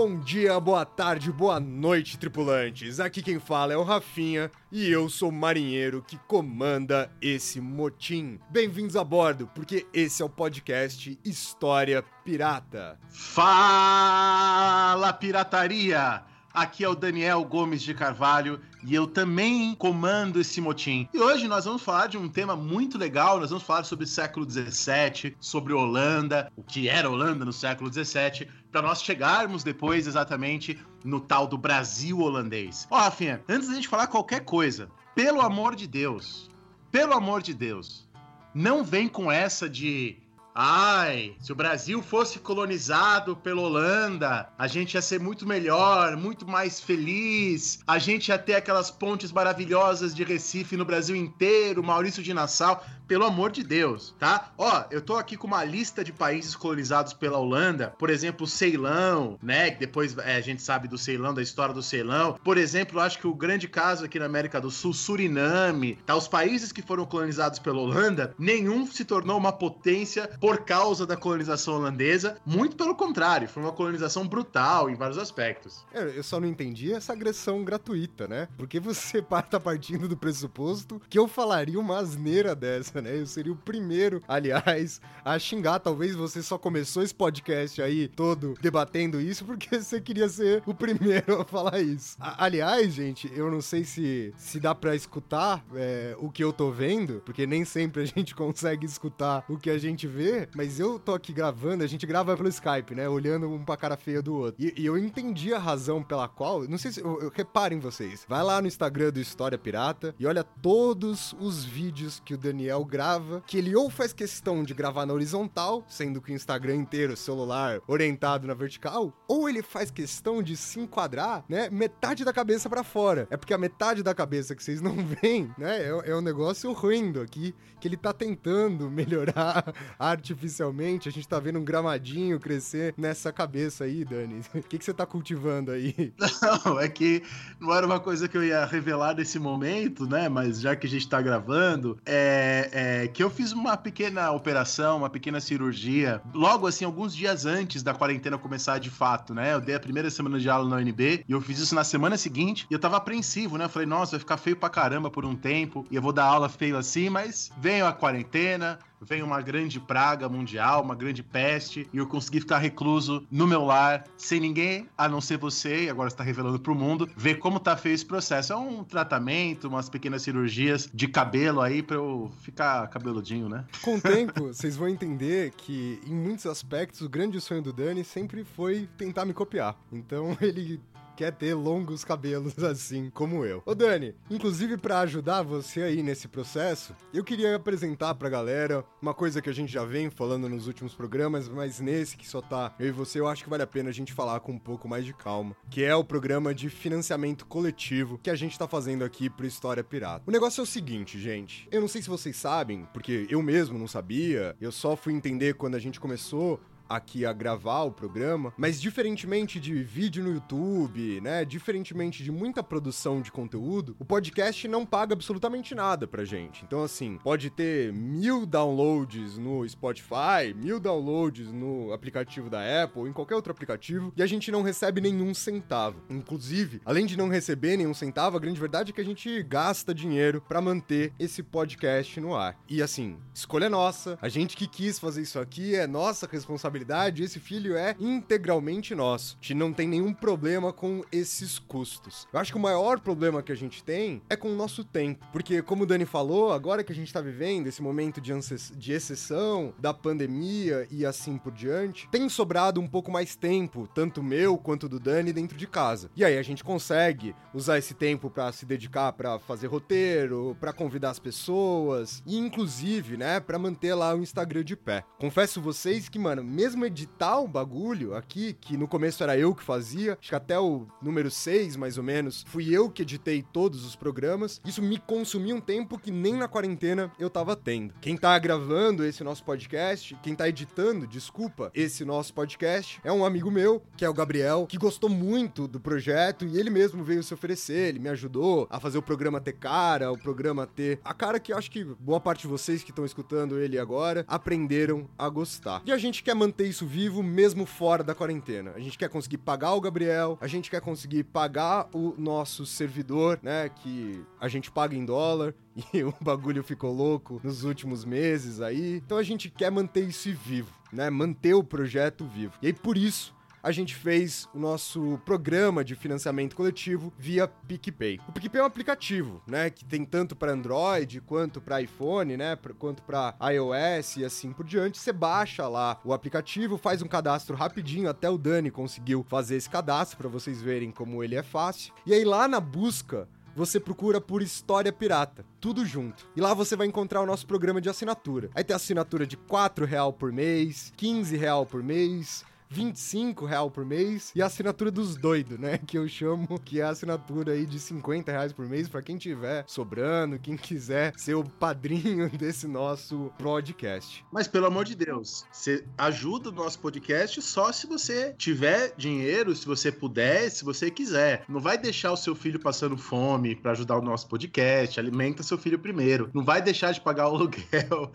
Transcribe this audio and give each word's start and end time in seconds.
Bom 0.00 0.20
dia, 0.20 0.60
boa 0.60 0.84
tarde, 0.84 1.32
boa 1.32 1.58
noite, 1.58 2.16
tripulantes. 2.16 3.00
Aqui 3.00 3.20
quem 3.20 3.40
fala 3.40 3.72
é 3.72 3.76
o 3.76 3.82
Rafinha 3.82 4.48
e 4.70 4.88
eu 4.88 5.10
sou 5.10 5.28
o 5.28 5.32
marinheiro 5.32 6.04
que 6.06 6.16
comanda 6.18 7.10
esse 7.20 7.60
motim. 7.60 8.38
Bem-vindos 8.48 8.94
a 8.94 9.02
bordo, 9.02 9.50
porque 9.52 9.88
esse 9.92 10.22
é 10.22 10.24
o 10.24 10.28
podcast 10.28 11.18
História 11.24 12.00
Pirata. 12.24 12.96
Fala, 13.10 15.12
pirataria! 15.14 16.22
Aqui 16.54 16.82
é 16.82 16.88
o 16.88 16.94
Daniel 16.94 17.44
Gomes 17.44 17.82
de 17.82 17.94
Carvalho 17.94 18.60
e 18.84 18.94
eu 18.94 19.06
também 19.06 19.74
comando 19.74 20.40
esse 20.40 20.60
motim. 20.60 21.08
E 21.12 21.18
hoje 21.18 21.46
nós 21.46 21.66
vamos 21.66 21.82
falar 21.82 22.06
de 22.06 22.16
um 22.16 22.28
tema 22.28 22.56
muito 22.56 22.98
legal. 22.98 23.38
Nós 23.38 23.50
vamos 23.50 23.64
falar 23.64 23.84
sobre 23.84 24.04
o 24.04 24.08
século 24.08 24.48
XVII, 24.48 25.36
sobre 25.38 25.72
Holanda, 25.72 26.50
o 26.56 26.62
que 26.62 26.88
era 26.88 27.08
Holanda 27.08 27.44
no 27.44 27.52
século 27.52 27.92
XVII, 27.92 28.48
para 28.70 28.82
nós 28.82 29.02
chegarmos 29.02 29.62
depois 29.62 30.06
exatamente 30.06 30.78
no 31.04 31.20
tal 31.20 31.46
do 31.46 31.56
Brasil 31.56 32.20
holandês. 32.20 32.86
Ó, 32.90 32.98
Rafinha, 32.98 33.42
antes 33.48 33.68
da 33.68 33.74
gente 33.74 33.88
falar 33.88 34.06
qualquer 34.06 34.44
coisa, 34.44 34.88
pelo 35.14 35.40
amor 35.40 35.74
de 35.74 35.86
Deus, 35.86 36.50
pelo 36.90 37.14
amor 37.14 37.42
de 37.42 37.54
Deus, 37.54 38.08
não 38.54 38.84
vem 38.84 39.08
com 39.08 39.30
essa 39.30 39.68
de 39.68 40.18
Ai, 40.60 41.36
se 41.38 41.52
o 41.52 41.54
Brasil 41.54 42.02
fosse 42.02 42.40
colonizado 42.40 43.36
pela 43.36 43.60
Holanda, 43.60 44.48
a 44.58 44.66
gente 44.66 44.94
ia 44.94 45.00
ser 45.00 45.20
muito 45.20 45.46
melhor, 45.46 46.16
muito 46.16 46.48
mais 46.48 46.80
feliz. 46.80 47.78
A 47.86 47.96
gente 48.00 48.30
ia 48.30 48.38
ter 48.38 48.56
aquelas 48.56 48.90
pontes 48.90 49.30
maravilhosas 49.30 50.12
de 50.12 50.24
Recife 50.24 50.76
no 50.76 50.84
Brasil 50.84 51.14
inteiro, 51.14 51.80
Maurício 51.80 52.24
de 52.24 52.34
Nassau. 52.34 52.84
Pelo 53.08 53.24
amor 53.24 53.50
de 53.50 53.62
Deus, 53.64 54.14
tá? 54.18 54.52
Ó, 54.58 54.84
eu 54.90 55.00
tô 55.00 55.16
aqui 55.16 55.34
com 55.34 55.46
uma 55.46 55.64
lista 55.64 56.04
de 56.04 56.12
países 56.12 56.54
colonizados 56.54 57.14
pela 57.14 57.38
Holanda. 57.38 57.94
Por 57.98 58.10
exemplo, 58.10 58.46
Ceilão, 58.46 59.38
né? 59.42 59.70
Depois 59.70 60.16
é, 60.18 60.36
a 60.36 60.40
gente 60.42 60.60
sabe 60.60 60.86
do 60.86 60.98
Ceilão, 60.98 61.32
da 61.32 61.40
história 61.40 61.74
do 61.74 61.82
Ceilão. 61.82 62.38
Por 62.44 62.58
exemplo, 62.58 63.00
acho 63.00 63.18
que 63.18 63.26
o 63.26 63.34
grande 63.34 63.66
caso 63.66 64.04
aqui 64.04 64.18
na 64.18 64.26
América 64.26 64.60
do 64.60 64.70
Sul, 64.70 64.92
Suriname, 64.92 65.98
tá? 66.04 66.14
Os 66.14 66.28
países 66.28 66.70
que 66.70 66.82
foram 66.82 67.06
colonizados 67.06 67.58
pela 67.58 67.80
Holanda, 67.80 68.34
nenhum 68.38 68.86
se 68.86 69.06
tornou 69.06 69.38
uma 69.38 69.52
potência 69.52 70.28
por 70.38 70.64
causa 70.64 71.06
da 71.06 71.16
colonização 71.16 71.76
holandesa. 71.76 72.36
Muito 72.44 72.76
pelo 72.76 72.94
contrário, 72.94 73.48
foi 73.48 73.62
uma 73.62 73.72
colonização 73.72 74.28
brutal 74.28 74.90
em 74.90 74.94
vários 74.94 75.16
aspectos. 75.16 75.84
É, 75.94 76.18
Eu 76.18 76.22
só 76.22 76.38
não 76.38 76.46
entendi 76.46 76.92
essa 76.92 77.14
agressão 77.14 77.64
gratuita, 77.64 78.28
né? 78.28 78.48
Porque 78.58 78.78
você 78.78 79.22
tá 79.50 79.58
partindo 79.58 80.06
do 80.06 80.16
pressuposto 80.16 81.00
que 81.08 81.18
eu 81.18 81.26
falaria 81.26 81.80
uma 81.80 81.98
asneira 81.98 82.54
dessa, 82.54 82.97
né? 83.02 83.18
Eu 83.20 83.26
seria 83.26 83.52
o 83.52 83.56
primeiro, 83.56 84.22
aliás, 84.28 85.00
a 85.24 85.38
xingar. 85.38 85.78
Talvez 85.78 86.14
você 86.14 86.42
só 86.42 86.58
começou 86.58 87.02
esse 87.02 87.14
podcast 87.14 87.80
aí 87.82 88.08
todo 88.08 88.54
debatendo 88.60 89.20
isso 89.20 89.44
porque 89.44 89.78
você 89.80 90.00
queria 90.00 90.28
ser 90.28 90.62
o 90.66 90.74
primeiro 90.74 91.40
a 91.40 91.44
falar 91.44 91.80
isso. 91.80 92.16
A- 92.20 92.44
aliás, 92.44 92.92
gente, 92.94 93.30
eu 93.34 93.50
não 93.50 93.60
sei 93.60 93.84
se, 93.84 94.32
se 94.36 94.58
dá 94.60 94.74
pra 94.74 94.94
escutar 94.94 95.64
é, 95.74 96.16
o 96.18 96.30
que 96.30 96.42
eu 96.42 96.52
tô 96.52 96.70
vendo, 96.70 97.22
porque 97.24 97.46
nem 97.46 97.64
sempre 97.64 98.02
a 98.02 98.04
gente 98.06 98.34
consegue 98.34 98.86
escutar 98.86 99.44
o 99.48 99.56
que 99.58 99.70
a 99.70 99.78
gente 99.78 100.06
vê, 100.06 100.48
mas 100.54 100.78
eu 100.80 100.98
tô 100.98 101.14
aqui 101.14 101.32
gravando, 101.32 101.84
a 101.84 101.86
gente 101.86 102.06
grava 102.06 102.36
pelo 102.36 102.48
Skype, 102.48 102.94
né? 102.94 103.08
Olhando 103.08 103.48
um 103.50 103.64
pra 103.64 103.76
cara 103.76 103.96
feia 103.96 104.22
do 104.22 104.34
outro. 104.34 104.62
E, 104.62 104.74
e 104.76 104.86
eu 104.86 104.96
entendi 104.96 105.52
a 105.52 105.58
razão 105.58 106.02
pela 106.02 106.28
qual. 106.28 106.66
Não 106.68 106.78
sei 106.78 106.92
se. 106.92 107.00
Eu, 107.00 107.20
eu- 107.20 107.32
reparem 107.34 107.78
vocês. 107.78 108.24
Vai 108.28 108.42
lá 108.42 108.60
no 108.60 108.66
Instagram 108.68 109.10
do 109.10 109.20
História 109.20 109.56
Pirata 109.58 110.14
e 110.18 110.26
olha 110.26 110.42
todos 110.42 111.34
os 111.38 111.64
vídeos 111.64 112.20
que 112.24 112.34
o 112.34 112.38
Daniel 112.38 112.84
grava. 112.88 113.42
Que 113.46 113.58
ele 113.58 113.74
ou 113.76 113.88
faz 113.90 114.12
questão 114.12 114.64
de 114.64 114.74
gravar 114.74 115.06
na 115.06 115.14
horizontal, 115.14 115.84
sendo 115.88 116.20
que 116.20 116.32
o 116.32 116.34
Instagram 116.34 116.76
inteiro, 116.76 117.16
celular, 117.16 117.80
orientado 117.86 118.46
na 118.46 118.54
vertical, 118.54 119.12
ou 119.28 119.48
ele 119.48 119.62
faz 119.62 119.90
questão 119.90 120.42
de 120.42 120.56
se 120.56 120.80
enquadrar, 120.80 121.44
né? 121.48 121.68
Metade 121.70 122.24
da 122.24 122.32
cabeça 122.32 122.68
pra 122.68 122.82
fora. 122.82 123.26
É 123.30 123.36
porque 123.36 123.54
a 123.54 123.58
metade 123.58 124.02
da 124.02 124.14
cabeça 124.14 124.54
que 124.54 124.62
vocês 124.62 124.80
não 124.82 124.96
veem, 124.96 125.52
né? 125.56 125.82
É, 125.82 126.10
é 126.10 126.16
um 126.16 126.20
negócio 126.20 126.72
ruindo 126.72 127.20
aqui, 127.20 127.54
que 127.80 127.86
ele 127.86 127.96
tá 127.96 128.12
tentando 128.12 128.90
melhorar 128.90 129.72
artificialmente. 129.98 131.08
A 131.08 131.12
gente 131.12 131.28
tá 131.28 131.38
vendo 131.38 131.58
um 131.58 131.64
gramadinho 131.64 132.40
crescer 132.40 132.94
nessa 132.96 133.32
cabeça 133.32 133.84
aí, 133.84 134.04
Dani. 134.04 134.40
O 134.58 134.62
que, 134.68 134.78
que 134.78 134.84
você 134.84 134.92
tá 134.92 135.06
cultivando 135.06 135.70
aí? 135.70 136.12
Não, 136.42 136.78
é 136.78 136.88
que 136.88 137.22
não 137.60 137.72
era 137.74 137.86
uma 137.86 138.00
coisa 138.00 138.28
que 138.28 138.36
eu 138.36 138.44
ia 138.44 138.64
revelar 138.66 139.14
nesse 139.14 139.38
momento, 139.38 140.06
né? 140.06 140.28
Mas 140.28 140.60
já 140.60 140.74
que 140.74 140.86
a 140.86 140.90
gente 140.90 141.08
tá 141.08 141.22
gravando, 141.22 141.98
é, 142.04 142.68
é 142.78 143.08
que 143.08 143.22
eu 143.22 143.28
fiz 143.28 143.52
uma 143.52 143.76
pequena 143.76 144.30
operação, 144.30 144.98
uma 144.98 145.10
pequena 145.10 145.40
cirurgia, 145.40 146.22
logo 146.32 146.66
assim, 146.66 146.84
alguns 146.84 147.14
dias 147.14 147.44
antes 147.44 147.82
da 147.82 147.92
quarentena 147.92 148.38
começar 148.38 148.78
de 148.78 148.88
fato, 148.88 149.34
né? 149.34 149.54
Eu 149.54 149.60
dei 149.60 149.74
a 149.74 149.80
primeira 149.80 150.08
semana 150.10 150.38
de 150.38 150.48
aula 150.48 150.68
na 150.68 150.76
UNB 150.76 151.24
e 151.28 151.32
eu 151.32 151.40
fiz 151.40 151.58
isso 151.58 151.74
na 151.74 151.82
semana 151.82 152.16
seguinte 152.16 152.66
e 152.70 152.74
eu 152.74 152.78
tava 152.78 152.96
apreensivo, 152.96 153.58
né? 153.58 153.64
Eu 153.64 153.68
falei, 153.68 153.86
nossa, 153.86 154.12
vai 154.12 154.20
ficar 154.20 154.36
feio 154.36 154.56
pra 154.56 154.68
caramba 154.68 155.10
por 155.10 155.24
um 155.24 155.34
tempo 155.34 155.84
e 155.90 155.96
eu 155.96 156.02
vou 156.02 156.12
dar 156.12 156.24
aula 156.24 156.48
feio 156.48 156.76
assim, 156.76 157.10
mas 157.10 157.50
veio 157.58 157.84
a 157.84 157.92
quarentena, 157.92 158.78
veio 159.00 159.24
uma 159.24 159.40
grande 159.40 159.80
praga 159.80 160.28
mundial, 160.28 160.82
uma 160.82 160.94
grande 160.94 161.22
peste, 161.22 161.88
e 161.92 161.98
eu 161.98 162.06
consegui 162.06 162.40
ficar 162.40 162.58
recluso 162.58 163.26
no 163.30 163.46
meu 163.46 163.64
lar, 163.64 164.04
sem 164.16 164.40
ninguém, 164.40 164.88
a 164.96 165.08
não 165.08 165.20
ser 165.20 165.38
você, 165.38 165.84
e 165.84 165.90
agora 165.90 166.08
está 166.08 166.22
revelando 166.24 166.58
pro 166.58 166.74
mundo, 166.74 167.08
ver 167.16 167.36
como 167.36 167.60
tá 167.60 167.76
feio 167.76 167.94
esse 167.94 168.06
processo. 168.06 168.52
É 168.52 168.56
um 168.56 168.84
tratamento, 168.84 169.68
umas 169.68 169.88
pequenas 169.88 170.22
cirurgias 170.22 170.88
de 170.92 171.08
cabelo 171.08 171.60
aí 171.60 171.82
pra 171.82 171.96
eu 171.96 172.30
ficar 172.40 172.86
cabeludinho, 172.88 173.48
né? 173.48 173.64
Com 173.82 173.96
o 173.96 174.00
tempo, 174.00 174.48
vocês 174.52 174.76
vão 174.76 174.88
entender 174.88 175.52
que, 175.52 176.00
em 176.06 176.14
muitos 176.14 176.46
aspectos, 176.46 177.00
o 177.00 177.08
grande 177.08 177.40
sonho 177.40 177.62
do 177.62 177.72
Dani 177.72 178.04
sempre 178.04 178.44
foi 178.44 178.88
tentar 178.96 179.24
me 179.24 179.32
copiar. 179.32 179.76
Então 179.92 180.36
ele 180.40 180.80
quer 181.18 181.32
ter 181.32 181.52
longos 181.52 182.04
cabelos 182.04 182.56
assim 182.62 183.10
como 183.10 183.44
eu. 183.44 183.60
Ô 183.66 183.74
Dani, 183.74 184.14
inclusive 184.30 184.76
pra 184.76 185.00
ajudar 185.00 185.42
você 185.42 185.82
aí 185.82 186.00
nesse 186.00 186.28
processo, 186.28 186.94
eu 187.12 187.24
queria 187.24 187.56
apresentar 187.56 188.14
pra 188.14 188.28
galera 188.28 188.84
uma 189.02 189.12
coisa 189.12 189.42
que 189.42 189.50
a 189.50 189.52
gente 189.52 189.72
já 189.72 189.84
vem 189.84 190.10
falando 190.10 190.48
nos 190.48 190.68
últimos 190.68 190.94
programas, 190.94 191.48
mas 191.48 191.80
nesse 191.80 192.16
que 192.16 192.28
só 192.28 192.40
tá 192.40 192.72
eu 192.78 192.86
e 192.86 192.92
você, 192.92 193.18
eu 193.18 193.26
acho 193.26 193.42
que 193.42 193.50
vale 193.50 193.64
a 193.64 193.66
pena 193.66 193.88
a 193.88 193.92
gente 193.92 194.12
falar 194.12 194.38
com 194.38 194.52
um 194.52 194.58
pouco 194.60 194.88
mais 194.88 195.04
de 195.04 195.12
calma, 195.12 195.56
que 195.68 195.82
é 195.82 195.92
o 195.92 196.04
programa 196.04 196.54
de 196.54 196.70
financiamento 196.70 197.46
coletivo 197.46 198.20
que 198.22 198.30
a 198.30 198.36
gente 198.36 198.56
tá 198.56 198.68
fazendo 198.68 199.02
aqui 199.02 199.28
pro 199.28 199.44
História 199.44 199.82
Pirata. 199.82 200.22
O 200.24 200.30
negócio 200.30 200.60
é 200.60 200.62
o 200.62 200.66
seguinte, 200.66 201.18
gente, 201.18 201.66
eu 201.72 201.80
não 201.80 201.88
sei 201.88 202.00
se 202.00 202.08
vocês 202.08 202.36
sabem, 202.36 202.86
porque 202.94 203.26
eu 203.28 203.42
mesmo 203.42 203.76
não 203.76 203.88
sabia, 203.88 204.54
eu 204.60 204.70
só 204.70 204.94
fui 204.94 205.12
entender 205.12 205.54
quando 205.54 205.74
a 205.74 205.80
gente 205.80 205.98
começou 205.98 206.60
aqui 206.88 207.26
a 207.26 207.32
gravar 207.32 207.82
o 207.82 207.92
programa, 207.92 208.52
mas 208.56 208.80
diferentemente 208.80 209.60
de 209.60 209.82
vídeo 209.82 210.24
no 210.24 210.32
YouTube, 210.32 211.20
né, 211.20 211.44
diferentemente 211.44 212.24
de 212.24 212.32
muita 212.32 212.62
produção 212.62 213.20
de 213.20 213.30
conteúdo, 213.30 213.94
o 213.98 214.04
podcast 214.04 214.66
não 214.66 214.86
paga 214.86 215.12
absolutamente 215.12 215.74
nada 215.74 216.06
pra 216.06 216.24
gente. 216.24 216.64
Então, 216.64 216.82
assim, 216.82 217.18
pode 217.22 217.50
ter 217.50 217.92
mil 217.92 218.46
downloads 218.46 219.36
no 219.36 219.68
Spotify, 219.68 220.54
mil 220.56 220.80
downloads 220.80 221.52
no 221.52 221.92
aplicativo 221.92 222.48
da 222.48 222.82
Apple, 222.82 223.02
em 223.02 223.12
qualquer 223.12 223.34
outro 223.34 223.52
aplicativo, 223.52 224.12
e 224.16 224.22
a 224.22 224.26
gente 224.26 224.50
não 224.50 224.62
recebe 224.62 225.00
nenhum 225.00 225.34
centavo. 225.34 226.02
Inclusive, 226.08 226.80
além 226.84 227.06
de 227.06 227.16
não 227.16 227.28
receber 227.28 227.76
nenhum 227.76 227.94
centavo, 227.94 228.36
a 228.36 228.40
grande 228.40 228.60
verdade 228.60 228.90
é 228.90 228.94
que 228.94 229.00
a 229.00 229.04
gente 229.04 229.42
gasta 229.42 229.94
dinheiro 229.94 230.42
pra 230.48 230.60
manter 230.60 231.12
esse 231.18 231.42
podcast 231.42 232.20
no 232.20 232.34
ar. 232.34 232.56
E 232.68 232.82
assim, 232.82 233.18
escolha 233.34 233.68
nossa, 233.68 234.18
a 234.22 234.28
gente 234.28 234.56
que 234.56 234.66
quis 234.66 234.98
fazer 234.98 235.22
isso 235.22 235.38
aqui 235.38 235.74
é 235.74 235.86
nossa 235.86 236.26
responsabilidade 236.30 236.77
responsabilidade, 236.78 237.22
esse 237.22 237.40
filho 237.40 237.76
é 237.76 237.94
integralmente 237.98 238.94
nosso. 238.94 239.36
A 239.40 239.42
gente 239.42 239.54
não 239.54 239.72
tem 239.72 239.88
nenhum 239.88 240.12
problema 240.12 240.72
com 240.72 241.02
esses 241.10 241.58
custos. 241.58 242.26
Eu 242.32 242.38
acho 242.38 242.52
que 242.52 242.58
o 242.58 242.60
maior 242.60 243.00
problema 243.00 243.42
que 243.42 243.52
a 243.52 243.56
gente 243.56 243.82
tem 243.82 244.22
é 244.28 244.36
com 244.36 244.52
o 244.52 244.56
nosso 244.56 244.84
tempo. 244.84 245.26
Porque, 245.32 245.62
como 245.62 245.82
o 245.82 245.86
Dani 245.86 246.04
falou, 246.04 246.52
agora 246.52 246.84
que 246.84 246.92
a 246.92 246.94
gente 246.94 247.12
tá 247.12 247.20
vivendo 247.20 247.66
esse 247.66 247.82
momento 247.82 248.20
de, 248.20 248.32
de 248.76 248.92
exceção, 248.92 249.74
da 249.78 249.92
pandemia 249.92 250.86
e 250.90 251.04
assim 251.04 251.36
por 251.36 251.52
diante, 251.52 252.08
tem 252.10 252.28
sobrado 252.28 252.80
um 252.80 252.88
pouco 252.88 253.10
mais 253.10 253.34
tempo, 253.34 253.88
tanto 253.94 254.22
meu 254.22 254.56
quanto 254.56 254.88
do 254.88 255.00
Dani, 255.00 255.32
dentro 255.32 255.56
de 255.56 255.66
casa. 255.66 256.10
E 256.16 256.24
aí 256.24 256.38
a 256.38 256.42
gente 256.42 256.62
consegue 256.62 257.34
usar 257.52 257.78
esse 257.78 257.94
tempo 257.94 258.30
pra 258.30 258.52
se 258.52 258.64
dedicar 258.64 259.12
pra 259.12 259.38
fazer 259.38 259.66
roteiro, 259.66 260.56
pra 260.60 260.72
convidar 260.72 261.10
as 261.10 261.18
pessoas 261.18 262.22
e 262.26 262.36
inclusive, 262.36 263.16
né, 263.16 263.40
pra 263.40 263.58
manter 263.58 263.94
lá 263.94 264.14
o 264.14 264.22
Instagram 264.22 264.64
de 264.64 264.76
pé. 264.76 265.04
Confesso 265.18 265.60
vocês 265.60 266.08
que, 266.08 266.18
mano, 266.18 266.44
mesmo 266.44 266.67
mesmo 266.68 266.84
editar 266.84 267.40
o 267.40 267.48
bagulho 267.48 268.14
aqui, 268.14 268.52
que 268.52 268.76
no 268.76 268.86
começo 268.86 269.22
era 269.22 269.38
eu 269.38 269.54
que 269.54 269.62
fazia, 269.62 270.18
acho 270.20 270.28
que 270.28 270.34
até 270.34 270.60
o 270.60 270.86
número 271.00 271.30
6, 271.30 271.76
mais 271.76 271.96
ou 271.96 272.04
menos, 272.04 272.44
fui 272.46 272.70
eu 272.70 272.90
que 272.90 273.00
editei 273.00 273.42
todos 273.42 273.86
os 273.86 273.96
programas. 273.96 274.60
Isso 274.66 274.82
me 274.82 274.98
consumiu 274.98 275.56
um 275.56 275.62
tempo 275.62 275.98
que 275.98 276.10
nem 276.10 276.34
na 276.34 276.46
quarentena 276.46 277.10
eu 277.18 277.30
tava 277.30 277.56
tendo. 277.56 277.94
Quem 278.02 278.18
tá 278.18 278.38
gravando 278.38 279.02
esse 279.02 279.24
nosso 279.24 279.42
podcast, 279.44 280.14
quem 280.22 280.34
tá 280.34 280.46
editando, 280.46 281.06
desculpa, 281.06 281.70
esse 281.74 282.04
nosso 282.04 282.34
podcast, 282.34 283.00
é 283.02 283.10
um 283.10 283.24
amigo 283.24 283.50
meu, 283.50 283.82
que 283.96 284.04
é 284.04 284.08
o 284.10 284.14
Gabriel, 284.14 284.66
que 284.68 284.76
gostou 284.76 285.08
muito 285.08 285.66
do 285.66 285.80
projeto 285.80 286.44
e 286.44 286.58
ele 286.58 286.68
mesmo 286.68 287.02
veio 287.02 287.22
se 287.22 287.32
oferecer, 287.32 287.88
ele 287.88 287.98
me 287.98 288.10
ajudou 288.10 288.66
a 288.68 288.78
fazer 288.78 288.98
o 288.98 289.02
programa 289.02 289.40
ter 289.40 289.54
cara, 289.54 290.12
o 290.12 290.18
programa 290.18 290.66
ter 290.66 291.00
a 291.02 291.14
cara 291.14 291.40
que 291.40 291.50
acho 291.50 291.70
que 291.70 291.82
boa 291.82 292.20
parte 292.20 292.42
de 292.42 292.48
vocês 292.48 292.82
que 292.82 292.90
estão 292.90 293.06
escutando 293.06 293.58
ele 293.58 293.78
agora 293.78 294.22
aprenderam 294.28 295.08
a 295.16 295.30
gostar. 295.30 295.80
E 295.86 295.92
a 295.92 295.96
gente 295.96 296.22
quer 296.22 296.34
manter 296.34 296.57
isso 296.64 296.86
vivo 296.86 297.22
mesmo 297.22 297.66
fora 297.66 298.02
da 298.02 298.14
quarentena. 298.14 298.72
A 298.74 298.80
gente 298.80 298.98
quer 298.98 299.08
conseguir 299.08 299.38
pagar 299.38 299.74
o 299.74 299.80
Gabriel, 299.80 300.38
a 300.40 300.46
gente 300.46 300.70
quer 300.70 300.80
conseguir 300.80 301.24
pagar 301.24 301.88
o 301.92 302.14
nosso 302.18 302.66
servidor, 302.66 303.38
né, 303.42 303.68
que 303.68 304.24
a 304.40 304.48
gente 304.48 304.70
paga 304.70 304.94
em 304.94 305.04
dólar 305.04 305.54
e 305.92 306.02
o 306.02 306.14
bagulho 306.20 306.62
ficou 306.62 306.92
louco 306.92 307.40
nos 307.42 307.64
últimos 307.64 308.04
meses 308.04 308.60
aí. 308.60 308.96
Então 308.96 309.18
a 309.18 309.22
gente 309.22 309.50
quer 309.50 309.70
manter 309.70 310.04
isso 310.04 310.32
vivo, 310.32 310.72
né? 310.92 311.10
Manter 311.10 311.54
o 311.54 311.62
projeto 311.62 312.24
vivo. 312.24 312.54
E 312.60 312.66
aí 312.66 312.72
por 312.72 312.96
isso 312.96 313.37
a 313.62 313.72
gente 313.72 313.94
fez 313.94 314.48
o 314.54 314.58
nosso 314.58 315.20
programa 315.24 315.84
de 315.84 315.94
financiamento 315.94 316.54
coletivo 316.54 317.12
via 317.18 317.48
PicPay. 317.48 318.20
O 318.28 318.32
PicPay 318.32 318.60
é 318.60 318.62
um 318.64 318.66
aplicativo, 318.66 319.42
né, 319.46 319.70
que 319.70 319.84
tem 319.84 320.04
tanto 320.04 320.36
para 320.36 320.52
Android 320.52 321.20
quanto 321.20 321.60
para 321.60 321.82
iPhone, 321.82 322.36
né, 322.36 322.56
quanto 322.78 323.02
para 323.02 323.34
iOS 323.52 324.18
e 324.18 324.24
assim 324.24 324.52
por 324.52 324.64
diante. 324.64 324.98
Você 324.98 325.12
baixa 325.12 325.66
lá 325.68 326.00
o 326.04 326.12
aplicativo, 326.12 326.78
faz 326.78 327.02
um 327.02 327.08
cadastro 327.08 327.56
rapidinho, 327.56 328.08
até 328.08 328.30
o 328.30 328.38
Dani 328.38 328.70
conseguiu 328.70 329.24
fazer 329.28 329.56
esse 329.56 329.68
cadastro 329.68 330.18
para 330.18 330.28
vocês 330.28 330.62
verem 330.62 330.90
como 330.90 331.22
ele 331.22 331.34
é 331.36 331.42
fácil. 331.42 331.92
E 332.06 332.14
aí 332.14 332.24
lá 332.24 332.46
na 332.46 332.60
busca 332.60 333.28
você 333.58 333.80
procura 333.80 334.20
por 334.20 334.40
História 334.40 334.92
Pirata, 334.92 335.44
tudo 335.60 335.84
junto. 335.84 336.28
E 336.36 336.40
lá 336.40 336.54
você 336.54 336.76
vai 336.76 336.86
encontrar 336.86 337.20
o 337.20 337.26
nosso 337.26 337.44
programa 337.44 337.80
de 337.80 337.88
assinatura. 337.88 338.50
Aí 338.54 338.62
tem 338.62 338.76
assinatura 338.76 339.26
de 339.26 339.34
R$ 339.34 339.84
real 339.84 340.12
por 340.12 340.30
mês, 340.30 340.92
R$ 340.96 341.36
real 341.36 341.66
por 341.66 341.82
mês, 341.82 342.44
25 342.70 343.44
real 343.46 343.70
por 343.70 343.84
mês 343.84 344.32
e 344.34 344.42
a 344.42 344.46
assinatura 344.46 344.90
dos 344.90 345.16
doidos, 345.16 345.58
né? 345.58 345.78
Que 345.78 345.98
eu 345.98 346.08
chamo 346.08 346.58
que 346.60 346.80
é 346.80 346.84
a 346.84 346.90
assinatura 346.90 347.52
aí 347.52 347.66
de 347.66 347.78
50 347.78 348.30
reais 348.30 348.52
por 348.52 348.66
mês 348.66 348.88
para 348.88 349.02
quem 349.02 349.16
tiver 349.16 349.64
sobrando, 349.66 350.38
quem 350.38 350.56
quiser 350.56 351.12
ser 351.16 351.34
o 351.34 351.44
padrinho 351.44 352.28
desse 352.36 352.66
nosso 352.66 353.32
podcast. 353.38 354.24
Mas 354.30 354.46
pelo 354.46 354.66
amor 354.66 354.84
de 354.84 354.94
Deus, 354.94 355.46
você 355.50 355.84
ajuda 355.96 356.50
o 356.50 356.52
nosso 356.52 356.78
podcast 356.78 357.40
só 357.42 357.72
se 357.72 357.86
você 357.86 358.34
tiver 358.36 358.94
dinheiro, 358.96 359.54
se 359.54 359.66
você 359.66 359.90
puder, 359.90 360.50
se 360.50 360.64
você 360.64 360.90
quiser. 360.90 361.44
Não 361.48 361.60
vai 361.60 361.78
deixar 361.78 362.12
o 362.12 362.16
seu 362.16 362.34
filho 362.34 362.60
passando 362.60 362.96
fome 362.96 363.54
para 363.54 363.72
ajudar 363.72 363.98
o 363.98 364.02
nosso 364.02 364.28
podcast, 364.28 364.98
alimenta 364.98 365.42
seu 365.42 365.58
filho 365.58 365.78
primeiro. 365.78 366.30
Não 366.34 366.44
vai 366.44 366.60
deixar 366.60 366.92
de 366.92 367.00
pagar 367.00 367.28
o 367.28 367.36
aluguel 367.36 368.12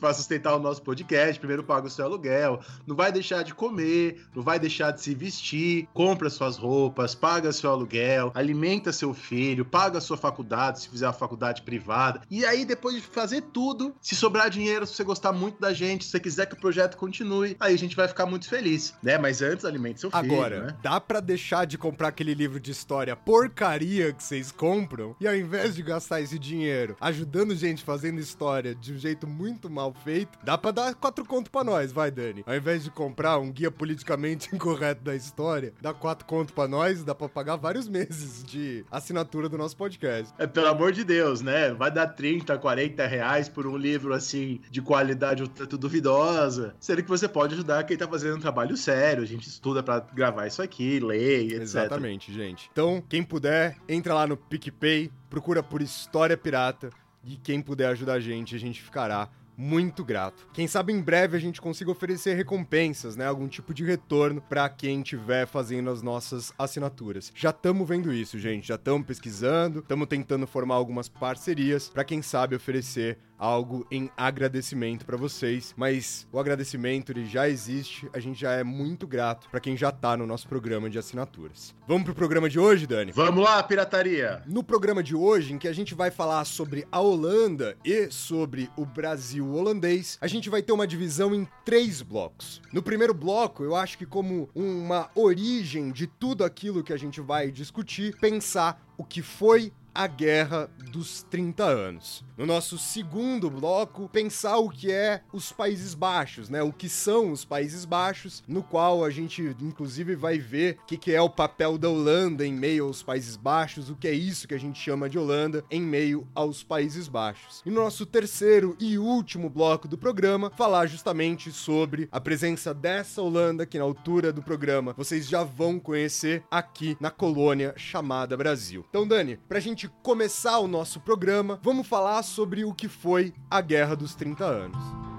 para 0.00 0.14
sustentar 0.14 0.56
o 0.56 0.58
nosso 0.58 0.82
podcast, 0.82 1.38
primeiro 1.38 1.62
paga 1.62 1.86
o 1.86 1.90
seu 1.90 2.04
aluguel. 2.04 2.60
Não 2.86 2.96
vai 2.96 3.03
vai 3.04 3.12
deixar 3.12 3.42
de 3.42 3.54
comer, 3.54 4.24
não 4.34 4.42
vai 4.42 4.58
deixar 4.58 4.90
de 4.90 5.02
se 5.02 5.14
vestir, 5.14 5.86
compra 5.92 6.30
suas 6.30 6.56
roupas, 6.56 7.14
paga 7.14 7.52
seu 7.52 7.70
aluguel, 7.70 8.32
alimenta 8.34 8.92
seu 8.94 9.12
filho, 9.12 9.62
paga 9.62 10.00
sua 10.00 10.16
faculdade, 10.16 10.80
se 10.80 10.88
fizer 10.88 11.06
a 11.06 11.12
faculdade 11.12 11.60
privada. 11.60 12.22
E 12.30 12.46
aí, 12.46 12.64
depois 12.64 12.96
de 12.96 13.02
fazer 13.02 13.42
tudo, 13.52 13.94
se 14.00 14.16
sobrar 14.16 14.48
dinheiro, 14.48 14.86
se 14.86 14.94
você 14.94 15.04
gostar 15.04 15.32
muito 15.32 15.60
da 15.60 15.74
gente, 15.74 16.04
se 16.04 16.12
você 16.12 16.20
quiser 16.20 16.46
que 16.46 16.54
o 16.54 16.58
projeto 16.58 16.96
continue, 16.96 17.54
aí 17.60 17.74
a 17.74 17.78
gente 17.78 17.94
vai 17.94 18.08
ficar 18.08 18.24
muito 18.24 18.48
feliz, 18.48 18.94
né? 19.02 19.18
Mas 19.18 19.42
antes, 19.42 19.66
alimente 19.66 20.00
seu 20.00 20.10
filho. 20.10 20.32
Agora, 20.32 20.66
né? 20.68 20.76
dá 20.82 20.98
para 20.98 21.20
deixar 21.20 21.66
de 21.66 21.76
comprar 21.76 22.08
aquele 22.08 22.32
livro 22.32 22.58
de 22.58 22.70
história 22.70 23.14
porcaria 23.14 24.14
que 24.14 24.22
vocês 24.22 24.50
compram 24.50 25.14
e 25.20 25.28
ao 25.28 25.34
invés 25.34 25.74
de 25.74 25.82
gastar 25.82 26.22
esse 26.22 26.38
dinheiro 26.38 26.96
ajudando 26.98 27.54
gente 27.54 27.84
fazendo 27.84 28.18
história 28.18 28.74
de 28.74 28.94
um 28.94 28.98
jeito 28.98 29.26
muito 29.26 29.68
mal 29.68 29.92
feito, 29.92 30.38
dá 30.42 30.56
pra 30.56 30.70
dar 30.70 30.94
quatro 30.94 31.26
conto 31.26 31.50
pra 31.50 31.62
nós, 31.62 31.92
vai, 31.92 32.10
Dani. 32.10 32.42
Ao 32.46 32.56
invés 32.56 32.82
de 32.82 32.93
comprar 32.94 33.38
um 33.38 33.50
guia 33.50 33.70
politicamente 33.70 34.48
incorreto 34.54 35.02
da 35.02 35.14
história, 35.14 35.74
dá 35.80 35.92
quatro 35.92 36.24
conto 36.24 36.52
pra 36.52 36.68
nós, 36.68 37.04
dá 37.04 37.14
pra 37.14 37.28
pagar 37.28 37.56
vários 37.56 37.88
meses 37.88 38.44
de 38.44 38.84
assinatura 38.90 39.48
do 39.48 39.58
nosso 39.58 39.76
podcast. 39.76 40.32
É, 40.38 40.46
pelo 40.46 40.68
amor 40.68 40.92
de 40.92 41.04
Deus, 41.04 41.40
né? 41.40 41.72
Vai 41.74 41.90
dar 41.90 42.06
30, 42.06 42.56
40 42.58 43.06
reais 43.06 43.48
por 43.48 43.66
um 43.66 43.76
livro 43.76 44.14
assim, 44.14 44.60
de 44.70 44.80
qualidade 44.80 45.42
um 45.42 45.46
tanto 45.46 45.76
duvidosa. 45.76 46.74
Sendo 46.78 47.02
que 47.02 47.08
você 47.08 47.28
pode 47.28 47.54
ajudar 47.54 47.84
quem 47.84 47.96
tá 47.96 48.06
fazendo 48.06 48.36
um 48.36 48.40
trabalho 48.40 48.76
sério. 48.76 49.22
A 49.22 49.26
gente 49.26 49.48
estuda 49.48 49.82
para 49.82 50.00
gravar 50.00 50.46
isso 50.46 50.62
aqui, 50.62 51.00
lê, 51.00 51.44
etc. 51.46 51.60
Exatamente, 51.60 52.32
gente. 52.32 52.70
Então, 52.72 53.02
quem 53.08 53.22
puder, 53.22 53.76
entra 53.88 54.14
lá 54.14 54.26
no 54.26 54.36
PicPay, 54.36 55.10
procura 55.28 55.62
por 55.62 55.82
História 55.82 56.36
Pirata. 56.36 56.90
E 57.26 57.36
quem 57.36 57.62
puder 57.62 57.88
ajudar 57.88 58.14
a 58.14 58.20
gente, 58.20 58.54
a 58.54 58.58
gente 58.58 58.82
ficará 58.82 59.30
muito 59.56 60.04
grato. 60.04 60.46
Quem 60.52 60.66
sabe 60.66 60.92
em 60.92 61.00
breve 61.00 61.36
a 61.36 61.40
gente 61.40 61.60
consiga 61.60 61.90
oferecer 61.90 62.34
recompensas, 62.34 63.16
né? 63.16 63.26
Algum 63.26 63.48
tipo 63.48 63.72
de 63.72 63.84
retorno 63.84 64.40
para 64.40 64.68
quem 64.68 65.00
estiver 65.00 65.46
fazendo 65.46 65.90
as 65.90 66.02
nossas 66.02 66.52
assinaturas. 66.58 67.32
Já 67.34 67.50
estamos 67.50 67.88
vendo 67.88 68.12
isso, 68.12 68.38
gente. 68.38 68.68
Já 68.68 68.74
estamos 68.76 69.06
pesquisando, 69.06 69.80
estamos 69.80 70.08
tentando 70.08 70.46
formar 70.46 70.74
algumas 70.74 71.08
parcerias 71.08 71.88
para 71.88 72.04
quem 72.04 72.22
sabe 72.22 72.56
oferecer 72.56 73.18
algo 73.44 73.86
em 73.90 74.10
agradecimento 74.16 75.04
para 75.04 75.18
vocês, 75.18 75.74
mas 75.76 76.26
o 76.32 76.38
agradecimento 76.38 77.12
ele 77.12 77.26
já 77.26 77.46
existe, 77.46 78.08
a 78.14 78.18
gente 78.18 78.40
já 78.40 78.52
é 78.52 78.64
muito 78.64 79.06
grato 79.06 79.50
para 79.50 79.60
quem 79.60 79.76
já 79.76 79.92
tá 79.92 80.16
no 80.16 80.26
nosso 80.26 80.48
programa 80.48 80.88
de 80.88 80.98
assinaturas. 80.98 81.74
Vamos 81.86 82.04
pro 82.04 82.14
programa 82.14 82.48
de 82.48 82.58
hoje, 82.58 82.86
Dani? 82.86 83.12
Vamos 83.12 83.44
lá, 83.44 83.62
pirataria. 83.62 84.42
No 84.46 84.64
programa 84.64 85.02
de 85.02 85.14
hoje, 85.14 85.52
em 85.52 85.58
que 85.58 85.68
a 85.68 85.74
gente 85.74 85.94
vai 85.94 86.10
falar 86.10 86.44
sobre 86.46 86.86
a 86.90 87.00
Holanda 87.00 87.76
e 87.84 88.10
sobre 88.10 88.70
o 88.78 88.86
Brasil 88.86 89.52
holandês, 89.52 90.16
a 90.22 90.26
gente 90.26 90.48
vai 90.48 90.62
ter 90.62 90.72
uma 90.72 90.86
divisão 90.86 91.34
em 91.34 91.46
três 91.66 92.00
blocos. 92.00 92.62
No 92.72 92.82
primeiro 92.82 93.12
bloco, 93.12 93.62
eu 93.62 93.76
acho 93.76 93.98
que 93.98 94.06
como 94.06 94.48
uma 94.54 95.10
origem 95.14 95.92
de 95.92 96.06
tudo 96.06 96.44
aquilo 96.44 96.82
que 96.82 96.94
a 96.94 96.96
gente 96.96 97.20
vai 97.20 97.50
discutir, 97.50 98.16
pensar 98.18 98.82
o 98.96 99.04
que 99.04 99.20
foi 99.20 99.70
a 99.94 100.06
Guerra 100.06 100.68
dos 100.90 101.22
30 101.24 101.64
Anos. 101.64 102.24
No 102.36 102.44
nosso 102.44 102.76
segundo 102.78 103.48
bloco, 103.48 104.08
pensar 104.08 104.58
o 104.58 104.68
que 104.68 104.90
é 104.90 105.22
os 105.32 105.52
Países 105.52 105.94
Baixos, 105.94 106.48
né? 106.48 106.62
O 106.62 106.72
que 106.72 106.88
são 106.88 107.30
os 107.30 107.44
Países 107.44 107.84
Baixos, 107.84 108.42
no 108.48 108.62
qual 108.62 109.04
a 109.04 109.10
gente 109.10 109.54
inclusive 109.60 110.16
vai 110.16 110.38
ver 110.38 110.78
o 110.82 110.86
que, 110.86 110.96
que 110.96 111.12
é 111.12 111.22
o 111.22 111.30
papel 111.30 111.78
da 111.78 111.88
Holanda 111.88 112.44
em 112.44 112.52
meio 112.52 112.86
aos 112.86 113.04
Países 113.04 113.36
Baixos, 113.36 113.88
o 113.88 113.94
que 113.94 114.08
é 114.08 114.12
isso 114.12 114.48
que 114.48 114.54
a 114.54 114.58
gente 114.58 114.80
chama 114.80 115.08
de 115.08 115.16
Holanda 115.16 115.64
em 115.70 115.80
meio 115.80 116.26
aos 116.34 116.64
Países 116.64 117.06
Baixos. 117.06 117.62
E 117.64 117.70
no 117.70 117.76
nosso 117.82 118.04
terceiro 118.04 118.76
e 118.80 118.98
último 118.98 119.48
bloco 119.48 119.86
do 119.86 119.96
programa, 119.96 120.50
falar 120.56 120.86
justamente 120.86 121.52
sobre 121.52 122.08
a 122.10 122.20
presença 122.20 122.74
dessa 122.74 123.22
Holanda 123.22 123.64
que 123.64 123.78
na 123.78 123.84
altura 123.84 124.32
do 124.32 124.42
programa 124.42 124.92
vocês 124.96 125.28
já 125.28 125.44
vão 125.44 125.78
conhecer 125.78 126.42
aqui 126.50 126.96
na 126.98 127.10
colônia 127.10 127.74
chamada 127.76 128.36
Brasil. 128.36 128.84
Então, 128.88 129.06
Dani, 129.06 129.38
pra 129.48 129.60
gente 129.60 129.83
gente 129.84 129.88
começar 130.02 130.58
o 130.58 130.68
nosso 130.68 131.00
programa, 131.00 131.58
vamos 131.62 131.86
falar 131.86 132.22
sobre 132.22 132.64
o 132.64 132.72
que 132.72 132.88
foi 132.88 133.34
a 133.50 133.60
Guerra 133.60 133.94
dos 133.94 134.14
30 134.14 134.44
Anos. 134.44 135.13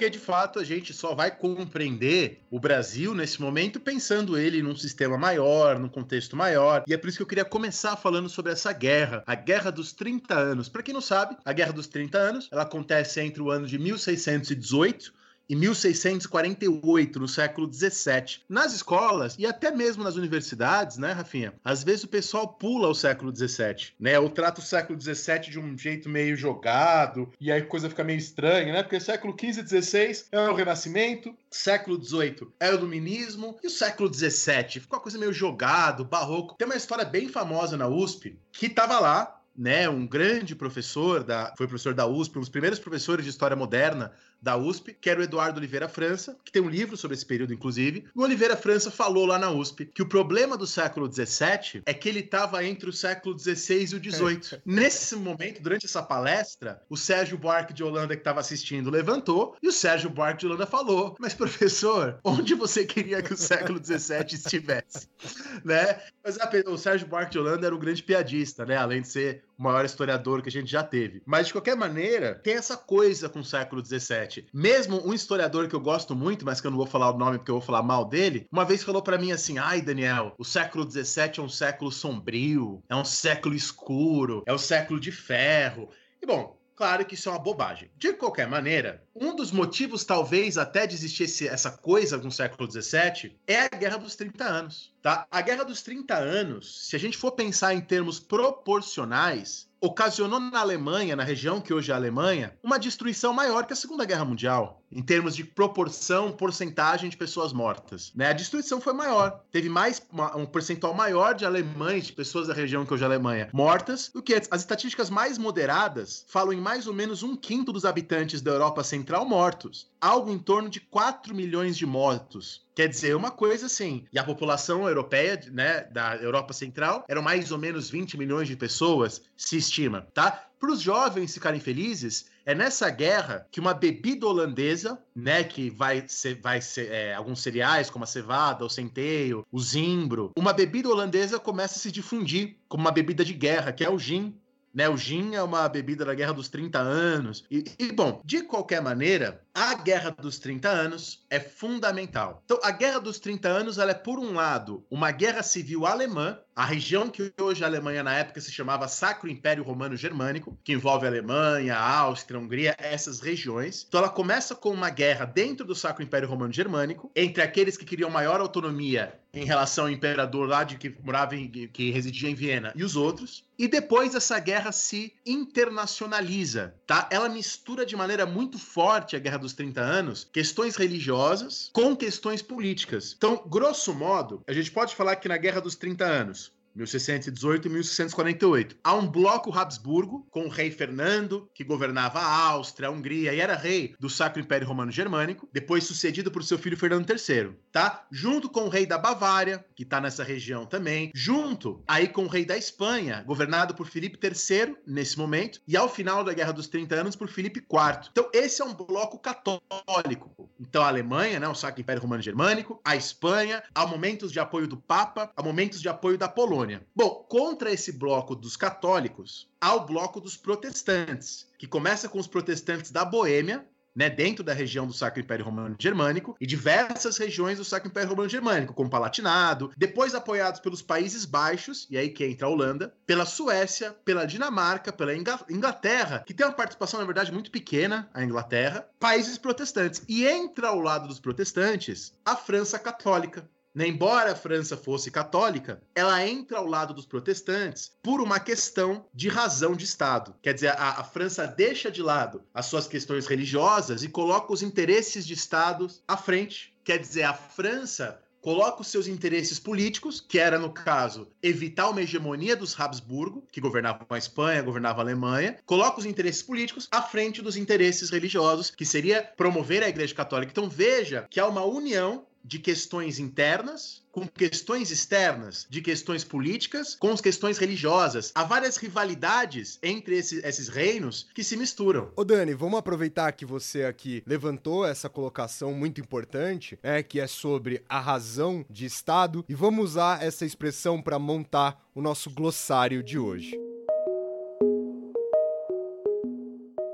Porque 0.00 0.08
de 0.08 0.18
fato 0.18 0.58
a 0.58 0.64
gente 0.64 0.94
só 0.94 1.14
vai 1.14 1.30
compreender 1.30 2.40
o 2.50 2.58
Brasil 2.58 3.14
nesse 3.14 3.38
momento 3.38 3.78
pensando 3.78 4.38
ele 4.38 4.62
num 4.62 4.74
sistema 4.74 5.18
maior, 5.18 5.78
num 5.78 5.90
contexto 5.90 6.34
maior. 6.34 6.82
E 6.88 6.94
é 6.94 6.96
por 6.96 7.08
isso 7.08 7.18
que 7.18 7.22
eu 7.22 7.26
queria 7.26 7.44
começar 7.44 7.94
falando 7.96 8.26
sobre 8.26 8.50
essa 8.50 8.72
guerra, 8.72 9.22
a 9.26 9.34
Guerra 9.34 9.70
dos 9.70 9.92
30 9.92 10.34
Anos. 10.34 10.70
Para 10.70 10.82
quem 10.82 10.94
não 10.94 11.02
sabe, 11.02 11.36
a 11.44 11.52
Guerra 11.52 11.74
dos 11.74 11.86
30 11.86 12.16
Anos, 12.16 12.48
ela 12.50 12.62
acontece 12.62 13.20
entre 13.20 13.42
o 13.42 13.50
ano 13.50 13.66
de 13.66 13.78
1618 13.78 15.12
e 15.50 15.56
1648, 15.56 17.18
no 17.18 17.26
século 17.26 17.66
17. 17.66 18.44
Nas 18.48 18.72
escolas 18.72 19.34
e 19.36 19.44
até 19.44 19.72
mesmo 19.72 20.04
nas 20.04 20.14
universidades, 20.14 20.96
né, 20.96 21.10
Rafinha? 21.10 21.52
Às 21.64 21.82
vezes 21.82 22.04
o 22.04 22.08
pessoal 22.08 22.46
pula 22.46 22.86
o 22.86 22.94
século 22.94 23.32
17, 23.32 23.96
né? 23.98 24.16
Ou 24.20 24.30
trata 24.30 24.60
o 24.60 24.64
século 24.64 24.96
17 24.96 25.50
de 25.50 25.58
um 25.58 25.76
jeito 25.76 26.08
meio 26.08 26.36
jogado, 26.36 27.32
e 27.40 27.50
aí 27.50 27.62
a 27.62 27.66
coisa 27.66 27.90
fica 27.90 28.04
meio 28.04 28.18
estranha, 28.18 28.72
né? 28.72 28.84
Porque 28.84 29.00
século 29.00 29.34
15 29.34 29.58
e 29.58 29.62
16 29.64 30.28
é 30.30 30.38
o 30.48 30.54
Renascimento, 30.54 31.34
século 31.50 31.98
18 31.98 32.52
é 32.60 32.70
o 32.70 32.74
Iluminismo, 32.74 33.58
e 33.60 33.66
o 33.66 33.70
século 33.70 34.08
17 34.08 34.78
ficou 34.78 34.98
uma 34.98 35.02
coisa 35.02 35.18
meio 35.18 35.32
jogado, 35.32 36.04
barroco. 36.04 36.54
Tem 36.58 36.66
uma 36.66 36.76
história 36.76 37.04
bem 37.04 37.28
famosa 37.28 37.76
na 37.76 37.88
USP 37.88 38.38
que 38.52 38.68
tava 38.68 39.00
lá 39.00 39.40
né, 39.56 39.88
um 39.88 40.06
grande 40.06 40.54
professor 40.54 41.22
da, 41.22 41.52
foi 41.56 41.66
professor 41.66 41.92
da 41.92 42.06
USP, 42.06 42.38
um 42.38 42.40
dos 42.40 42.48
primeiros 42.48 42.78
professores 42.78 43.24
de 43.24 43.30
história 43.30 43.56
moderna 43.56 44.12
da 44.42 44.56
USP, 44.56 44.96
que 45.00 45.10
era 45.10 45.20
o 45.20 45.22
Eduardo 45.22 45.58
Oliveira 45.58 45.88
França, 45.88 46.36
que 46.44 46.52
tem 46.52 46.62
um 46.62 46.68
livro 46.68 46.96
sobre 46.96 47.16
esse 47.16 47.26
período, 47.26 47.52
inclusive. 47.52 48.06
O 48.14 48.22
Oliveira 48.22 48.56
França 48.56 48.90
falou 48.90 49.26
lá 49.26 49.38
na 49.38 49.50
USP 49.50 49.86
que 49.86 50.02
o 50.02 50.06
problema 50.06 50.56
do 50.56 50.66
século 50.66 51.10
XVII 51.12 51.82
é 51.86 51.94
que 51.94 52.08
ele 52.08 52.20
estava 52.20 52.64
entre 52.64 52.88
o 52.88 52.92
século 52.92 53.38
XVI 53.38 53.80
e 53.92 53.96
o 53.96 54.12
XVIII. 54.12 54.60
Nesse 54.64 55.16
momento, 55.16 55.62
durante 55.62 55.86
essa 55.86 56.02
palestra, 56.02 56.82
o 56.88 56.96
Sérgio 56.96 57.38
Buarque 57.38 57.72
de 57.72 57.82
Holanda, 57.82 58.14
que 58.14 58.20
estava 58.20 58.40
assistindo, 58.40 58.90
levantou 58.90 59.56
e 59.62 59.68
o 59.68 59.72
Sérgio 59.72 60.10
Buarque 60.10 60.40
de 60.40 60.46
Holanda 60.46 60.66
falou: 60.66 61.16
Mas, 61.18 61.34
professor, 61.34 62.18
onde 62.24 62.54
você 62.54 62.84
queria 62.84 63.22
que 63.22 63.32
o 63.32 63.36
século 63.36 63.80
XVII 63.82 64.34
estivesse? 64.34 65.08
né? 65.64 66.00
Mas 66.24 66.38
a, 66.38 66.50
o 66.66 66.78
Sérgio 66.78 67.06
Buarque 67.06 67.32
de 67.32 67.38
Holanda 67.38 67.66
era 67.66 67.74
um 67.74 67.78
grande 67.78 68.02
piadista, 68.02 68.64
né? 68.64 68.76
Além 68.76 69.02
de 69.02 69.08
ser 69.08 69.42
o 69.58 69.62
maior 69.62 69.84
historiador 69.84 70.42
que 70.42 70.48
a 70.48 70.52
gente 70.52 70.70
já 70.70 70.82
teve. 70.82 71.22
Mas, 71.26 71.48
de 71.48 71.52
qualquer 71.52 71.76
maneira, 71.76 72.34
tem 72.34 72.54
essa 72.54 72.76
coisa 72.76 73.28
com 73.28 73.40
o 73.40 73.44
século 73.44 73.84
XVII. 73.84 74.29
Mesmo 74.52 75.06
um 75.06 75.12
historiador 75.12 75.68
que 75.68 75.74
eu 75.74 75.80
gosto 75.80 76.14
muito, 76.14 76.44
mas 76.44 76.60
que 76.60 76.66
eu 76.66 76.70
não 76.70 76.78
vou 76.78 76.86
falar 76.86 77.10
o 77.10 77.18
nome 77.18 77.38
porque 77.38 77.50
eu 77.50 77.56
vou 77.56 77.66
falar 77.66 77.82
mal 77.82 78.04
dele, 78.04 78.46
uma 78.50 78.64
vez 78.64 78.82
falou 78.82 79.02
para 79.02 79.18
mim 79.18 79.32
assim: 79.32 79.58
ai, 79.58 79.80
Daniel, 79.82 80.34
o 80.38 80.44
século 80.44 80.88
XVII 80.88 81.32
é 81.38 81.42
um 81.42 81.48
século 81.48 81.90
sombrio, 81.90 82.82
é 82.88 82.94
um 82.94 83.04
século 83.04 83.54
escuro, 83.54 84.42
é 84.46 84.52
o 84.52 84.58
século 84.58 85.00
de 85.00 85.10
ferro. 85.10 85.88
E 86.22 86.26
bom, 86.26 86.60
Claro 86.80 87.04
que 87.04 87.14
isso 87.14 87.28
é 87.28 87.32
uma 87.32 87.38
bobagem. 87.38 87.90
De 87.98 88.14
qualquer 88.14 88.48
maneira, 88.48 89.04
um 89.14 89.36
dos 89.36 89.52
motivos, 89.52 90.02
talvez, 90.02 90.56
até 90.56 90.86
de 90.86 90.94
existir 90.94 91.24
esse, 91.24 91.46
essa 91.46 91.70
coisa 91.70 92.16
no 92.16 92.32
século 92.32 92.66
XVII 92.70 93.38
é 93.46 93.64
a 93.64 93.68
Guerra 93.68 93.98
dos 93.98 94.16
30 94.16 94.42
Anos. 94.42 94.94
Tá? 95.02 95.26
A 95.30 95.40
Guerra 95.40 95.64
dos 95.64 95.82
30 95.82 96.14
Anos, 96.14 96.88
se 96.88 96.94
a 96.94 96.98
gente 96.98 97.16
for 97.16 97.32
pensar 97.32 97.74
em 97.74 97.80
termos 97.80 98.20
proporcionais, 98.20 99.70
ocasionou 99.80 100.38
na 100.38 100.60
Alemanha, 100.60 101.16
na 101.16 101.24
região 101.24 101.60
que 101.60 101.72
hoje 101.72 101.90
é 101.90 101.94
a 101.94 101.96
Alemanha, 101.96 102.54
uma 102.62 102.78
destruição 102.78 103.32
maior 103.32 103.64
que 103.64 103.72
a 103.72 103.76
Segunda 103.76 104.04
Guerra 104.04 104.26
Mundial, 104.26 104.82
em 104.92 105.02
termos 105.02 105.34
de 105.34 105.42
proporção, 105.42 106.32
porcentagem 106.32 107.08
de 107.08 107.16
pessoas 107.16 107.52
mortas. 107.52 108.12
Né? 108.14 108.28
A 108.28 108.34
destruição 108.34 108.80
foi 108.80 108.92
maior. 108.92 109.42
Teve 109.50 109.70
mais 109.70 110.02
um 110.36 110.44
percentual 110.44 110.92
maior 110.92 111.34
de 111.34 111.46
alemães, 111.46 112.06
de 112.06 112.12
pessoas 112.12 112.48
da 112.48 112.54
região 112.54 112.84
que 112.84 112.92
hoje 112.92 113.02
é 113.02 113.06
a 113.06 113.08
Alemanha, 113.08 113.48
mortas, 113.52 114.10
do 114.12 114.22
que 114.22 114.34
as 114.34 114.60
estatísticas 114.60 115.08
mais 115.08 115.38
moderadas 115.38 116.26
falam 116.28 116.52
em 116.52 116.60
mais 116.60 116.86
ou 116.86 116.92
menos 116.92 117.22
um 117.22 117.34
quinto 117.34 117.72
dos 117.72 117.86
habitantes 117.86 118.42
da 118.42 118.50
Europa 118.50 118.84
Central 118.84 119.24
mortos. 119.24 119.88
Algo 119.98 120.30
em 120.30 120.38
torno 120.38 120.68
de 120.68 120.80
4 120.80 121.34
milhões 121.34 121.76
de 121.76 121.86
mortos. 121.86 122.68
Quer 122.74 122.88
dizer, 122.88 123.14
uma 123.16 123.30
coisa 123.30 123.66
assim. 123.66 124.04
E 124.12 124.18
a 124.18 124.24
população 124.24 124.88
europeia, 124.88 125.40
né, 125.52 125.84
da 125.84 126.16
Europa 126.16 126.52
Central, 126.52 127.04
eram 127.08 127.22
mais 127.22 127.50
ou 127.52 127.58
menos 127.58 127.90
20 127.90 128.16
milhões 128.16 128.48
de 128.48 128.56
pessoas, 128.56 129.22
se 129.36 129.56
estima, 129.56 130.06
tá? 130.14 130.46
Para 130.60 130.72
os 130.72 130.82
jovens 130.82 131.32
ficarem 131.32 131.58
felizes, 131.58 132.26
é 132.44 132.54
nessa 132.54 132.90
guerra 132.90 133.46
que 133.50 133.60
uma 133.60 133.72
bebida 133.72 134.26
holandesa, 134.26 135.02
né, 135.14 135.42
que 135.42 135.70
vai 135.70 136.04
ser, 136.06 136.38
vai 136.40 136.60
ser 136.60 136.90
é, 136.90 137.14
alguns 137.14 137.40
cereais 137.40 137.88
como 137.88 138.04
a 138.04 138.06
cevada, 138.06 138.64
o 138.64 138.68
centeio, 138.68 139.46
o 139.50 139.58
zimbro, 139.58 140.32
uma 140.36 140.52
bebida 140.52 140.88
holandesa 140.88 141.38
começa 141.38 141.76
a 141.76 141.78
se 141.78 141.90
difundir 141.90 142.58
como 142.68 142.82
uma 142.82 142.90
bebida 142.90 143.24
de 143.24 143.32
guerra, 143.32 143.72
que 143.72 143.84
é 143.84 143.88
o 143.88 143.98
gin, 143.98 144.38
né, 144.72 144.88
o 144.88 144.96
gin 144.96 145.34
é 145.34 145.42
uma 145.42 145.68
bebida 145.68 146.04
da 146.04 146.14
Guerra 146.14 146.32
dos 146.32 146.48
30 146.48 146.78
Anos. 146.78 147.44
E, 147.50 147.64
e, 147.78 147.92
bom, 147.92 148.20
de 148.24 148.42
qualquer 148.42 148.80
maneira, 148.80 149.42
a 149.54 149.74
Guerra 149.74 150.10
dos 150.10 150.38
30 150.38 150.68
Anos 150.68 151.24
é 151.28 151.40
fundamental. 151.40 152.42
Então, 152.44 152.58
a 152.62 152.70
Guerra 152.70 153.00
dos 153.00 153.18
30 153.18 153.48
Anos, 153.48 153.78
ela 153.78 153.90
é, 153.90 153.94
por 153.94 154.18
um 154.18 154.34
lado, 154.34 154.84
uma 154.90 155.10
guerra 155.10 155.42
civil 155.42 155.86
alemã, 155.86 156.38
a 156.54 156.64
região 156.64 157.08
que 157.08 157.32
hoje 157.40 157.64
a 157.64 157.66
Alemanha, 157.66 158.02
na 158.02 158.14
época, 158.14 158.40
se 158.40 158.52
chamava 158.52 158.86
Sacro 158.86 159.28
Império 159.28 159.64
Romano 159.64 159.96
Germânico, 159.96 160.58
que 160.62 160.72
envolve 160.72 161.06
a 161.06 161.08
Alemanha, 161.08 161.76
a 161.76 161.98
Áustria, 161.98 162.38
a 162.38 162.42
Hungria, 162.42 162.76
essas 162.78 163.20
regiões. 163.20 163.84
Então, 163.88 163.98
ela 163.98 164.08
começa 164.08 164.54
com 164.54 164.70
uma 164.70 164.90
guerra 164.90 165.24
dentro 165.24 165.66
do 165.66 165.74
Sacro 165.74 166.02
Império 166.02 166.28
Romano 166.28 166.52
Germânico, 166.52 167.10
entre 167.16 167.42
aqueles 167.42 167.76
que 167.76 167.84
queriam 167.84 168.10
maior 168.10 168.40
autonomia 168.40 169.19
em 169.32 169.44
relação 169.44 169.84
ao 169.84 169.90
imperador 169.90 170.48
lá 170.48 170.64
de 170.64 170.76
que 170.76 170.94
morava 171.02 171.36
em, 171.36 171.48
que 171.48 171.90
residia 171.90 172.28
em 172.28 172.34
Viena 172.34 172.72
e 172.74 172.82
os 172.82 172.96
outros. 172.96 173.44
E 173.58 173.68
depois 173.68 174.14
essa 174.14 174.38
guerra 174.38 174.72
se 174.72 175.12
internacionaliza, 175.24 176.74
tá? 176.86 177.08
Ela 177.10 177.28
mistura 177.28 177.84
de 177.84 177.94
maneira 177.94 178.26
muito 178.26 178.58
forte 178.58 179.14
a 179.14 179.18
Guerra 179.18 179.38
dos 179.38 179.52
30 179.52 179.80
Anos 179.80 180.28
questões 180.32 180.76
religiosas 180.76 181.70
com 181.72 181.94
questões 181.94 182.42
políticas. 182.42 183.14
Então, 183.16 183.42
grosso 183.46 183.94
modo, 183.94 184.42
a 184.46 184.52
gente 184.52 184.70
pode 184.70 184.94
falar 184.94 185.16
que 185.16 185.28
na 185.28 185.36
Guerra 185.36 185.60
dos 185.60 185.76
30 185.76 186.04
Anos 186.04 186.52
1618 186.74 187.66
e 187.66 187.70
1648. 187.70 188.76
Há 188.82 188.94
um 188.94 189.06
bloco 189.06 189.52
Habsburgo, 189.52 190.26
com 190.30 190.44
o 190.44 190.48
rei 190.48 190.70
Fernando, 190.70 191.48
que 191.54 191.64
governava 191.64 192.20
a 192.20 192.46
Áustria, 192.48 192.88
a 192.88 192.90
Hungria 192.90 193.32
e 193.34 193.40
era 193.40 193.56
rei 193.56 193.94
do 193.98 194.08
Sacro 194.08 194.40
Império 194.40 194.66
Romano 194.66 194.90
Germânico, 194.90 195.48
depois 195.52 195.84
sucedido 195.84 196.30
por 196.30 196.42
seu 196.44 196.58
filho 196.58 196.76
Fernando 196.76 197.08
III, 197.08 197.52
tá? 197.72 198.06
Junto 198.10 198.48
com 198.48 198.62
o 198.62 198.68
rei 198.68 198.86
da 198.86 198.98
Bavária, 198.98 199.64
que 199.74 199.84
tá 199.84 200.00
nessa 200.00 200.24
região 200.24 200.64
também, 200.64 201.10
junto 201.14 201.82
aí 201.86 202.08
com 202.08 202.24
o 202.24 202.28
rei 202.28 202.44
da 202.44 202.56
Espanha, 202.56 203.22
governado 203.26 203.74
por 203.74 203.86
Filipe 203.86 204.18
III 204.22 204.76
nesse 204.86 205.18
momento, 205.18 205.60
e 205.66 205.76
ao 205.76 205.88
final 205.88 206.22
da 206.24 206.32
Guerra 206.32 206.52
dos 206.52 206.68
30 206.68 206.94
Anos 206.94 207.16
por 207.16 207.28
Filipe 207.28 207.60
IV. 207.60 208.08
Então, 208.10 208.30
esse 208.32 208.62
é 208.62 208.64
um 208.64 208.74
bloco 208.74 209.18
católico. 209.18 210.50
Então, 210.58 210.82
a 210.82 210.88
Alemanha, 210.88 211.40
né, 211.40 211.48
o 211.48 211.54
Sacro 211.54 211.80
Império 211.80 212.02
Romano 212.02 212.22
Germânico, 212.22 212.80
a 212.84 212.94
Espanha, 212.94 213.62
há 213.74 213.86
momentos 213.86 214.30
de 214.30 214.38
apoio 214.38 214.66
do 214.66 214.76
Papa, 214.76 215.30
há 215.36 215.42
momentos 215.42 215.80
de 215.80 215.88
apoio 215.88 216.18
da 216.18 216.28
Polônia. 216.28 216.59
Bom, 216.94 217.26
contra 217.28 217.70
esse 217.70 217.92
bloco 217.92 218.34
dos 218.34 218.56
católicos, 218.56 219.48
há 219.60 219.74
o 219.74 219.86
bloco 219.86 220.20
dos 220.20 220.36
protestantes, 220.36 221.46
que 221.58 221.66
começa 221.66 222.08
com 222.08 222.18
os 222.18 222.26
protestantes 222.26 222.90
da 222.90 223.04
Boêmia, 223.04 223.66
né, 223.94 224.08
dentro 224.08 224.44
da 224.44 224.52
região 224.52 224.86
do 224.86 224.92
Sacro 224.92 225.20
Império 225.20 225.44
Romano 225.44 225.76
Germânico 225.78 226.36
e 226.40 226.46
diversas 226.46 227.18
regiões 227.18 227.58
do 227.58 227.64
Sacro 227.64 227.88
Império 227.88 228.10
Romano 228.10 228.28
Germânico, 228.28 228.74
como 228.74 228.90
Palatinado, 228.90 229.72
depois 229.76 230.14
apoiados 230.14 230.60
pelos 230.60 230.82
Países 230.82 231.24
Baixos, 231.24 231.86
e 231.90 231.98
aí 231.98 232.08
que 232.08 232.24
entra 232.24 232.46
a 232.46 232.50
Holanda, 232.50 232.94
pela 233.06 233.26
Suécia, 233.26 233.94
pela 234.04 234.26
Dinamarca, 234.26 234.92
pela 234.92 235.14
Inglaterra, 235.14 236.22
que 236.26 236.34
tem 236.34 236.46
uma 236.46 236.52
participação, 236.52 237.00
na 237.00 237.06
verdade, 237.06 237.32
muito 237.32 237.50
pequena, 237.50 238.08
a 238.14 238.22
Inglaterra, 238.22 238.88
países 238.98 239.36
protestantes. 239.36 240.02
E 240.08 240.26
entra 240.26 240.68
ao 240.68 240.80
lado 240.80 241.08
dos 241.08 241.20
protestantes 241.20 242.14
a 242.24 242.36
França 242.36 242.78
católica, 242.78 243.48
né, 243.74 243.86
embora 243.86 244.32
a 244.32 244.36
França 244.36 244.76
fosse 244.76 245.10
católica, 245.10 245.82
ela 245.94 246.26
entra 246.26 246.58
ao 246.58 246.66
lado 246.66 246.92
dos 246.92 247.06
protestantes 247.06 247.92
por 248.02 248.20
uma 248.20 248.40
questão 248.40 249.06
de 249.14 249.28
razão 249.28 249.74
de 249.74 249.84
Estado. 249.84 250.34
Quer 250.42 250.54
dizer, 250.54 250.68
a, 250.68 251.00
a, 251.00 251.04
França 251.04 251.46
deixa 251.46 251.90
de 251.90 252.02
lado 252.02 252.42
as 252.52 252.66
suas 252.66 252.86
questões 252.86 253.26
religiosas 253.26 254.02
e 254.02 254.08
coloca 254.08 254.52
os 254.52 254.62
interesses 254.62 255.26
de 255.26 255.34
Estado 255.34 255.88
à 256.06 256.16
frente. 256.16 256.74
Quer 256.84 256.98
dizer, 256.98 257.22
a 257.22 257.34
França 257.34 258.20
coloca 258.40 258.80
os 258.80 258.88
seus 258.88 259.06
interesses 259.06 259.58
políticos, 259.58 260.20
que 260.20 260.38
era, 260.38 260.58
no 260.58 260.70
caso, 260.70 261.28
evitar 261.42 261.88
uma 261.90 262.02
hegemonia 262.02 262.56
dos 262.56 262.78
Habsburgo, 262.78 263.46
que 263.52 263.60
governavam 263.60 264.06
a 264.08 264.18
Espanha, 264.18 264.62
governavam 264.62 265.00
a 265.00 265.04
Alemanha, 265.04 265.58
coloca 265.66 266.00
os 266.00 266.06
interesses 266.06 266.42
políticos 266.42 266.88
à 266.90 267.02
frente 267.02 267.42
dos 267.42 267.56
interesses 267.56 268.10
religiosos, 268.10 268.70
que 268.70 268.84
seria 268.84 269.22
promover 269.22 269.82
a 269.82 269.88
Igreja 269.88 270.14
Católica. 270.14 270.50
Então 270.50 270.68
veja 270.68 271.26
que 271.30 271.38
há 271.38 271.46
uma 271.46 271.64
união 271.64 272.26
de 272.44 272.58
questões 272.58 273.18
internas 273.18 274.02
com 274.10 274.26
questões 274.26 274.90
externas, 274.90 275.66
de 275.70 275.80
questões 275.80 276.24
políticas 276.24 276.96
com 276.96 277.12
as 277.12 277.20
questões 277.20 277.58
religiosas. 277.58 278.32
Há 278.34 278.44
várias 278.44 278.76
rivalidades 278.76 279.78
entre 279.82 280.18
esse, 280.18 280.44
esses 280.44 280.68
reinos 280.68 281.28
que 281.34 281.44
se 281.44 281.56
misturam. 281.56 282.10
Ô 282.16 282.24
Dani, 282.24 282.54
vamos 282.54 282.78
aproveitar 282.78 283.30
que 283.32 283.46
você 283.46 283.84
aqui 283.84 284.22
levantou 284.26 284.84
essa 284.84 285.08
colocação 285.08 285.72
muito 285.72 286.00
importante, 286.00 286.78
é 286.82 287.02
que 287.02 287.20
é 287.20 287.26
sobre 287.26 287.84
a 287.88 288.00
razão 288.00 288.64
de 288.68 288.84
Estado, 288.84 289.44
e 289.48 289.54
vamos 289.54 289.90
usar 289.90 290.22
essa 290.22 290.44
expressão 290.44 291.00
para 291.00 291.18
montar 291.18 291.88
o 291.94 292.02
nosso 292.02 292.30
glossário 292.30 293.02
de 293.02 293.18
hoje. 293.18 293.69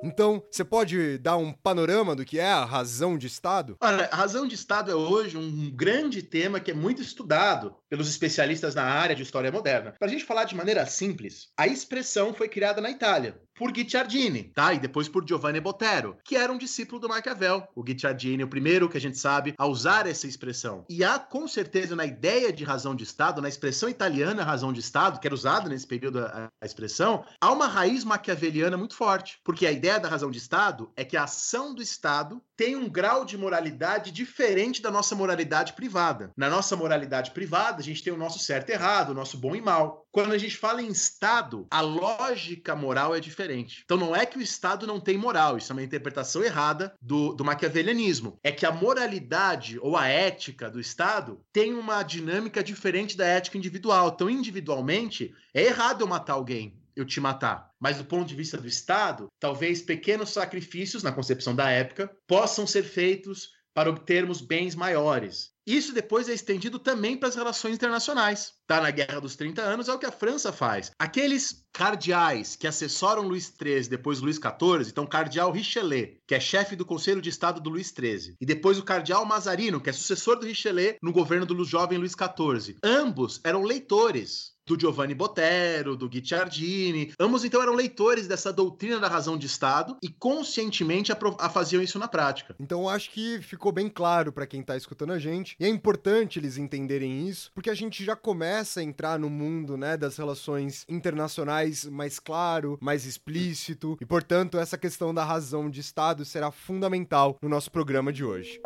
Então, 0.03 0.43
você 0.51 0.65
pode 0.65 1.19
dar 1.19 1.37
um 1.37 1.53
panorama 1.53 2.15
do 2.15 2.25
que 2.25 2.39
é 2.39 2.51
a 2.51 2.65
razão 2.65 3.17
de 3.17 3.27
Estado? 3.27 3.77
Olha, 3.81 4.09
a 4.13 4.17
razão 4.17 4.47
de 4.47 4.55
Estado 4.55 4.91
é 4.91 4.95
hoje 4.95 5.37
um 5.37 5.71
grande 5.75 6.23
tema 6.23 6.61
que 6.61 6.71
é 6.71 6.75
muito 6.75 7.01
estudado 7.01 7.75
pelos 7.89 8.09
especialistas 8.09 8.75
na 8.75 8.85
área 8.85 9.17
de 9.17 9.23
história 9.23 9.51
moderna. 9.51 9.95
Para 9.99 10.09
a 10.09 10.11
gente 10.11 10.25
falar 10.25 10.45
de 10.45 10.55
maneira 10.55 10.87
simples, 10.87 11.49
a 11.57 11.67
expressão 11.67 12.35
foi 12.35 12.49
criada 12.49 12.81
na 12.81 12.91
Itália 12.91 13.41
por 13.57 13.73
Guicciardini, 13.73 14.45
tá? 14.55 14.73
E 14.73 14.79
depois 14.79 15.09
por 15.09 15.27
Giovanni 15.27 15.61
Botero, 15.61 16.17
que 16.25 16.37
era 16.37 16.53
um 16.53 16.59
discípulo 16.59 17.01
do 17.01 17.09
Maquiavel. 17.09 17.67
O 17.75 17.83
Guicciardini, 17.83 18.45
o 18.45 18.49
primeiro 18.49 18.89
que 18.89 18.97
a 18.97 19.01
gente 19.01 19.19
sabe 19.19 19.55
a 19.59 19.67
usar 19.67 20.07
essa 20.07 20.27
expressão. 20.27 20.85
E 20.89 21.05
há 21.05 21.19
com 21.19 21.47
certeza 21.49 21.97
na 21.97 22.07
ideia 22.07 22.53
de 22.53 22.65
razão 22.65 22.95
de 22.95 23.05
Estado, 23.05 23.43
na 23.43 23.49
expressão 23.49 23.89
italiana 23.89 24.45
razão 24.45 24.73
de 24.73 24.81
Estado, 24.81 25.19
que 25.19 25.27
era 25.27 25.35
usada 25.35 25.69
nesse 25.69 25.87
período 25.87 26.21
a, 26.21 26.49
a 26.61 26.67
expressão, 26.67 27.25
há 27.41 27.53
uma 27.53 27.67
raiz 27.67 28.05
maquiaveliana 28.05 28.77
muito 28.77 28.95
forte, 28.95 29.39
porque 29.45 29.67
a 29.67 29.73
ideia 29.73 29.99
da 29.99 30.09
razão 30.09 30.31
de 30.31 30.39
Estado 30.39 30.91
é 30.97 31.05
que 31.05 31.17
a 31.17 31.25
ação 31.25 31.75
do 31.75 31.83
Estado 31.83 32.41
tem 32.57 32.77
um 32.77 32.89
grau 32.89 33.25
de 33.25 33.37
moralidade 33.37 34.11
diferente 34.11 34.81
da 34.81 34.91
nossa 34.91 35.15
moralidade 35.15 35.75
privada. 35.75 36.31
Na 36.37 36.49
nossa 36.49 36.77
moralidade 36.77 37.33
privada, 37.33 37.81
a 37.81 37.85
gente 37.85 38.03
tem 38.03 38.13
o 38.13 38.17
nosso 38.17 38.39
certo 38.39 38.71
e 38.71 38.73
errado, 38.73 39.11
o 39.11 39.15
nosso 39.15 39.37
bom 39.37 39.55
e 39.55 39.61
mal. 39.61 40.06
Quando 40.17 40.33
a 40.33 40.39
gente 40.39 40.57
fala 40.57 40.81
em 40.81 40.89
Estado, 40.89 41.67
a 41.71 41.83
lógica 41.83 42.75
moral 42.75 43.15
é 43.15 43.21
diferente. 43.21 43.83
Então 43.85 43.99
não 43.99 44.17
é 44.17 44.25
que 44.25 44.39
o 44.39 44.41
Estado 44.41 44.87
não 44.87 44.99
tem 44.99 45.19
moral, 45.19 45.59
isso 45.59 45.71
é 45.71 45.75
uma 45.75 45.83
interpretação 45.83 46.43
errada 46.43 46.95
do, 47.03 47.35
do 47.35 47.45
maquiavelianismo. 47.45 48.39
É 48.43 48.51
que 48.51 48.65
a 48.65 48.73
moralidade 48.73 49.79
ou 49.79 49.95
a 49.95 50.09
ética 50.09 50.71
do 50.71 50.81
Estado 50.81 51.39
tem 51.53 51.75
uma 51.75 52.03
dinâmica 52.03 52.65
diferente 52.65 53.15
da 53.15 53.27
ética 53.27 53.59
individual. 53.59 54.13
Então, 54.15 54.31
individualmente, 54.31 55.35
é 55.53 55.65
errado 55.65 56.01
eu 56.01 56.07
matar 56.07 56.33
alguém 56.33 56.81
eu 56.97 57.05
te 57.05 57.21
matar. 57.21 57.71
Mas 57.79 57.99
do 57.99 58.07
ponto 58.07 58.27
de 58.27 58.35
vista 58.35 58.57
do 58.57 58.67
Estado, 58.67 59.27
talvez 59.39 59.83
pequenos 59.83 60.31
sacrifícios, 60.31 61.03
na 61.03 61.13
concepção 61.13 61.55
da 61.55 61.69
época, 61.71 62.11
possam 62.27 62.67
ser 62.67 62.85
feitos 62.85 63.51
para 63.77 63.91
obtermos 63.91 64.41
bens 64.41 64.75
maiores. 64.75 65.51
Isso 65.67 65.93
depois 65.93 66.31
é 66.31 66.33
estendido 66.33 66.79
também 66.79 67.15
para 67.15 67.29
as 67.29 67.35
relações 67.35 67.75
internacionais. 67.75 68.55
Tá 68.67 68.81
na 68.81 68.91
Guerra 68.91 69.21
dos 69.21 69.37
30 69.37 69.61
Anos 69.61 69.87
é 69.87 69.93
o 69.93 69.99
que 69.99 70.07
a 70.07 70.13
França 70.13 70.51
faz. 70.51 70.91
Aqueles 70.99 71.63
cardeais 71.75 72.57
que 72.57 72.67
assessoram 72.67 73.29
Luís 73.29 73.53
XIII, 73.55 73.91
depois 73.91 74.21
Luís 74.21 74.37
XIV, 74.37 74.89
então 74.89 75.07
cardeal 75.07 75.53
Richelieu, 75.53 76.17
que 76.27 76.35
é 76.35 76.41
chefe 76.41 76.75
do 76.75 76.87
Conselho 76.87 77.21
de 77.21 77.29
Estado 77.29 77.61
do 77.61 77.69
Luís 77.69 77.89
XIII, 77.89 78.37
e 78.41 78.47
depois 78.47 78.79
o 78.79 78.83
cardeal 78.83 79.27
Mazarino, 79.27 79.79
que 79.79 79.91
é 79.91 79.93
sucessor 79.93 80.39
do 80.39 80.47
Richelieu 80.47 80.97
no 81.03 81.13
governo 81.13 81.45
do 81.45 81.63
jovem 81.63 81.99
Luís 81.99 82.13
XIV. 82.13 82.79
Ambos 82.83 83.43
eram 83.45 83.63
leitores 83.63 84.56
do 84.67 84.79
Giovanni 84.79 85.15
Botero, 85.15 85.97
do 85.97 86.09
Guicciardini. 86.09 87.13
Ambos, 87.19 87.45
então, 87.45 87.63
eram 87.63 87.75
leitores 87.75 88.27
dessa 88.27 88.53
doutrina 88.53 88.99
da 88.99 89.09
razão 89.09 89.39
de 89.39 89.47
Estado 89.47 89.97
e 90.03 90.09
conscientemente 90.09 91.13
a, 91.13 91.49
faziam 91.49 91.83
isso 91.83 91.99
na 91.99 92.09
prática. 92.09 92.55
Então, 92.59 92.89
acho 92.89 93.11
que 93.11 93.41
ficou 93.41 93.73
bem 93.73 93.89
claro 93.89 94.33
para 94.33 94.47
quem 94.47 94.63
tá 94.63 94.77
escutando 94.77 95.13
a 95.13 95.19
gente, 95.19 95.57
e 95.61 95.65
é 95.65 95.69
importante 95.69 96.39
eles 96.39 96.59
entenderem 96.59 97.29
isso, 97.29 97.51
porque 97.55 97.71
a 97.71 97.75
gente 97.75 98.05
já 98.05 98.17
começa 98.17 98.81
a 98.81 98.83
entrar 98.83 99.19
no 99.19 99.31
mundo, 99.31 99.77
né, 99.77 99.97
das 99.97 100.17
relações 100.17 100.85
internacionais 100.89 101.85
mais 101.85 102.19
claro, 102.19 102.79
mais 102.81 103.05
explícito, 103.07 103.97
e, 104.01 104.07
portanto, 104.07 104.59
essa 104.59 104.77
questão 104.77 105.15
da 105.15 105.25
razão 105.25 105.71
de 105.71 105.81
Estado 105.81 106.25
será 106.25 106.51
fundamental 106.51 107.39
no 107.41 107.49
nosso 107.49 107.71
programa 107.71 108.13
de 108.13 108.25
hoje. 108.25 108.61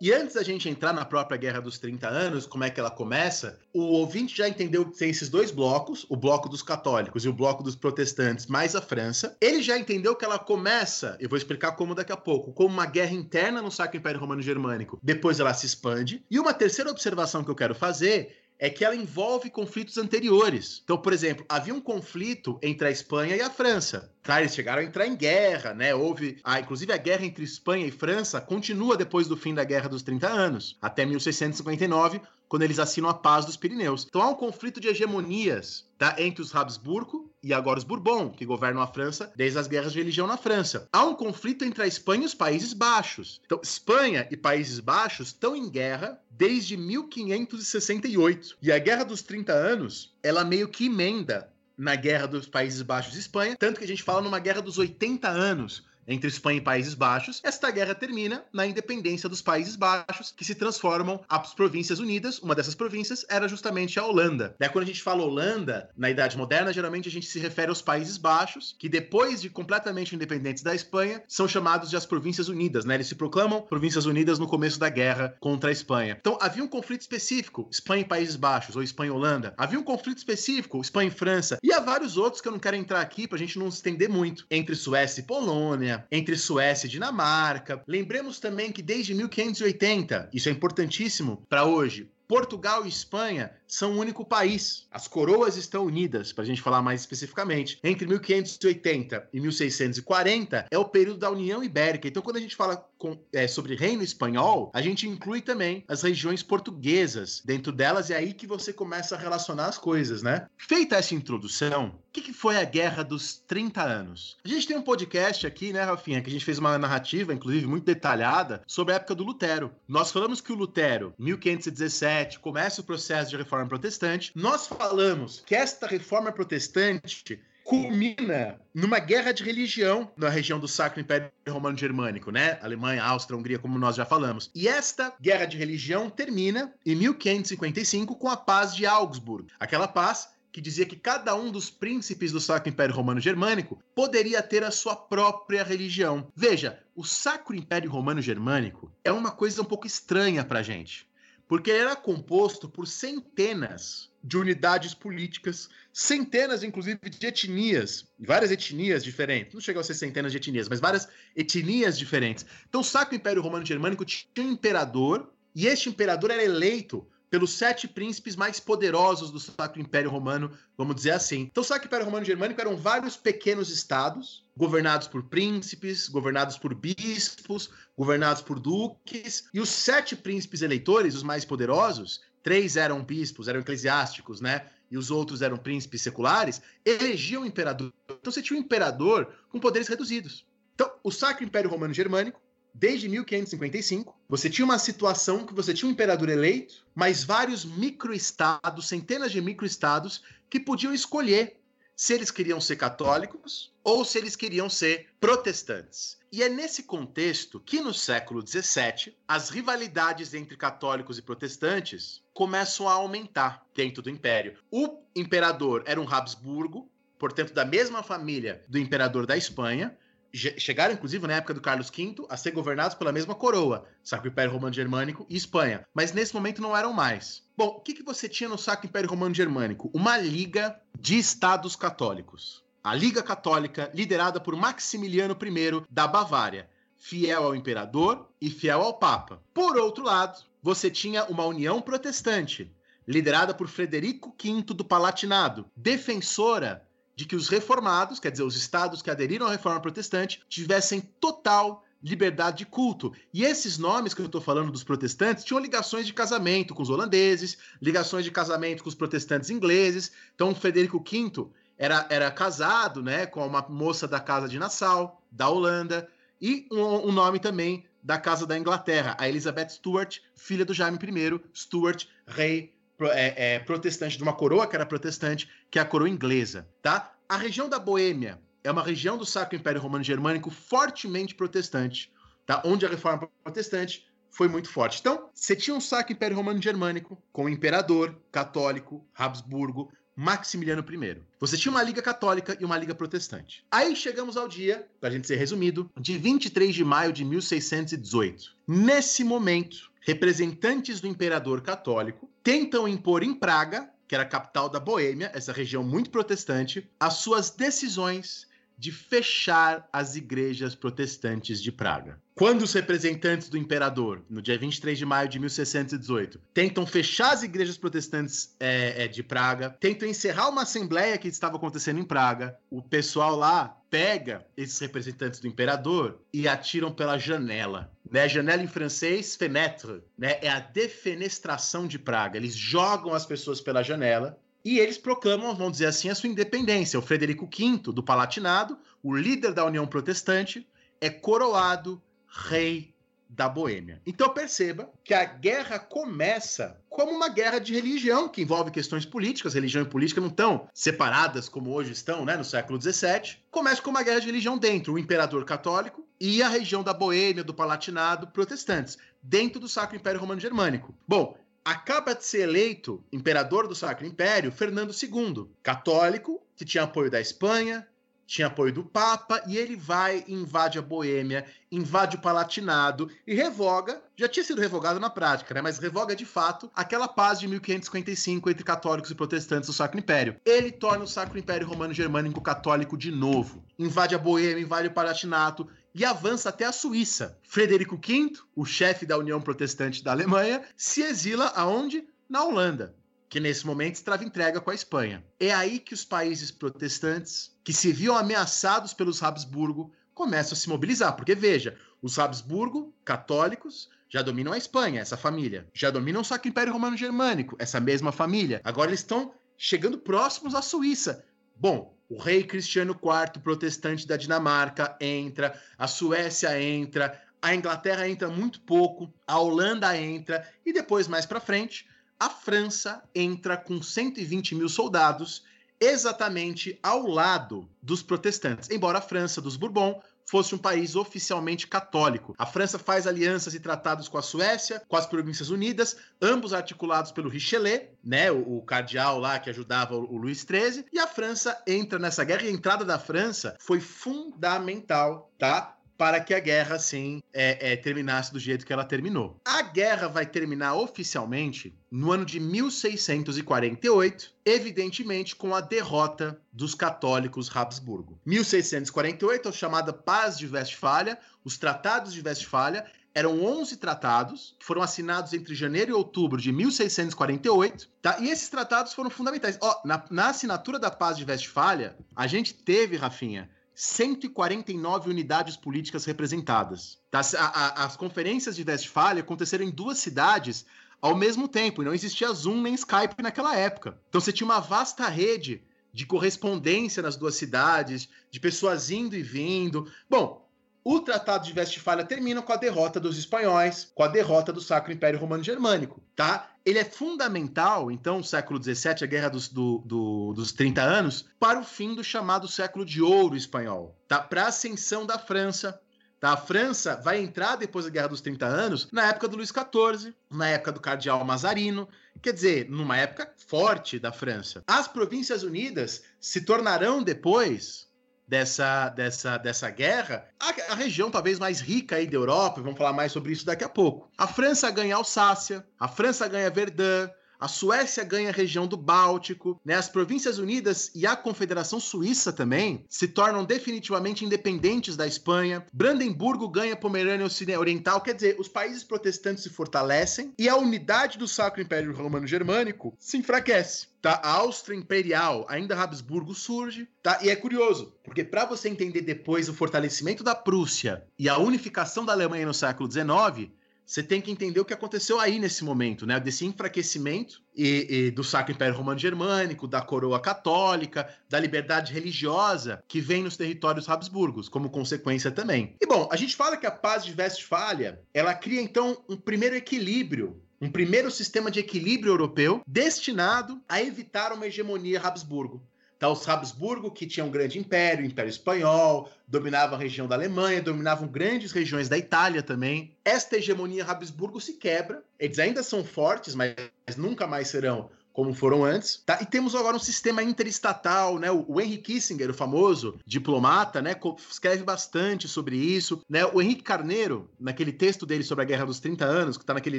E 0.00 0.14
antes 0.14 0.34
da 0.34 0.42
gente 0.42 0.66
entrar 0.66 0.94
na 0.94 1.04
própria 1.04 1.36
Guerra 1.36 1.60
dos 1.60 1.78
30 1.78 2.08
Anos, 2.08 2.46
como 2.46 2.64
é 2.64 2.70
que 2.70 2.80
ela 2.80 2.90
começa, 2.90 3.58
o 3.70 3.82
ouvinte 3.82 4.34
já 4.34 4.48
entendeu 4.48 4.86
que 4.86 4.96
tem 4.96 5.10
esses 5.10 5.28
dois 5.28 5.50
blocos, 5.50 6.06
o 6.08 6.16
bloco 6.16 6.48
dos 6.48 6.62
católicos 6.62 7.22
e 7.26 7.28
o 7.28 7.34
bloco 7.34 7.62
dos 7.62 7.76
protestantes, 7.76 8.46
mais 8.46 8.74
a 8.74 8.80
França. 8.80 9.36
Ele 9.42 9.60
já 9.60 9.76
entendeu 9.76 10.16
que 10.16 10.24
ela 10.24 10.38
começa, 10.38 11.18
eu 11.20 11.28
vou 11.28 11.36
explicar 11.36 11.72
como 11.72 11.94
daqui 11.94 12.12
a 12.12 12.16
pouco, 12.16 12.50
como 12.50 12.72
uma 12.72 12.86
guerra 12.86 13.12
interna 13.12 13.60
no 13.60 13.70
Sacro 13.70 13.98
Império 13.98 14.18
Romano 14.18 14.40
Germânico. 14.40 14.98
Depois 15.02 15.38
ela 15.38 15.52
se 15.52 15.66
expande. 15.66 16.24
E 16.30 16.40
uma 16.40 16.54
terceira 16.54 16.90
observação 16.90 17.44
que 17.44 17.50
eu 17.50 17.54
quero 17.54 17.74
fazer 17.74 18.39
é 18.60 18.68
que 18.68 18.84
ela 18.84 18.94
envolve 18.94 19.48
conflitos 19.48 19.96
anteriores. 19.96 20.82
Então, 20.84 20.98
por 20.98 21.14
exemplo, 21.14 21.46
havia 21.48 21.74
um 21.74 21.80
conflito 21.80 22.58
entre 22.62 22.86
a 22.86 22.90
Espanha 22.90 23.34
e 23.34 23.40
a 23.40 23.48
França. 23.48 24.12
Tá, 24.22 24.38
eles 24.38 24.54
chegaram 24.54 24.82
a 24.82 24.84
entrar 24.84 25.06
em 25.06 25.16
guerra, 25.16 25.72
né? 25.72 25.94
Houve, 25.94 26.38
ah, 26.44 26.60
inclusive 26.60 26.92
a 26.92 26.98
guerra 26.98 27.24
entre 27.24 27.42
Espanha 27.42 27.86
e 27.86 27.90
França 27.90 28.38
continua 28.38 28.98
depois 28.98 29.26
do 29.26 29.36
fim 29.36 29.54
da 29.54 29.64
Guerra 29.64 29.88
dos 29.88 30.02
30 30.02 30.28
Anos, 30.28 30.76
até 30.82 31.06
1659, 31.06 32.20
quando 32.50 32.64
eles 32.64 32.80
assinam 32.80 33.08
a 33.08 33.14
Paz 33.14 33.46
dos 33.46 33.56
Pirineus. 33.56 34.04
Então 34.06 34.20
há 34.20 34.28
um 34.28 34.34
conflito 34.34 34.80
de 34.80 34.88
hegemonias 34.88 35.88
tá? 35.96 36.16
entre 36.18 36.42
os 36.42 36.54
Habsburgo 36.54 37.30
e 37.40 37.54
agora 37.54 37.78
os 37.78 37.84
Bourbon, 37.84 38.28
que 38.30 38.44
governam 38.44 38.82
a 38.82 38.88
França 38.88 39.32
desde 39.36 39.56
as 39.56 39.68
guerras 39.68 39.92
de 39.92 40.00
religião 40.00 40.26
na 40.26 40.36
França. 40.36 40.88
Há 40.92 41.04
um 41.04 41.14
conflito 41.14 41.64
entre 41.64 41.84
a 41.84 41.86
Espanha 41.86 42.24
e 42.24 42.26
os 42.26 42.34
Países 42.34 42.72
Baixos. 42.72 43.40
Então, 43.46 43.60
Espanha 43.62 44.26
e 44.32 44.36
Países 44.36 44.80
Baixos 44.80 45.28
estão 45.28 45.54
em 45.54 45.70
guerra 45.70 46.20
desde 46.28 46.76
1568. 46.76 48.56
E 48.60 48.72
a 48.72 48.78
Guerra 48.80 49.04
dos 49.04 49.22
30 49.22 49.52
Anos, 49.52 50.12
ela 50.20 50.44
meio 50.44 50.68
que 50.68 50.86
emenda 50.86 51.48
na 51.78 51.94
Guerra 51.94 52.26
dos 52.26 52.46
Países 52.46 52.82
Baixos 52.82 53.14
e 53.14 53.20
Espanha, 53.20 53.56
tanto 53.56 53.78
que 53.78 53.84
a 53.84 53.88
gente 53.88 54.02
fala 54.02 54.20
numa 54.20 54.38
Guerra 54.38 54.60
dos 54.60 54.76
80 54.76 55.28
anos, 55.28 55.84
entre 56.06 56.28
Espanha 56.28 56.58
e 56.58 56.62
Países 56.62 56.94
Baixos. 56.94 57.40
Esta 57.44 57.70
guerra 57.70 57.94
termina 57.94 58.44
na 58.52 58.66
independência 58.66 59.28
dos 59.28 59.42
Países 59.42 59.76
Baixos, 59.76 60.32
que 60.36 60.44
se 60.44 60.54
transformam 60.54 61.20
as 61.28 61.54
Províncias 61.54 61.98
Unidas. 61.98 62.38
Uma 62.38 62.54
dessas 62.54 62.74
províncias 62.74 63.24
era 63.28 63.48
justamente 63.48 63.98
a 63.98 64.04
Holanda. 64.04 64.54
Né? 64.58 64.68
Quando 64.68 64.84
a 64.84 64.86
gente 64.86 65.02
fala 65.02 65.22
Holanda, 65.22 65.90
na 65.96 66.10
Idade 66.10 66.36
Moderna, 66.36 66.72
geralmente 66.72 67.08
a 67.08 67.12
gente 67.12 67.26
se 67.26 67.38
refere 67.38 67.68
aos 67.68 67.82
Países 67.82 68.16
Baixos, 68.16 68.74
que 68.78 68.88
depois 68.88 69.40
de 69.40 69.50
completamente 69.50 70.14
independentes 70.14 70.62
da 70.62 70.74
Espanha, 70.74 71.22
são 71.28 71.46
chamados 71.46 71.90
de 71.90 71.96
as 71.96 72.06
Províncias 72.06 72.48
Unidas. 72.48 72.84
Né? 72.84 72.94
Eles 72.94 73.06
se 73.06 73.14
proclamam 73.14 73.62
Províncias 73.62 74.06
Unidas 74.06 74.38
no 74.38 74.46
começo 74.46 74.78
da 74.78 74.88
guerra 74.88 75.36
contra 75.40 75.70
a 75.70 75.72
Espanha. 75.72 76.16
Então 76.20 76.38
havia 76.40 76.64
um 76.64 76.68
conflito 76.68 77.02
específico, 77.02 77.68
Espanha 77.70 78.02
e 78.02 78.06
Países 78.06 78.36
Baixos, 78.36 78.76
ou 78.76 78.82
Espanha 78.82 79.08
e 79.08 79.12
Holanda. 79.12 79.54
Havia 79.56 79.78
um 79.78 79.82
conflito 79.82 80.18
específico, 80.18 80.80
Espanha 80.80 81.08
e 81.08 81.10
França. 81.10 81.58
E 81.62 81.72
há 81.72 81.80
vários 81.80 82.16
outros 82.16 82.40
que 82.40 82.48
eu 82.48 82.52
não 82.52 82.58
quero 82.58 82.76
entrar 82.76 83.00
aqui 83.00 83.26
para 83.26 83.36
a 83.36 83.38
gente 83.38 83.58
não 83.58 83.70
se 83.70 83.78
estender 83.78 84.08
muito. 84.08 84.46
Entre 84.50 84.74
Suécia 84.74 85.20
e 85.20 85.24
Polônia, 85.24 85.89
entre 86.10 86.36
Suécia 86.36 86.86
e 86.86 86.90
Dinamarca. 86.90 87.82
Lembremos 87.86 88.38
também 88.38 88.70
que 88.72 88.82
desde 88.82 89.14
1580, 89.14 90.30
isso 90.32 90.48
é 90.48 90.52
importantíssimo 90.52 91.44
para 91.48 91.64
hoje, 91.64 92.10
Portugal 92.30 92.86
e 92.86 92.88
Espanha 92.88 93.50
são 93.66 93.94
um 93.94 93.98
único 93.98 94.24
país. 94.24 94.86
As 94.88 95.08
coroas 95.08 95.56
estão 95.56 95.84
unidas, 95.84 96.32
para 96.32 96.44
a 96.44 96.46
gente 96.46 96.62
falar 96.62 96.80
mais 96.80 97.00
especificamente. 97.00 97.80
Entre 97.82 98.06
1580 98.06 99.30
e 99.32 99.40
1640 99.40 100.66
é 100.70 100.78
o 100.78 100.84
período 100.84 101.18
da 101.18 101.28
União 101.28 101.60
Ibérica. 101.60 102.06
Então, 102.06 102.22
quando 102.22 102.36
a 102.36 102.40
gente 102.40 102.54
fala 102.54 102.88
com, 103.00 103.18
é, 103.32 103.48
sobre 103.48 103.74
Reino 103.74 104.02
Espanhol, 104.02 104.70
a 104.74 104.82
gente 104.82 105.08
inclui 105.08 105.40
também 105.40 105.82
as 105.88 106.02
regiões 106.02 106.42
portuguesas 106.42 107.40
dentro 107.42 107.72
delas, 107.72 108.10
e 108.10 108.12
é 108.12 108.16
aí 108.18 108.34
que 108.34 108.46
você 108.46 108.74
começa 108.74 109.16
a 109.16 109.18
relacionar 109.18 109.66
as 109.66 109.78
coisas, 109.78 110.22
né? 110.22 110.46
Feita 110.58 110.96
essa 110.96 111.14
introdução, 111.14 111.98
o 112.10 112.12
que, 112.12 112.20
que, 112.20 112.32
foi 112.32 112.58
a 112.58 112.64
Guerra 112.64 113.02
dos 113.02 113.38
30 113.46 113.82
Anos? 113.82 114.36
A 114.44 114.48
gente 114.48 114.66
tem 114.66 114.76
um 114.76 114.82
podcast 114.82 115.46
aqui, 115.46 115.72
né, 115.72 115.82
Rafinha, 115.82 116.20
que 116.20 116.28
a 116.28 116.32
gente 116.32 116.44
fez 116.44 116.58
uma 116.58 116.76
narrativa, 116.76 117.32
inclusive 117.32 117.66
muito 117.66 117.84
detalhada, 117.84 118.62
sobre 118.66 118.92
a 118.92 118.96
época 118.96 119.14
do 119.14 119.24
Lutero. 119.24 119.72
Nós 119.88 120.12
falamos 120.12 120.40
que 120.40 120.52
o 120.52 120.56
Lutero, 120.56 121.14
1517, 121.18 122.38
começa 122.38 122.82
o 122.82 122.84
processo 122.84 123.30
de 123.30 123.36
reforma 123.36 123.66
protestante. 123.66 124.30
Nós 124.34 124.66
falamos 124.66 125.42
que 125.46 125.54
esta 125.54 125.86
reforma 125.86 126.30
protestante 126.32 127.40
culmina 127.70 128.60
numa 128.74 128.98
guerra 128.98 129.30
de 129.30 129.44
religião 129.44 130.10
na 130.16 130.28
região 130.28 130.58
do 130.58 130.66
Sacro 130.66 131.00
Império 131.00 131.30
Romano 131.48 131.78
Germânico, 131.78 132.32
né? 132.32 132.58
Alemanha, 132.62 133.04
Áustria, 133.04 133.38
Hungria, 133.38 133.60
como 133.60 133.78
nós 133.78 133.94
já 133.94 134.04
falamos. 134.04 134.50
E 134.52 134.66
esta 134.66 135.14
guerra 135.20 135.46
de 135.46 135.56
religião 135.56 136.10
termina 136.10 136.74
em 136.84 136.96
1555 136.96 138.16
com 138.16 138.28
a 138.28 138.36
paz 138.36 138.74
de 138.74 138.86
Augsburg. 138.86 139.46
Aquela 139.60 139.86
paz 139.86 140.30
que 140.50 140.60
dizia 140.60 140.84
que 140.84 140.96
cada 140.96 141.36
um 141.36 141.48
dos 141.48 141.70
príncipes 141.70 142.32
do 142.32 142.40
Sacro 142.40 142.68
Império 142.68 142.92
Romano 142.92 143.20
Germânico 143.20 143.80
poderia 143.94 144.42
ter 144.42 144.64
a 144.64 144.72
sua 144.72 144.96
própria 144.96 145.62
religião. 145.62 146.26
Veja, 146.34 146.80
o 146.96 147.04
Sacro 147.04 147.54
Império 147.54 147.88
Romano 147.88 148.20
Germânico 148.20 148.90
é 149.04 149.12
uma 149.12 149.30
coisa 149.30 149.62
um 149.62 149.64
pouco 149.64 149.86
estranha 149.86 150.44
pra 150.44 150.60
gente, 150.60 151.06
porque 151.50 151.68
ele 151.68 151.80
era 151.80 151.96
composto 151.96 152.68
por 152.68 152.86
centenas 152.86 154.08
de 154.22 154.38
unidades 154.38 154.94
políticas, 154.94 155.68
centenas, 155.92 156.62
inclusive, 156.62 156.96
de 157.10 157.26
etnias, 157.26 158.06
várias 158.20 158.52
etnias 158.52 159.02
diferentes. 159.02 159.52
Não 159.52 159.60
chegou 159.60 159.80
a 159.80 159.82
ser 159.82 159.94
centenas 159.94 160.30
de 160.30 160.38
etnias, 160.38 160.68
mas 160.68 160.78
várias 160.78 161.08
etnias 161.34 161.98
diferentes. 161.98 162.46
Então, 162.68 162.82
o 162.82 163.14
Império 163.16 163.42
Romano 163.42 163.66
Germânico 163.66 164.04
tinha 164.04 164.46
um 164.46 164.52
imperador, 164.52 165.28
e 165.52 165.66
este 165.66 165.88
imperador 165.88 166.30
era 166.30 166.44
eleito 166.44 167.04
pelos 167.30 167.52
sete 167.52 167.86
príncipes 167.86 168.34
mais 168.34 168.58
poderosos 168.58 169.30
do 169.30 169.38
Sacro 169.38 169.80
Império 169.80 170.10
Romano, 170.10 170.50
vamos 170.76 170.96
dizer 170.96 171.12
assim. 171.12 171.42
Então, 171.42 171.62
o 171.62 171.64
Sacro 171.64 171.86
Império 171.86 172.04
Romano 172.04 172.26
Germânico 172.26 172.60
eram 172.60 172.76
vários 172.76 173.16
pequenos 173.16 173.70
estados, 173.70 174.44
governados 174.56 175.06
por 175.06 175.22
príncipes, 175.22 176.08
governados 176.08 176.58
por 176.58 176.74
bispos, 176.74 177.70
governados 177.96 178.42
por 178.42 178.58
duques, 178.58 179.44
e 179.54 179.60
os 179.60 179.68
sete 179.68 180.16
príncipes 180.16 180.60
eleitores, 180.60 181.14
os 181.14 181.22
mais 181.22 181.44
poderosos, 181.44 182.20
três 182.42 182.76
eram 182.76 183.02
bispos, 183.04 183.46
eram 183.46 183.60
eclesiásticos, 183.60 184.40
né? 184.40 184.66
E 184.90 184.98
os 184.98 185.08
outros 185.08 185.40
eram 185.40 185.56
príncipes 185.56 186.02
seculares, 186.02 186.60
elegiam 186.84 187.42
o 187.42 187.46
imperador. 187.46 187.92
Então, 188.06 188.32
você 188.32 188.42
tinha 188.42 188.58
um 188.58 188.62
imperador 188.62 189.32
com 189.48 189.60
poderes 189.60 189.86
reduzidos. 189.86 190.44
Então, 190.74 190.90
o 191.04 191.12
Sacro 191.12 191.44
Império 191.44 191.70
Romano 191.70 191.94
Germânico 191.94 192.40
desde 192.74 193.08
1555, 193.08 194.16
você 194.28 194.48
tinha 194.48 194.64
uma 194.64 194.78
situação 194.78 195.46
que 195.46 195.54
você 195.54 195.74
tinha 195.74 195.88
um 195.88 195.92
imperador 195.92 196.28
eleito, 196.28 196.86
mas 196.94 197.24
vários 197.24 197.64
microestados, 197.64 198.88
centenas 198.88 199.32
de 199.32 199.40
microestados, 199.40 200.22
que 200.48 200.60
podiam 200.60 200.92
escolher 200.92 201.60
se 202.00 202.14
eles 202.14 202.30
queriam 202.30 202.58
ser 202.60 202.76
católicos 202.76 203.70
ou 203.84 204.06
se 204.06 204.16
eles 204.16 204.34
queriam 204.34 204.70
ser 204.70 205.08
protestantes. 205.20 206.18
E 206.32 206.42
é 206.42 206.48
nesse 206.48 206.84
contexto 206.84 207.60
que, 207.60 207.80
no 207.80 207.92
século 207.92 208.40
XVII, 208.40 209.14
as 209.28 209.50
rivalidades 209.50 210.32
entre 210.32 210.56
católicos 210.56 211.18
e 211.18 211.22
protestantes 211.22 212.22
começam 212.32 212.88
a 212.88 212.92
aumentar 212.92 213.66
dentro 213.74 214.02
do 214.02 214.08
império. 214.08 214.56
O 214.70 214.98
imperador 215.14 215.82
era 215.84 216.00
um 216.00 216.08
Habsburgo, 216.08 216.88
portanto, 217.18 217.52
da 217.52 217.66
mesma 217.66 218.02
família 218.02 218.64
do 218.66 218.78
imperador 218.78 219.26
da 219.26 219.36
Espanha, 219.36 219.94
chegaram, 220.32 220.94
inclusive, 220.94 221.26
na 221.26 221.34
época 221.34 221.54
do 221.54 221.60
Carlos 221.60 221.90
V, 221.90 222.26
a 222.28 222.36
ser 222.36 222.52
governados 222.52 222.94
pela 222.94 223.12
mesma 223.12 223.34
coroa, 223.34 223.84
Sacro 224.02 224.28
Império 224.28 224.52
Romano 224.52 224.74
Germânico 224.74 225.26
e 225.28 225.36
Espanha. 225.36 225.86
Mas 225.94 226.12
nesse 226.12 226.34
momento 226.34 226.62
não 226.62 226.76
eram 226.76 226.92
mais. 226.92 227.42
Bom, 227.56 227.68
o 227.68 227.80
que, 227.80 227.94
que 227.94 228.02
você 228.02 228.28
tinha 228.28 228.48
no 228.48 228.58
Sacro 228.58 228.86
Império 228.86 229.08
Romano 229.08 229.34
Germânico? 229.34 229.90
Uma 229.92 230.16
liga 230.16 230.80
de 230.98 231.18
estados 231.18 231.76
católicos. 231.76 232.64
A 232.82 232.94
Liga 232.94 233.22
Católica, 233.22 233.90
liderada 233.92 234.40
por 234.40 234.56
Maximiliano 234.56 235.36
I 235.38 235.84
da 235.90 236.06
Bavária, 236.06 236.68
fiel 236.96 237.44
ao 237.44 237.54
imperador 237.54 238.30
e 238.40 238.48
fiel 238.48 238.80
ao 238.80 238.94
Papa. 238.94 239.42
Por 239.52 239.76
outro 239.76 240.04
lado, 240.04 240.42
você 240.62 240.90
tinha 240.90 241.24
uma 241.24 241.44
União 241.44 241.82
Protestante, 241.82 242.74
liderada 243.06 243.52
por 243.52 243.68
Frederico 243.68 244.34
V 244.42 244.62
do 244.74 244.84
Palatinado, 244.84 245.66
defensora 245.76 246.86
de 247.20 247.26
que 247.26 247.36
os 247.36 247.50
reformados, 247.50 248.18
quer 248.18 248.30
dizer, 248.30 248.44
os 248.44 248.56
estados 248.56 249.02
que 249.02 249.10
aderiram 249.10 249.46
à 249.46 249.50
reforma 249.50 249.78
protestante, 249.78 250.40
tivessem 250.48 251.02
total 251.20 251.84
liberdade 252.02 252.56
de 252.56 252.64
culto. 252.64 253.12
E 253.30 253.44
esses 253.44 253.76
nomes 253.76 254.14
que 254.14 254.22
eu 254.22 254.24
estou 254.24 254.40
falando 254.40 254.72
dos 254.72 254.82
protestantes 254.82 255.44
tinham 255.44 255.60
ligações 255.60 256.06
de 256.06 256.14
casamento 256.14 256.74
com 256.74 256.82
os 256.82 256.88
holandeses, 256.88 257.58
ligações 257.78 258.24
de 258.24 258.30
casamento 258.30 258.82
com 258.82 258.88
os 258.88 258.94
protestantes 258.94 259.50
ingleses. 259.50 260.10
Então, 260.34 260.54
Frederico 260.54 260.98
V 260.98 261.50
era, 261.76 262.06
era 262.08 262.30
casado 262.30 263.02
né, 263.02 263.26
com 263.26 263.46
uma 263.46 263.60
moça 263.68 264.08
da 264.08 264.18
casa 264.18 264.48
de 264.48 264.58
Nassau, 264.58 265.22
da 265.30 265.46
Holanda, 265.46 266.08
e 266.40 266.66
um, 266.72 267.08
um 267.08 267.12
nome 267.12 267.38
também 267.38 267.84
da 268.02 268.18
casa 268.18 268.46
da 268.46 268.58
Inglaterra, 268.58 269.14
a 269.20 269.28
Elizabeth 269.28 269.68
Stuart, 269.68 270.20
filha 270.34 270.64
do 270.64 270.72
Jaime 270.72 270.96
I, 270.96 271.40
Stuart, 271.52 272.06
rei 272.26 272.72
é, 273.06 273.54
é, 273.54 273.58
protestante, 273.58 274.16
de 274.16 274.22
uma 274.22 274.32
coroa 274.32 274.66
que 274.66 274.76
era 274.76 274.86
protestante, 274.86 275.48
que 275.70 275.78
é 275.78 275.82
a 275.82 275.84
coroa 275.84 276.08
inglesa, 276.08 276.68
tá? 276.82 277.12
A 277.28 277.36
região 277.36 277.68
da 277.68 277.78
Boêmia 277.78 278.40
é 278.62 278.70
uma 278.70 278.82
região 278.82 279.16
do 279.16 279.24
Sacro 279.24 279.56
Império 279.56 279.80
Romano 279.80 280.04
Germânico 280.04 280.50
fortemente 280.50 281.34
protestante, 281.34 282.12
tá? 282.46 282.62
Onde 282.64 282.84
a 282.84 282.88
reforma 282.88 283.28
protestante 283.42 284.06
foi 284.30 284.48
muito 284.48 284.68
forte. 284.68 285.00
Então, 285.00 285.28
você 285.34 285.56
tinha 285.56 285.74
um 285.74 285.80
Sacro 285.80 286.12
Império 286.12 286.36
Romano 286.36 286.62
Germânico 286.62 287.20
com 287.32 287.44
o 287.44 287.48
imperador 287.48 288.16
católico 288.30 289.04
Habsburgo, 289.14 289.92
Maximiliano 290.20 290.84
I. 290.86 291.22
Você 291.38 291.56
tinha 291.56 291.72
uma 291.72 291.82
liga 291.82 292.02
católica 292.02 292.54
e 292.60 292.64
uma 292.66 292.76
liga 292.76 292.94
protestante. 292.94 293.64
Aí 293.70 293.96
chegamos 293.96 294.36
ao 294.36 294.46
dia, 294.46 294.86
para 295.00 295.08
a 295.08 295.12
gente 295.12 295.26
ser 295.26 295.36
resumido, 295.36 295.90
de 295.98 296.18
23 296.18 296.74
de 296.74 296.84
maio 296.84 297.10
de 297.10 297.24
1618. 297.24 298.54
Nesse 298.68 299.24
momento, 299.24 299.90
representantes 300.02 301.00
do 301.00 301.06
imperador 301.06 301.62
católico 301.62 302.28
tentam 302.42 302.86
impor 302.86 303.22
em 303.22 303.32
Praga, 303.32 303.88
que 304.06 304.14
era 304.14 304.24
a 304.24 304.28
capital 304.28 304.68
da 304.68 304.78
Boêmia, 304.78 305.30
essa 305.32 305.54
região 305.54 305.82
muito 305.82 306.10
protestante, 306.10 306.86
as 307.00 307.14
suas 307.14 307.48
decisões 307.48 308.46
de 308.76 308.92
fechar 308.92 309.88
as 309.90 310.16
igrejas 310.16 310.74
protestantes 310.74 311.62
de 311.62 311.72
Praga. 311.72 312.20
Quando 312.40 312.62
os 312.62 312.72
representantes 312.72 313.50
do 313.50 313.58
imperador, 313.58 314.22
no 314.30 314.40
dia 314.40 314.56
23 314.56 314.96
de 314.96 315.04
maio 315.04 315.28
de 315.28 315.38
1618, 315.38 316.40
tentam 316.54 316.86
fechar 316.86 317.34
as 317.34 317.42
igrejas 317.42 317.76
protestantes 317.76 318.56
é, 318.58 319.04
é, 319.04 319.08
de 319.08 319.22
Praga, 319.22 319.76
tentam 319.78 320.08
encerrar 320.08 320.48
uma 320.48 320.62
assembleia 320.62 321.18
que 321.18 321.28
estava 321.28 321.56
acontecendo 321.56 322.00
em 322.00 322.02
Praga, 322.02 322.58
o 322.70 322.80
pessoal 322.80 323.36
lá 323.36 323.76
pega 323.90 324.42
esses 324.56 324.78
representantes 324.78 325.38
do 325.38 325.48
imperador 325.48 326.18
e 326.32 326.48
atiram 326.48 326.90
pela 326.90 327.18
janela. 327.18 327.92
Né? 328.10 328.26
Janela 328.26 328.62
em 328.62 328.66
francês, 328.66 329.36
fenêtre, 329.36 330.02
né? 330.16 330.38
é 330.40 330.48
a 330.48 330.60
defenestração 330.60 331.86
de 331.86 331.98
Praga. 331.98 332.38
Eles 332.38 332.54
jogam 332.54 333.12
as 333.12 333.26
pessoas 333.26 333.60
pela 333.60 333.82
janela 333.82 334.38
e 334.64 334.78
eles 334.78 334.96
proclamam, 334.96 335.54
vamos 335.54 335.72
dizer 335.72 335.88
assim, 335.88 336.08
a 336.08 336.14
sua 336.14 336.30
independência. 336.30 336.98
O 336.98 337.02
Frederico 337.02 337.46
V, 337.46 337.92
do 337.92 338.02
Palatinado, 338.02 338.78
o 339.02 339.14
líder 339.14 339.52
da 339.52 339.66
União 339.66 339.86
Protestante, 339.86 340.66
é 341.02 341.10
coroado 341.10 342.00
rei 342.30 342.94
da 343.28 343.48
Boêmia. 343.48 344.02
Então 344.04 344.28
perceba 344.34 344.90
que 345.04 345.14
a 345.14 345.24
guerra 345.24 345.78
começa 345.78 346.80
como 346.88 347.12
uma 347.12 347.28
guerra 347.28 347.60
de 347.60 347.72
religião, 347.72 348.28
que 348.28 348.42
envolve 348.42 348.72
questões 348.72 349.06
políticas. 349.06 349.54
Religião 349.54 349.84
e 349.84 349.88
política 349.88 350.20
não 350.20 350.28
estão 350.28 350.68
separadas 350.74 351.48
como 351.48 351.72
hoje 351.72 351.92
estão, 351.92 352.24
né, 352.24 352.36
no 352.36 352.44
século 352.44 352.80
XVII. 352.80 353.38
Começa 353.50 353.80
com 353.80 353.90
uma 353.90 354.02
guerra 354.02 354.20
de 354.20 354.26
religião 354.26 354.58
dentro, 354.58 354.94
o 354.94 354.98
imperador 354.98 355.44
católico 355.44 356.04
e 356.20 356.42
a 356.42 356.48
região 356.48 356.82
da 356.82 356.92
Boêmia, 356.92 357.44
do 357.44 357.54
Palatinado, 357.54 358.26
protestantes, 358.26 358.98
dentro 359.22 359.60
do 359.60 359.68
Sacro 359.68 359.96
Império 359.96 360.20
Romano 360.20 360.40
Germânico. 360.40 360.94
Bom, 361.06 361.38
acaba 361.64 362.14
de 362.14 362.24
ser 362.24 362.42
eleito 362.42 363.02
imperador 363.12 363.68
do 363.68 363.74
Sacro 363.74 364.06
Império 364.06 364.50
Fernando 364.50 364.92
II, 364.92 365.46
católico, 365.62 366.42
que 366.56 366.64
tinha 366.64 366.84
apoio 366.84 367.10
da 367.10 367.20
Espanha, 367.20 367.86
tinha 368.30 368.46
apoio 368.46 368.72
do 368.72 368.84
Papa, 368.84 369.42
e 369.48 369.58
ele 369.58 369.74
vai 369.74 370.22
e 370.28 370.32
invade 370.32 370.78
a 370.78 370.82
Boêmia, 370.82 371.44
invade 371.70 372.16
o 372.16 372.20
Palatinado 372.20 373.10
e 373.26 373.34
revoga, 373.34 374.00
já 374.14 374.28
tinha 374.28 374.44
sido 374.44 374.60
revogado 374.60 375.00
na 375.00 375.10
prática, 375.10 375.52
né, 375.52 375.60
mas 375.60 375.78
revoga 375.78 376.14
de 376.14 376.24
fato 376.24 376.70
aquela 376.72 377.08
paz 377.08 377.40
de 377.40 377.48
1555 377.48 378.48
entre 378.48 378.62
católicos 378.62 379.10
e 379.10 379.16
protestantes 379.16 379.66
do 379.66 379.72
Sacro 379.72 379.98
Império. 379.98 380.36
Ele 380.46 380.70
torna 380.70 381.02
o 381.02 381.08
Sacro 381.08 381.40
Império 381.40 381.66
Romano 381.66 381.92
Germânico 381.92 382.40
católico 382.40 382.96
de 382.96 383.10
novo. 383.10 383.64
Invade 383.76 384.14
a 384.14 384.18
Boêmia, 384.18 384.62
invade 384.62 384.86
o 384.86 384.92
Palatinato, 384.92 385.66
e 385.92 386.04
avança 386.04 386.50
até 386.50 386.64
a 386.64 386.72
Suíça. 386.72 387.36
Frederico 387.42 387.96
V, 387.96 388.34
o 388.54 388.64
chefe 388.64 389.04
da 389.04 389.18
União 389.18 389.40
Protestante 389.40 390.04
da 390.04 390.12
Alemanha, 390.12 390.62
se 390.76 391.02
exila 391.02 391.46
aonde? 391.56 392.06
Na 392.28 392.44
Holanda, 392.44 392.94
que 393.30 393.38
nesse 393.38 393.64
momento 393.64 393.94
estava 393.94 394.24
entrega 394.24 394.60
com 394.60 394.72
a 394.72 394.74
Espanha. 394.74 395.24
É 395.38 395.54
aí 395.54 395.78
que 395.78 395.94
os 395.94 396.04
países 396.04 396.50
protestantes, 396.50 397.56
que 397.62 397.72
se 397.72 397.92
viam 397.92 398.16
ameaçados 398.16 398.92
pelos 398.92 399.22
Habsburgo, 399.22 399.92
começam 400.12 400.54
a 400.54 400.56
se 400.56 400.68
mobilizar, 400.68 401.14
porque 401.14 401.36
veja, 401.36 401.78
os 402.02 402.18
Habsburgo, 402.18 402.92
católicos, 403.04 403.88
já 404.08 404.20
dominam 404.20 404.52
a 404.52 404.58
Espanha, 404.58 405.00
essa 405.00 405.16
família. 405.16 405.68
Já 405.72 405.90
dominam 405.90 406.24
só 406.24 406.36
que 406.36 406.48
o 406.48 406.50
Império 406.50 406.72
Romano 406.72 406.96
Germânico, 406.96 407.54
essa 407.60 407.78
mesma 407.78 408.10
família. 408.10 408.60
Agora 408.64 408.90
eles 408.90 409.00
estão 409.00 409.32
chegando 409.56 409.96
próximos 409.96 410.52
à 410.52 410.60
Suíça. 410.60 411.24
Bom, 411.54 411.96
o 412.08 412.18
rei 412.18 412.42
Cristiano 412.42 412.98
IV, 413.00 413.40
protestante 413.40 414.08
da 414.08 414.16
Dinamarca, 414.16 414.96
entra, 415.00 415.54
a 415.78 415.86
Suécia 415.86 416.60
entra, 416.60 417.22
a 417.40 417.54
Inglaterra 417.54 418.08
entra 418.08 418.28
muito 418.28 418.60
pouco, 418.62 419.14
a 419.24 419.38
Holanda 419.38 419.96
entra, 419.96 420.44
e 420.66 420.72
depois, 420.72 421.06
mais 421.06 421.24
para 421.24 421.38
frente, 421.38 421.86
a 422.20 422.28
França 422.28 423.02
entra 423.14 423.56
com 423.56 423.82
120 423.82 424.54
mil 424.54 424.68
soldados, 424.68 425.42
exatamente 425.80 426.78
ao 426.82 427.06
lado 427.06 427.66
dos 427.82 428.02
protestantes. 428.02 428.68
Embora 428.68 428.98
a 428.98 429.02
França 429.02 429.40
dos 429.40 429.56
Bourbon 429.56 429.98
fosse 430.26 430.54
um 430.54 430.58
país 430.58 430.94
oficialmente 430.94 431.66
católico. 431.66 432.34
A 432.38 432.44
França 432.46 432.78
faz 432.78 433.06
alianças 433.06 433.54
e 433.54 433.58
tratados 433.58 434.06
com 434.06 434.18
a 434.18 434.22
Suécia, 434.22 434.80
com 434.86 434.96
as 434.96 435.06
Províncias 435.06 435.50
Unidas, 435.50 435.96
ambos 436.22 436.52
articulados 436.52 437.10
pelo 437.10 437.28
Richelieu, 437.28 437.88
né, 438.04 438.30
o, 438.30 438.58
o 438.58 438.62
cardeal 438.62 439.18
lá 439.18 439.40
que 439.40 439.50
ajudava 439.50 439.96
o, 439.96 440.14
o 440.14 440.16
Luís 440.18 440.46
XIII, 440.48 440.84
e 440.92 440.98
a 441.00 441.06
França 441.06 441.60
entra 441.66 441.98
nessa 441.98 442.22
guerra 442.22 442.44
e 442.44 442.48
a 442.48 442.52
entrada 442.52 442.84
da 442.84 442.98
França 442.98 443.56
foi 443.58 443.80
fundamental, 443.80 445.32
tá? 445.36 445.76
Para 446.00 446.18
que 446.18 446.32
a 446.32 446.40
guerra, 446.40 446.76
assim, 446.76 447.20
é, 447.30 447.72
é, 447.72 447.76
terminasse 447.76 448.32
do 448.32 448.40
jeito 448.40 448.64
que 448.64 448.72
ela 448.72 448.86
terminou. 448.86 449.38
A 449.44 449.60
guerra 449.60 450.08
vai 450.08 450.24
terminar 450.24 450.72
oficialmente 450.72 451.78
no 451.90 452.10
ano 452.10 452.24
de 452.24 452.40
1648, 452.40 454.32
evidentemente 454.42 455.36
com 455.36 455.54
a 455.54 455.60
derrota 455.60 456.40
dos 456.50 456.74
católicos 456.74 457.54
Habsburgo. 457.54 458.18
1648, 458.24 459.50
a 459.50 459.52
chamada 459.52 459.92
Paz 459.92 460.38
de 460.38 460.46
Westfália, 460.46 461.18
os 461.44 461.58
Tratados 461.58 462.14
de 462.14 462.22
Westfália, 462.22 462.86
eram 463.14 463.44
11 463.44 463.76
tratados 463.76 464.56
que 464.58 464.64
foram 464.64 464.80
assinados 464.80 465.34
entre 465.34 465.54
janeiro 465.54 465.90
e 465.90 465.94
outubro 465.94 466.40
de 466.40 466.50
1648, 466.50 467.90
tá? 468.00 468.16
E 468.20 468.30
esses 468.30 468.48
tratados 468.48 468.94
foram 468.94 469.10
fundamentais. 469.10 469.58
Ó, 469.60 469.82
na, 469.84 470.02
na 470.10 470.30
assinatura 470.30 470.78
da 470.78 470.90
Paz 470.90 471.18
de 471.18 471.26
Westfália, 471.26 471.94
a 472.16 472.26
gente 472.26 472.54
teve, 472.54 472.96
Rafinha, 472.96 473.50
149 473.80 475.08
unidades 475.08 475.56
políticas 475.56 476.04
representadas. 476.04 476.98
Tá? 477.10 477.22
A, 477.38 477.46
a, 477.46 477.84
as 477.86 477.96
conferências 477.96 478.54
de 478.54 478.62
Westfália 478.62 479.22
aconteceram 479.22 479.64
em 479.64 479.70
duas 479.70 479.96
cidades 479.96 480.66
ao 481.00 481.16
mesmo 481.16 481.48
tempo, 481.48 481.80
e 481.80 481.86
não 481.86 481.94
existia 481.94 482.30
Zoom 482.30 482.60
nem 482.60 482.74
Skype 482.74 483.22
naquela 483.22 483.56
época. 483.56 483.98
Então 484.10 484.20
você 484.20 484.34
tinha 484.34 484.46
uma 484.46 484.60
vasta 484.60 485.08
rede 485.08 485.62
de 485.94 486.04
correspondência 486.04 487.02
nas 487.02 487.16
duas 487.16 487.36
cidades, 487.36 488.06
de 488.30 488.38
pessoas 488.38 488.90
indo 488.90 489.16
e 489.16 489.22
vindo. 489.22 489.90
Bom, 490.10 490.46
o 490.82 491.00
Tratado 491.00 491.46
de 491.46 491.58
Westfália 491.58 492.04
termina 492.04 492.42
com 492.42 492.52
a 492.52 492.56
derrota 492.56 492.98
dos 492.98 493.18
espanhóis, 493.18 493.90
com 493.94 494.02
a 494.02 494.08
derrota 494.08 494.52
do 494.52 494.60
Sacro 494.60 494.92
Império 494.92 495.18
Romano 495.18 495.42
Germânico, 495.42 496.02
tá? 496.16 496.50
ele 496.64 496.78
é 496.78 496.84
fundamental, 496.84 497.90
então, 497.90 498.18
o 498.18 498.24
século 498.24 498.62
XVII, 498.62 499.02
a 499.02 499.06
Guerra 499.06 499.28
dos, 499.30 499.48
do, 499.48 499.78
do, 499.84 500.32
dos 500.34 500.52
30 500.52 500.82
anos, 500.82 501.26
para 501.38 501.58
o 501.58 501.64
fim 501.64 501.94
do 501.94 502.04
chamado 502.04 502.46
século 502.46 502.84
de 502.84 503.00
ouro 503.00 503.36
espanhol, 503.36 503.96
tá? 504.06 504.20
para 504.20 504.44
a 504.44 504.48
ascensão 504.48 505.06
da 505.06 505.18
França. 505.18 505.80
Tá? 506.18 506.32
A 506.32 506.36
França 506.36 506.96
vai 506.96 507.18
entrar 507.18 507.56
depois 507.56 507.86
da 507.86 507.90
Guerra 507.90 508.08
dos 508.08 508.20
30 508.20 508.46
anos 508.46 508.88
na 508.92 509.08
época 509.08 509.26
do 509.26 509.36
Luís 509.36 509.48
XIV, 509.48 510.14
na 510.30 510.48
época 510.48 510.72
do 510.72 510.80
Cardeal 510.80 511.24
Mazarino, 511.24 511.88
quer 512.20 512.34
dizer, 512.34 512.68
numa 512.68 512.96
época 512.98 513.32
forte 513.38 513.98
da 513.98 514.12
França. 514.12 514.62
As 514.66 514.86
Províncias 514.86 515.42
Unidas 515.42 516.02
se 516.20 516.42
tornarão 516.42 517.02
depois 517.02 517.89
dessa, 518.30 518.88
dessa, 518.90 519.36
dessa 519.38 519.68
guerra, 519.70 520.24
a, 520.38 520.72
a, 520.72 520.74
região 520.76 521.10
talvez 521.10 521.36
mais 521.40 521.60
rica 521.60 521.96
aí 521.96 522.06
da 522.06 522.16
Europa, 522.16 522.60
vamos 522.62 522.78
falar 522.78 522.92
mais 522.92 523.10
sobre 523.10 523.32
isso 523.32 523.44
daqui 523.44 523.64
a 523.64 523.68
pouco. 523.68 524.08
A 524.16 524.24
França 524.24 524.70
ganha 524.70 524.94
Alsácia, 524.94 525.66
a 525.80 525.88
França 525.88 526.28
ganha 526.28 526.48
Verdun, 526.48 527.10
a 527.40 527.48
Suécia 527.48 528.04
ganha 528.04 528.28
a 528.28 528.32
região 528.32 528.66
do 528.66 528.76
Báltico, 528.76 529.58
né? 529.64 529.74
As 529.74 529.88
Províncias 529.88 530.38
Unidas 530.38 530.90
e 530.94 531.06
a 531.06 531.16
Confederação 531.16 531.80
Suíça 531.80 532.32
também 532.32 532.84
se 532.88 533.08
tornam 533.08 533.44
definitivamente 533.44 534.24
independentes 534.24 534.96
da 534.96 535.06
Espanha. 535.06 535.64
Brandemburgo 535.72 536.48
ganha 536.48 536.76
Pomerânia 536.76 537.26
Oriental, 537.58 538.00
quer 538.02 538.14
dizer, 538.14 538.36
os 538.38 538.48
países 538.48 538.84
protestantes 538.84 539.42
se 539.42 539.48
fortalecem 539.48 540.34
e 540.38 540.48
a 540.48 540.56
unidade 540.56 541.16
do 541.16 541.26
Sacro 541.26 541.62
Império 541.62 541.94
Romano 541.94 542.26
Germânico 542.26 542.94
se 542.98 543.16
enfraquece. 543.16 543.88
Tá? 544.02 544.18
A 544.22 544.30
Áustria 544.30 544.76
Imperial, 544.76 545.44
ainda 545.48 545.78
Habsburgo 545.78 546.34
surge, 546.34 546.88
tá? 547.02 547.18
E 547.22 547.28
é 547.28 547.36
curioso, 547.36 547.94
porque 548.02 548.24
para 548.24 548.46
você 548.46 548.68
entender 548.68 549.02
depois 549.02 549.46
o 549.48 549.54
fortalecimento 549.54 550.24
da 550.24 550.34
Prússia 550.34 551.04
e 551.18 551.28
a 551.28 551.36
unificação 551.36 552.04
da 552.04 552.14
Alemanha 552.14 552.46
no 552.46 552.54
século 552.54 552.90
XIX, 552.90 553.50
você 553.90 554.04
tem 554.04 554.20
que 554.20 554.30
entender 554.30 554.60
o 554.60 554.64
que 554.64 554.72
aconteceu 554.72 555.18
aí 555.18 555.40
nesse 555.40 555.64
momento, 555.64 556.06
né? 556.06 556.20
Desse 556.20 556.46
enfraquecimento 556.46 557.42
e, 557.52 557.86
e, 557.90 558.10
do 558.12 558.22
Sacro 558.22 558.54
Império 558.54 558.76
Romano 558.76 559.00
Germânico, 559.00 559.66
da 559.66 559.82
coroa 559.82 560.20
católica, 560.20 561.12
da 561.28 561.40
liberdade 561.40 561.92
religiosa 561.92 562.84
que 562.86 563.00
vem 563.00 563.24
nos 563.24 563.36
territórios 563.36 563.88
Habsburgos, 563.88 564.48
como 564.48 564.70
consequência 564.70 565.32
também. 565.32 565.74
E 565.80 565.86
bom, 565.86 566.08
a 566.12 566.14
gente 566.14 566.36
fala 566.36 566.56
que 566.56 566.66
a 566.66 566.70
paz 566.70 567.04
de 567.04 567.12
Westfália, 567.20 568.00
ela 568.14 568.32
cria 568.32 568.62
então 568.62 568.96
um 569.08 569.16
primeiro 569.16 569.56
equilíbrio 569.56 570.40
um 570.62 570.70
primeiro 570.70 571.10
sistema 571.10 571.50
de 571.50 571.58
equilíbrio 571.58 572.12
europeu 572.12 572.60
destinado 572.66 573.62
a 573.66 573.80
evitar 573.80 574.30
uma 574.30 574.46
hegemonia 574.46 575.00
Habsburgo. 575.00 575.66
Então, 576.00 576.12
os 576.12 576.26
Habsburgo, 576.26 576.90
que 576.90 577.06
tinham 577.06 577.26
um 577.28 577.30
grande 577.30 577.58
império, 577.58 578.06
Império 578.06 578.30
Espanhol, 578.30 579.10
dominavam 579.28 579.76
a 579.76 579.78
região 579.78 580.08
da 580.08 580.14
Alemanha, 580.14 580.62
dominavam 580.62 581.06
grandes 581.06 581.52
regiões 581.52 581.90
da 581.90 581.98
Itália 581.98 582.42
também. 582.42 582.96
Esta 583.04 583.36
hegemonia 583.36 583.84
Habsburgo 583.84 584.40
se 584.40 584.54
quebra. 584.54 585.02
Eles 585.18 585.38
ainda 585.38 585.62
são 585.62 585.84
fortes, 585.84 586.34
mas 586.34 586.56
nunca 586.96 587.26
mais 587.26 587.48
serão 587.48 587.90
como 588.12 588.34
foram 588.34 588.64
antes. 588.64 589.02
Tá? 589.04 589.18
E 589.20 589.26
temos 589.26 589.54
agora 589.54 589.76
um 589.76 589.80
sistema 589.80 590.22
interestatal, 590.22 591.18
né? 591.18 591.30
O, 591.30 591.60
Henry 591.60 591.78
Kissinger, 591.78 592.30
o 592.30 592.34
famoso 592.34 592.98
diplomata, 593.06 593.80
né? 593.80 593.94
Escreve 594.30 594.62
bastante 594.62 595.28
sobre 595.28 595.56
isso. 595.56 596.02
Né? 596.08 596.24
O 596.26 596.40
Henrique 596.40 596.62
Carneiro, 596.62 597.30
naquele 597.38 597.72
texto 597.72 598.04
dele 598.04 598.22
sobre 598.22 598.42
a 598.42 598.46
Guerra 598.46 598.66
dos 598.66 598.80
30 598.80 599.04
Anos, 599.04 599.36
que 599.36 599.42
está 599.42 599.54
naquele 599.54 599.78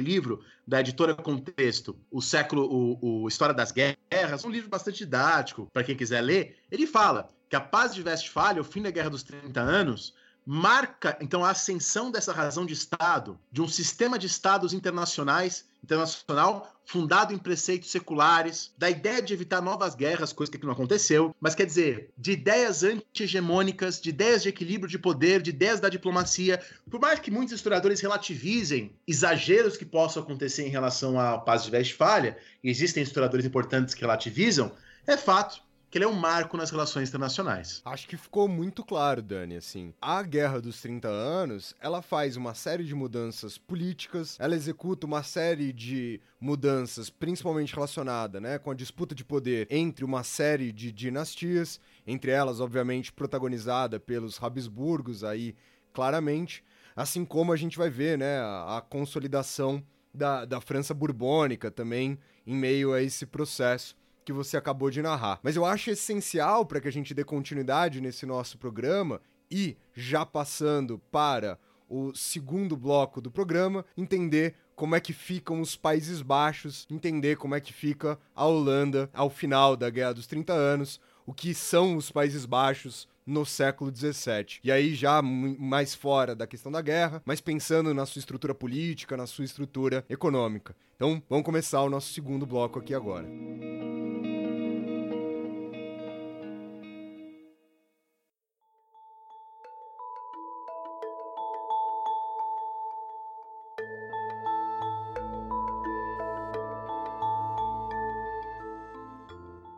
livro 0.00 0.42
da 0.66 0.80
editora 0.80 1.14
Contexto, 1.14 1.96
o 2.10 2.20
século, 2.20 2.64
o, 2.64 3.22
o 3.22 3.28
História 3.28 3.54
das 3.54 3.72
Guerras, 3.72 4.44
um 4.44 4.50
livro 4.50 4.68
bastante 4.68 4.98
didático 4.98 5.68
para 5.72 5.84
quem 5.84 5.96
quiser 5.96 6.20
ler. 6.20 6.56
Ele 6.70 6.86
fala 6.86 7.28
que 7.48 7.56
a 7.56 7.60
paz 7.60 7.94
de 7.94 8.02
Westfália, 8.02 8.62
o 8.62 8.64
fim 8.64 8.82
da 8.82 8.90
Guerra 8.90 9.10
dos 9.10 9.22
30 9.22 9.60
Anos, 9.60 10.14
marca 10.44 11.16
então 11.20 11.44
a 11.44 11.50
ascensão 11.50 12.10
dessa 12.10 12.32
razão 12.32 12.66
de 12.66 12.72
Estado, 12.72 13.38
de 13.50 13.62
um 13.62 13.68
sistema 13.68 14.18
de 14.18 14.26
Estados 14.26 14.72
internacionais, 14.72 15.66
internacional, 15.82 16.72
fundado 16.84 17.32
em 17.32 17.38
preceitos 17.38 17.90
seculares, 17.90 18.72
da 18.76 18.88
ideia 18.88 19.22
de 19.22 19.32
evitar 19.32 19.60
novas 19.60 19.94
guerras, 19.94 20.32
coisa 20.32 20.52
que 20.52 20.64
não 20.64 20.72
aconteceu, 20.72 21.34
mas 21.40 21.54
quer 21.54 21.66
dizer, 21.66 22.10
de 22.16 22.32
ideias 22.32 22.82
anti-hegemônicas, 22.82 24.00
de 24.00 24.10
ideias 24.10 24.42
de 24.42 24.48
equilíbrio 24.48 24.90
de 24.90 24.98
poder, 24.98 25.42
de 25.42 25.50
ideias 25.50 25.80
da 25.80 25.88
diplomacia. 25.88 26.60
Por 26.90 27.00
mais 27.00 27.18
que 27.18 27.30
muitos 27.30 27.54
historiadores 27.54 28.00
relativizem 28.00 28.94
exageros 29.06 29.76
que 29.76 29.84
possam 29.84 30.22
acontecer 30.22 30.66
em 30.66 30.70
relação 30.70 31.18
à 31.18 31.38
paz 31.38 31.64
de 31.64 31.70
Westfália, 31.70 32.36
e 32.62 32.70
existem 32.70 33.02
historiadores 33.02 33.46
importantes 33.46 33.94
que 33.94 34.02
relativizam, 34.02 34.72
é 35.06 35.16
fato 35.16 35.62
que 35.92 35.98
ele 35.98 36.06
é 36.06 36.08
um 36.08 36.14
marco 36.14 36.56
nas 36.56 36.70
relações 36.70 37.10
internacionais. 37.10 37.82
Acho 37.84 38.08
que 38.08 38.16
ficou 38.16 38.48
muito 38.48 38.82
claro, 38.82 39.20
Dani, 39.20 39.56
assim. 39.56 39.92
A 40.00 40.22
Guerra 40.22 40.58
dos 40.58 40.80
30 40.80 41.06
Anos, 41.06 41.74
ela 41.78 42.00
faz 42.00 42.34
uma 42.34 42.54
série 42.54 42.82
de 42.82 42.94
mudanças 42.94 43.58
políticas, 43.58 44.38
ela 44.40 44.54
executa 44.54 45.06
uma 45.06 45.22
série 45.22 45.70
de 45.70 46.18
mudanças, 46.40 47.10
principalmente 47.10 47.74
relacionada, 47.74 48.40
né, 48.40 48.58
com 48.58 48.70
a 48.70 48.74
disputa 48.74 49.14
de 49.14 49.22
poder 49.22 49.66
entre 49.68 50.02
uma 50.02 50.24
série 50.24 50.72
de 50.72 50.90
dinastias, 50.90 51.78
entre 52.06 52.30
elas, 52.30 52.58
obviamente, 52.58 53.12
protagonizada 53.12 54.00
pelos 54.00 54.42
Habsburgos 54.42 55.22
aí, 55.22 55.54
claramente, 55.92 56.64
assim 56.96 57.22
como 57.22 57.52
a 57.52 57.56
gente 57.56 57.76
vai 57.76 57.90
ver, 57.90 58.16
né, 58.16 58.38
a, 58.38 58.78
a 58.78 58.80
consolidação 58.80 59.84
da, 60.14 60.46
da 60.46 60.58
França 60.58 60.94
Borbônica 60.94 61.70
também 61.70 62.18
em 62.46 62.54
meio 62.54 62.94
a 62.94 63.02
esse 63.02 63.26
processo 63.26 63.94
que 64.24 64.32
você 64.32 64.56
acabou 64.56 64.90
de 64.90 65.02
narrar. 65.02 65.40
Mas 65.42 65.56
eu 65.56 65.64
acho 65.64 65.90
essencial 65.90 66.64
para 66.64 66.80
que 66.80 66.88
a 66.88 66.92
gente 66.92 67.14
dê 67.14 67.24
continuidade 67.24 68.00
nesse 68.00 68.26
nosso 68.26 68.58
programa 68.58 69.20
e, 69.50 69.76
já 69.94 70.24
passando 70.24 70.98
para 71.10 71.58
o 71.88 72.14
segundo 72.14 72.76
bloco 72.76 73.20
do 73.20 73.30
programa, 73.30 73.84
entender 73.96 74.54
como 74.74 74.94
é 74.94 75.00
que 75.00 75.12
ficam 75.12 75.60
os 75.60 75.76
Países 75.76 76.22
Baixos, 76.22 76.86
entender 76.90 77.36
como 77.36 77.54
é 77.54 77.60
que 77.60 77.72
fica 77.72 78.18
a 78.34 78.46
Holanda 78.46 79.10
ao 79.12 79.28
final 79.28 79.76
da 79.76 79.90
Guerra 79.90 80.14
dos 80.14 80.26
30 80.26 80.52
Anos, 80.52 81.00
o 81.26 81.34
que 81.34 81.54
são 81.54 81.96
os 81.96 82.10
Países 82.10 82.46
Baixos 82.46 83.06
no 83.26 83.44
século 83.46 83.94
XVII. 83.94 84.58
E 84.64 84.72
aí 84.72 84.94
já 84.94 85.22
mais 85.22 85.94
fora 85.94 86.34
da 86.34 86.46
questão 86.46 86.72
da 86.72 86.80
guerra, 86.80 87.22
mas 87.24 87.40
pensando 87.40 87.94
na 87.94 88.06
sua 88.06 88.20
estrutura 88.20 88.54
política, 88.54 89.16
na 89.16 89.26
sua 89.26 89.44
estrutura 89.44 90.04
econômica. 90.08 90.74
Então, 90.96 91.22
vamos 91.28 91.44
começar 91.44 91.82
o 91.82 91.90
nosso 91.90 92.12
segundo 92.12 92.46
bloco 92.46 92.78
aqui 92.78 92.94
agora. 92.94 93.28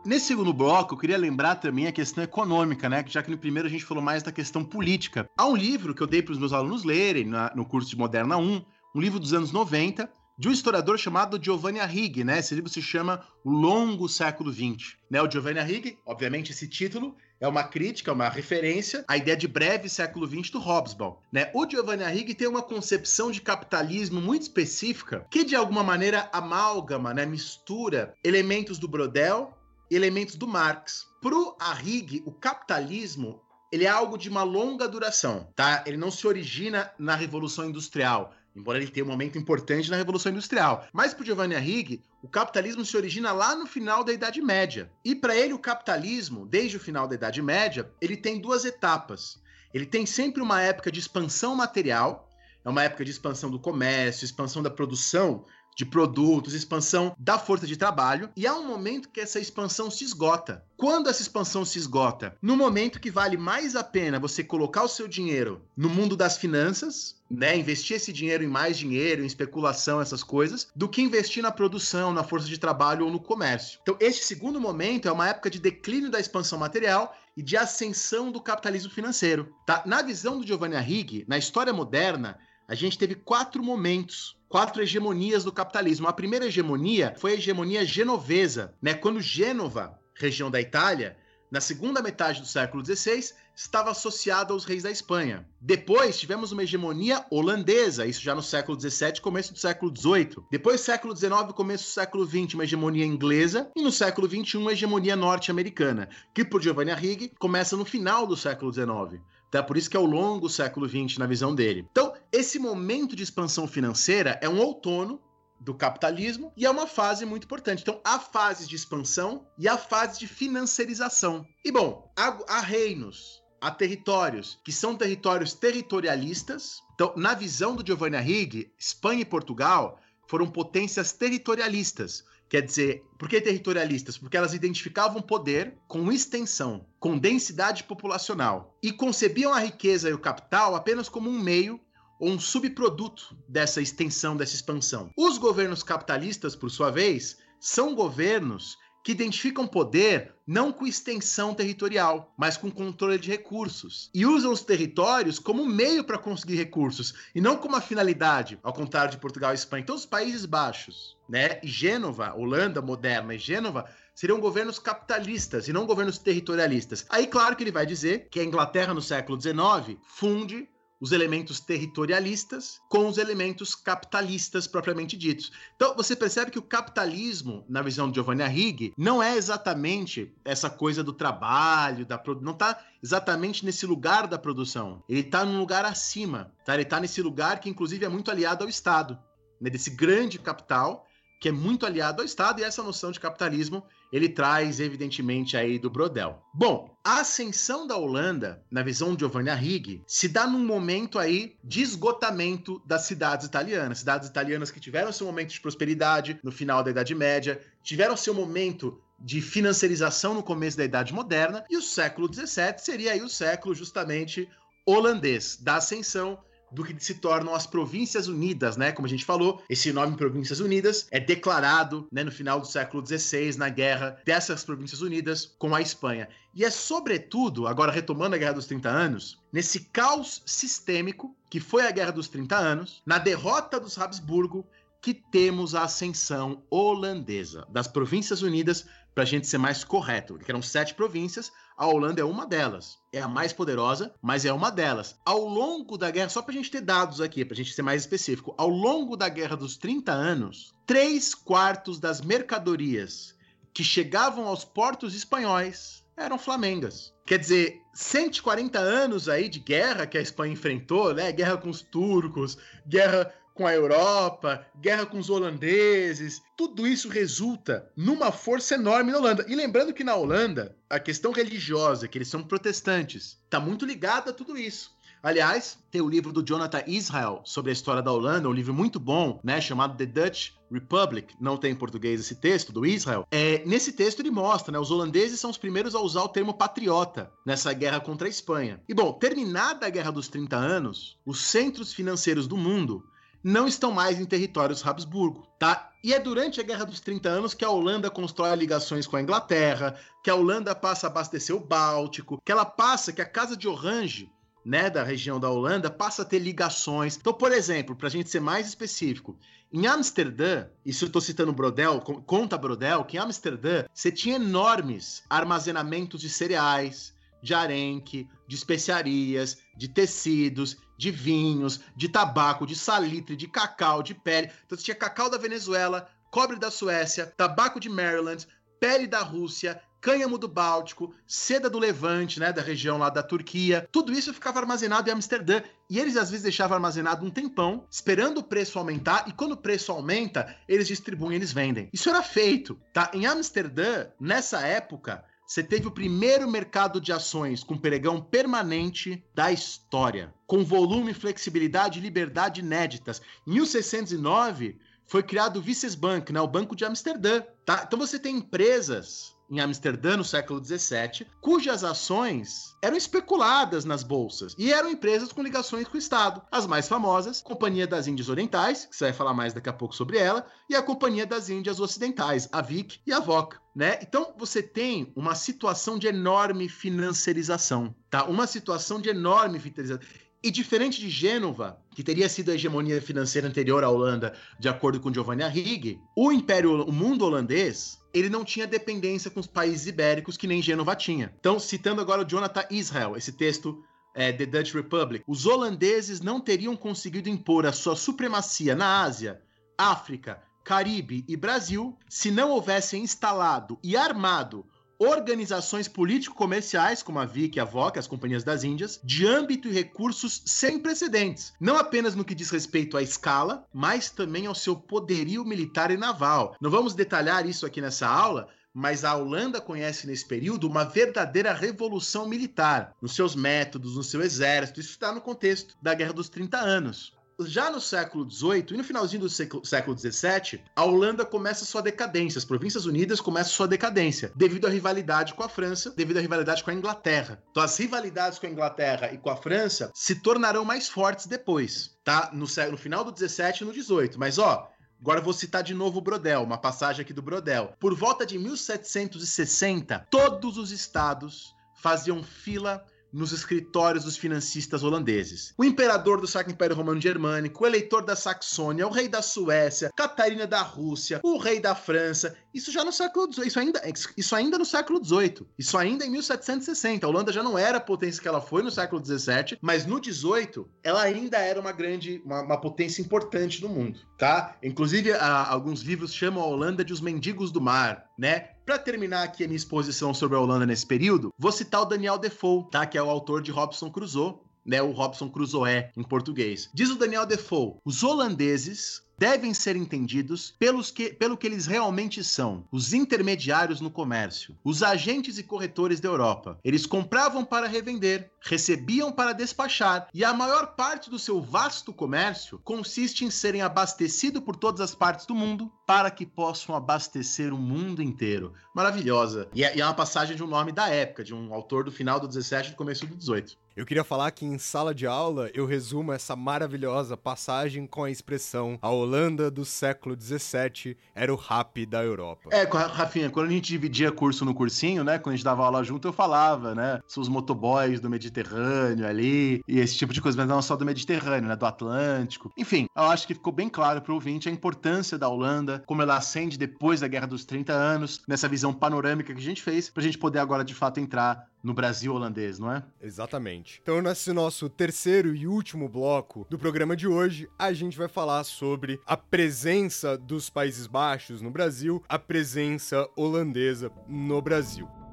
Nesse 0.05 0.27
segundo 0.27 0.53
bloco, 0.53 0.93
eu 0.93 0.99
queria 0.99 1.17
lembrar 1.17 1.55
também 1.55 1.87
a 1.87 1.93
questão 1.93 2.23
econômica, 2.23 2.91
né? 2.91 3.03
Já 3.09 3.23
que 3.23 3.31
no 3.31 3.39
primeiro 3.39 3.67
a 3.67 3.71
gente 3.71 3.87
falou 3.87 4.03
mais 4.03 4.23
da 4.23 4.31
questão 4.31 4.63
política. 4.63 5.27
Há 5.35 5.47
um 5.47 5.57
livro 5.57 5.95
que 5.95 6.03
eu 6.03 6.07
dei 6.07 6.21
para 6.21 6.33
os 6.33 6.39
meus 6.39 6.53
alunos 6.53 6.85
lerem 6.85 7.25
na, 7.25 7.51
no 7.55 7.65
curso 7.65 7.89
de 7.89 7.97
Moderna 7.97 8.37
1, 8.37 8.63
um 8.95 9.01
livro 9.01 9.19
dos 9.19 9.33
anos 9.33 9.51
90, 9.51 10.07
de 10.37 10.47
um 10.47 10.53
historiador 10.53 10.99
chamado 10.99 11.43
Giovanni 11.43 11.81
Arrighi, 11.81 12.23
né? 12.23 12.41
Esse 12.41 12.55
livro 12.55 12.69
se 12.69 12.83
chama 12.83 13.25
O 13.43 13.51
Longo 13.51 14.07
Século 14.07 14.53
XX. 14.53 14.97
Né? 15.09 15.23
O 15.23 15.31
Giovanni 15.31 15.59
Arrighi, 15.59 15.99
obviamente, 16.05 16.53
esse 16.53 16.69
título 16.69 17.17
é 17.41 17.49
uma 17.49 17.65
crítica, 17.65 18.13
uma 18.13 18.29
referência 18.29 19.05
à 19.09 19.17
ideia 19.17 19.37
de 19.37 19.49
breve 19.49 19.89
século 19.89 20.27
XX 20.27 20.51
do 20.51 20.59
Hobsbawm. 20.59 21.17
Né? 21.33 21.51
O 21.55 21.69
Giovanni 21.69 22.05
Arrighi 22.05 22.35
tem 22.35 22.49
uma 22.49 22.63
concepção 22.63 23.31
de 23.31 23.41
capitalismo 23.41 24.21
muito 24.21 24.43
específica 24.43 25.27
que, 25.31 25.45
de 25.45 25.57
alguma 25.57 25.83
maneira, 25.83 26.29
amálgama, 26.31 27.15
né? 27.15 27.25
mistura 27.25 28.15
elementos 28.23 28.79
do 28.79 28.89
Brodel 28.89 29.54
elementos 29.91 30.37
do 30.37 30.47
Marx. 30.47 31.07
Pro 31.21 31.57
Arrighi, 31.59 32.23
o 32.27 32.33
capitalismo 32.33 33.41
ele 33.75 33.87
é 33.87 33.89
algo 33.89 34.17
de 34.17 34.29
uma 34.29 34.45
longa 34.45 34.87
duração, 34.87 35.49
tá? 35.57 35.83
Ele 35.85 35.97
não 35.97 36.09
se 36.09 36.25
origina 36.29 36.93
na 36.97 37.17
Revolução 37.17 37.69
Industrial, 37.69 38.33
embora 38.55 38.79
ele 38.79 38.89
tenha 38.89 39.05
um 39.05 39.09
momento 39.09 39.37
importante 39.37 39.91
na 39.91 39.97
Revolução 39.97 40.31
Industrial. 40.31 40.87
Mas 40.93 41.13
para 41.13 41.27
Giovanni 41.27 41.57
Arrighi, 41.57 42.01
o 42.23 42.29
capitalismo 42.29 42.85
se 42.85 42.97
origina 42.97 43.33
lá 43.33 43.57
no 43.57 43.67
final 43.67 44.05
da 44.05 44.13
Idade 44.13 44.41
Média. 44.41 44.93
E 45.05 45.13
para 45.13 45.37
ele, 45.37 45.53
o 45.53 45.59
capitalismo, 45.59 46.47
desde 46.47 46.77
o 46.77 46.81
final 46.81 47.09
da 47.09 47.17
Idade 47.17 47.43
Média, 47.43 47.91
ele 48.01 48.17
tem 48.17 48.39
duas 48.39 48.65
etapas. 48.65 49.43
Ele 49.73 49.87
tem 49.87 50.07
sempre 50.07 50.41
uma 50.41 50.63
época 50.63 50.93
de 50.93 51.01
expansão 51.01 51.57
material, 51.57 52.29
é 52.65 52.69
uma 52.69 52.85
época 52.85 53.05
de 53.05 53.11
expansão 53.11 53.51
do 53.51 53.59
comércio, 53.59 54.25
expansão 54.25 54.63
da 54.63 54.71
produção 54.71 55.45
de 55.75 55.85
produtos, 55.85 56.55
expansão 56.55 57.15
da 57.19 57.39
força 57.39 57.67
de 57.67 57.77
trabalho, 57.77 58.31
e 58.37 58.47
há 58.47 58.55
um 58.55 58.67
momento 58.67 59.09
que 59.09 59.21
essa 59.21 59.41
expansão 59.41 59.91
se 59.91 60.05
esgota. 60.05 60.65
Quando 60.77 61.09
essa 61.09 61.23
expansão 61.23 61.65
se 61.65 61.79
esgota? 61.79 62.37
No 62.41 62.57
momento 62.57 63.01
que 63.01 63.11
vale 63.11 63.37
mais 63.37 63.75
a 63.75 63.83
pena 63.83 64.21
você 64.21 64.45
colocar 64.45 64.83
o 64.83 64.89
seu 64.89 65.09
dinheiro 65.09 65.63
no 65.77 65.89
mundo 65.89 66.17
das 66.17 66.37
finanças, 66.37 67.17
né, 67.31 67.57
investir 67.57 67.97
esse 67.97 68.13
dinheiro 68.13 68.45
em 68.45 68.49
mais 68.49 68.77
dinheiro, 68.77 69.23
em 69.23 69.27
especulação, 69.27 70.01
essas 70.01 70.23
coisas, 70.23 70.69
do 70.75 70.89
que 70.89 71.03
investir 71.03 71.43
na 71.43 71.51
produção, 71.51 72.13
na 72.13 72.23
força 72.23 72.47
de 72.47 72.59
trabalho 72.59 73.07
ou 73.07 73.11
no 73.11 73.21
comércio. 73.21 73.79
Então, 73.83 73.97
este 74.01 74.25
segundo 74.25 74.61
momento 74.61 75.09
é 75.09 75.13
uma 75.13 75.29
época 75.29 75.51
de 75.51 75.59
declínio 75.59 76.11
da 76.11 76.21
expansão 76.21 76.59
material 76.59 77.17
e 77.37 77.43
de 77.43 77.57
ascensão 77.57 78.31
do 78.31 78.41
capitalismo 78.41 78.91
financeiro. 78.91 79.53
Tá? 79.67 79.83
Na 79.87 80.03
visão 80.03 80.39
do 80.39 80.47
Giovanni 80.47 80.77
Arrighi, 80.77 81.25
na 81.27 81.39
história 81.39 81.73
moderna, 81.73 82.39
a 82.69 82.75
gente 82.75 82.99
teve 82.99 83.15
quatro 83.15 83.63
momentos 83.63 84.37
quatro 84.55 84.81
hegemonias 84.81 85.43
do 85.43 85.51
capitalismo. 85.51 86.07
A 86.07 86.13
primeira 86.13 86.47
hegemonia 86.47 87.13
foi 87.19 87.33
a 87.33 87.35
hegemonia 87.35 87.85
genovesa, 87.85 88.73
né? 88.81 88.95
Quando 88.95 89.21
Gênova, 89.21 89.99
região 90.15 90.49
da 90.49 90.61
Itália, 90.61 91.17
na 91.51 91.61
segunda 91.61 92.01
metade 92.01 92.41
do 92.41 92.47
século 92.47 92.85
XVI, 92.85 93.33
estava 93.57 93.91
associada 93.91 94.53
aos 94.53 94.65
reis 94.65 94.85
da 94.85 94.93
Espanha. 94.93 95.45
Depois 95.61 96.17
tivemos 96.21 96.53
uma 96.53 96.63
hegemonia 96.63 97.27
holandesa, 97.33 98.07
isso 98.07 98.23
já 98.23 98.33
no 98.33 98.43
século 98.45 98.81
XVII, 98.81 99.21
começo 99.21 99.53
do 99.53 99.59
século 99.59 99.93
XVIII. 99.93 100.37
Depois, 100.53 100.81
século 100.81 101.17
XIX, 101.17 101.53
começo 101.53 101.87
do 101.87 101.91
século 101.91 102.25
XX, 102.25 102.55
uma 102.55 102.63
hegemonia 102.63 103.05
inglesa. 103.05 103.69
E 103.75 103.83
no 103.83 103.91
século 103.91 104.29
XXI, 104.29 104.57
uma 104.59 104.73
hegemonia 104.73 105.17
norte-americana, 105.17 106.09
que 106.33 106.45
por 106.45 106.63
Giovanni 106.63 106.93
Arrighi 106.93 107.33
começa 107.41 107.77
no 107.77 107.85
final 107.85 108.25
do 108.25 108.37
século 108.37 108.73
XIX. 108.73 109.21
Tá? 109.55 109.63
Por 109.63 109.77
isso 109.77 109.89
que 109.89 109.97
é 109.97 110.01
o 110.01 110.05
longo 110.05 110.49
século 110.49 110.89
XX 110.89 111.19
na 111.19 111.29
visão 111.29 111.55
dele. 111.55 111.87
Então, 111.89 112.13
esse 112.35 112.59
momento 112.59 113.15
de 113.15 113.23
expansão 113.23 113.65
financeira 113.69 114.41
é 114.43 114.49
um 114.49 114.59
outono 114.59 115.23
do 115.61 115.73
capitalismo 115.73 116.53
e 116.57 116.67
é 116.67 116.71
uma 116.71 116.85
fase 116.85 117.25
muito 117.25 117.45
importante. 117.45 117.83
Então, 117.83 118.01
há 118.05 118.19
fases 118.19 118.67
de 118.67 118.75
expansão 118.75 119.47
e 119.57 119.69
há 119.69 119.79
fases 119.79 120.19
de 120.19 120.27
financiarização. 120.27 121.47
E 121.65 121.71
bom, 121.71 122.13
há, 122.17 122.37
há 122.49 122.61
reinos, 122.61 123.41
há 123.61 123.71
territórios 123.71 124.59
que 124.65 124.73
são 124.73 124.97
territórios 124.97 125.55
territorialistas. 125.55 126.81
Então, 126.95 127.15
na 127.17 127.35
visão 127.35 127.77
do 127.77 127.87
Giovanni 127.87 128.17
Arrighi, 128.17 128.73
Espanha 128.77 129.23
e 129.23 129.25
Portugal 129.25 130.01
foram 130.27 130.51
potências 130.51 131.13
territorialistas. 131.13 132.25
Quer 132.49 132.63
dizer, 132.63 133.05
por 133.17 133.29
que 133.29 133.41
territorialistas? 133.41 134.19
Porque 134.19 134.37
elas 134.37 134.55
identificavam 134.55 135.23
poder 135.23 135.79
com 135.87 136.11
extensão, 136.11 136.85
com 136.99 137.17
densidade 137.17 137.85
populacional 137.85 138.77
e 138.83 138.91
concebiam 138.91 139.53
a 139.53 139.61
riqueza 139.61 140.11
e 140.11 140.13
o 140.13 140.19
capital 140.19 140.75
apenas 140.75 141.09
como 141.09 141.31
um 141.31 141.39
meio 141.39 141.81
ou 142.25 142.31
um 142.31 142.41
subproduto 142.41 143.37
dessa 143.47 143.83
extensão, 143.83 144.35
dessa 144.35 144.55
expansão. 144.55 145.11
Os 145.15 145.37
governos 145.37 145.83
capitalistas, 145.83 146.57
por 146.57 146.71
sua 146.71 146.91
vez, 146.91 147.37
são 147.61 147.95
governos 147.95 148.79
que 149.05 149.13
identificam 149.13 149.67
poder 149.67 150.35
não 150.47 150.73
com 150.73 150.87
extensão 150.87 151.55
territorial, 151.55 152.33
mas 152.39 152.57
com 152.57 152.71
controle 152.71 153.19
de 153.19 153.29
recursos. 153.29 154.09
E 154.15 154.25
usam 154.25 154.51
os 154.51 154.63
territórios 154.63 155.39
como 155.39 155.67
meio 155.67 156.03
para 156.03 156.17
conseguir 156.17 156.57
recursos, 156.57 157.13
e 157.35 157.43
não 157.43 157.59
como 157.59 157.75
uma 157.75 157.83
finalidade, 157.83 158.59
ao 158.63 158.73
contrário 158.73 159.11
de 159.11 159.19
Portugal 159.19 159.53
e 159.53 159.57
Espanha. 159.57 159.83
Então, 159.83 159.95
os 159.95 160.07
Países 160.07 160.47
Baixos, 160.47 161.19
né, 161.29 161.61
e 161.63 161.69
Gênova, 161.69 162.33
Holanda 162.35 162.81
moderna 162.81 163.35
e 163.35 163.39
Gênova, 163.39 163.85
seriam 164.15 164.41
governos 164.41 164.79
capitalistas 164.79 165.69
e 165.69 165.75
não 165.75 165.85
governos 165.85 166.17
territorialistas. 166.17 167.05
Aí, 167.11 167.27
claro 167.27 167.55
que 167.55 167.63
ele 167.63 167.71
vai 167.71 167.85
dizer 167.85 168.29
que 168.31 168.41
a 168.41 168.45
Inglaterra, 168.45 168.95
no 168.95 169.03
século 169.03 169.39
XIX, 169.39 169.99
funde 170.03 170.67
os 171.05 171.13
elementos 171.13 171.61
territorialistas 171.61 172.81
com 172.89 173.07
os 173.07 173.19
elementos 173.19 173.75
capitalistas 173.75 174.67
propriamente 174.67 175.19
ditos. 175.19 175.53
Então, 175.77 175.95
você 175.95 176.17
percebe 176.17 176.51
que 176.51 176.59
o 176.59 176.63
capitalismo, 176.63 177.63
na 177.69 177.83
visão 177.83 178.09
de 178.09 178.15
Giovanni 178.15 178.43
Arrighi, 178.43 178.95
não 178.97 179.23
é 179.23 179.37
exatamente 179.37 180.35
essa 180.47 180.71
coisa 180.71 181.05
do 181.05 181.13
trabalho, 181.13 182.07
da 182.07 182.19
não 182.41 182.53
está 182.53 182.83
exatamente 183.03 183.67
nesse 183.67 183.85
lugar 183.85 184.27
da 184.27 184.39
produção. 184.39 185.05
Ele 185.07 185.21
está 185.21 185.45
num 185.45 185.59
lugar 185.59 185.85
acima, 185.85 186.51
tá? 186.65 186.73
Ele 186.73 186.85
está 186.85 186.99
nesse 186.99 187.21
lugar 187.21 187.61
que, 187.61 187.69
inclusive, 187.69 188.07
é 188.07 188.09
muito 188.09 188.31
aliado 188.31 188.65
ao 188.65 188.71
Estado, 188.71 189.19
né? 189.61 189.69
desse 189.69 189.91
grande 189.91 190.39
capital 190.39 191.07
que 191.39 191.51
é 191.51 191.53
muito 191.53 191.85
aliado 191.85 192.23
ao 192.23 192.25
Estado, 192.25 192.63
e 192.63 192.65
essa 192.65 192.83
noção 192.83 193.13
de 193.13 193.21
capitalismo 193.21 193.85
ele 194.15 194.29
traz, 194.29 194.79
evidentemente, 194.79 195.57
aí 195.57 195.77
do 195.77 195.91
Brodel. 195.91 196.41
Bom, 196.55 196.97
a 197.03 197.19
ascensão 197.19 197.85
da 197.85 197.97
Holanda, 197.97 198.63
na 198.71 198.81
visão 198.81 199.13
de 199.13 199.19
Giovanni 199.19 199.51
Arrighi, 199.51 200.05
se 200.07 200.29
dá 200.29 200.47
num 200.47 200.65
momento 200.65 201.19
aí 201.19 201.57
de 201.65 201.83
esgotamento 201.83 202.81
das 202.87 203.03
cidades 203.03 203.45
italianas. 203.45 203.99
Cidades 203.99 204.29
italianas 204.29 204.71
que 204.71 204.79
tiveram 204.79 205.11
seu 205.11 205.27
momento 205.27 205.51
de 205.51 205.61
prosperidade 205.61 206.39
no 206.45 206.53
final 206.53 206.85
da 206.85 206.93
Idade 206.93 207.13
Média, 207.13 207.61
tiveram 207.83 208.17
seu 208.17 208.33
momento 208.33 209.03
de 209.19 209.41
financiarização 209.41 210.33
no 210.33 210.45
começo 210.45 210.77
da 210.77 210.85
Idade 210.85 211.13
Moderna, 211.13 211.65
e 211.69 211.77
o 211.77 211.83
século 211.83 212.33
XVII 212.33 212.79
seria 212.79 213.15
aí 213.15 213.21
o 213.21 213.29
século 213.29 213.75
justamente 213.75 214.49
holandês, 214.87 215.59
da 215.61 215.79
ascensão 215.79 216.39
do 216.75 216.85
que 216.85 216.95
se 216.99 217.15
tornam 217.15 217.55
as 217.55 217.67
Províncias 217.67 218.29
Unidas, 218.29 218.77
né? 218.77 218.93
Como 218.93 219.07
a 219.07 219.09
gente 219.09 219.25
falou, 219.25 219.63
esse 219.69 219.93
nome 219.93 220.17
Províncias 220.17 220.61
Unidas 220.61 221.07
é 221.11 221.21
declarado 221.21 222.07
né, 222.11 222.25
no 222.25 222.33
final 222.33 222.61
do 222.61 222.67
século 222.67 223.05
XVI, 223.07 223.57
na 223.57 223.69
guerra 223.69 224.21
dessas 224.25 224.65
Províncias 224.65 225.01
Unidas 225.01 225.55
com 225.59 225.75
a 225.75 225.81
Espanha. 225.81 226.29
E 226.55 226.65
é 226.65 226.71
sobretudo, 226.71 227.67
agora 227.67 227.93
retomando 227.93 228.35
a 228.35 228.39
Guerra 228.39 228.55
dos 228.55 228.67
30 228.67 228.89
Anos, 228.89 229.39
nesse 229.53 229.81
caos 229.81 230.43
sistêmico 230.47 231.35
que 231.51 231.61
foi 231.61 231.87
a 231.87 231.91
Guerra 231.91 232.13
dos 232.13 232.29
30 232.29 232.57
Anos, 232.57 233.03
na 233.07 233.19
derrota 233.19 233.79
dos 233.79 233.99
Habsburgo, 233.99 234.67
que 235.01 235.15
temos 235.15 235.75
a 235.75 235.85
ascensão 235.85 236.63
holandesa 236.71 237.67
das 237.71 237.87
Províncias 237.87 238.43
Unidas, 238.43 238.87
para 239.15 239.23
a 239.23 239.27
gente 239.27 239.47
ser 239.47 239.59
mais 239.59 239.85
correto, 239.85 240.39
que 240.39 240.51
eram 240.51 240.63
sete 240.63 240.95
províncias, 240.95 241.53
a 241.77 241.87
Holanda 241.87 242.21
é 242.21 242.25
uma 242.25 242.47
delas. 242.47 242.99
É 243.15 243.21
a 243.21 243.29
mais 243.29 243.53
poderosa, 243.53 244.13
mas 244.21 244.45
é 244.45 244.53
uma 244.53 244.71
delas. 244.71 245.15
Ao 245.25 245.47
longo 245.47 245.97
da 245.97 246.11
guerra, 246.11 246.29
só 246.29 246.43
para 246.43 246.53
a 246.53 246.57
gente 246.57 246.69
ter 246.69 246.81
dados 246.81 247.21
aqui, 247.21 247.45
para 247.45 247.55
a 247.55 247.57
gente 247.57 247.73
ser 247.73 247.83
mais 247.83 248.03
específico, 248.03 248.53
ao 248.59 248.69
longo 248.69 249.17
da 249.17 249.29
guerra 249.29 249.57
dos 249.57 249.77
30 249.77 250.11
anos, 250.11 250.75
três 250.85 251.33
quartos 251.33 252.01
das 252.01 252.21
mercadorias 252.21 253.33
que 253.73 253.85
chegavam 253.85 254.49
aos 254.49 254.65
portos 254.65 255.15
espanhóis 255.15 256.05
eram 256.17 256.37
flamengas. 256.37 257.15
Quer 257.25 257.39
dizer, 257.39 257.81
140 257.95 258.81
anos 258.81 259.29
aí 259.29 259.49
de 259.49 259.61
guerra 259.61 260.07
que 260.07 260.19
a 260.19 260.21
Espanha 260.21 260.53
enfrentou, 260.53 261.15
né? 261.15 261.31
Guerra 261.31 261.57
com 261.57 261.71
os 261.71 261.83
turcos, 261.83 262.59
guerra 262.85 263.33
com 263.55 263.67
a 263.67 263.73
Europa, 263.73 264.67
guerra 264.81 265.07
com 265.07 265.19
os 265.19 265.31
holandeses, 265.31 266.43
tudo 266.57 266.87
isso 266.87 267.09
resulta 267.09 267.89
numa 267.97 268.33
força 268.33 268.75
enorme 268.75 269.13
na 269.13 269.19
Holanda. 269.19 269.47
E 269.49 269.55
lembrando 269.55 269.95
que 269.95 270.03
na 270.03 270.17
Holanda, 270.17 270.77
a 270.91 270.99
questão 270.99 271.33
religiosa, 271.33 272.09
que 272.09 272.19
eles 272.19 272.29
são 272.29 272.43
protestantes, 272.43 273.39
está 273.45 273.61
muito 273.61 273.87
ligada 273.87 274.31
a 274.31 274.35
tudo 274.35 274.59
isso. 274.59 274.93
Aliás, 275.25 275.79
tem 275.91 276.03
o 276.03 276.09
livro 276.09 276.31
do 276.31 276.43
Jonathan 276.43 276.83
Israel 276.87 277.41
sobre 277.47 277.71
a 277.71 277.73
história 277.73 278.03
da 278.03 278.13
Holanda, 278.13 278.47
um 278.47 278.53
livro 278.53 278.75
muito 278.75 279.01
bom, 279.01 279.41
né, 279.43 279.59
chamado 279.59 279.97
The 279.97 280.05
Dutch 280.05 280.51
Republic. 280.71 281.35
Não 281.41 281.57
tem 281.57 281.73
em 281.73 281.77
português 281.77 282.21
esse 282.21 282.35
texto 282.35 282.75
do 282.75 282.85
Israel. 282.85 283.27
É, 283.31 283.65
nesse 283.65 283.93
texto 283.93 284.21
ele 284.21 284.31
mostra, 284.31 284.71
né, 284.71 284.79
os 284.79 284.91
holandeses 284.91 285.41
são 285.41 285.49
os 285.49 285.57
primeiros 285.57 285.95
a 285.95 286.01
usar 286.01 286.23
o 286.25 286.29
termo 286.29 286.53
patriota 286.53 287.33
nessa 287.47 287.73
guerra 287.73 288.01
contra 288.01 288.27
a 288.27 288.31
Espanha. 288.31 288.83
E 288.87 288.93
bom, 288.93 289.15
terminada 289.15 289.87
a 289.87 289.91
Guerra 289.91 290.13
dos 290.13 290.29
30 290.29 290.57
Anos, 290.57 291.17
os 291.25 291.41
centros 291.41 291.95
financeiros 291.95 292.47
do 292.47 292.59
mundo 292.59 293.03
não 293.45 293.69
estão 293.69 293.93
mais 293.93 294.19
em 294.19 294.25
territórios 294.25 294.85
Habsburgo, 294.85 295.47
tá? 295.59 295.93
E 296.03 296.15
é 296.15 296.19
durante 296.19 296.61
a 296.61 296.65
Guerra 296.65 296.87
dos 296.87 296.99
30 296.99 297.29
Anos 297.29 297.53
que 297.53 297.65
a 297.65 297.69
Holanda 297.69 298.11
constrói 298.11 298.57
ligações 298.57 299.07
com 299.07 299.17
a 299.17 299.21
Inglaterra, 299.21 299.97
que 300.23 300.31
a 300.31 300.35
Holanda 300.35 300.75
passa 300.75 301.07
a 301.07 301.11
abastecer 301.11 301.55
o 301.55 301.61
Báltico, 301.61 302.41
que 302.43 302.51
ela 302.51 302.65
passa, 302.65 303.13
que 303.13 303.21
a 303.21 303.29
Casa 303.29 303.55
de 303.55 303.69
Orange, 303.69 304.33
né, 304.65 304.89
da 304.89 305.05
região 305.05 305.39
da 305.39 305.51
Holanda, 305.51 305.91
passa 305.91 306.23
a 306.23 306.25
ter 306.25 306.39
ligações. 306.39 307.19
Então, 307.19 307.35
por 307.35 307.53
exemplo, 307.53 307.95
para 307.95 308.09
a 308.09 308.11
gente 308.11 308.31
ser 308.31 308.41
mais 308.41 308.67
específico, 308.67 309.39
em 309.71 309.87
Amsterdã, 309.87 310.67
isso 310.87 311.05
eu 311.05 311.09
estou 311.09 311.21
citando 311.21 311.53
Brodel, 311.53 312.01
conta 312.01 312.57
Brodel, 312.57 313.05
que 313.05 313.19
em 313.19 313.21
Amsterdã 313.21 313.85
você 313.93 314.11
tinha 314.11 314.37
enormes 314.37 315.23
armazenamentos 315.29 316.21
de 316.21 316.31
cereais, 316.31 317.13
de 317.43 317.53
arenque, 317.53 318.27
de 318.49 318.57
especiarias, 318.57 319.59
de 319.77 319.87
tecidos, 319.87 320.79
de 320.97 321.11
vinhos, 321.11 321.81
de 321.97 322.09
tabaco, 322.09 322.67
de 322.67 322.77
salitre, 322.77 323.37
de 323.37 323.49
cacau, 323.49 324.03
de 324.03 324.15
pele. 324.15 324.51
Então 324.65 324.77
você 324.77 324.85
tinha 324.85 324.95
cacau 324.95 325.29
da 325.29 325.39
Venezuela, 325.39 326.09
cobre 326.31 326.57
da 326.57 326.71
Suécia, 326.71 327.27
tabaco 327.27 327.79
de 327.79 327.89
Maryland, 327.89 328.47
pele 328.81 329.07
da 329.07 329.21
Rússia, 329.21 329.81
cânhamo 330.05 330.37
do 330.37 330.47
Báltico, 330.47 331.15
seda 331.27 331.71
do 331.71 331.79
Levante, 331.79 332.39
né, 332.39 332.53
da 332.53 332.61
região 332.61 332.99
lá 332.99 333.09
da 333.09 333.23
Turquia. 333.23 333.89
Tudo 333.91 334.13
isso 334.13 334.35
ficava 334.35 334.61
armazenado 334.61 335.09
em 335.09 335.13
Amsterdã 335.15 335.63
e 335.89 335.99
eles 335.99 336.19
às 336.19 336.29
vezes 336.29 336.43
deixavam 336.43 336.75
armazenado 336.75 337.25
um 337.25 337.31
tempão, 337.31 337.87
esperando 337.91 338.39
o 338.39 338.43
preço 338.43 338.79
aumentar 338.79 339.25
e 339.27 339.33
quando 339.33 339.53
o 339.53 339.57
preço 339.57 339.91
aumenta, 339.91 340.55
eles 340.69 340.87
distribuem, 340.87 341.37
eles 341.37 341.55
vendem. 341.55 341.89
Isso 341.91 342.11
era 342.11 342.23
feito, 342.23 342.79
tá? 342.93 343.11
Em 343.15 343.25
Amsterdã, 343.25 344.09
nessa 344.21 344.61
época, 344.61 345.25
você 345.55 345.63
teve 345.63 345.87
o 345.87 345.93
primeiro 345.93 346.51
mercado 346.51 347.01
de 347.01 347.13
ações 347.13 347.63
com 347.63 347.79
pregão 347.79 348.21
permanente 348.21 349.25
da 349.33 349.53
história, 349.53 350.35
com 350.49 350.65
volume, 350.65 351.15
flexibilidade 351.15 352.01
e 352.01 352.03
liberdade 352.03 352.61
inéditas. 352.61 353.23
Em 353.47 353.53
1609 353.53 354.77
foi 355.07 355.23
criado 355.23 355.59
o 355.59 355.63
Vicesbank, 355.63 356.33
né, 356.33 356.41
o 356.41 356.49
Banco 356.49 356.75
de 356.75 356.85
Amsterdã. 356.85 357.41
Tá? 357.65 357.85
Então 357.87 357.97
você 357.97 358.19
tem 358.19 358.39
empresas 358.39 359.34
em 359.51 359.61
Amsterdã 359.61 360.17
no 360.17 360.25
século 360.25 360.65
XVII, 360.65 361.27
cujas 361.41 361.85
ações 361.85 362.77
eram 362.83 362.97
especuladas 362.97 363.85
nas 363.85 364.03
bolsas 364.03 364.55
e 364.59 364.73
eram 364.73 364.91
empresas 364.91 365.33
com 365.33 365.43
ligações 365.43 365.87
com 365.87 365.97
o 365.97 365.99
Estado. 365.99 366.43
As 366.51 366.67
mais 366.67 366.89
famosas, 366.89 367.41
Companhia 367.41 367.87
das 367.87 368.07
Índias 368.07 368.29
Orientais, 368.29 368.85
que 368.87 368.97
você 368.97 369.05
vai 369.05 369.13
falar 369.13 369.35
mais 369.35 369.53
daqui 369.53 369.69
a 369.69 369.73
pouco 369.73 369.95
sobre 369.95 370.19
ela, 370.19 370.47
e 370.69 370.75
a 370.75 370.83
Companhia 370.83 371.27
das 371.27 371.49
Índias 371.49 371.81
Ocidentais, 371.81 372.49
a 372.53 372.61
VIC 372.61 373.01
e 373.07 373.13
a 373.13 373.21
VOC. 373.21 373.57
Né? 373.75 373.99
Então 374.03 374.33
você 374.39 374.63
tem 374.63 375.13
uma 375.17 375.35
situação 375.35 375.99
de 375.99 376.07
enorme 376.07 376.69
financiarização, 376.69 377.93
tá? 378.09 378.25
Uma 378.25 378.47
situação 378.47 379.01
de 379.01 379.09
enorme 379.09 379.59
financiarização. 379.59 380.24
E 380.45 380.51
diferente 380.51 381.01
de 381.01 381.09
Gênova, 381.09 381.81
que 381.95 382.03
teria 382.03 382.29
sido 382.29 382.51
a 382.51 382.55
hegemonia 382.55 383.01
financeira 383.01 383.49
anterior 383.49 383.83
à 383.83 383.89
Holanda, 383.89 384.35
de 384.59 384.69
acordo 384.69 385.01
com 385.01 385.11
Giovanni 385.11 385.43
Arrighi, 385.43 385.99
o 386.15 386.31
Império, 386.31 386.83
o 386.83 386.93
mundo 386.93 387.25
holandês, 387.25 387.99
ele 388.13 388.29
não 388.29 388.45
tinha 388.45 388.67
dependência 388.67 389.31
com 389.31 389.41
os 389.41 389.47
países 389.47 389.87
ibéricos 389.87 390.37
que 390.37 390.47
nem 390.47 390.61
Gênova 390.61 390.95
tinha. 390.95 391.35
Então, 391.41 391.59
citando 391.59 392.03
agora 392.03 392.21
o 392.21 392.29
Jonathan 392.29 392.63
Israel, 392.71 393.17
esse 393.17 393.33
texto 393.33 393.83
é, 394.15 394.35
The 394.35 394.45
Dutch 394.45 394.75
Republic, 394.75 395.25
os 395.27 395.47
holandeses 395.47 396.21
não 396.21 396.39
teriam 396.39 396.77
conseguido 396.77 397.31
impor 397.31 397.65
a 397.65 397.73
sua 397.73 397.97
supremacia 397.97 398.75
na 398.75 399.01
Ásia, 399.01 399.41
África, 399.79 400.43
Caribe 400.63 401.25
e 401.27 401.39
Brasil 401.39 401.97
se 402.07 402.31
não 402.31 402.51
houvessem 402.51 403.03
instalado 403.03 403.79
e 403.83 403.97
armado 403.97 404.67
organizações 404.99 405.89
político-comerciais, 405.89 407.03
como 407.03 407.19
a 407.19 407.25
VIC 407.25 407.59
a 407.59 407.65
VOC, 407.65 407.99
as 407.99 408.07
Companhias 408.07 408.45
das 408.45 408.65
Índias, 408.65 409.01
de 409.03 409.27
âmbito 409.27 409.69
e 409.69 409.73
recursos 409.73 410.43
sem 410.47 410.79
precedentes. 410.79 411.53
Não 411.61 411.77
apenas 411.77 412.15
no 412.15 412.25
que 412.25 412.35
diz 412.35 412.51
respeito 412.51 412.97
à 412.97 413.03
escala, 413.03 413.67
mas 413.73 414.11
também 414.11 414.47
ao 414.47 414.55
seu 414.55 414.77
poderio 414.77 415.45
militar 415.45 415.91
e 415.91 415.97
naval. 415.97 416.57
Não 416.61 416.71
vamos 416.71 416.95
detalhar 416.95 417.47
isso 417.47 417.65
aqui 417.67 417.81
nessa 417.81 418.07
aula, 418.07 418.49
mas 418.73 419.05
a 419.05 419.15
Holanda 419.15 419.61
conhece 419.61 420.07
nesse 420.07 420.27
período 420.27 420.67
uma 420.67 420.85
verdadeira 420.85 421.53
revolução 421.53 422.29
militar, 422.29 422.93
nos 423.01 423.15
seus 423.15 423.37
métodos, 423.37 423.97
no 423.97 424.03
seu 424.03 424.21
exército. 424.21 424.81
Isso 424.81 424.91
está 424.91 425.13
no 425.13 425.21
contexto 425.21 425.77
da 425.81 425.95
Guerra 425.95 426.13
dos 426.13 426.29
30 426.29 426.59
Anos 426.59 427.14
já 427.41 427.71
no 427.71 427.81
século 427.81 428.31
XVIII 428.31 428.67
e 428.71 428.77
no 428.77 428.85
finalzinho 428.85 429.23
do 429.23 429.29
século, 429.29 429.99
XVII, 429.99 430.63
a 430.75 430.85
Holanda 430.85 431.25
começa 431.25 431.65
sua 431.65 431.83
decadência, 431.83 432.39
as 432.39 432.45
Províncias 432.45 432.87
Unidas 432.87 433.21
começam 433.21 433.53
sua 433.53 433.69
decadência, 433.69 434.33
devido 434.35 434.67
à 434.67 434.71
rivalidade 434.71 435.35
com 435.35 435.43
a 435.43 435.49
França, 435.49 435.91
devido 435.91 436.19
à 436.19 436.21
rivalidade 436.21 436.63
com 436.63 436.71
a 436.71 436.75
Inglaterra. 436.75 437.43
Então 437.51 437.63
as 437.63 437.77
rivalidades 437.77 438.39
com 438.39 438.47
a 438.47 438.51
Inglaterra 438.51 439.13
e 439.13 439.19
com 439.19 439.31
a 439.31 439.37
França 439.37 439.91
se 439.95 440.17
tornarão 440.17 440.65
mais 440.65 440.89
fortes 440.89 441.27
depois, 441.27 441.97
tá? 442.05 442.31
No, 442.33 442.47
no 442.71 442.77
final 442.77 443.05
do 443.05 443.13
17 443.13 443.63
e 443.63 443.67
no 443.67 443.73
18. 443.73 444.19
Mas 444.19 444.39
ó, 444.39 444.71
Agora 445.01 445.21
vou 445.21 445.35
citar 445.35 445.63
de 445.63 445.75
novo 445.75 445.99
o 445.99 446.01
Brodel, 446.01 446.43
uma 446.43 446.57
passagem 446.57 447.03
aqui 447.03 447.13
do 447.13 447.21
Brodel. 447.21 447.75
Por 447.79 447.95
volta 447.95 448.25
de 448.25 448.39
1760, 448.39 450.07
todos 450.09 450.57
os 450.57 450.71
estados 450.71 451.55
faziam 451.75 452.23
fila 452.23 452.83
nos 453.15 453.33
escritórios 453.33 454.05
dos 454.05 454.17
financistas 454.17 454.83
holandeses. 454.83 455.55
O 455.57 455.65
imperador 455.65 456.21
do 456.21 456.27
Sacro 456.27 456.53
Império 456.53 456.75
Romano 456.75 457.01
Germânico, 457.01 457.63
o 457.63 457.67
eleitor 457.67 458.05
da 458.05 458.17
Saxônia, 458.17 458.87
o 458.87 458.91
rei 458.91 459.09
da 459.09 459.23
Suécia, 459.23 459.91
Catarina 459.95 460.47
da 460.47 460.63
Rússia, 460.63 461.21
o 461.23 461.39
rei 461.39 461.61
da 461.61 461.75
França, 461.75 462.37
isso 462.53 462.73
já 462.73 462.85
no 462.85 462.93
século 462.93 463.33
XVIII, 463.33 463.47
isso 463.47 463.59
ainda, 463.61 463.83
isso 464.17 464.37
ainda 464.37 464.59
no 464.59 464.65
século 464.65 465.05
XVIII, 465.05 465.47
isso 465.59 465.79
ainda 465.79 466.05
em 466.05 466.11
1760. 466.11 467.07
A 467.07 467.09
Holanda 467.09 467.33
já 467.33 467.43
não 467.43 467.57
era 467.57 467.79
a 467.79 467.81
potência 467.81 468.21
que 468.21 468.29
ela 468.29 468.41
foi 468.41 468.63
no 468.63 468.71
século 468.71 469.05
XVII, 469.05 469.59
mas 469.61 469.87
no 469.87 470.03
XVIII 470.03 470.65
ela 470.83 471.03
ainda 471.03 471.39
era 471.39 471.61
uma 471.61 471.73
grande, 471.73 472.21
uma, 472.25 472.43
uma 472.43 472.61
potência 472.61 473.01
importante 473.01 473.63
no 473.63 473.69
mundo, 473.69 474.01
tá? 474.19 474.57
Inclusive, 474.63 475.13
a, 475.13 475.49
alguns 475.49 475.83
livros 475.83 476.13
chamam 476.13 476.43
a 476.43 476.47
Holanda 476.47 476.85
de 476.85 476.93
os 476.93 477.01
mendigos 477.01 477.53
do 477.53 477.61
mar, 477.61 478.07
né? 478.19 478.51
Para 478.65 478.79
terminar 478.79 479.23
aqui 479.23 479.45
a 479.45 479.47
minha 479.47 479.57
exposição 479.57 480.15
sobre 480.15 480.37
a 480.37 480.41
Holanda 480.41 480.67
nesse 480.67 480.87
período, 480.87 481.33
vou 481.39 481.53
citar 481.53 481.83
o 481.83 481.87
Daniel 481.87 482.19
Defoe, 482.19 482.65
tá? 482.71 482.87
Que 482.87 482.97
é 482.97 483.03
o 483.03 483.11
autor 483.11 483.43
de 483.43 483.51
Robson 483.51 483.91
Crusoe, 483.91 484.35
né, 484.65 484.81
o 484.81 484.93
Robson 484.93 485.29
Crusoe 485.29 485.91
em 485.97 486.03
português. 486.03 486.71
Diz 486.73 486.91
o 486.91 486.97
Daniel 486.97 487.27
Defoe: 487.27 487.75
os 487.85 488.03
holandeses 488.03 489.03
devem 489.19 489.55
ser 489.55 489.77
entendidos 489.77 490.55
pelos 490.59 490.91
que, 490.91 491.11
pelo 491.11 491.37
que 491.37 491.47
eles 491.47 491.67
realmente 491.67 492.25
são: 492.25 492.65
os 492.73 492.93
intermediários 492.93 493.81
no 493.81 493.91
comércio, 493.91 494.57
os 494.65 494.83
agentes 494.83 495.39
e 495.39 495.43
corretores 495.43 496.01
da 496.01 496.09
Europa. 496.09 496.59
Eles 496.65 496.87
compravam 496.87 497.45
para 497.45 497.69
revender, 497.69 498.31
recebiam 498.41 499.13
para 499.13 499.33
despachar, 499.33 500.09
e 500.13 500.25
a 500.25 500.33
maior 500.33 500.75
parte 500.75 501.11
do 501.11 501.19
seu 501.19 501.41
vasto 501.41 501.93
comércio 501.93 502.61
consiste 502.65 503.25
em 503.25 503.31
serem 503.31 503.63
abastecidos 503.63 504.43
por 504.43 504.57
todas 504.57 504.81
as 504.81 504.95
partes 504.95 505.27
do 505.27 505.35
mundo 505.35 505.71
para 505.87 506.11
que 506.11 506.25
possam 506.25 506.75
abastecer 506.75 507.53
o 507.53 507.59
mundo 507.59 508.03
inteiro. 508.03 508.53
Maravilhosa. 508.75 509.49
E 509.55 509.65
é, 509.65 509.77
e 509.77 509.81
é 509.81 509.85
uma 509.85 509.95
passagem 509.95 510.37
de 510.37 510.43
um 510.43 510.47
nome 510.47 510.73
da 510.73 510.89
época, 510.89 511.23
de 511.23 511.35
um 511.35 511.53
autor 511.53 511.85
do 511.85 511.93
final 511.93 512.19
do 512.19 512.27
17 512.27 512.69
e 512.69 512.73
do 512.73 512.77
começo 512.77 513.07
do 513.07 513.15
18. 513.15 513.57
Eu 513.77 513.85
queria 513.85 514.05
falar 514.05 514.31
que 514.31 514.47
em 514.47 514.57
sala 514.57 514.95
de 514.95 515.05
aula 515.05 515.51
eu 515.53 515.67
resumo 515.67 516.13
essa 516.13 516.37
maravilhosa 516.37 517.17
passagem 517.17 517.89
com 517.89 518.05
a 518.05 518.11
expressão 518.11 518.79
a 518.81 518.89
Holanda 518.89 519.51
do 519.51 519.65
século 519.65 520.17
XVII 520.17 520.97
era 521.13 521.35
o 521.35 521.37
rap 521.37 521.85
da 521.85 522.05
Europa. 522.05 522.51
É, 522.53 522.63
Rafinha, 522.63 523.31
quando 523.31 523.49
a 523.49 523.51
gente 523.51 523.67
dividia 523.67 524.13
curso 524.13 524.45
no 524.45 524.55
cursinho, 524.55 525.03
né, 525.03 525.19
quando 525.19 525.33
a 525.33 525.37
gente 525.37 525.45
dava 525.45 525.65
aula 525.65 525.83
junto, 525.83 526.07
eu 526.07 526.13
falava, 526.13 526.73
né, 526.73 527.01
os 527.17 527.29
motoboys 527.29 527.99
do 527.99 528.09
Mediterrâneo 528.09 529.09
ali, 529.09 529.61
e 529.67 529.81
esse 529.81 529.97
tipo 529.97 530.13
de 530.13 530.21
coisa, 530.21 530.39
mas 530.39 530.47
não 530.47 530.63
só 530.63 530.77
do 530.77 530.85
Mediterrâneo, 530.85 531.49
né, 531.49 531.57
do 531.57 531.67
Atlântico. 531.67 532.53
Enfim, 532.57 532.87
eu 532.95 533.03
acho 533.05 533.27
que 533.27 533.35
ficou 533.35 533.53
bem 533.53 533.69
claro 533.69 534.01
para 534.01 534.13
o 534.13 534.15
ouvinte 534.15 534.49
a 534.49 534.53
importância 534.53 535.19
da 535.19 535.29
Holanda, 535.29 535.74
como 535.81 536.03
ela 536.03 536.17
ascende 536.17 536.59
depois 536.59 537.01
da 537.01 537.09
Guerra 537.09 537.27
dos 537.27 537.45
30 537.45 537.73
anos, 537.73 538.23
nessa 538.27 538.49
visão 538.49 538.73
panorâmica 538.73 539.33
que 539.33 539.41
a 539.41 539.45
gente 539.45 539.63
fez, 539.63 539.91
pra 539.91 540.03
gente 540.03 540.19
poder 540.19 540.39
agora 540.39 540.65
de 540.65 540.75
fato 540.75 541.01
entrar 541.01 541.49
no 541.63 541.73
Brasil 541.73 542.15
holandês, 542.15 542.59
não 542.59 542.71
é? 542.71 542.83
Exatamente. 543.01 543.81
Então, 543.83 544.03
nesse 544.03 544.33
nosso 544.33 544.69
terceiro 544.69 545.35
e 545.35 545.47
último 545.47 545.89
bloco 545.89 546.47
do 546.51 546.59
programa 546.59 546.95
de 546.95 547.09
hoje, 547.09 547.49
a 547.59 547.73
gente 547.73 547.97
vai 547.97 548.09
falar 548.09 548.45
sobre 548.45 549.01
a 549.07 549.17
presença 549.17 550.19
dos 550.19 550.51
Países 550.51 550.87
Baixos 550.87 551.41
no 551.41 551.51
Brasil, 551.51 552.03
a 552.09 552.19
presença 552.19 553.09
holandesa 553.17 553.91
no 554.07 554.43
Brasil. 554.43 555.04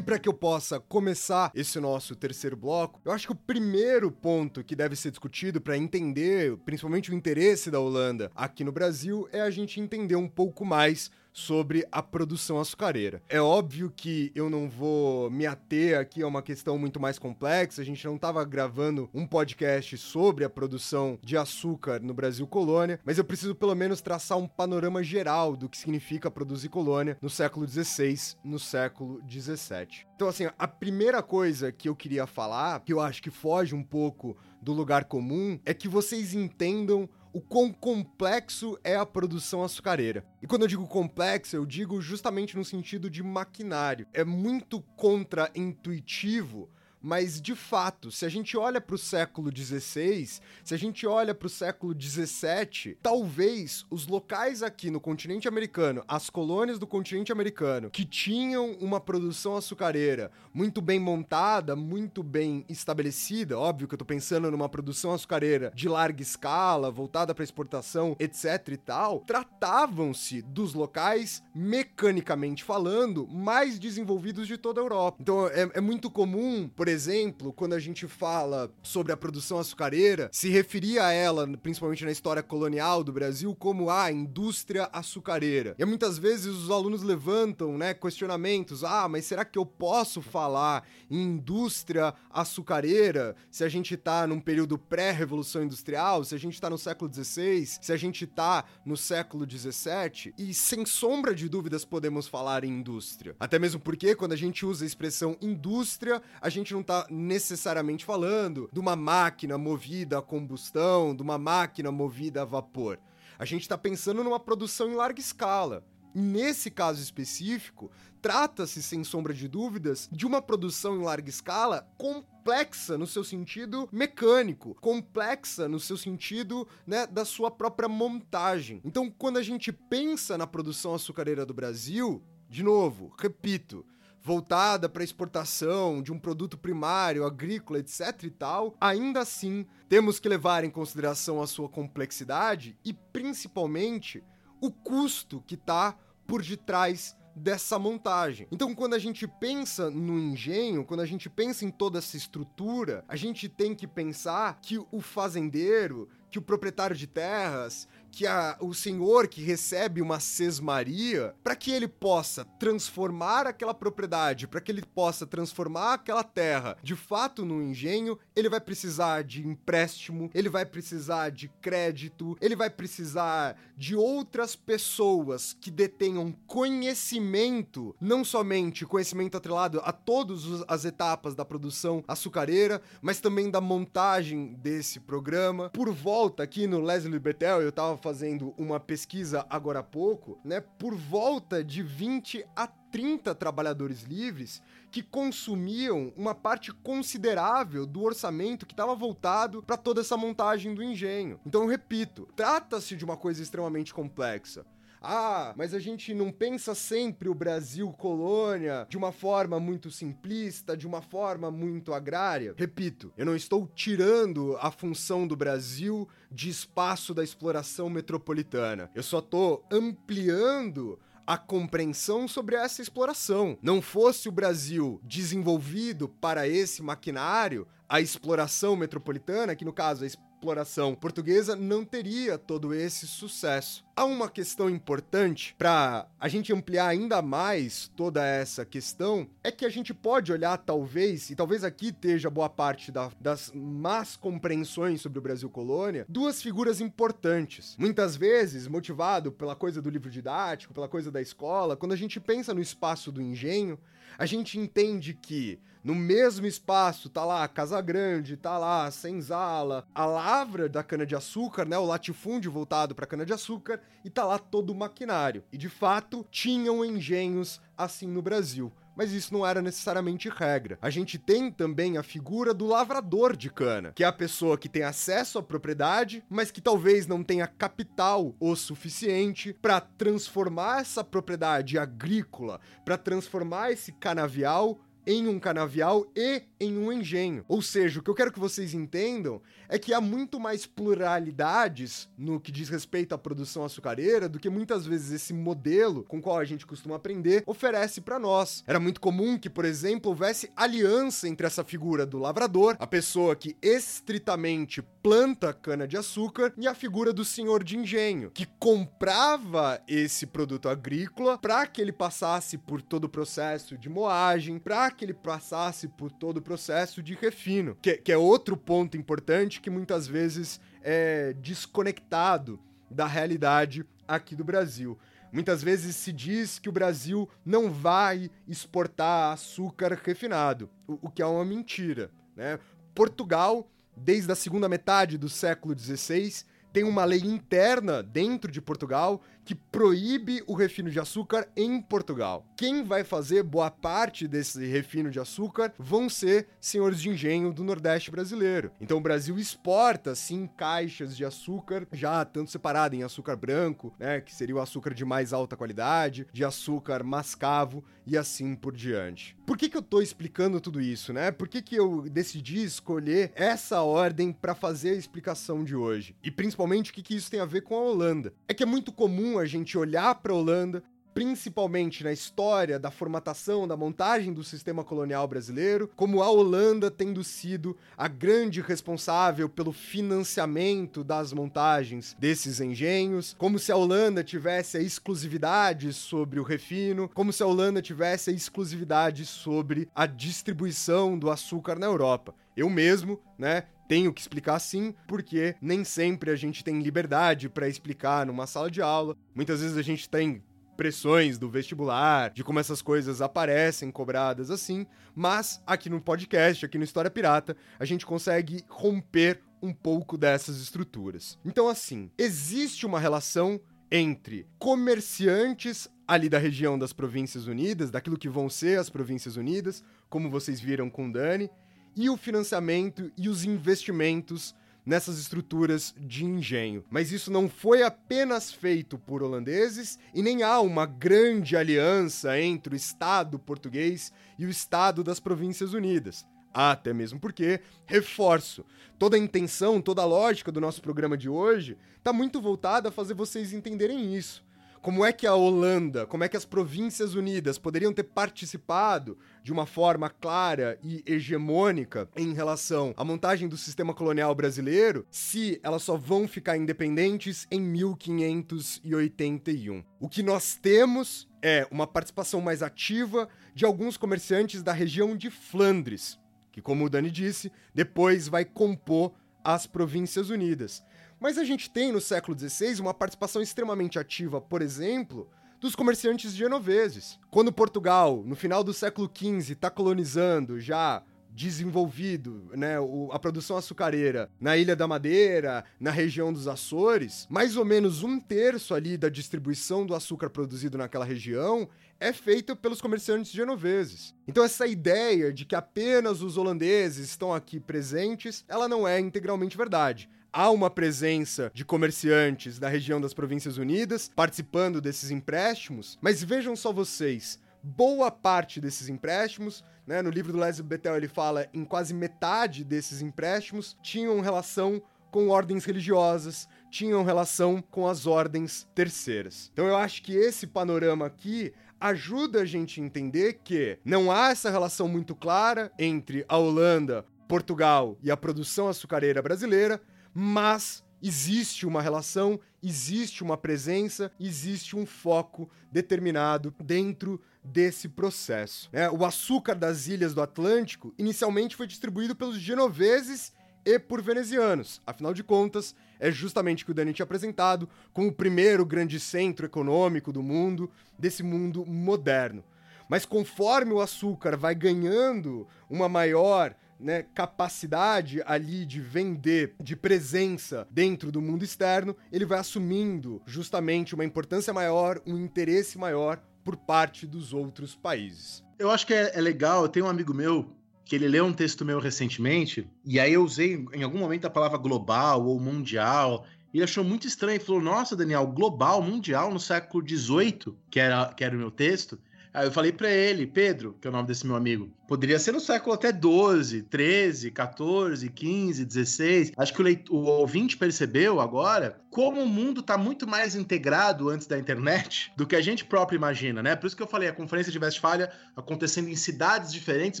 Para 0.14 0.20
que 0.20 0.28
eu 0.28 0.34
possa 0.34 0.78
começar 0.78 1.50
esse 1.56 1.80
nosso 1.80 2.14
terceiro 2.14 2.56
bloco, 2.56 3.00
eu 3.04 3.10
acho 3.10 3.26
que 3.26 3.32
o 3.32 3.36
primeiro 3.36 4.12
ponto 4.12 4.62
que 4.62 4.76
deve 4.76 4.94
ser 4.94 5.10
discutido 5.10 5.60
para 5.60 5.76
entender, 5.76 6.56
principalmente 6.58 7.10
o 7.10 7.14
interesse 7.14 7.68
da 7.68 7.80
Holanda 7.80 8.30
aqui 8.32 8.62
no 8.62 8.70
Brasil, 8.70 9.28
é 9.32 9.40
a 9.40 9.50
gente 9.50 9.80
entender 9.80 10.14
um 10.14 10.28
pouco 10.28 10.64
mais 10.64 11.10
sobre 11.34 11.86
a 11.90 12.00
produção 12.00 12.60
açucareira. 12.60 13.20
É 13.28 13.40
óbvio 13.40 13.92
que 13.94 14.30
eu 14.36 14.48
não 14.48 14.70
vou 14.70 15.28
me 15.30 15.44
ater 15.44 15.98
aqui 15.98 16.22
a 16.22 16.26
uma 16.28 16.40
questão 16.40 16.78
muito 16.78 17.00
mais 17.00 17.18
complexa, 17.18 17.82
a 17.82 17.84
gente 17.84 18.06
não 18.06 18.14
estava 18.14 18.42
gravando 18.44 19.10
um 19.12 19.26
podcast 19.26 19.98
sobre 19.98 20.44
a 20.44 20.48
produção 20.48 21.18
de 21.20 21.36
açúcar 21.36 22.00
no 22.00 22.14
Brasil 22.14 22.46
colônia, 22.46 23.00
mas 23.04 23.18
eu 23.18 23.24
preciso 23.24 23.54
pelo 23.54 23.74
menos 23.74 24.00
traçar 24.00 24.38
um 24.38 24.46
panorama 24.46 25.02
geral 25.02 25.56
do 25.56 25.68
que 25.68 25.76
significa 25.76 26.30
produzir 26.30 26.68
colônia 26.68 27.18
no 27.20 27.28
século 27.28 27.66
XVI, 27.66 28.36
no 28.44 28.58
século 28.58 29.20
XVII. 29.28 30.06
Então, 30.14 30.28
assim, 30.28 30.48
a 30.56 30.68
primeira 30.68 31.20
coisa 31.20 31.72
que 31.72 31.88
eu 31.88 31.96
queria 31.96 32.26
falar, 32.26 32.80
que 32.80 32.92
eu 32.92 33.00
acho 33.00 33.20
que 33.20 33.30
foge 33.30 33.74
um 33.74 33.82
pouco 33.82 34.36
do 34.62 34.72
lugar 34.72 35.04
comum, 35.04 35.58
é 35.64 35.74
que 35.74 35.88
vocês 35.88 36.32
entendam 36.32 37.08
o 37.34 37.40
quão 37.40 37.72
complexo 37.72 38.78
é 38.84 38.94
a 38.94 39.04
produção 39.04 39.64
açucareira. 39.64 40.24
E 40.40 40.46
quando 40.46 40.62
eu 40.62 40.68
digo 40.68 40.86
complexo, 40.86 41.56
eu 41.56 41.66
digo 41.66 42.00
justamente 42.00 42.56
no 42.56 42.64
sentido 42.64 43.10
de 43.10 43.24
maquinário. 43.24 44.06
É 44.14 44.22
muito 44.24 44.80
contra-intuitivo 44.96 46.70
mas, 47.04 47.38
de 47.38 47.54
fato, 47.54 48.10
se 48.10 48.24
a 48.24 48.30
gente 48.30 48.56
olha 48.56 48.80
para 48.80 48.94
o 48.94 48.98
século 48.98 49.54
XVI, 49.54 50.40
se 50.64 50.74
a 50.74 50.76
gente 50.78 51.06
olha 51.06 51.34
para 51.34 51.44
o 51.44 51.50
século 51.50 51.94
XVII, 51.94 52.96
talvez 53.02 53.84
os 53.90 54.06
locais 54.06 54.62
aqui 54.62 54.90
no 54.90 54.98
continente 54.98 55.46
americano, 55.46 56.02
as 56.08 56.30
colônias 56.30 56.78
do 56.78 56.86
continente 56.86 57.30
americano, 57.30 57.90
que 57.90 58.06
tinham 58.06 58.72
uma 58.80 58.98
produção 58.98 59.54
açucareira 59.54 60.30
muito 60.54 60.80
bem 60.80 60.98
montada, 60.98 61.76
muito 61.76 62.22
bem 62.22 62.64
estabelecida, 62.70 63.58
óbvio 63.58 63.86
que 63.86 63.94
eu 63.94 63.96
estou 63.96 64.06
pensando 64.06 64.50
numa 64.50 64.68
produção 64.68 65.12
açucareira 65.12 65.70
de 65.74 65.88
larga 65.90 66.22
escala, 66.22 66.90
voltada 66.90 67.34
para 67.34 67.44
exportação, 67.44 68.16
etc 68.18 68.68
e 68.68 68.76
tal, 68.78 69.20
tratavam-se 69.20 70.40
dos 70.40 70.72
locais, 70.72 71.42
mecanicamente 71.54 72.64
falando, 72.64 73.28
mais 73.28 73.78
desenvolvidos 73.78 74.48
de 74.48 74.56
toda 74.56 74.80
a 74.80 74.84
Europa. 74.84 75.18
Então 75.20 75.46
é, 75.48 75.68
é 75.74 75.80
muito 75.82 76.10
comum, 76.10 76.66
por 76.66 76.88
exemplo, 76.88 76.93
exemplo, 76.94 77.52
quando 77.52 77.74
a 77.74 77.80
gente 77.80 78.06
fala 78.06 78.72
sobre 78.82 79.12
a 79.12 79.16
produção 79.16 79.58
açucareira, 79.58 80.30
se 80.32 80.48
referia 80.48 81.04
a 81.04 81.12
ela, 81.12 81.46
principalmente 81.58 82.04
na 82.04 82.10
história 82.12 82.42
colonial 82.42 83.04
do 83.04 83.12
Brasil, 83.12 83.54
como 83.54 83.90
a 83.90 84.10
indústria 84.10 84.88
açucareira. 84.92 85.74
E 85.78 85.84
muitas 85.84 86.16
vezes 86.16 86.46
os 86.46 86.70
alunos 86.70 87.02
levantam, 87.02 87.76
né, 87.76 87.92
questionamentos: 87.92 88.84
"Ah, 88.84 89.08
mas 89.08 89.26
será 89.26 89.44
que 89.44 89.58
eu 89.58 89.66
posso 89.66 90.22
falar 90.22 90.86
em 91.10 91.34
indústria 91.34 92.14
açucareira 92.30 93.34
se 93.50 93.64
a 93.64 93.68
gente 93.68 93.96
tá 93.96 94.26
num 94.26 94.40
período 94.40 94.78
pré-revolução 94.78 95.62
industrial, 95.62 96.24
se 96.24 96.34
a 96.34 96.38
gente 96.38 96.60
tá 96.60 96.70
no 96.70 96.78
século 96.78 97.12
XVI, 97.12 97.66
se 97.66 97.92
a 97.92 97.96
gente 97.96 98.26
tá 98.26 98.64
no 98.86 98.96
século 98.96 99.44
XVII?" 99.48 100.32
E 100.38 100.54
sem 100.54 100.86
sombra 100.86 101.34
de 101.34 101.48
dúvidas 101.48 101.84
podemos 101.84 102.28
falar 102.28 102.64
em 102.64 102.70
indústria. 102.70 103.34
Até 103.40 103.58
mesmo 103.58 103.80
porque 103.80 104.14
quando 104.14 104.32
a 104.32 104.36
gente 104.36 104.64
usa 104.64 104.84
a 104.84 104.86
expressão 104.86 105.36
indústria, 105.42 106.22
a 106.40 106.48
gente 106.48 106.72
não 106.72 106.82
tá 106.84 107.06
necessariamente 107.10 108.04
falando 108.04 108.68
de 108.72 108.78
uma 108.78 108.94
máquina 108.94 109.58
movida 109.58 110.18
a 110.18 110.22
combustão, 110.22 111.14
de 111.14 111.22
uma 111.22 111.38
máquina 111.38 111.90
movida 111.90 112.42
a 112.42 112.44
vapor. 112.44 112.98
A 113.38 113.44
gente 113.44 113.62
está 113.62 113.76
pensando 113.76 114.22
numa 114.22 114.38
produção 114.38 114.90
em 114.90 114.94
larga 114.94 115.20
escala. 115.20 115.84
Nesse 116.14 116.70
caso 116.70 117.02
específico, 117.02 117.90
trata-se, 118.22 118.80
sem 118.80 119.02
sombra 119.02 119.34
de 119.34 119.48
dúvidas, 119.48 120.08
de 120.12 120.24
uma 120.24 120.40
produção 120.40 120.96
em 120.96 121.02
larga 121.02 121.28
escala 121.28 121.90
complexa 121.98 122.96
no 122.96 123.06
seu 123.06 123.24
sentido 123.24 123.88
mecânico, 123.90 124.76
complexa 124.80 125.68
no 125.68 125.80
seu 125.80 125.96
sentido 125.96 126.68
né, 126.86 127.04
da 127.06 127.24
sua 127.24 127.50
própria 127.50 127.88
montagem. 127.88 128.80
Então, 128.84 129.10
quando 129.10 129.38
a 129.38 129.42
gente 129.42 129.72
pensa 129.72 130.38
na 130.38 130.46
produção 130.46 130.94
açucareira 130.94 131.44
do 131.44 131.52
Brasil, 131.52 132.22
de 132.48 132.62
novo, 132.62 133.12
repito, 133.18 133.84
voltada 134.24 134.88
para 134.88 135.04
exportação 135.04 136.02
de 136.02 136.10
um 136.10 136.18
produto 136.18 136.56
primário, 136.56 137.26
agrícola, 137.26 137.78
etc 137.78 138.22
e 138.22 138.30
tal, 138.30 138.74
ainda 138.80 139.20
assim 139.20 139.66
temos 139.86 140.18
que 140.18 140.30
levar 140.30 140.64
em 140.64 140.70
consideração 140.70 141.42
a 141.42 141.46
sua 141.46 141.68
complexidade 141.68 142.74
e 142.82 142.94
principalmente 142.94 144.24
o 144.62 144.70
custo 144.70 145.44
que 145.46 145.56
está 145.56 145.94
por 146.26 146.42
detrás 146.42 147.14
dessa 147.36 147.78
montagem. 147.78 148.46
Então, 148.50 148.74
quando 148.74 148.94
a 148.94 148.98
gente 148.98 149.26
pensa 149.26 149.90
no 149.90 150.18
engenho, 150.18 150.84
quando 150.84 151.00
a 151.00 151.06
gente 151.06 151.28
pensa 151.28 151.64
em 151.64 151.70
toda 151.70 151.98
essa 151.98 152.16
estrutura, 152.16 153.04
a 153.08 153.16
gente 153.16 153.48
tem 153.48 153.74
que 153.74 153.86
pensar 153.86 154.58
que 154.62 154.78
o 154.90 155.00
fazendeiro, 155.00 156.08
que 156.30 156.38
o 156.38 156.42
proprietário 156.42 156.96
de 156.96 157.06
terras, 157.06 157.88
que 158.14 158.26
a, 158.26 158.56
o 158.60 158.72
senhor 158.72 159.26
que 159.26 159.42
recebe 159.42 160.00
uma 160.00 160.20
sesmaria, 160.20 161.34
para 161.42 161.56
que 161.56 161.70
ele 161.70 161.88
possa 161.88 162.44
transformar 162.58 163.46
aquela 163.46 163.74
propriedade, 163.74 164.46
para 164.46 164.60
que 164.60 164.70
ele 164.70 164.82
possa 164.82 165.26
transformar 165.26 165.94
aquela 165.94 166.22
terra 166.22 166.76
de 166.82 166.94
fato 166.94 167.44
no 167.44 167.62
engenho, 167.62 168.18
ele 168.36 168.48
vai 168.48 168.60
precisar 168.60 169.22
de 169.22 169.46
empréstimo, 169.46 170.30
ele 170.32 170.48
vai 170.48 170.64
precisar 170.64 171.30
de 171.30 171.48
crédito, 171.60 172.36
ele 172.40 172.54
vai 172.54 172.70
precisar 172.70 173.56
de 173.76 173.96
outras 173.96 174.54
pessoas 174.54 175.56
que 175.60 175.70
detenham 175.70 176.32
conhecimento, 176.46 177.94
não 178.00 178.24
somente 178.24 178.86
conhecimento 178.86 179.36
atrelado 179.36 179.80
a 179.84 179.92
todas 179.92 180.44
as 180.68 180.84
etapas 180.84 181.34
da 181.34 181.44
produção 181.44 182.04
açucareira, 182.06 182.80
mas 183.02 183.20
também 183.20 183.50
da 183.50 183.60
montagem 183.60 184.54
desse 184.54 185.00
programa. 185.00 185.70
Por 185.70 185.90
volta 185.92 186.42
aqui 186.42 186.66
no 186.66 186.80
Leslie 186.80 187.18
Betel, 187.18 187.60
eu 187.60 187.72
tava 187.72 187.96
fazendo 188.04 188.52
uma 188.58 188.78
pesquisa 188.78 189.46
agora 189.48 189.78
há 189.78 189.82
pouco, 189.82 190.38
né? 190.44 190.60
Por 190.60 190.94
volta 190.94 191.64
de 191.64 191.82
20 191.82 192.44
a 192.54 192.66
30 192.66 193.34
trabalhadores 193.34 194.02
livres 194.02 194.62
que 194.90 195.02
consumiam 195.02 196.12
uma 196.14 196.34
parte 196.34 196.70
considerável 196.70 197.86
do 197.86 198.02
orçamento 198.02 198.66
que 198.66 198.74
estava 198.74 198.94
voltado 198.94 199.62
para 199.62 199.78
toda 199.78 200.02
essa 200.02 200.18
montagem 200.18 200.74
do 200.74 200.82
engenho. 200.82 201.40
Então, 201.46 201.66
repito, 201.66 202.28
trata-se 202.36 202.94
de 202.94 203.06
uma 203.06 203.16
coisa 203.16 203.42
extremamente 203.42 203.94
complexa. 203.94 204.66
Ah, 205.04 205.52
mas 205.56 205.74
a 205.74 205.78
gente 205.78 206.14
não 206.14 206.32
pensa 206.32 206.74
sempre 206.74 207.28
o 207.28 207.34
Brasil 207.34 207.90
colônia 207.92 208.86
de 208.88 208.96
uma 208.96 209.12
forma 209.12 209.60
muito 209.60 209.90
simplista, 209.90 210.76
de 210.76 210.86
uma 210.86 211.02
forma 211.02 211.50
muito 211.50 211.92
agrária. 211.92 212.54
Repito, 212.56 213.12
eu 213.16 213.26
não 213.26 213.36
estou 213.36 213.68
tirando 213.74 214.56
a 214.60 214.70
função 214.70 215.26
do 215.26 215.36
Brasil 215.36 216.08
de 216.30 216.48
espaço 216.48 217.12
da 217.12 217.22
exploração 217.22 217.90
metropolitana. 217.90 218.90
Eu 218.94 219.02
só 219.02 219.18
estou 219.18 219.64
ampliando 219.70 220.98
a 221.26 221.38
compreensão 221.38 222.28
sobre 222.28 222.56
essa 222.56 222.82
exploração. 222.82 223.58
Não 223.62 223.80
fosse 223.80 224.28
o 224.28 224.32
Brasil 224.32 225.00
desenvolvido 225.02 226.08
para 226.08 226.46
esse 226.46 226.82
maquinário, 226.82 227.66
a 227.88 228.00
exploração 228.00 228.76
metropolitana, 228.76 229.54
que 229.54 229.64
no 229.64 229.72
caso 229.72 230.04
a 230.04 230.06
exploração 230.44 230.94
portuguesa, 230.94 231.56
não 231.56 231.86
teria 231.86 232.36
todo 232.36 232.74
esse 232.74 233.06
sucesso. 233.06 233.82
Há 233.96 234.04
uma 234.04 234.28
questão 234.28 234.68
importante 234.68 235.54
para 235.56 236.06
a 236.20 236.28
gente 236.28 236.52
ampliar 236.52 236.88
ainda 236.88 237.22
mais 237.22 237.90
toda 237.96 238.22
essa 238.26 238.62
questão, 238.62 239.26
é 239.42 239.50
que 239.50 239.64
a 239.64 239.70
gente 239.70 239.94
pode 239.94 240.30
olhar 240.30 240.58
talvez, 240.58 241.30
e 241.30 241.34
talvez 241.34 241.64
aqui 241.64 241.88
esteja 241.88 242.28
boa 242.28 242.50
parte 242.50 242.92
da, 242.92 243.10
das 243.18 243.50
más 243.54 244.16
compreensões 244.16 245.00
sobre 245.00 245.18
o 245.18 245.22
Brasil 245.22 245.48
colônia, 245.48 246.04
duas 246.08 246.42
figuras 246.42 246.78
importantes. 246.78 247.74
Muitas 247.78 248.14
vezes, 248.14 248.68
motivado 248.68 249.32
pela 249.32 249.56
coisa 249.56 249.80
do 249.80 249.88
livro 249.88 250.10
didático, 250.10 250.74
pela 250.74 250.88
coisa 250.88 251.10
da 251.10 251.22
escola, 251.22 251.74
quando 251.74 251.92
a 251.92 251.96
gente 251.96 252.20
pensa 252.20 252.52
no 252.52 252.60
espaço 252.60 253.10
do 253.10 253.22
engenho, 253.22 253.78
a 254.18 254.26
gente 254.26 254.58
entende 254.58 255.14
que 255.14 255.58
no 255.84 255.94
mesmo 255.94 256.46
espaço 256.46 257.10
tá 257.10 257.24
lá 257.24 257.46
Casa 257.46 257.80
Grande, 257.82 258.38
tá 258.38 258.56
lá 258.56 258.90
Senzala, 258.90 259.86
a 259.94 260.06
lavra 260.06 260.66
da 260.66 260.82
cana-de-açúcar, 260.82 261.66
né, 261.66 261.76
o 261.76 261.84
latifúndio 261.84 262.50
voltado 262.50 262.94
para 262.94 263.06
cana-de-açúcar, 263.06 263.80
e 264.02 264.08
tá 264.08 264.24
lá 264.24 264.38
todo 264.38 264.70
o 264.70 264.74
maquinário. 264.74 265.44
E 265.52 265.58
de 265.58 265.68
fato, 265.68 266.26
tinham 266.30 266.82
engenhos 266.82 267.60
assim 267.76 268.08
no 268.08 268.22
Brasil 268.22 268.72
mas 268.96 269.12
isso 269.12 269.32
não 269.34 269.44
era 269.44 269.60
necessariamente 269.60 270.28
regra. 270.28 270.78
A 270.80 270.90
gente 270.90 271.18
tem 271.18 271.50
também 271.50 271.96
a 271.96 272.02
figura 272.02 272.54
do 272.54 272.66
lavrador 272.66 273.36
de 273.36 273.50
cana, 273.50 273.92
que 273.92 274.04
é 274.04 274.06
a 274.06 274.12
pessoa 274.12 274.56
que 274.56 274.68
tem 274.68 274.82
acesso 274.82 275.38
à 275.38 275.42
propriedade, 275.42 276.22
mas 276.30 276.50
que 276.50 276.60
talvez 276.60 277.06
não 277.06 277.22
tenha 277.22 277.46
capital 277.46 278.34
o 278.38 278.54
suficiente 278.54 279.52
para 279.52 279.80
transformar 279.80 280.82
essa 280.82 281.02
propriedade 281.02 281.78
agrícola, 281.78 282.60
para 282.84 282.96
transformar 282.96 283.72
esse 283.72 283.92
canavial 283.92 284.78
em 285.06 285.28
um 285.28 285.38
canavial 285.38 286.06
e 286.14 286.42
em 286.60 286.76
um 286.78 286.92
engenho. 286.92 287.44
Ou 287.48 287.60
seja, 287.60 288.00
o 288.00 288.02
que 288.02 288.10
eu 288.10 288.14
quero 288.14 288.32
que 288.32 288.38
vocês 288.38 288.74
entendam 288.74 289.40
é 289.68 289.78
que 289.78 289.92
há 289.92 290.00
muito 290.00 290.38
mais 290.40 290.66
pluralidades 290.66 292.08
no 292.16 292.40
que 292.40 292.52
diz 292.52 292.68
respeito 292.68 293.14
à 293.14 293.18
produção 293.18 293.64
açucareira 293.64 294.28
do 294.28 294.38
que 294.38 294.48
muitas 294.48 294.86
vezes 294.86 295.12
esse 295.12 295.32
modelo 295.32 296.04
com 296.04 296.20
qual 296.20 296.38
a 296.38 296.44
gente 296.44 296.66
costuma 296.66 296.96
aprender 296.96 297.42
oferece 297.46 298.00
para 298.00 298.18
nós. 298.18 298.62
Era 298.66 298.80
muito 298.80 299.00
comum 299.00 299.38
que, 299.38 299.50
por 299.50 299.64
exemplo, 299.64 300.10
houvesse 300.10 300.50
aliança 300.56 301.28
entre 301.28 301.46
essa 301.46 301.64
figura 301.64 302.06
do 302.06 302.18
lavrador, 302.18 302.76
a 302.78 302.86
pessoa 302.86 303.36
que 303.36 303.56
estritamente 303.62 304.82
planta 305.04 305.52
cana 305.52 305.86
de 305.86 305.98
açúcar, 305.98 306.54
e 306.56 306.66
a 306.66 306.74
figura 306.74 307.12
do 307.12 307.26
senhor 307.26 307.62
de 307.62 307.76
engenho, 307.76 308.30
que 308.30 308.46
comprava 308.58 309.78
esse 309.86 310.26
produto 310.26 310.66
agrícola 310.66 311.36
para 311.36 311.66
que 311.66 311.82
ele 311.82 311.92
passasse 311.92 312.56
por 312.56 312.80
todo 312.80 313.04
o 313.04 313.08
processo 313.10 313.76
de 313.76 313.90
moagem, 313.90 314.58
para 314.58 314.90
que 314.90 315.04
ele 315.04 315.12
passasse 315.12 315.88
por 315.88 316.10
todo 316.10 316.38
o 316.38 316.42
processo 316.42 317.02
de 317.02 317.14
refino, 317.14 317.76
que, 317.82 317.98
que 317.98 318.10
é 318.10 318.16
outro 318.16 318.56
ponto 318.56 318.96
importante 318.96 319.60
que 319.60 319.68
muitas 319.68 320.06
vezes 320.06 320.58
é 320.82 321.34
desconectado 321.34 322.58
da 322.90 323.06
realidade 323.06 323.84
aqui 324.08 324.34
do 324.34 324.42
Brasil. 324.42 324.98
Muitas 325.30 325.62
vezes 325.62 325.96
se 325.96 326.14
diz 326.14 326.58
que 326.58 326.70
o 326.70 326.72
Brasil 326.72 327.28
não 327.44 327.70
vai 327.70 328.30
exportar 328.48 329.34
açúcar 329.34 330.00
refinado, 330.02 330.70
o, 330.88 331.08
o 331.08 331.10
que 331.10 331.20
é 331.20 331.26
uma 331.26 331.44
mentira. 331.44 332.10
Né? 332.34 332.58
Portugal, 332.94 333.68
desde 333.96 334.30
a 334.32 334.34
segunda 334.34 334.68
metade 334.68 335.18
do 335.18 335.28
século 335.28 335.78
XVI, 335.78 336.44
tem 336.74 336.82
uma 336.82 337.04
lei 337.04 337.20
interna 337.20 338.02
dentro 338.02 338.50
de 338.50 338.60
Portugal 338.60 339.22
que 339.44 339.54
proíbe 339.54 340.42
o 340.46 340.54
refino 340.54 340.90
de 340.90 340.98
açúcar 340.98 341.46
em 341.56 341.80
Portugal. 341.80 342.44
Quem 342.56 342.82
vai 342.82 343.04
fazer 343.04 343.42
boa 343.42 343.70
parte 343.70 344.26
desse 344.26 344.66
refino 344.66 345.10
de 345.10 345.20
açúcar 345.20 345.72
vão 345.78 346.08
ser 346.08 346.48
senhores 346.60 347.00
de 347.00 347.10
engenho 347.10 347.52
do 347.52 347.62
Nordeste 347.62 348.10
brasileiro. 348.10 348.72
Então 348.80 348.96
o 348.96 349.02
Brasil 349.02 349.38
exporta 349.38 350.14
sim 350.14 350.48
caixas 350.56 351.16
de 351.16 351.24
açúcar, 351.24 351.86
já 351.92 352.24
tanto 352.24 352.50
separado 352.50 352.96
em 352.96 353.02
açúcar 353.02 353.36
branco, 353.36 353.94
né, 353.98 354.20
que 354.20 354.34
seria 354.34 354.56
o 354.56 354.60
açúcar 354.60 354.94
de 354.94 355.04
mais 355.04 355.32
alta 355.32 355.56
qualidade, 355.56 356.26
de 356.32 356.44
açúcar 356.44 357.04
mascavo 357.04 357.84
e 358.06 358.16
assim 358.16 358.54
por 358.54 358.74
diante. 358.74 359.36
Por 359.46 359.56
que 359.56 359.68
que 359.68 359.76
eu 359.76 359.82
tô 359.82 360.00
explicando 360.00 360.60
tudo 360.60 360.80
isso, 360.80 361.12
né? 361.12 361.30
Por 361.30 361.48
que 361.48 361.62
que 361.62 361.76
eu 361.76 362.02
decidi 362.02 362.62
escolher 362.62 363.32
essa 363.34 363.82
ordem 363.82 364.32
para 364.32 364.54
fazer 364.54 364.90
a 364.90 364.94
explicação 364.94 365.64
de 365.64 365.74
hoje? 365.74 366.14
E 366.22 366.30
principalmente 366.30 366.90
o 366.90 366.94
que 366.94 367.02
que 367.02 367.14
isso 367.14 367.30
tem 367.30 367.40
a 367.40 367.46
ver 367.46 367.62
com 367.62 367.74
a 367.74 367.80
Holanda? 367.80 368.32
É 368.48 368.54
que 368.54 368.62
é 368.62 368.66
muito 368.66 368.92
comum 368.92 369.38
a 369.38 369.44
gente 369.44 369.76
olhar 369.76 370.14
para 370.16 370.32
a 370.32 370.36
Holanda, 370.36 370.82
principalmente 371.14 372.02
na 372.02 372.12
história 372.12 372.78
da 372.78 372.90
formatação, 372.90 373.68
da 373.68 373.76
montagem 373.76 374.32
do 374.32 374.42
sistema 374.42 374.82
colonial 374.82 375.26
brasileiro, 375.28 375.88
como 375.94 376.22
a 376.22 376.28
Holanda 376.28 376.90
tendo 376.90 377.22
sido 377.22 377.76
a 377.96 378.08
grande 378.08 378.60
responsável 378.60 379.48
pelo 379.48 379.72
financiamento 379.72 381.04
das 381.04 381.32
montagens 381.32 382.16
desses 382.18 382.60
engenhos, 382.60 383.34
como 383.38 383.58
se 383.58 383.70
a 383.70 383.76
Holanda 383.76 384.24
tivesse 384.24 384.76
a 384.76 384.80
exclusividade 384.80 385.92
sobre 385.92 386.40
o 386.40 386.42
refino, 386.42 387.08
como 387.14 387.32
se 387.32 387.42
a 387.42 387.46
Holanda 387.46 387.80
tivesse 387.80 388.30
a 388.30 388.32
exclusividade 388.32 389.24
sobre 389.24 389.88
a 389.94 390.06
distribuição 390.06 391.16
do 391.16 391.30
açúcar 391.30 391.78
na 391.78 391.86
Europa. 391.86 392.34
Eu 392.56 392.68
mesmo, 392.68 393.20
né, 393.38 393.64
tenho 393.88 394.12
que 394.12 394.20
explicar 394.20 394.58
sim, 394.58 394.94
porque 395.06 395.54
nem 395.60 395.84
sempre 395.84 396.30
a 396.30 396.36
gente 396.36 396.64
tem 396.64 396.80
liberdade 396.80 397.48
para 397.48 397.68
explicar 397.68 398.26
numa 398.26 398.46
sala 398.46 398.70
de 398.70 398.80
aula. 398.80 399.16
Muitas 399.34 399.60
vezes 399.60 399.76
a 399.76 399.82
gente 399.82 400.08
tem 400.08 400.42
pressões 400.76 401.38
do 401.38 401.48
vestibular, 401.48 402.30
de 402.30 402.44
como 402.44 402.58
essas 402.58 402.82
coisas 402.82 403.20
aparecem 403.22 403.90
cobradas 403.90 404.50
assim, 404.50 404.86
mas 405.14 405.62
aqui 405.66 405.88
no 405.88 406.00
podcast, 406.00 406.64
aqui 406.64 406.78
no 406.78 406.84
História 406.84 407.10
Pirata, 407.10 407.56
a 407.78 407.84
gente 407.84 408.04
consegue 408.04 408.64
romper 408.68 409.40
um 409.62 409.72
pouco 409.72 410.18
dessas 410.18 410.60
estruturas. 410.60 411.38
Então, 411.44 411.68
assim, 411.68 412.10
existe 412.18 412.84
uma 412.84 413.00
relação 413.00 413.60
entre 413.90 414.46
comerciantes 414.58 415.88
ali 416.06 416.28
da 416.28 416.38
região 416.38 416.78
das 416.78 416.92
Províncias 416.92 417.46
Unidas, 417.46 417.90
daquilo 417.90 418.18
que 418.18 418.28
vão 418.28 418.50
ser 418.50 418.78
as 418.78 418.90
Províncias 418.90 419.36
Unidas, 419.36 419.82
como 420.10 420.28
vocês 420.28 420.60
viram 420.60 420.90
com 420.90 421.08
o 421.08 421.12
Dani, 421.12 421.50
e 421.96 422.10
o 422.10 422.16
financiamento 422.16 423.10
e 423.16 423.28
os 423.28 423.44
investimentos 423.44 424.54
nessas 424.84 425.18
estruturas 425.18 425.94
de 425.98 426.24
engenho. 426.24 426.84
Mas 426.90 427.12
isso 427.12 427.30
não 427.30 427.48
foi 427.48 427.82
apenas 427.82 428.52
feito 428.52 428.98
por 428.98 429.22
holandeses 429.22 429.98
e 430.14 430.22
nem 430.22 430.42
há 430.42 430.60
uma 430.60 430.86
grande 430.86 431.56
aliança 431.56 432.38
entre 432.40 432.74
o 432.74 432.76
Estado 432.76 433.38
português 433.38 434.12
e 434.38 434.46
o 434.46 434.50
Estado 434.50 435.02
das 435.02 435.20
Províncias 435.20 435.72
Unidas. 435.72 436.26
Até 436.52 436.92
mesmo 436.92 437.18
porque, 437.18 437.60
reforço, 437.84 438.64
toda 438.98 439.16
a 439.16 439.18
intenção, 439.18 439.80
toda 439.80 440.02
a 440.02 440.06
lógica 440.06 440.52
do 440.52 440.60
nosso 440.60 440.80
programa 440.80 441.16
de 441.16 441.28
hoje 441.28 441.76
está 441.98 442.12
muito 442.12 442.40
voltada 442.40 442.90
a 442.90 442.92
fazer 442.92 443.14
vocês 443.14 443.52
entenderem 443.52 444.14
isso 444.14 444.44
como 444.84 445.02
é 445.02 445.12
que 445.14 445.26
a 445.26 445.34
Holanda, 445.34 446.06
como 446.06 446.24
é 446.24 446.28
que 446.28 446.36
as 446.36 446.44
Províncias 446.44 447.14
Unidas 447.14 447.56
poderiam 447.56 447.90
ter 447.90 448.02
participado 448.02 449.16
de 449.42 449.50
uma 449.50 449.64
forma 449.64 450.10
clara 450.10 450.78
e 450.82 451.02
hegemônica 451.06 452.06
em 452.14 452.34
relação 452.34 452.92
à 452.94 453.02
montagem 453.02 453.48
do 453.48 453.56
sistema 453.56 453.94
colonial 453.94 454.34
brasileiro, 454.34 455.06
se 455.10 455.58
elas 455.62 455.84
só 455.84 455.96
vão 455.96 456.28
ficar 456.28 456.58
independentes 456.58 457.46
em 457.50 457.62
1581. 457.62 459.82
O 459.98 460.06
que 460.06 460.22
nós 460.22 460.58
temos 460.60 461.26
é 461.40 461.66
uma 461.70 461.86
participação 461.86 462.42
mais 462.42 462.62
ativa 462.62 463.26
de 463.54 463.64
alguns 463.64 463.96
comerciantes 463.96 464.62
da 464.62 464.74
região 464.74 465.16
de 465.16 465.30
Flandres, 465.30 466.20
que, 466.52 466.60
como 466.60 466.84
o 466.84 466.90
Dani 466.90 467.10
disse, 467.10 467.50
depois 467.74 468.28
vai 468.28 468.44
compor 468.44 469.14
as 469.42 469.66
Províncias 469.66 470.28
Unidas. 470.28 470.84
Mas 471.20 471.38
a 471.38 471.44
gente 471.44 471.70
tem 471.70 471.92
no 471.92 472.00
século 472.00 472.38
XVI 472.38 472.80
uma 472.80 472.94
participação 472.94 473.40
extremamente 473.40 473.98
ativa, 473.98 474.40
por 474.40 474.62
exemplo, 474.62 475.28
dos 475.60 475.74
comerciantes 475.74 476.34
genoveses. 476.34 477.18
Quando 477.30 477.52
Portugal, 477.52 478.22
no 478.24 478.36
final 478.36 478.62
do 478.62 478.74
século 478.74 479.10
XV, 479.12 479.54
está 479.54 479.70
colonizando 479.70 480.60
já 480.60 481.02
desenvolvido, 481.34 482.48
né, 482.54 482.78
o, 482.78 483.10
a 483.10 483.18
produção 483.18 483.56
açucareira 483.56 484.30
na 484.40 484.56
Ilha 484.56 484.76
da 484.76 484.86
Madeira, 484.86 485.64
na 485.80 485.90
região 485.90 486.32
dos 486.32 486.46
Açores, 486.46 487.26
mais 487.28 487.56
ou 487.56 487.64
menos 487.64 488.04
um 488.04 488.20
terço 488.20 488.72
ali 488.72 488.96
da 488.96 489.08
distribuição 489.08 489.84
do 489.84 489.94
açúcar 489.94 490.30
produzido 490.30 490.78
naquela 490.78 491.04
região 491.04 491.68
é 491.98 492.12
feita 492.12 492.54
pelos 492.54 492.80
comerciantes 492.80 493.32
genoveses. 493.32 494.14
Então 494.28 494.44
essa 494.44 494.66
ideia 494.66 495.32
de 495.32 495.44
que 495.44 495.56
apenas 495.56 496.22
os 496.22 496.36
holandeses 496.36 497.08
estão 497.08 497.34
aqui 497.34 497.58
presentes, 497.58 498.44
ela 498.46 498.68
não 498.68 498.86
é 498.86 499.00
integralmente 499.00 499.56
verdade 499.56 500.08
há 500.34 500.50
uma 500.50 500.68
presença 500.68 501.48
de 501.54 501.64
comerciantes 501.64 502.58
da 502.58 502.68
região 502.68 503.00
das 503.00 503.14
Províncias 503.14 503.56
Unidas 503.56 504.10
participando 504.16 504.80
desses 504.80 505.12
empréstimos, 505.12 505.96
mas 506.02 506.24
vejam 506.24 506.56
só 506.56 506.72
vocês, 506.72 507.38
boa 507.62 508.10
parte 508.10 508.60
desses 508.60 508.88
empréstimos, 508.88 509.62
né, 509.86 510.02
no 510.02 510.10
livro 510.10 510.32
do 510.32 510.38
Leslie 510.38 510.66
Betel 510.66 510.96
ele 510.96 511.06
fala 511.06 511.46
em 511.54 511.64
quase 511.64 511.94
metade 511.94 512.64
desses 512.64 513.00
empréstimos 513.00 513.76
tinham 513.80 514.20
relação 514.20 514.82
com 515.12 515.28
ordens 515.28 515.64
religiosas, 515.64 516.48
tinham 516.68 517.04
relação 517.04 517.62
com 517.62 517.86
as 517.86 518.04
ordens 518.04 518.66
terceiras. 518.74 519.48
Então 519.52 519.68
eu 519.68 519.76
acho 519.76 520.02
que 520.02 520.16
esse 520.16 520.48
panorama 520.48 521.06
aqui 521.06 521.52
ajuda 521.80 522.40
a 522.40 522.44
gente 522.44 522.80
a 522.80 522.84
entender 522.84 523.34
que 523.44 523.78
não 523.84 524.10
há 524.10 524.30
essa 524.30 524.50
relação 524.50 524.88
muito 524.88 525.14
clara 525.14 525.70
entre 525.78 526.24
a 526.28 526.36
Holanda, 526.36 527.04
Portugal 527.28 527.96
e 528.02 528.10
a 528.10 528.16
produção 528.16 528.66
açucareira 528.66 529.22
brasileira, 529.22 529.80
mas 530.14 530.84
existe 531.02 531.66
uma 531.66 531.82
relação, 531.82 532.40
existe 532.62 533.22
uma 533.22 533.36
presença, 533.36 534.10
existe 534.18 534.76
um 534.76 534.86
foco 534.86 535.50
determinado 535.70 536.54
dentro 536.62 537.20
desse 537.42 537.88
processo. 537.88 538.70
É, 538.72 538.88
o 538.88 539.04
açúcar 539.04 539.54
das 539.54 539.86
ilhas 539.86 540.14
do 540.14 540.22
Atlântico 540.22 540.94
inicialmente 540.96 541.56
foi 541.56 541.66
distribuído 541.66 542.16
pelos 542.16 542.38
genoveses 542.38 543.32
e 543.66 543.78
por 543.78 544.00
venezianos. 544.00 544.80
Afinal 544.86 545.12
de 545.12 545.22
contas, 545.22 545.74
é 545.98 546.10
justamente 546.10 546.62
o 546.62 546.66
que 546.66 546.72
o 546.72 546.74
Dani 546.74 546.92
tinha 546.92 547.04
apresentado 547.04 547.68
como 547.92 548.08
o 548.08 548.12
primeiro 548.12 548.64
grande 548.64 548.98
centro 548.98 549.44
econômico 549.44 550.12
do 550.12 550.22
mundo, 550.22 550.70
desse 550.98 551.22
mundo 551.22 551.66
moderno. 551.66 552.42
Mas 552.88 553.04
conforme 553.06 553.72
o 553.72 553.80
açúcar 553.80 554.36
vai 554.36 554.54
ganhando 554.54 555.46
uma 555.68 555.88
maior 555.88 556.54
né, 556.78 557.04
capacidade 557.14 558.22
ali 558.26 558.64
de 558.64 558.80
vender, 558.80 559.54
de 559.62 559.76
presença 559.76 560.66
dentro 560.70 561.10
do 561.10 561.20
mundo 561.20 561.44
externo, 561.44 561.96
ele 562.12 562.24
vai 562.24 562.38
assumindo 562.38 563.22
justamente 563.26 563.94
uma 563.94 564.04
importância 564.04 564.52
maior, 564.52 565.00
um 565.06 565.16
interesse 565.16 565.78
maior 565.78 566.22
por 566.44 566.56
parte 566.56 567.06
dos 567.06 567.32
outros 567.32 567.74
países. 567.74 568.44
Eu 568.58 568.70
acho 568.70 568.86
que 568.86 568.94
é, 568.94 569.12
é 569.14 569.20
legal, 569.20 569.62
eu 569.62 569.68
tenho 569.68 569.86
um 569.86 569.90
amigo 569.90 570.12
meu 570.12 570.50
que 570.84 570.94
ele 570.94 571.08
leu 571.08 571.24
um 571.24 571.32
texto 571.32 571.64
meu 571.64 571.80
recentemente, 571.80 572.68
e 572.84 573.00
aí 573.00 573.14
eu 573.14 573.24
usei 573.24 573.64
em 573.72 573.82
algum 573.82 573.98
momento 573.98 574.26
a 574.26 574.30
palavra 574.30 574.58
global 574.58 575.24
ou 575.24 575.40
mundial, 575.40 576.26
e 576.52 576.58
ele 576.58 576.64
achou 576.64 576.84
muito 576.84 577.06
estranho, 577.06 577.36
ele 577.36 577.44
falou, 577.44 577.62
nossa, 577.62 577.96
Daniel, 577.96 578.26
global, 578.26 578.82
mundial, 578.82 579.32
no 579.32 579.40
século 579.40 579.82
XVIII, 579.86 580.54
que 580.70 580.78
era, 580.78 581.12
que 581.14 581.24
era 581.24 581.34
o 581.34 581.38
meu 581.38 581.50
texto, 581.50 581.98
Aí 582.34 582.46
eu 582.48 582.52
falei 582.52 582.72
para 582.72 582.90
ele, 582.90 583.28
Pedro, 583.28 583.76
que 583.80 583.86
é 583.86 583.90
o 583.90 583.92
nome 583.92 584.08
desse 584.08 584.26
meu 584.26 584.34
amigo, 584.34 584.68
poderia 584.88 585.20
ser 585.20 585.30
no 585.30 585.38
século 585.38 585.72
até 585.72 585.92
12, 585.92 586.62
13, 586.62 587.30
14, 587.30 588.08
15, 588.10 588.64
16. 588.64 589.32
Acho 589.36 589.54
que 589.54 589.60
o, 589.60 589.64
leit- 589.64 589.88
o 589.88 589.98
ouvinte 589.98 590.56
percebeu 590.56 591.20
agora 591.20 591.80
como 591.90 592.20
o 592.20 592.28
mundo 592.28 592.58
está 592.60 592.76
muito 592.76 593.06
mais 593.06 593.36
integrado 593.36 594.08
antes 594.08 594.26
da 594.26 594.36
internet 594.36 595.12
do 595.16 595.24
que 595.24 595.36
a 595.36 595.40
gente 595.40 595.64
próprio 595.64 595.96
imagina, 595.96 596.42
né? 596.42 596.56
Por 596.56 596.66
isso 596.66 596.76
que 596.76 596.82
eu 596.82 596.88
falei, 596.88 597.08
a 597.08 597.12
conferência 597.12 597.52
de 597.52 597.58
Westphalia 597.58 598.10
acontecendo 598.36 598.88
em 598.88 598.96
cidades 598.96 599.52
diferentes, 599.52 600.00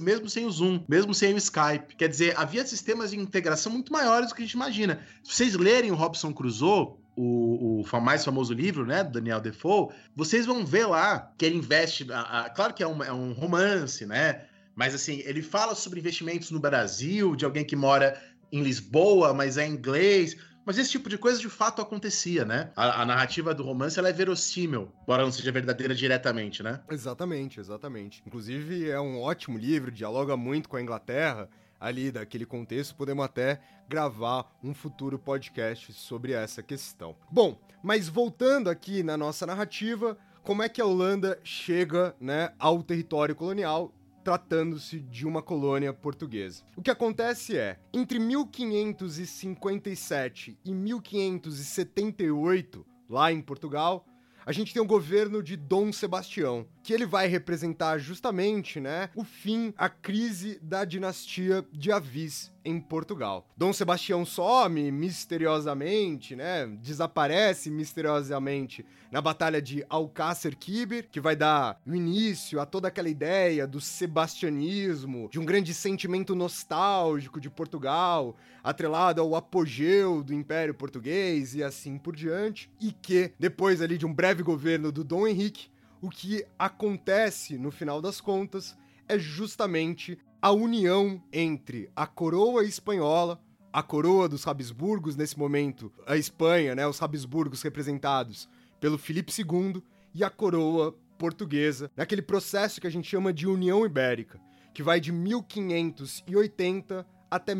mesmo 0.00 0.28
sem 0.28 0.44
o 0.44 0.50
Zoom, 0.50 0.80
mesmo 0.88 1.14
sem 1.14 1.32
o 1.34 1.38
Skype. 1.38 1.94
Quer 1.96 2.08
dizer, 2.08 2.34
havia 2.36 2.66
sistemas 2.66 3.12
de 3.12 3.16
integração 3.18 3.70
muito 3.70 3.92
maiores 3.92 4.30
do 4.30 4.34
que 4.34 4.42
a 4.42 4.44
gente 4.44 4.54
imagina. 4.54 4.98
Se 5.22 5.34
vocês 5.36 5.54
lerem 5.54 5.92
o 5.92 5.94
Robson 5.94 6.32
Crusoe, 6.32 6.94
o, 7.16 7.82
o 7.82 8.00
mais 8.00 8.24
famoso 8.24 8.52
livro, 8.52 8.84
né, 8.84 9.04
do 9.04 9.12
Daniel 9.12 9.40
Defoe, 9.40 9.88
vocês 10.14 10.46
vão 10.46 10.64
ver 10.64 10.86
lá 10.86 11.32
que 11.38 11.44
ele 11.44 11.56
investe. 11.56 12.10
A, 12.12 12.40
a, 12.40 12.50
claro 12.50 12.74
que 12.74 12.82
é 12.82 12.86
um, 12.86 13.02
é 13.02 13.12
um 13.12 13.32
romance, 13.32 14.04
né? 14.06 14.44
Mas 14.74 14.94
assim, 14.94 15.22
ele 15.24 15.42
fala 15.42 15.74
sobre 15.74 16.00
investimentos 16.00 16.50
no 16.50 16.58
Brasil, 16.58 17.36
de 17.36 17.44
alguém 17.44 17.64
que 17.64 17.76
mora 17.76 18.20
em 18.50 18.62
Lisboa, 18.62 19.32
mas 19.32 19.56
é 19.56 19.66
inglês. 19.66 20.36
Mas 20.66 20.78
esse 20.78 20.90
tipo 20.92 21.08
de 21.08 21.18
coisa 21.18 21.38
de 21.38 21.48
fato 21.48 21.82
acontecia, 21.82 22.44
né? 22.44 22.70
A, 22.74 23.02
a 23.02 23.06
narrativa 23.06 23.54
do 23.54 23.62
romance 23.62 23.98
ela 23.98 24.08
é 24.08 24.12
verossímil, 24.12 24.90
embora 25.02 25.22
não 25.22 25.30
seja 25.30 25.52
verdadeira 25.52 25.94
diretamente, 25.94 26.62
né? 26.62 26.80
Exatamente, 26.90 27.60
exatamente. 27.60 28.22
Inclusive 28.26 28.88
é 28.88 28.98
um 28.98 29.20
ótimo 29.20 29.58
livro, 29.58 29.90
dialoga 29.90 30.36
muito 30.36 30.68
com 30.68 30.76
a 30.76 30.82
Inglaterra 30.82 31.48
ali 31.78 32.10
daquele 32.10 32.46
contexto, 32.46 32.94
podemos 32.94 33.22
até 33.24 33.60
gravar 33.88 34.52
um 34.62 34.74
futuro 34.74 35.18
podcast 35.18 35.92
sobre 35.92 36.32
essa 36.32 36.62
questão. 36.62 37.16
Bom, 37.30 37.58
mas 37.82 38.08
voltando 38.08 38.70
aqui 38.70 39.02
na 39.02 39.16
nossa 39.16 39.46
narrativa, 39.46 40.16
como 40.42 40.62
é 40.62 40.68
que 40.68 40.80
a 40.80 40.86
Holanda 40.86 41.38
chega, 41.42 42.14
né, 42.20 42.52
ao 42.58 42.82
território 42.82 43.34
colonial 43.34 43.92
tratando-se 44.24 44.98
de 45.00 45.26
uma 45.26 45.42
colônia 45.42 45.92
portuguesa. 45.92 46.64
O 46.74 46.80
que 46.80 46.90
acontece 46.90 47.58
é, 47.58 47.78
entre 47.92 48.18
1557 48.18 50.58
e 50.64 50.72
1578, 50.72 52.86
lá 53.08 53.30
em 53.30 53.42
Portugal, 53.42 54.06
a 54.46 54.52
gente 54.52 54.72
tem 54.72 54.80
o 54.82 54.86
governo 54.86 55.42
de 55.42 55.56
Dom 55.56 55.92
Sebastião, 55.92 56.66
que 56.84 56.92
ele 56.92 57.06
vai 57.06 57.26
representar 57.26 57.96
justamente, 57.98 58.78
né, 58.78 59.08
o 59.16 59.24
fim, 59.24 59.72
a 59.76 59.88
crise 59.88 60.60
da 60.62 60.84
dinastia 60.84 61.64
de 61.72 61.90
Avis 61.90 62.52
em 62.62 62.78
Portugal. 62.78 63.48
Dom 63.56 63.72
Sebastião 63.72 64.24
some 64.26 64.92
misteriosamente, 64.92 66.36
né, 66.36 66.66
desaparece 66.82 67.70
misteriosamente 67.70 68.84
na 69.10 69.22
batalha 69.22 69.62
de 69.62 69.84
Alcácer 69.88 70.56
Quibir, 70.56 71.08
que 71.10 71.20
vai 71.20 71.34
dar 71.34 71.80
o 71.86 71.94
início 71.94 72.60
a 72.60 72.66
toda 72.66 72.88
aquela 72.88 73.08
ideia 73.08 73.66
do 73.66 73.80
sebastianismo, 73.80 75.28
de 75.30 75.38
um 75.38 75.44
grande 75.44 75.72
sentimento 75.72 76.34
nostálgico 76.34 77.40
de 77.40 77.48
Portugal, 77.48 78.36
atrelado 78.62 79.22
ao 79.22 79.34
apogeu 79.34 80.22
do 80.22 80.34
Império 80.34 80.74
Português 80.74 81.54
e 81.54 81.62
assim 81.62 81.96
por 81.96 82.14
diante, 82.14 82.70
e 82.78 82.92
que 82.92 83.32
depois 83.38 83.80
ali 83.80 83.96
de 83.96 84.04
um 84.04 84.12
breve 84.12 84.42
governo 84.42 84.92
do 84.92 85.02
Dom 85.02 85.26
Henrique, 85.26 85.72
o 86.04 86.10
que 86.10 86.44
acontece 86.58 87.56
no 87.56 87.70
final 87.70 88.02
das 88.02 88.20
contas 88.20 88.76
é 89.08 89.18
justamente 89.18 90.18
a 90.40 90.50
união 90.52 91.22
entre 91.32 91.90
a 91.96 92.06
coroa 92.06 92.62
espanhola, 92.62 93.40
a 93.72 93.82
coroa 93.82 94.28
dos 94.28 94.46
Habsburgos, 94.46 95.16
nesse 95.16 95.38
momento, 95.38 95.90
a 96.06 96.14
Espanha, 96.14 96.74
né, 96.74 96.86
os 96.86 97.00
Habsburgos 97.00 97.62
representados 97.62 98.50
pelo 98.78 98.98
Filipe 98.98 99.32
II, 99.32 99.82
e 100.14 100.22
a 100.22 100.28
coroa 100.28 100.94
portuguesa, 101.16 101.90
naquele 101.96 102.20
processo 102.20 102.82
que 102.82 102.86
a 102.86 102.90
gente 102.90 103.08
chama 103.08 103.32
de 103.32 103.46
União 103.46 103.86
Ibérica, 103.86 104.38
que 104.74 104.82
vai 104.82 105.00
de 105.00 105.10
1580 105.10 107.06
até 107.30 107.54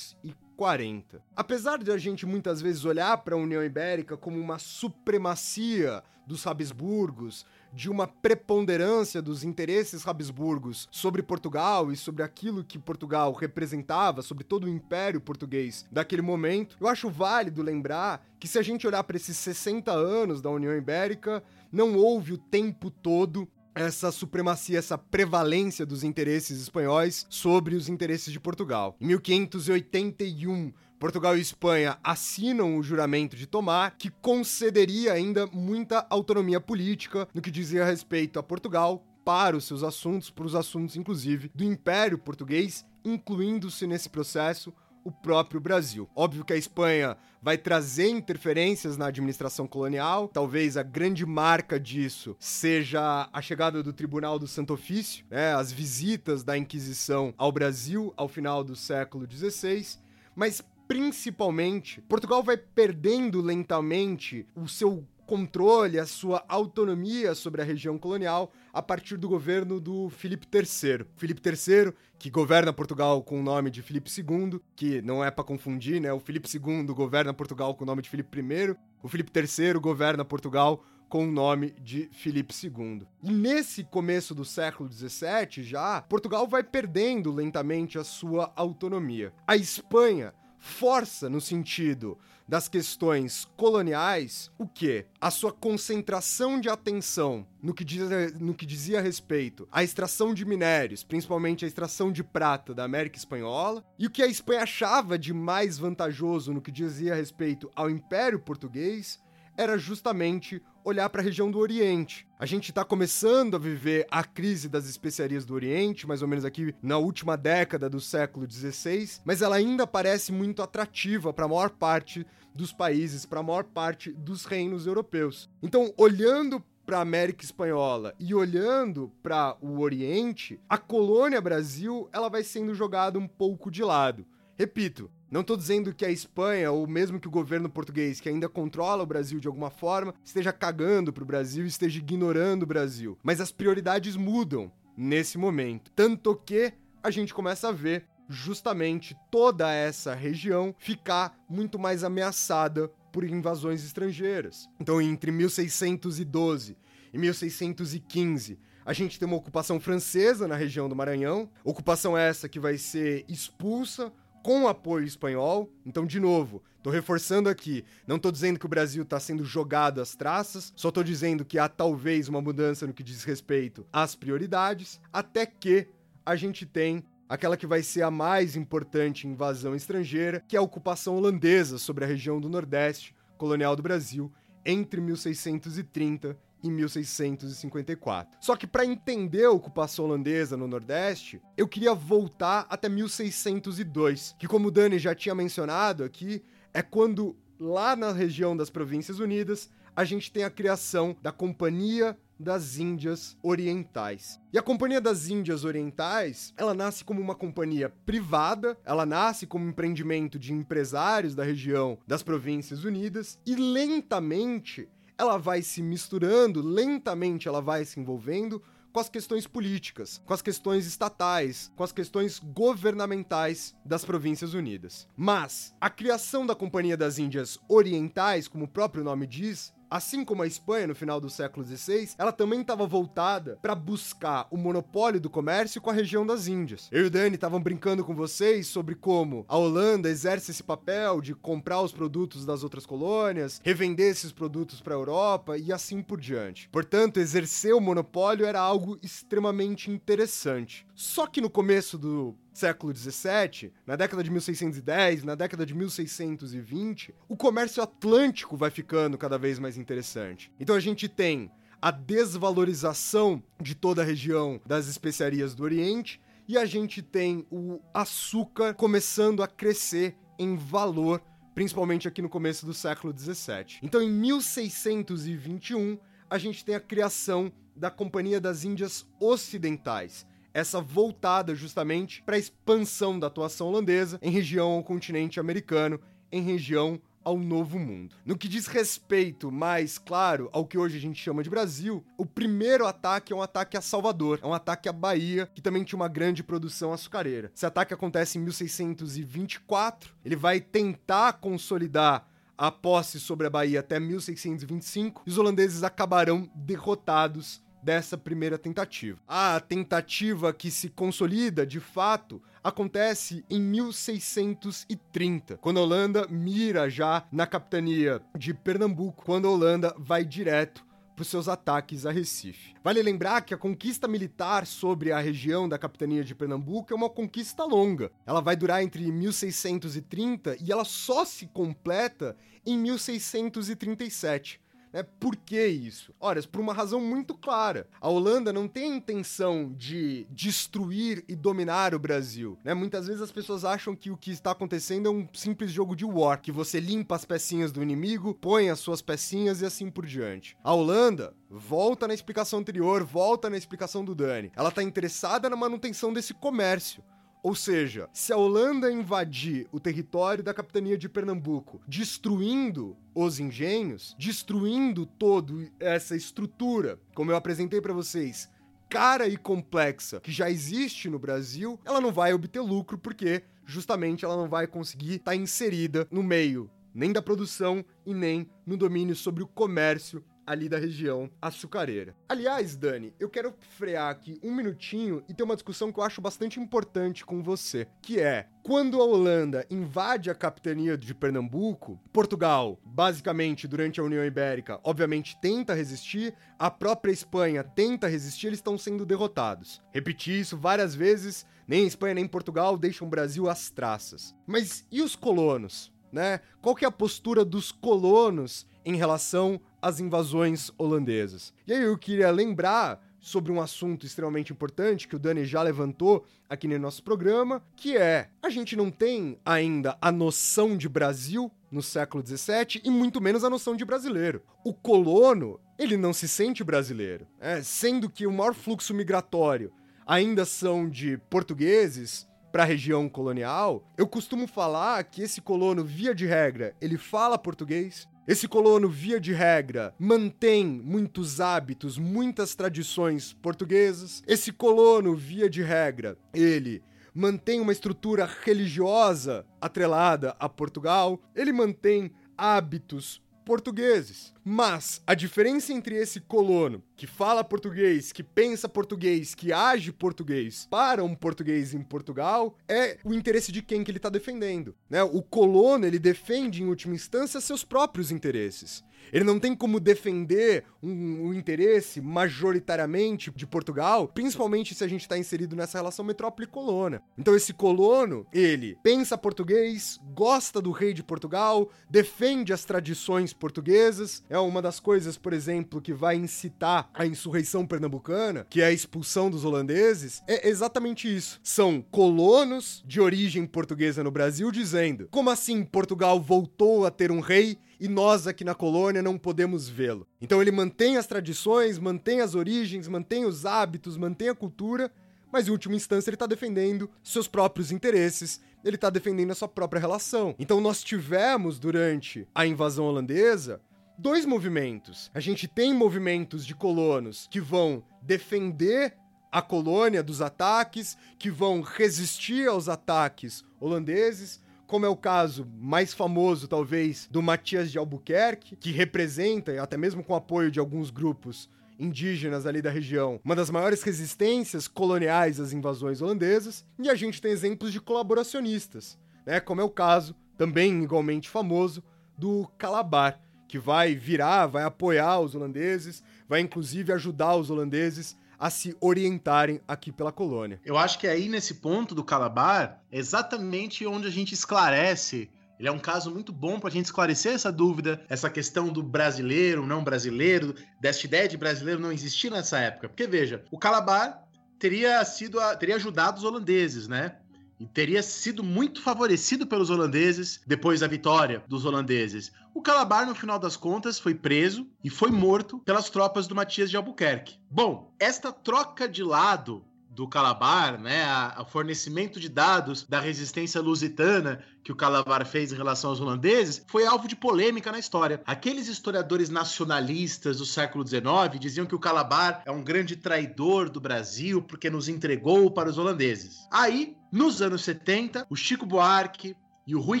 1640. 0.60 1.22
Apesar 1.34 1.78
de 1.78 1.90
a 1.90 1.96
gente 1.96 2.26
muitas 2.26 2.60
vezes 2.60 2.84
olhar 2.84 3.16
para 3.18 3.34
a 3.34 3.38
União 3.38 3.64
Ibérica 3.64 4.16
como 4.16 4.38
uma 4.38 4.58
supremacia 4.58 6.02
dos 6.26 6.46
Habsburgos, 6.46 7.46
de 7.72 7.88
uma 7.88 8.06
preponderância 8.06 9.22
dos 9.22 9.42
interesses 9.42 10.06
Habsburgos 10.06 10.88
sobre 10.90 11.22
Portugal 11.22 11.90
e 11.90 11.96
sobre 11.96 12.22
aquilo 12.22 12.64
que 12.64 12.78
Portugal 12.78 13.32
representava, 13.32 14.22
sobre 14.22 14.44
todo 14.44 14.64
o 14.64 14.68
império 14.68 15.20
português 15.20 15.86
daquele 15.90 16.22
momento, 16.22 16.76
eu 16.80 16.88
acho 16.88 17.08
válido 17.08 17.62
lembrar 17.62 18.24
que 18.38 18.48
se 18.48 18.58
a 18.58 18.62
gente 18.62 18.86
olhar 18.86 19.02
para 19.04 19.16
esses 19.16 19.36
60 19.36 19.90
anos 19.90 20.40
da 20.40 20.50
União 20.50 20.76
Ibérica, 20.76 21.42
não 21.72 21.96
houve 21.96 22.32
o 22.32 22.38
tempo 22.38 22.90
todo 22.90 23.48
essa 23.80 24.12
supremacia, 24.12 24.78
essa 24.78 24.98
prevalência 24.98 25.86
dos 25.86 26.04
interesses 26.04 26.60
espanhóis 26.60 27.26
sobre 27.30 27.74
os 27.74 27.88
interesses 27.88 28.30
de 28.30 28.38
Portugal. 28.38 28.94
Em 29.00 29.06
1581, 29.06 30.72
Portugal 30.98 31.36
e 31.36 31.40
Espanha 31.40 31.98
assinam 32.04 32.76
o 32.76 32.82
juramento 32.82 33.34
de 33.34 33.46
Tomar, 33.46 33.96
que 33.96 34.10
concederia 34.10 35.14
ainda 35.14 35.46
muita 35.46 36.06
autonomia 36.10 36.60
política 36.60 37.26
no 37.32 37.40
que 37.40 37.50
dizia 37.50 37.84
respeito 37.84 38.38
a 38.38 38.42
Portugal 38.42 39.02
para 39.24 39.56
os 39.56 39.64
seus 39.64 39.82
assuntos, 39.82 40.28
para 40.28 40.44
os 40.44 40.54
assuntos, 40.54 40.96
inclusive, 40.96 41.50
do 41.54 41.64
Império 41.64 42.18
Português, 42.18 42.84
incluindo-se 43.02 43.86
nesse 43.86 44.10
processo 44.10 44.74
o 45.04 45.10
próprio 45.10 45.60
Brasil. 45.60 46.08
Óbvio 46.14 46.44
que 46.44 46.52
a 46.52 46.56
Espanha 46.56 47.16
vai 47.42 47.56
trazer 47.56 48.08
interferências 48.08 48.96
na 48.96 49.06
administração 49.06 49.66
colonial, 49.66 50.28
talvez 50.28 50.76
a 50.76 50.82
grande 50.82 51.24
marca 51.24 51.80
disso 51.80 52.36
seja 52.38 53.28
a 53.32 53.40
chegada 53.40 53.82
do 53.82 53.92
Tribunal 53.92 54.38
do 54.38 54.46
Santo 54.46 54.74
Ofício, 54.74 55.24
né, 55.30 55.54
as 55.54 55.72
visitas 55.72 56.42
da 56.42 56.56
Inquisição 56.56 57.32
ao 57.38 57.50
Brasil 57.50 58.12
ao 58.16 58.28
final 58.28 58.62
do 58.62 58.76
século 58.76 59.26
XVI, 59.30 59.98
mas 60.36 60.62
principalmente, 60.86 62.00
Portugal 62.02 62.42
vai 62.42 62.56
perdendo 62.56 63.40
lentamente 63.40 64.44
o 64.56 64.66
seu 64.66 65.06
controle, 65.30 65.96
a 65.96 66.06
sua 66.06 66.44
autonomia 66.48 67.36
sobre 67.36 67.62
a 67.62 67.64
região 67.64 67.96
colonial 67.96 68.50
a 68.72 68.82
partir 68.82 69.16
do 69.16 69.28
governo 69.28 69.78
do 69.78 70.10
Filipe 70.10 70.44
III. 70.52 71.06
Filipe 71.16 71.40
III, 71.48 71.92
que 72.18 72.28
governa 72.28 72.72
Portugal 72.72 73.22
com 73.22 73.38
o 73.38 73.42
nome 73.42 73.70
de 73.70 73.80
Filipe 73.80 74.10
II, 74.10 74.60
que 74.74 75.00
não 75.02 75.24
é 75.24 75.30
para 75.30 75.44
confundir, 75.44 76.00
né? 76.00 76.12
O 76.12 76.18
Filipe 76.18 76.48
II 76.52 76.82
governa 76.86 77.32
Portugal 77.32 77.76
com 77.76 77.84
o 77.84 77.86
nome 77.86 78.02
de 78.02 78.10
Filipe 78.10 78.40
I, 78.40 78.76
o 79.04 79.08
Filipe 79.08 79.30
III 79.32 79.74
governa 79.74 80.24
Portugal 80.24 80.82
com 81.08 81.28
o 81.28 81.30
nome 81.30 81.76
de 81.80 82.08
Filipe 82.12 82.52
II. 82.64 83.06
E 83.22 83.30
nesse 83.30 83.84
começo 83.84 84.34
do 84.34 84.44
século 84.44 84.90
XVII 84.90 85.62
já, 85.62 86.02
Portugal 86.02 86.48
vai 86.48 86.64
perdendo 86.64 87.32
lentamente 87.32 87.98
a 87.98 88.04
sua 88.04 88.52
autonomia. 88.56 89.32
A 89.46 89.56
Espanha 89.56 90.34
força 90.60 91.28
no 91.28 91.40
sentido 91.40 92.16
das 92.46 92.68
questões 92.68 93.46
coloniais 93.56 94.50
o 94.58 94.66
que? 94.66 95.06
A 95.20 95.30
sua 95.30 95.52
concentração 95.52 96.60
de 96.60 96.68
atenção 96.68 97.46
no 97.62 97.72
que, 97.72 97.84
diz, 97.84 98.02
no 98.40 98.54
que 98.54 98.66
dizia 98.66 99.00
respeito 99.00 99.68
à 99.70 99.82
extração 99.82 100.34
de 100.34 100.44
minérios, 100.44 101.02
principalmente 101.02 101.64
a 101.64 101.68
extração 101.68 102.12
de 102.12 102.22
prata 102.22 102.74
da 102.74 102.84
América 102.84 103.16
Espanhola, 103.16 103.84
e 103.98 104.06
o 104.06 104.10
que 104.10 104.22
a 104.22 104.26
Espanha 104.26 104.62
achava 104.62 105.18
de 105.18 105.32
mais 105.32 105.78
vantajoso 105.78 106.52
no 106.52 106.60
que 106.60 106.72
dizia 106.72 107.14
respeito 107.14 107.70
ao 107.74 107.88
Império 107.88 108.38
Português 108.38 109.18
era 109.56 109.76
justamente 109.78 110.62
olhar 110.84 111.08
para 111.10 111.20
a 111.20 111.24
região 111.24 111.50
do 111.50 111.58
Oriente. 111.58 112.26
A 112.38 112.46
gente 112.46 112.70
está 112.70 112.84
começando 112.84 113.54
a 113.54 113.58
viver 113.58 114.06
a 114.10 114.24
crise 114.24 114.68
das 114.68 114.88
especiarias 114.88 115.44
do 115.44 115.54
Oriente, 115.54 116.06
mais 116.06 116.22
ou 116.22 116.28
menos 116.28 116.44
aqui 116.44 116.74
na 116.82 116.96
última 116.96 117.36
década 117.36 117.88
do 117.88 118.00
século 118.00 118.50
XVI, 118.50 119.20
mas 119.24 119.42
ela 119.42 119.56
ainda 119.56 119.86
parece 119.86 120.32
muito 120.32 120.62
atrativa 120.62 121.32
para 121.32 121.44
a 121.44 121.48
maior 121.48 121.70
parte 121.70 122.26
dos 122.54 122.72
países, 122.72 123.26
para 123.26 123.40
a 123.40 123.42
maior 123.42 123.64
parte 123.64 124.10
dos 124.12 124.44
reinos 124.44 124.86
europeus. 124.86 125.50
Então, 125.62 125.92
olhando 125.96 126.64
para 126.84 126.98
a 126.98 127.02
América 127.02 127.44
Espanhola 127.44 128.14
e 128.18 128.34
olhando 128.34 129.12
para 129.22 129.56
o 129.60 129.80
Oriente, 129.80 130.58
a 130.68 130.76
colônia 130.76 131.40
Brasil 131.40 132.08
ela 132.12 132.28
vai 132.28 132.42
sendo 132.42 132.74
jogada 132.74 133.18
um 133.18 133.28
pouco 133.28 133.70
de 133.70 133.84
lado. 133.84 134.26
Repito, 134.58 135.10
não 135.30 135.42
estou 135.42 135.56
dizendo 135.56 135.94
que 135.94 136.04
a 136.04 136.10
Espanha, 136.10 136.72
ou 136.72 136.86
mesmo 136.86 137.20
que 137.20 137.28
o 137.28 137.30
governo 137.30 137.70
português, 137.70 138.20
que 138.20 138.28
ainda 138.28 138.48
controla 138.48 139.04
o 139.04 139.06
Brasil 139.06 139.38
de 139.38 139.46
alguma 139.46 139.70
forma, 139.70 140.14
esteja 140.24 140.52
cagando 140.52 141.12
para 141.12 141.22
o 141.22 141.26
Brasil, 141.26 141.64
esteja 141.64 141.98
ignorando 141.98 142.64
o 142.64 142.66
Brasil. 142.66 143.16
Mas 143.22 143.40
as 143.40 143.52
prioridades 143.52 144.16
mudam 144.16 144.72
nesse 144.96 145.38
momento. 145.38 145.92
Tanto 145.94 146.34
que 146.34 146.72
a 147.02 147.10
gente 147.10 147.32
começa 147.32 147.68
a 147.68 147.72
ver 147.72 148.06
justamente 148.28 149.16
toda 149.30 149.72
essa 149.72 150.14
região 150.14 150.74
ficar 150.78 151.38
muito 151.48 151.78
mais 151.78 152.04
ameaçada 152.04 152.88
por 153.12 153.24
invasões 153.24 153.84
estrangeiras. 153.84 154.68
Então, 154.80 155.00
entre 155.00 155.30
1612 155.30 156.76
e 157.12 157.18
1615, 157.18 158.58
a 158.84 158.92
gente 158.92 159.18
tem 159.18 159.26
uma 159.26 159.36
ocupação 159.36 159.78
francesa 159.78 160.48
na 160.48 160.56
região 160.56 160.88
do 160.88 160.96
Maranhão, 160.96 161.48
ocupação 161.64 162.16
essa 162.16 162.48
que 162.48 162.58
vai 162.58 162.78
ser 162.78 163.24
expulsa 163.28 164.12
com 164.42 164.68
apoio 164.68 165.06
espanhol. 165.06 165.70
Então, 165.84 166.06
de 166.06 166.20
novo, 166.20 166.62
tô 166.82 166.90
reforçando 166.90 167.48
aqui, 167.48 167.84
não 168.06 168.18
tô 168.18 168.30
dizendo 168.30 168.58
que 168.58 168.66
o 168.66 168.68
Brasil 168.68 169.04
tá 169.04 169.18
sendo 169.20 169.44
jogado 169.44 170.00
às 170.00 170.14
traças, 170.14 170.72
só 170.76 170.90
tô 170.90 171.02
dizendo 171.02 171.44
que 171.44 171.58
há 171.58 171.68
talvez 171.68 172.28
uma 172.28 172.40
mudança 172.40 172.86
no 172.86 172.94
que 172.94 173.02
diz 173.02 173.24
respeito 173.24 173.86
às 173.92 174.14
prioridades, 174.14 175.00
até 175.12 175.46
que 175.46 175.88
a 176.24 176.36
gente 176.36 176.66
tem 176.66 177.04
aquela 177.28 177.56
que 177.56 177.66
vai 177.66 177.82
ser 177.82 178.02
a 178.02 178.10
mais 178.10 178.56
importante 178.56 179.26
invasão 179.26 179.74
estrangeira, 179.74 180.42
que 180.48 180.56
é 180.56 180.58
a 180.58 180.62
ocupação 180.62 181.16
holandesa 181.16 181.78
sobre 181.78 182.04
a 182.04 182.08
região 182.08 182.40
do 182.40 182.48
Nordeste 182.48 183.14
colonial 183.38 183.76
do 183.76 183.82
Brasil 183.82 184.32
entre 184.64 185.00
1630 185.00 186.36
em 186.62 186.70
1654. 186.70 188.38
Só 188.40 188.56
que 188.56 188.66
para 188.66 188.84
entender 188.84 189.44
a 189.44 189.50
ocupação 189.50 190.04
holandesa 190.04 190.56
no 190.56 190.68
Nordeste, 190.68 191.40
eu 191.56 191.68
queria 191.68 191.94
voltar 191.94 192.66
até 192.68 192.88
1602, 192.88 194.36
que 194.38 194.48
como 194.48 194.68
o 194.68 194.70
Dani 194.70 194.98
já 194.98 195.14
tinha 195.14 195.34
mencionado 195.34 196.04
aqui, 196.04 196.42
é 196.72 196.82
quando 196.82 197.36
lá 197.58 197.94
na 197.94 198.12
região 198.12 198.56
das 198.56 198.70
Províncias 198.70 199.18
Unidas 199.18 199.70
a 199.94 200.04
gente 200.04 200.32
tem 200.32 200.44
a 200.44 200.50
criação 200.50 201.16
da 201.20 201.32
Companhia 201.32 202.16
das 202.40 202.78
Índias 202.78 203.36
Orientais. 203.42 204.40
E 204.50 204.58
a 204.58 204.62
Companhia 204.62 204.98
das 204.98 205.28
Índias 205.28 205.62
Orientais, 205.62 206.54
ela 206.56 206.72
nasce 206.72 207.04
como 207.04 207.20
uma 207.20 207.34
companhia 207.34 207.92
privada, 208.06 208.78
ela 208.82 209.04
nasce 209.04 209.46
como 209.46 209.66
um 209.66 209.68
empreendimento 209.68 210.38
de 210.38 210.54
empresários 210.54 211.34
da 211.34 211.44
região 211.44 211.98
das 212.06 212.22
Províncias 212.22 212.82
Unidas 212.82 213.38
e 213.44 213.54
lentamente 213.54 214.88
ela 215.20 215.36
vai 215.36 215.60
se 215.60 215.82
misturando, 215.82 216.62
lentamente 216.62 217.46
ela 217.46 217.60
vai 217.60 217.84
se 217.84 218.00
envolvendo 218.00 218.62
com 218.90 218.98
as 218.98 219.10
questões 219.10 219.46
políticas, 219.46 220.20
com 220.24 220.32
as 220.32 220.40
questões 220.40 220.86
estatais, 220.86 221.70
com 221.76 221.84
as 221.84 221.92
questões 221.92 222.38
governamentais 222.38 223.76
das 223.84 224.02
Províncias 224.02 224.54
Unidas. 224.54 225.06
Mas 225.14 225.74
a 225.78 225.90
criação 225.90 226.46
da 226.46 226.54
Companhia 226.54 226.96
das 226.96 227.18
Índias 227.18 227.58
Orientais, 227.68 228.48
como 228.48 228.64
o 228.64 228.68
próprio 228.68 229.04
nome 229.04 229.26
diz, 229.26 229.74
assim 229.90 230.24
como 230.24 230.42
a 230.42 230.46
Espanha 230.46 230.86
no 230.86 230.94
final 230.94 231.20
do 231.20 231.28
século 231.28 231.66
XVI, 231.66 232.10
ela 232.16 232.32
também 232.32 232.60
estava 232.60 232.86
voltada 232.86 233.58
para 233.60 233.74
buscar 233.74 234.46
o 234.50 234.56
monopólio 234.56 235.20
do 235.20 235.28
comércio 235.28 235.80
com 235.80 235.90
a 235.90 235.94
região 235.94 236.24
das 236.24 236.46
Índias. 236.46 236.88
Eu 236.92 237.04
e 237.04 237.06
o 237.06 237.10
Dani 237.10 237.34
estavam 237.34 237.60
brincando 237.60 238.04
com 238.04 238.14
vocês 238.14 238.66
sobre 238.68 238.94
como 238.94 239.44
a 239.48 239.56
Holanda 239.56 240.08
exerce 240.08 240.52
esse 240.52 240.62
papel 240.62 241.20
de 241.20 241.34
comprar 241.34 241.82
os 241.82 241.92
produtos 241.92 242.46
das 242.46 242.62
outras 242.62 242.86
colônias, 242.86 243.60
revender 243.64 244.10
esses 244.10 244.30
produtos 244.30 244.80
para 244.80 244.94
a 244.94 244.98
Europa 244.98 245.58
e 245.58 245.72
assim 245.72 246.02
por 246.02 246.20
diante. 246.20 246.68
Portanto, 246.70 247.18
exercer 247.18 247.74
o 247.74 247.80
monopólio 247.80 248.46
era 248.46 248.60
algo 248.60 248.98
extremamente 249.02 249.90
interessante. 249.90 250.86
Só 250.94 251.26
que 251.26 251.40
no 251.40 251.50
começo 251.50 251.98
do 251.98 252.36
século 252.60 252.94
XVII, 252.94 253.72
na 253.86 253.96
década 253.96 254.22
de 254.22 254.30
1610, 254.30 255.24
na 255.24 255.34
década 255.34 255.64
de 255.64 255.74
1620, 255.74 257.14
o 257.26 257.34
comércio 257.34 257.82
atlântico 257.82 258.54
vai 258.54 258.70
ficando 258.70 259.16
cada 259.16 259.38
vez 259.38 259.58
mais 259.58 259.78
interessante. 259.78 260.52
Então 260.60 260.76
a 260.76 260.80
gente 260.80 261.08
tem 261.08 261.50
a 261.80 261.90
desvalorização 261.90 263.42
de 263.58 263.74
toda 263.74 264.02
a 264.02 264.04
região 264.04 264.60
das 264.66 264.88
especiarias 264.88 265.54
do 265.54 265.64
Oriente 265.64 266.20
e 266.46 266.58
a 266.58 266.66
gente 266.66 267.00
tem 267.00 267.46
o 267.50 267.80
açúcar 267.94 268.74
começando 268.74 269.42
a 269.42 269.48
crescer 269.48 270.14
em 270.38 270.54
valor, 270.54 271.22
principalmente 271.54 272.06
aqui 272.06 272.20
no 272.20 272.28
começo 272.28 272.66
do 272.66 272.74
século 272.74 273.16
XVII. 273.16 273.78
Então 273.82 274.02
em 274.02 274.10
1621 274.10 275.98
a 276.28 276.36
gente 276.36 276.62
tem 276.62 276.74
a 276.74 276.80
criação 276.80 277.50
da 277.74 277.90
Companhia 277.90 278.38
das 278.38 278.64
Índias 278.64 279.06
Ocidentais, 279.18 280.26
essa 280.52 280.80
voltada 280.80 281.54
justamente 281.54 282.22
para 282.22 282.36
a 282.36 282.38
expansão 282.38 283.18
da 283.18 283.26
atuação 283.26 283.68
holandesa 283.68 284.18
em 284.22 284.30
região 284.30 284.72
ao 284.72 284.84
continente 284.84 285.38
americano, 285.38 286.00
em 286.30 286.42
região 286.42 287.00
ao 287.22 287.38
Novo 287.38 287.78
Mundo. 287.78 288.14
No 288.24 288.36
que 288.36 288.48
diz 288.48 288.66
respeito 288.66 289.52
mais 289.52 289.98
claro 289.98 290.48
ao 290.52 290.66
que 290.66 290.78
hoje 290.78 290.96
a 290.96 291.00
gente 291.00 291.20
chama 291.20 291.42
de 291.42 291.50
Brasil, 291.50 292.04
o 292.16 292.24
primeiro 292.24 292.86
ataque 292.86 293.32
é 293.32 293.36
um 293.36 293.42
ataque 293.42 293.76
a 293.76 293.80
Salvador, 293.80 294.40
é 294.42 294.46
um 294.46 294.54
ataque 294.54 294.88
à 294.88 294.92
Bahia, 294.92 295.48
que 295.54 295.60
também 295.60 295.84
tinha 295.84 295.98
uma 295.98 296.08
grande 296.08 296.42
produção 296.42 296.92
açucareira. 296.92 297.52
Esse 297.54 297.66
ataque 297.66 297.94
acontece 297.94 298.38
em 298.38 298.42
1624, 298.42 300.14
ele 300.24 300.36
vai 300.36 300.60
tentar 300.60 301.34
consolidar 301.34 302.26
a 302.56 302.70
posse 302.70 303.18
sobre 303.18 303.46
a 303.46 303.50
Bahia 303.50 303.80
até 303.80 303.98
1625, 303.98 305.22
e 305.26 305.30
os 305.30 305.38
holandeses 305.38 305.82
acabarão 305.82 306.50
derrotados 306.54 307.62
dessa 307.82 308.16
primeira 308.16 308.58
tentativa. 308.58 309.18
A 309.26 309.58
tentativa 309.60 310.52
que 310.52 310.70
se 310.70 310.88
consolida, 310.88 311.66
de 311.66 311.80
fato, 311.80 312.42
acontece 312.62 313.44
em 313.48 313.60
1630, 313.60 315.56
quando 315.58 315.78
a 315.78 315.82
Holanda 315.82 316.26
mira 316.28 316.90
já 316.90 317.26
na 317.32 317.46
capitania 317.46 318.20
de 318.36 318.52
Pernambuco, 318.52 319.24
quando 319.24 319.48
a 319.48 319.50
Holanda 319.50 319.94
vai 319.98 320.24
direto 320.24 320.84
para 321.20 321.22
os 321.22 321.28
seus 321.28 321.48
ataques 321.48 322.06
a 322.06 322.10
Recife. 322.10 322.74
Vale 322.82 323.02
lembrar 323.02 323.42
que 323.42 323.52
a 323.52 323.58
conquista 323.58 324.08
militar 324.08 324.66
sobre 324.66 325.12
a 325.12 325.20
região 325.20 325.68
da 325.68 325.78
capitania 325.78 326.24
de 326.24 326.34
Pernambuco 326.34 326.94
é 326.94 326.96
uma 326.96 327.10
conquista 327.10 327.62
longa. 327.62 328.10
Ela 328.24 328.40
vai 328.40 328.56
durar 328.56 328.82
entre 328.82 329.12
1630 329.12 330.56
e 330.58 330.72
ela 330.72 330.84
só 330.84 331.26
se 331.26 331.46
completa 331.46 332.34
em 332.64 332.78
1637. 332.78 334.62
Né? 334.92 335.02
Por 335.02 335.36
que 335.36 335.66
isso? 335.66 336.14
Ora, 336.20 336.42
por 336.42 336.60
uma 336.60 336.72
razão 336.72 337.00
muito 337.00 337.34
clara. 337.34 337.86
A 338.00 338.08
Holanda 338.08 338.52
não 338.52 338.66
tem 338.66 338.92
a 338.92 338.96
intenção 338.96 339.72
de 339.76 340.26
destruir 340.30 341.24
e 341.28 341.36
dominar 341.36 341.94
o 341.94 341.98
Brasil. 341.98 342.58
Né? 342.64 342.74
Muitas 342.74 343.06
vezes 343.06 343.22
as 343.22 343.32
pessoas 343.32 343.64
acham 343.64 343.94
que 343.94 344.10
o 344.10 344.16
que 344.16 344.30
está 344.30 344.50
acontecendo 344.50 345.08
é 345.08 345.10
um 345.10 345.28
simples 345.32 345.70
jogo 345.70 345.94
de 345.94 346.04
war, 346.04 346.40
que 346.40 346.52
você 346.52 346.80
limpa 346.80 347.14
as 347.14 347.24
pecinhas 347.24 347.72
do 347.72 347.82
inimigo, 347.82 348.34
põe 348.34 348.70
as 348.70 348.80
suas 348.80 349.02
pecinhas 349.02 349.60
e 349.60 349.66
assim 349.66 349.90
por 349.90 350.06
diante. 350.06 350.56
A 350.62 350.72
Holanda 350.72 351.34
volta 351.48 352.06
na 352.06 352.14
explicação 352.14 352.60
anterior, 352.60 353.04
volta 353.04 353.50
na 353.50 353.56
explicação 353.56 354.04
do 354.04 354.14
Dani. 354.14 354.52
Ela 354.56 354.68
está 354.68 354.82
interessada 354.82 355.50
na 355.50 355.56
manutenção 355.56 356.12
desse 356.12 356.34
comércio. 356.34 357.02
Ou 357.42 357.54
seja, 357.54 358.08
se 358.12 358.32
a 358.32 358.36
Holanda 358.36 358.92
invadir 358.92 359.66
o 359.72 359.80
território 359.80 360.44
da 360.44 360.52
capitania 360.52 360.98
de 360.98 361.08
Pernambuco, 361.08 361.80
destruindo 361.88 362.96
os 363.14 363.40
engenhos, 363.40 364.14
destruindo 364.18 365.06
toda 365.06 365.54
essa 365.78 366.14
estrutura, 366.14 367.00
como 367.14 367.30
eu 367.30 367.36
apresentei 367.36 367.80
para 367.80 367.94
vocês, 367.94 368.50
cara 368.90 369.26
e 369.26 369.36
complexa 369.36 370.20
que 370.20 370.32
já 370.32 370.50
existe 370.50 371.08
no 371.08 371.18
Brasil, 371.18 371.80
ela 371.84 372.00
não 372.00 372.12
vai 372.12 372.34
obter 372.34 372.60
lucro 372.60 372.98
porque 372.98 373.42
justamente 373.64 374.24
ela 374.24 374.36
não 374.36 374.48
vai 374.48 374.66
conseguir 374.66 375.14
estar 375.14 375.30
tá 375.30 375.36
inserida 375.36 376.06
no 376.10 376.22
meio 376.22 376.70
nem 376.94 377.12
da 377.12 377.22
produção 377.22 377.84
e 378.04 378.12
nem 378.12 378.48
no 378.66 378.76
domínio 378.76 379.14
sobre 379.14 379.42
o 379.42 379.46
comércio 379.46 380.24
ali 380.50 380.68
da 380.68 380.78
região 380.78 381.30
açucareira. 381.40 382.16
Aliás, 382.28 382.74
Dani, 382.74 383.14
eu 383.20 383.30
quero 383.30 383.54
frear 383.78 384.10
aqui 384.10 384.36
um 384.42 384.52
minutinho 384.52 385.22
e 385.28 385.32
ter 385.32 385.44
uma 385.44 385.54
discussão 385.54 385.92
que 385.92 386.00
eu 386.00 386.02
acho 386.02 386.20
bastante 386.20 386.58
importante 386.58 387.24
com 387.24 387.40
você, 387.40 387.86
que 388.02 388.18
é 388.18 388.48
quando 388.64 389.00
a 389.00 389.04
Holanda 389.04 389.64
invade 389.70 390.28
a 390.28 390.34
capitania 390.34 390.98
de 390.98 391.14
Pernambuco, 391.14 392.00
Portugal, 392.12 392.80
basicamente 392.84 393.68
durante 393.68 394.00
a 394.00 394.02
União 394.02 394.24
Ibérica, 394.24 394.80
obviamente 394.82 395.38
tenta 395.40 395.72
resistir, 395.72 396.34
a 396.58 396.68
própria 396.68 397.12
Espanha 397.12 397.62
tenta 397.62 398.08
resistir, 398.08 398.48
eles 398.48 398.58
estão 398.58 398.76
sendo 398.76 399.06
derrotados. 399.06 399.80
Repeti 399.92 400.40
isso 400.40 400.58
várias 400.58 400.96
vezes, 400.96 401.46
nem 401.64 401.86
Espanha 401.86 402.14
nem 402.14 402.26
Portugal 402.26 402.76
deixam 402.76 403.06
o 403.06 403.10
Brasil 403.10 403.48
às 403.48 403.70
traças. 403.70 404.34
Mas 404.48 404.84
e 404.90 405.00
os 405.00 405.14
colonos? 405.14 405.92
Né? 406.12 406.40
Qual 406.60 406.74
que 406.74 406.84
é 406.84 406.88
a 406.88 406.90
postura 406.90 407.44
dos 407.44 407.70
colonos 407.70 408.66
em 408.84 408.96
relação 408.96 409.60
às 409.80 410.00
invasões 410.00 410.70
holandesas. 410.78 411.52
E 411.66 411.72
aí 411.72 411.82
eu 411.82 411.96
queria 411.98 412.30
lembrar 412.30 413.00
sobre 413.20 413.52
um 413.52 413.60
assunto 413.60 414.06
extremamente 414.06 414.52
importante 414.52 415.06
que 415.06 415.14
o 415.14 415.18
Dani 415.18 415.44
já 415.44 415.62
levantou 415.62 416.24
aqui 416.48 416.66
no 416.66 416.78
nosso 416.78 417.02
programa, 417.02 417.62
que 417.76 417.96
é 417.96 418.30
a 418.42 418.48
gente 418.48 418.74
não 418.74 418.90
tem 418.90 419.38
ainda 419.44 419.96
a 420.00 420.10
noção 420.10 420.76
de 420.76 420.88
Brasil 420.88 421.52
no 421.70 421.82
século 421.82 422.26
XVII 422.26 422.80
e 422.82 422.90
muito 422.90 423.20
menos 423.20 423.44
a 423.44 423.50
noção 423.50 423.76
de 423.76 423.84
brasileiro. 423.84 424.42
O 424.64 424.72
colono, 424.72 425.60
ele 425.78 425.96
não 425.96 426.12
se 426.12 426.26
sente 426.26 426.64
brasileiro, 426.64 427.26
é, 427.38 427.62
sendo 427.62 428.08
que 428.08 428.26
o 428.26 428.32
maior 428.32 428.54
fluxo 428.54 428.94
migratório 428.94 429.72
ainda 430.06 430.44
são 430.44 430.88
de 430.88 431.18
portugueses, 431.28 432.26
para 432.50 432.64
a 432.64 432.66
região 432.66 433.08
colonial, 433.08 433.84
eu 433.96 434.08
costumo 434.08 434.46
falar 434.46 435.04
que 435.04 435.22
esse 435.22 435.40
colono, 435.40 435.84
via 435.84 436.12
de 436.12 436.26
regra, 436.26 436.74
ele 436.80 436.98
fala 436.98 437.38
português, 437.38 438.08
esse 438.30 438.46
colono, 438.46 438.88
via 438.88 439.18
de 439.18 439.32
regra, 439.32 439.92
mantém 439.98 440.64
muitos 440.64 441.40
hábitos, 441.40 441.98
muitas 441.98 442.54
tradições 442.54 443.32
portuguesas. 443.32 444.22
Esse 444.24 444.52
colono, 444.52 445.16
via 445.16 445.50
de 445.50 445.62
regra, 445.62 446.16
ele 446.32 446.80
mantém 447.12 447.60
uma 447.60 447.72
estrutura 447.72 448.30
religiosa 448.44 449.44
atrelada 449.60 450.36
a 450.38 450.48
Portugal. 450.48 451.20
Ele 451.34 451.52
mantém 451.52 452.12
hábitos 452.38 453.20
portugueses. 453.44 454.32
Mas 454.44 455.02
a 455.06 455.14
diferença 455.14 455.72
entre 455.72 455.94
esse 455.94 456.20
colono 456.20 456.82
que 456.96 457.06
fala 457.06 457.44
português, 457.44 458.12
que 458.12 458.22
pensa 458.22 458.68
português, 458.68 459.34
que 459.34 459.52
age 459.52 459.92
português 459.92 460.66
para 460.70 461.04
um 461.04 461.14
português 461.14 461.74
em 461.74 461.82
Portugal 461.82 462.56
é 462.68 462.98
o 463.04 463.12
interesse 463.12 463.52
de 463.52 463.62
quem 463.62 463.84
que 463.84 463.90
ele 463.90 463.98
está 463.98 464.08
defendendo. 464.08 464.74
Né? 464.88 465.02
O 465.02 465.22
colono 465.22 465.86
ele 465.86 465.98
defende 465.98 466.62
em 466.62 466.66
última 466.66 466.94
instância 466.94 467.40
seus 467.40 467.64
próprios 467.64 468.10
interesses. 468.10 468.82
Ele 469.12 469.24
não 469.24 469.38
tem 469.38 469.54
como 469.54 469.80
defender 469.80 470.64
um, 470.82 471.28
um 471.28 471.34
interesse 471.34 472.00
majoritariamente 472.00 473.30
de 473.30 473.46
Portugal, 473.46 474.08
principalmente 474.08 474.74
se 474.74 474.84
a 474.84 474.88
gente 474.88 475.02
está 475.02 475.18
inserido 475.18 475.56
nessa 475.56 475.78
relação 475.78 476.04
metrópole-colona. 476.04 477.02
Então 477.18 477.34
esse 477.34 477.52
colono, 477.52 478.26
ele 478.32 478.76
pensa 478.82 479.18
português, 479.18 479.98
gosta 480.14 480.60
do 480.60 480.70
rei 480.70 480.92
de 480.92 481.02
Portugal, 481.02 481.70
defende 481.88 482.52
as 482.52 482.64
tradições 482.64 483.32
portuguesas. 483.32 484.22
É 484.28 484.38
uma 484.38 484.62
das 484.62 484.80
coisas, 484.80 485.16
por 485.16 485.32
exemplo, 485.32 485.80
que 485.80 485.92
vai 485.92 486.16
incitar 486.16 486.88
a 486.94 487.06
insurreição 487.06 487.66
pernambucana, 487.66 488.46
que 488.48 488.60
é 488.60 488.66
a 488.66 488.72
expulsão 488.72 489.30
dos 489.30 489.44
holandeses, 489.44 490.22
é 490.26 490.48
exatamente 490.48 491.14
isso. 491.14 491.40
São 491.42 491.84
colonos 491.90 492.82
de 492.86 493.00
origem 493.00 493.46
portuguesa 493.46 494.02
no 494.02 494.10
Brasil 494.10 494.50
dizendo: 494.50 495.08
como 495.10 495.30
assim 495.30 495.64
Portugal 495.64 496.20
voltou 496.20 496.86
a 496.86 496.90
ter 496.90 497.10
um 497.10 497.20
rei 497.20 497.58
e 497.80 497.88
nós 497.88 498.26
aqui 498.26 498.44
na 498.44 498.54
colônia 498.54 499.02
não 499.02 499.16
podemos 499.16 499.68
vê-lo. 499.68 500.06
Então 500.20 500.42
ele 500.42 500.52
mantém 500.52 500.98
as 500.98 501.06
tradições, 501.06 501.78
mantém 501.78 502.20
as 502.20 502.34
origens, 502.34 502.86
mantém 502.86 503.24
os 503.24 503.46
hábitos, 503.46 503.96
mantém 503.96 504.28
a 504.28 504.34
cultura, 504.34 504.92
mas 505.32 505.48
em 505.48 505.50
última 505.50 505.74
instância 505.74 506.10
ele 506.10 506.16
está 506.16 506.26
defendendo 506.26 506.90
seus 507.02 507.26
próprios 507.26 507.72
interesses, 507.72 508.40
ele 508.62 508.76
está 508.76 508.90
defendendo 508.90 509.30
a 509.30 509.34
sua 509.34 509.48
própria 509.48 509.80
relação. 509.80 510.34
Então 510.38 510.60
nós 510.60 510.82
tivemos 510.82 511.58
durante 511.58 512.28
a 512.34 512.46
invasão 512.46 512.84
holandesa 512.84 513.62
dois 513.98 514.26
movimentos. 514.26 515.10
A 515.14 515.20
gente 515.20 515.48
tem 515.48 515.72
movimentos 515.72 516.44
de 516.44 516.54
colonos 516.54 517.26
que 517.30 517.40
vão 517.40 517.82
defender 518.02 518.94
a 519.32 519.40
colônia 519.40 520.02
dos 520.02 520.20
ataques, 520.20 520.98
que 521.18 521.30
vão 521.30 521.62
resistir 521.62 522.48
aos 522.48 522.68
ataques 522.68 523.44
holandeses, 523.60 524.40
como 524.70 524.86
é 524.86 524.88
o 524.88 524.96
caso 524.96 525.48
mais 525.58 525.92
famoso, 525.92 526.46
talvez, 526.46 527.08
do 527.10 527.20
Matias 527.20 527.72
de 527.72 527.76
Albuquerque, 527.76 528.54
que 528.54 528.70
representa, 528.70 529.60
até 529.60 529.76
mesmo 529.76 530.04
com 530.04 530.14
apoio 530.14 530.48
de 530.48 530.60
alguns 530.60 530.90
grupos 530.90 531.50
indígenas 531.76 532.46
ali 532.46 532.62
da 532.62 532.70
região, 532.70 533.18
uma 533.24 533.34
das 533.34 533.50
maiores 533.50 533.82
resistências 533.82 534.68
coloniais 534.68 535.40
às 535.40 535.52
invasões 535.52 536.00
holandesas, 536.00 536.64
e 536.78 536.88
a 536.88 536.94
gente 536.94 537.20
tem 537.20 537.32
exemplos 537.32 537.72
de 537.72 537.80
colaboracionistas, 537.80 538.96
né, 539.26 539.40
como 539.40 539.60
é 539.60 539.64
o 539.64 539.70
caso, 539.70 540.14
também 540.38 540.84
igualmente 540.84 541.28
famoso, 541.28 541.82
do 542.16 542.46
Calabar, 542.56 543.20
que 543.48 543.58
vai 543.58 543.96
virar, 543.96 544.46
vai 544.46 544.62
apoiar 544.62 545.18
os 545.18 545.34
holandeses, 545.34 546.00
vai 546.28 546.42
inclusive 546.42 546.92
ajudar 546.92 547.34
os 547.34 547.50
holandeses 547.50 548.16
a 548.40 548.48
se 548.48 548.74
orientarem 548.80 549.60
aqui 549.68 549.92
pela 549.92 550.10
colônia. 550.10 550.58
Eu 550.64 550.78
acho 550.78 550.98
que 550.98 551.06
aí 551.06 551.28
nesse 551.28 551.56
ponto 551.56 551.94
do 551.94 552.02
Calabar, 552.02 552.82
é 552.90 552.98
exatamente 552.98 553.86
onde 553.86 554.08
a 554.08 554.10
gente 554.10 554.32
esclarece 554.32 555.30
ele 555.60 555.68
é 555.68 555.72
um 555.72 555.78
caso 555.78 556.10
muito 556.10 556.32
bom 556.32 556.58
para 556.58 556.70
a 556.70 556.72
gente 556.72 556.86
esclarecer 556.86 557.34
essa 557.34 557.52
dúvida, 557.52 558.02
essa 558.08 558.30
questão 558.30 558.68
do 558.70 558.82
brasileiro, 558.82 559.66
não 559.66 559.84
brasileiro, 559.84 560.54
desta 560.80 561.06
ideia 561.06 561.28
de 561.28 561.36
brasileiro 561.36 561.78
não 561.78 561.92
existir 561.92 562.30
nessa 562.30 562.58
época. 562.58 562.88
Porque 562.88 563.06
veja, 563.06 563.44
o 563.50 563.58
Calabar 563.58 564.24
teria 564.58 565.04
sido, 565.04 565.38
teria 565.58 565.76
ajudado 565.76 566.16
os 566.16 566.24
holandeses, 566.24 566.88
né? 566.88 567.16
E 567.60 567.66
teria 567.66 568.02
sido 568.02 568.42
muito 568.42 568.82
favorecido 568.82 569.46
pelos 569.46 569.68
holandeses 569.68 570.40
depois 570.46 570.80
da 570.80 570.86
vitória 570.86 571.44
dos 571.46 571.66
holandeses. 571.66 572.32
O 572.54 572.62
Calabar, 572.62 573.06
no 573.06 573.14
final 573.14 573.38
das 573.38 573.56
contas, 573.56 574.00
foi 574.00 574.14
preso 574.14 574.66
e 574.82 574.88
foi 574.88 575.10
morto 575.10 575.58
pelas 575.58 575.90
tropas 575.90 576.26
do 576.26 576.34
Matias 576.34 576.70
de 576.70 576.76
Albuquerque. 576.76 577.38
Bom, 577.50 577.94
esta 578.00 578.32
troca 578.32 578.88
de 578.88 579.04
lado 579.04 579.62
do 579.90 580.06
Calabar, 580.06 580.80
né, 580.80 581.02
a, 581.04 581.44
fornecimento 581.44 582.20
de 582.20 582.28
dados 582.28 582.86
da 582.88 583.00
resistência 583.00 583.60
lusitana 583.60 584.42
que 584.62 584.70
o 584.70 584.76
Calabar 584.76 585.26
fez 585.26 585.52
em 585.52 585.56
relação 585.56 585.90
aos 585.90 586.00
holandeses, 586.00 586.64
foi 586.68 586.86
alvo 586.86 587.08
de 587.08 587.16
polêmica 587.16 587.72
na 587.72 587.78
história. 587.78 588.22
Aqueles 588.24 588.68
historiadores 588.68 589.28
nacionalistas 589.28 590.38
do 590.38 590.46
século 590.46 590.86
XIX 590.86 591.02
diziam 591.40 591.66
que 591.66 591.74
o 591.74 591.78
Calabar 591.78 592.42
é 592.46 592.50
um 592.52 592.62
grande 592.62 592.94
traidor 592.94 593.68
do 593.68 593.80
Brasil 593.80 594.40
porque 594.40 594.70
nos 594.70 594.88
entregou 594.88 595.50
para 595.50 595.68
os 595.68 595.76
holandeses. 595.76 596.46
Aí, 596.52 596.96
nos 597.10 597.42
anos 597.42 597.62
70, 597.64 598.26
o 598.30 598.36
Chico 598.36 598.64
Buarque 598.64 599.34
e 599.66 599.74
o 599.74 599.80
Rui 599.80 600.00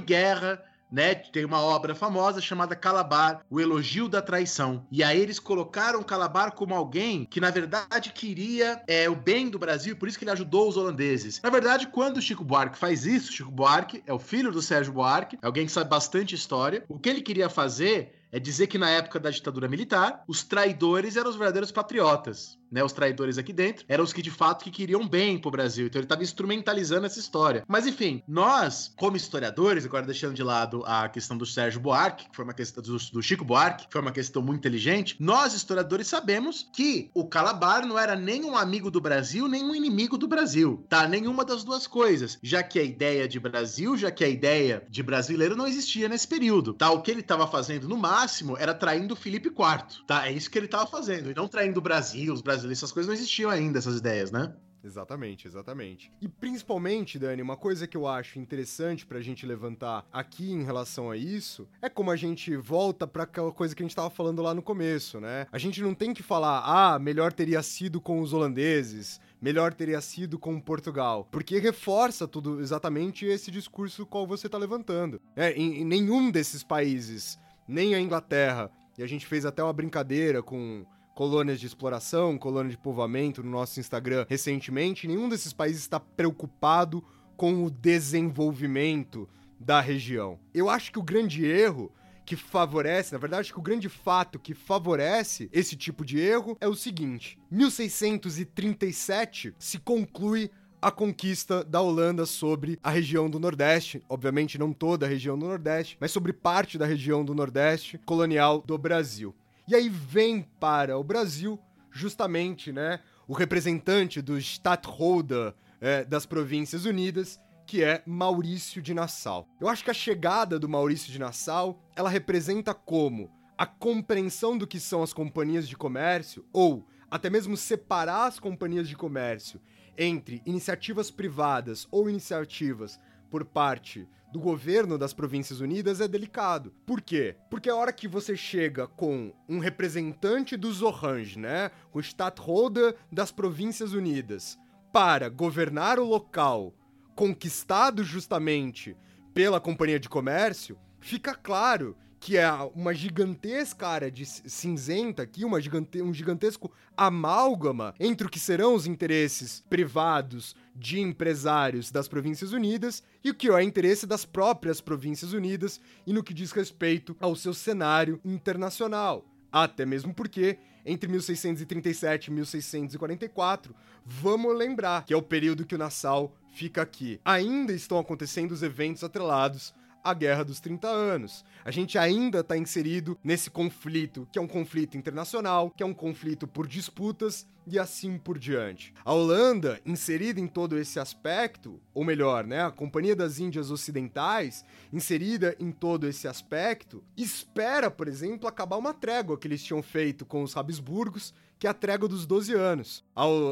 Guerra 0.00 0.62
né? 0.90 1.14
Tem 1.14 1.44
uma 1.44 1.60
obra 1.60 1.94
famosa 1.94 2.40
chamada 2.40 2.76
Calabar, 2.76 3.44
o 3.50 3.60
elogio 3.60 4.08
da 4.08 4.22
traição. 4.22 4.86
E 4.90 5.02
aí 5.02 5.20
eles 5.20 5.38
colocaram 5.38 6.02
Calabar 6.02 6.52
como 6.52 6.74
alguém 6.74 7.24
que, 7.24 7.40
na 7.40 7.50
verdade, 7.50 8.12
queria 8.12 8.82
é, 8.86 9.08
o 9.08 9.14
bem 9.14 9.48
do 9.48 9.58
Brasil, 9.58 9.96
por 9.96 10.08
isso 10.08 10.18
que 10.18 10.24
ele 10.24 10.32
ajudou 10.32 10.68
os 10.68 10.76
holandeses. 10.76 11.40
Na 11.42 11.50
verdade, 11.50 11.86
quando 11.88 12.16
o 12.18 12.22
Chico 12.22 12.44
Buarque 12.44 12.78
faz 12.78 13.06
isso, 13.06 13.32
Chico 13.32 13.50
Buarque 13.50 14.02
é 14.06 14.12
o 14.12 14.18
filho 14.18 14.50
do 14.50 14.62
Sérgio 14.62 14.92
Buarque, 14.92 15.38
é 15.40 15.46
alguém 15.46 15.66
que 15.66 15.72
sabe 15.72 15.90
bastante 15.90 16.34
história. 16.34 16.84
O 16.88 16.98
que 16.98 17.08
ele 17.08 17.22
queria 17.22 17.48
fazer 17.48 18.14
é 18.32 18.38
dizer 18.38 18.66
que 18.68 18.78
na 18.78 18.90
época 18.90 19.18
da 19.18 19.30
ditadura 19.30 19.68
militar, 19.68 20.22
os 20.26 20.42
traidores 20.42 21.16
eram 21.16 21.30
os 21.30 21.36
verdadeiros 21.36 21.72
patriotas 21.72 22.59
né, 22.70 22.82
os 22.84 22.92
traidores 22.92 23.38
aqui 23.38 23.52
dentro, 23.52 23.84
eram 23.88 24.04
os 24.04 24.12
que 24.12 24.22
de 24.22 24.30
fato 24.30 24.64
que 24.64 24.70
queriam 24.70 25.06
bem 25.06 25.38
pro 25.38 25.50
Brasil. 25.50 25.86
Então 25.86 25.98
ele 25.98 26.06
estava 26.06 26.22
instrumentalizando 26.22 27.06
essa 27.06 27.18
história. 27.18 27.64
Mas 27.66 27.86
enfim, 27.86 28.22
nós, 28.26 28.92
como 28.96 29.16
historiadores, 29.16 29.84
agora 29.84 30.06
deixando 30.06 30.34
de 30.34 30.42
lado 30.42 30.82
a 30.86 31.08
questão 31.08 31.36
do 31.36 31.46
Sérgio 31.46 31.80
Buarque, 31.80 32.28
que 32.28 32.36
foi 32.36 32.44
uma 32.44 32.54
questão 32.54 32.82
do, 32.82 32.96
do 32.96 33.22
Chico 33.22 33.44
Buarque, 33.44 33.86
que 33.86 33.92
foi 33.92 34.00
uma 34.00 34.12
questão 34.12 34.42
muito 34.42 34.60
inteligente, 34.60 35.16
nós, 35.18 35.54
historiadores, 35.54 36.06
sabemos 36.06 36.68
que 36.72 37.10
o 37.14 37.26
Calabar 37.26 37.86
não 37.86 37.98
era 37.98 38.14
nem 38.16 38.44
um 38.44 38.56
amigo 38.56 38.90
do 38.90 39.00
Brasil, 39.00 39.48
nem 39.48 39.64
um 39.64 39.74
inimigo 39.74 40.16
do 40.16 40.28
Brasil, 40.28 40.84
tá? 40.88 41.06
Nenhuma 41.06 41.44
das 41.44 41.64
duas 41.64 41.86
coisas. 41.86 42.38
Já 42.42 42.62
que 42.62 42.78
a 42.78 42.82
ideia 42.82 43.26
de 43.26 43.40
Brasil, 43.40 43.96
já 43.96 44.10
que 44.10 44.24
a 44.24 44.28
ideia 44.28 44.84
de 44.88 45.02
brasileiro 45.02 45.56
não 45.56 45.66
existia 45.66 46.08
nesse 46.08 46.26
período, 46.26 46.74
tá? 46.74 46.90
O 46.90 47.02
que 47.02 47.10
ele 47.10 47.20
estava 47.20 47.46
fazendo 47.46 47.88
no 47.88 47.96
máximo 47.96 48.56
era 48.56 48.74
traindo 48.74 49.16
Felipe 49.16 49.48
IV, 49.48 50.04
tá? 50.06 50.26
É 50.26 50.32
isso 50.32 50.50
que 50.50 50.58
ele 50.58 50.66
estava 50.66 50.86
fazendo, 50.86 51.30
e 51.30 51.34
não 51.34 51.48
traindo 51.48 51.78
o 51.78 51.82
Brasil, 51.82 52.32
os 52.32 52.42
brasileiros 52.42 52.59
Essas 52.64 52.92
coisas 52.92 53.08
não 53.08 53.14
existiam 53.14 53.50
ainda, 53.50 53.78
essas 53.78 53.98
ideias, 53.98 54.30
né? 54.30 54.54
Exatamente, 54.82 55.46
exatamente. 55.46 56.10
E 56.20 56.28
principalmente, 56.28 57.18
Dani, 57.18 57.42
uma 57.42 57.56
coisa 57.56 57.86
que 57.86 57.96
eu 57.96 58.06
acho 58.06 58.38
interessante 58.38 59.06
pra 59.06 59.20
gente 59.20 59.44
levantar 59.44 60.06
aqui 60.12 60.50
em 60.50 60.62
relação 60.62 61.10
a 61.10 61.16
isso 61.16 61.68
é 61.82 61.88
como 61.88 62.10
a 62.10 62.16
gente 62.16 62.56
volta 62.56 63.06
para 63.06 63.24
aquela 63.24 63.52
coisa 63.52 63.74
que 63.74 63.82
a 63.82 63.86
gente 63.86 63.96
tava 63.96 64.10
falando 64.10 64.42
lá 64.42 64.54
no 64.54 64.62
começo, 64.62 65.20
né? 65.20 65.46
A 65.52 65.58
gente 65.58 65.82
não 65.82 65.94
tem 65.94 66.14
que 66.14 66.22
falar, 66.22 66.62
ah, 66.64 66.98
melhor 66.98 67.32
teria 67.32 67.62
sido 67.62 68.00
com 68.00 68.20
os 68.20 68.32
holandeses, 68.32 69.20
melhor 69.40 69.74
teria 69.74 70.00
sido 70.00 70.38
com 70.38 70.60
Portugal, 70.60 71.28
porque 71.30 71.58
reforça 71.58 72.26
tudo 72.26 72.60
exatamente 72.60 73.26
esse 73.26 73.50
discurso 73.50 74.06
qual 74.06 74.26
você 74.26 74.48
tá 74.48 74.56
levantando. 74.56 75.20
É, 75.36 75.52
em, 75.52 75.82
em 75.82 75.84
nenhum 75.84 76.30
desses 76.30 76.62
países, 76.62 77.38
nem 77.68 77.94
a 77.94 78.00
Inglaterra, 78.00 78.70
e 78.98 79.02
a 79.02 79.06
gente 79.06 79.26
fez 79.26 79.44
até 79.46 79.62
uma 79.62 79.72
brincadeira 79.72 80.42
com 80.42 80.84
colônias 81.20 81.60
de 81.60 81.66
exploração, 81.66 82.38
colônia 82.38 82.70
de 82.70 82.78
povoamento 82.78 83.42
no 83.42 83.50
nosso 83.50 83.78
Instagram 83.78 84.24
recentemente, 84.26 85.06
nenhum 85.06 85.28
desses 85.28 85.52
países 85.52 85.82
está 85.82 86.00
preocupado 86.00 87.04
com 87.36 87.62
o 87.62 87.70
desenvolvimento 87.70 89.28
da 89.60 89.82
região. 89.82 90.40
Eu 90.54 90.70
acho 90.70 90.90
que 90.90 90.98
o 90.98 91.02
grande 91.02 91.44
erro 91.44 91.92
que 92.24 92.36
favorece, 92.36 93.12
na 93.12 93.18
verdade, 93.18 93.42
acho 93.42 93.52
que 93.52 93.58
o 93.58 93.62
grande 93.62 93.90
fato 93.90 94.38
que 94.38 94.54
favorece 94.54 95.50
esse 95.52 95.76
tipo 95.76 96.06
de 96.06 96.18
erro 96.18 96.56
é 96.58 96.66
o 96.66 96.74
seguinte: 96.74 97.38
1637 97.50 99.54
se 99.58 99.78
conclui 99.78 100.50
a 100.80 100.90
conquista 100.90 101.62
da 101.62 101.82
Holanda 101.82 102.24
sobre 102.24 102.78
a 102.82 102.88
região 102.88 103.28
do 103.28 103.38
Nordeste, 103.38 104.02
obviamente 104.08 104.56
não 104.56 104.72
toda 104.72 105.04
a 105.04 105.08
região 105.10 105.38
do 105.38 105.44
Nordeste, 105.44 105.98
mas 106.00 106.12
sobre 106.12 106.32
parte 106.32 106.78
da 106.78 106.86
região 106.86 107.22
do 107.22 107.34
Nordeste 107.34 107.98
colonial 108.06 108.64
do 108.66 108.78
Brasil. 108.78 109.34
E 109.70 109.74
aí 109.76 109.88
vem 109.88 110.42
para 110.58 110.98
o 110.98 111.04
Brasil 111.04 111.56
justamente, 111.92 112.72
né, 112.72 112.98
o 113.28 113.32
representante 113.32 114.20
do 114.20 114.36
Stadtholder 114.36 115.54
é, 115.80 116.04
das 116.04 116.26
Províncias 116.26 116.86
Unidas, 116.86 117.40
que 117.68 117.84
é 117.84 118.02
Maurício 118.04 118.82
de 118.82 118.92
Nassau. 118.92 119.46
Eu 119.60 119.68
acho 119.68 119.84
que 119.84 119.90
a 119.92 119.94
chegada 119.94 120.58
do 120.58 120.68
Maurício 120.68 121.12
de 121.12 121.20
Nassau, 121.20 121.80
ela 121.94 122.10
representa 122.10 122.74
como 122.74 123.30
a 123.56 123.64
compreensão 123.64 124.58
do 124.58 124.66
que 124.66 124.80
são 124.80 125.04
as 125.04 125.12
companhias 125.12 125.68
de 125.68 125.76
comércio, 125.76 126.44
ou 126.52 126.84
até 127.08 127.30
mesmo 127.30 127.56
separar 127.56 128.26
as 128.26 128.40
companhias 128.40 128.88
de 128.88 128.96
comércio 128.96 129.60
entre 129.96 130.42
iniciativas 130.44 131.12
privadas 131.12 131.86
ou 131.92 132.10
iniciativas 132.10 132.98
por 133.30 133.44
parte 133.44 134.08
do 134.32 134.38
governo 134.38 134.96
das 134.96 135.12
Províncias 135.12 135.60
Unidas 135.60 136.00
é 136.00 136.08
delicado. 136.08 136.72
Por 136.86 137.00
quê? 137.00 137.36
Porque 137.50 137.68
a 137.68 137.74
hora 137.74 137.92
que 137.92 138.06
você 138.06 138.36
chega 138.36 138.86
com 138.86 139.32
um 139.48 139.58
representante 139.58 140.56
dos 140.56 140.82
Orange, 140.82 141.38
né, 141.38 141.70
o 141.92 142.00
Stadtholder 142.00 142.94
das 143.10 143.32
Províncias 143.32 143.92
Unidas, 143.92 144.58
para 144.92 145.28
governar 145.28 145.98
o 145.98 146.04
local, 146.04 146.74
conquistado 147.14 148.02
justamente 148.02 148.96
pela 149.34 149.60
Companhia 149.60 150.00
de 150.00 150.08
Comércio, 150.08 150.78
fica 151.00 151.34
claro 151.34 151.96
que 152.20 152.36
é 152.36 152.52
uma 152.74 152.92
gigantesca 152.92 153.88
área 153.88 154.10
de 154.10 154.26
cinzenta 154.26 155.22
aqui, 155.22 155.42
uma 155.42 155.58
gigante, 155.58 156.02
um 156.02 156.12
gigantesco 156.12 156.70
amálgama 156.94 157.94
entre 157.98 158.26
o 158.26 158.30
que 158.30 158.38
serão 158.38 158.74
os 158.74 158.86
interesses 158.86 159.64
privados 159.70 160.54
de 160.76 161.00
empresários 161.00 161.90
das 161.90 162.06
Províncias 162.06 162.52
Unidas 162.52 163.02
e 163.24 163.30
o 163.30 163.34
que 163.34 163.50
é 163.50 163.62
interesse 163.62 164.06
das 164.06 164.26
próprias 164.26 164.82
Províncias 164.82 165.32
Unidas 165.32 165.80
e 166.06 166.12
no 166.12 166.22
que 166.22 166.34
diz 166.34 166.52
respeito 166.52 167.16
ao 167.18 167.34
seu 167.34 167.54
cenário 167.54 168.20
internacional. 168.22 169.24
Até 169.50 169.86
mesmo 169.86 170.12
porque 170.12 170.58
entre 170.84 171.08
1637 171.08 172.26
e 172.26 172.30
1644, 172.32 173.74
vamos 174.04 174.56
lembrar 174.56 175.04
que 175.04 175.14
é 175.14 175.16
o 175.16 175.22
período 175.22 175.64
que 175.64 175.74
o 175.74 175.78
Nassau 175.78 176.34
fica 176.50 176.82
aqui. 176.82 177.20
Ainda 177.24 177.72
estão 177.72 177.98
acontecendo 177.98 178.52
os 178.52 178.62
eventos 178.62 179.04
atrelados 179.04 179.74
a 180.02 180.14
Guerra 180.14 180.44
dos 180.44 180.60
30 180.60 180.88
Anos. 180.88 181.44
A 181.64 181.70
gente 181.70 181.98
ainda 181.98 182.40
está 182.40 182.56
inserido 182.56 183.18
nesse 183.22 183.50
conflito, 183.50 184.28
que 184.32 184.38
é 184.38 184.42
um 184.42 184.48
conflito 184.48 184.96
internacional, 184.96 185.70
que 185.70 185.82
é 185.82 185.86
um 185.86 185.94
conflito 185.94 186.46
por 186.46 186.66
disputas 186.66 187.46
e 187.66 187.78
assim 187.78 188.18
por 188.18 188.38
diante. 188.38 188.92
A 189.04 189.12
Holanda, 189.12 189.80
inserida 189.84 190.40
em 190.40 190.46
todo 190.46 190.78
esse 190.78 190.98
aspecto, 190.98 191.80
ou 191.94 192.04
melhor, 192.04 192.44
né, 192.44 192.64
a 192.64 192.70
Companhia 192.70 193.14
das 193.14 193.38
Índias 193.38 193.70
Ocidentais, 193.70 194.64
inserida 194.92 195.54
em 195.58 195.70
todo 195.70 196.06
esse 196.06 196.26
aspecto, 196.26 197.04
espera, 197.16 197.90
por 197.90 198.08
exemplo, 198.08 198.48
acabar 198.48 198.76
uma 198.76 198.94
trégua 198.94 199.38
que 199.38 199.46
eles 199.46 199.62
tinham 199.62 199.82
feito 199.82 200.24
com 200.24 200.42
os 200.42 200.56
Habsburgos, 200.56 201.32
que 201.58 201.66
é 201.66 201.70
a 201.70 201.74
trégua 201.74 202.08
dos 202.08 202.24
12 202.24 202.54
anos. 202.54 203.04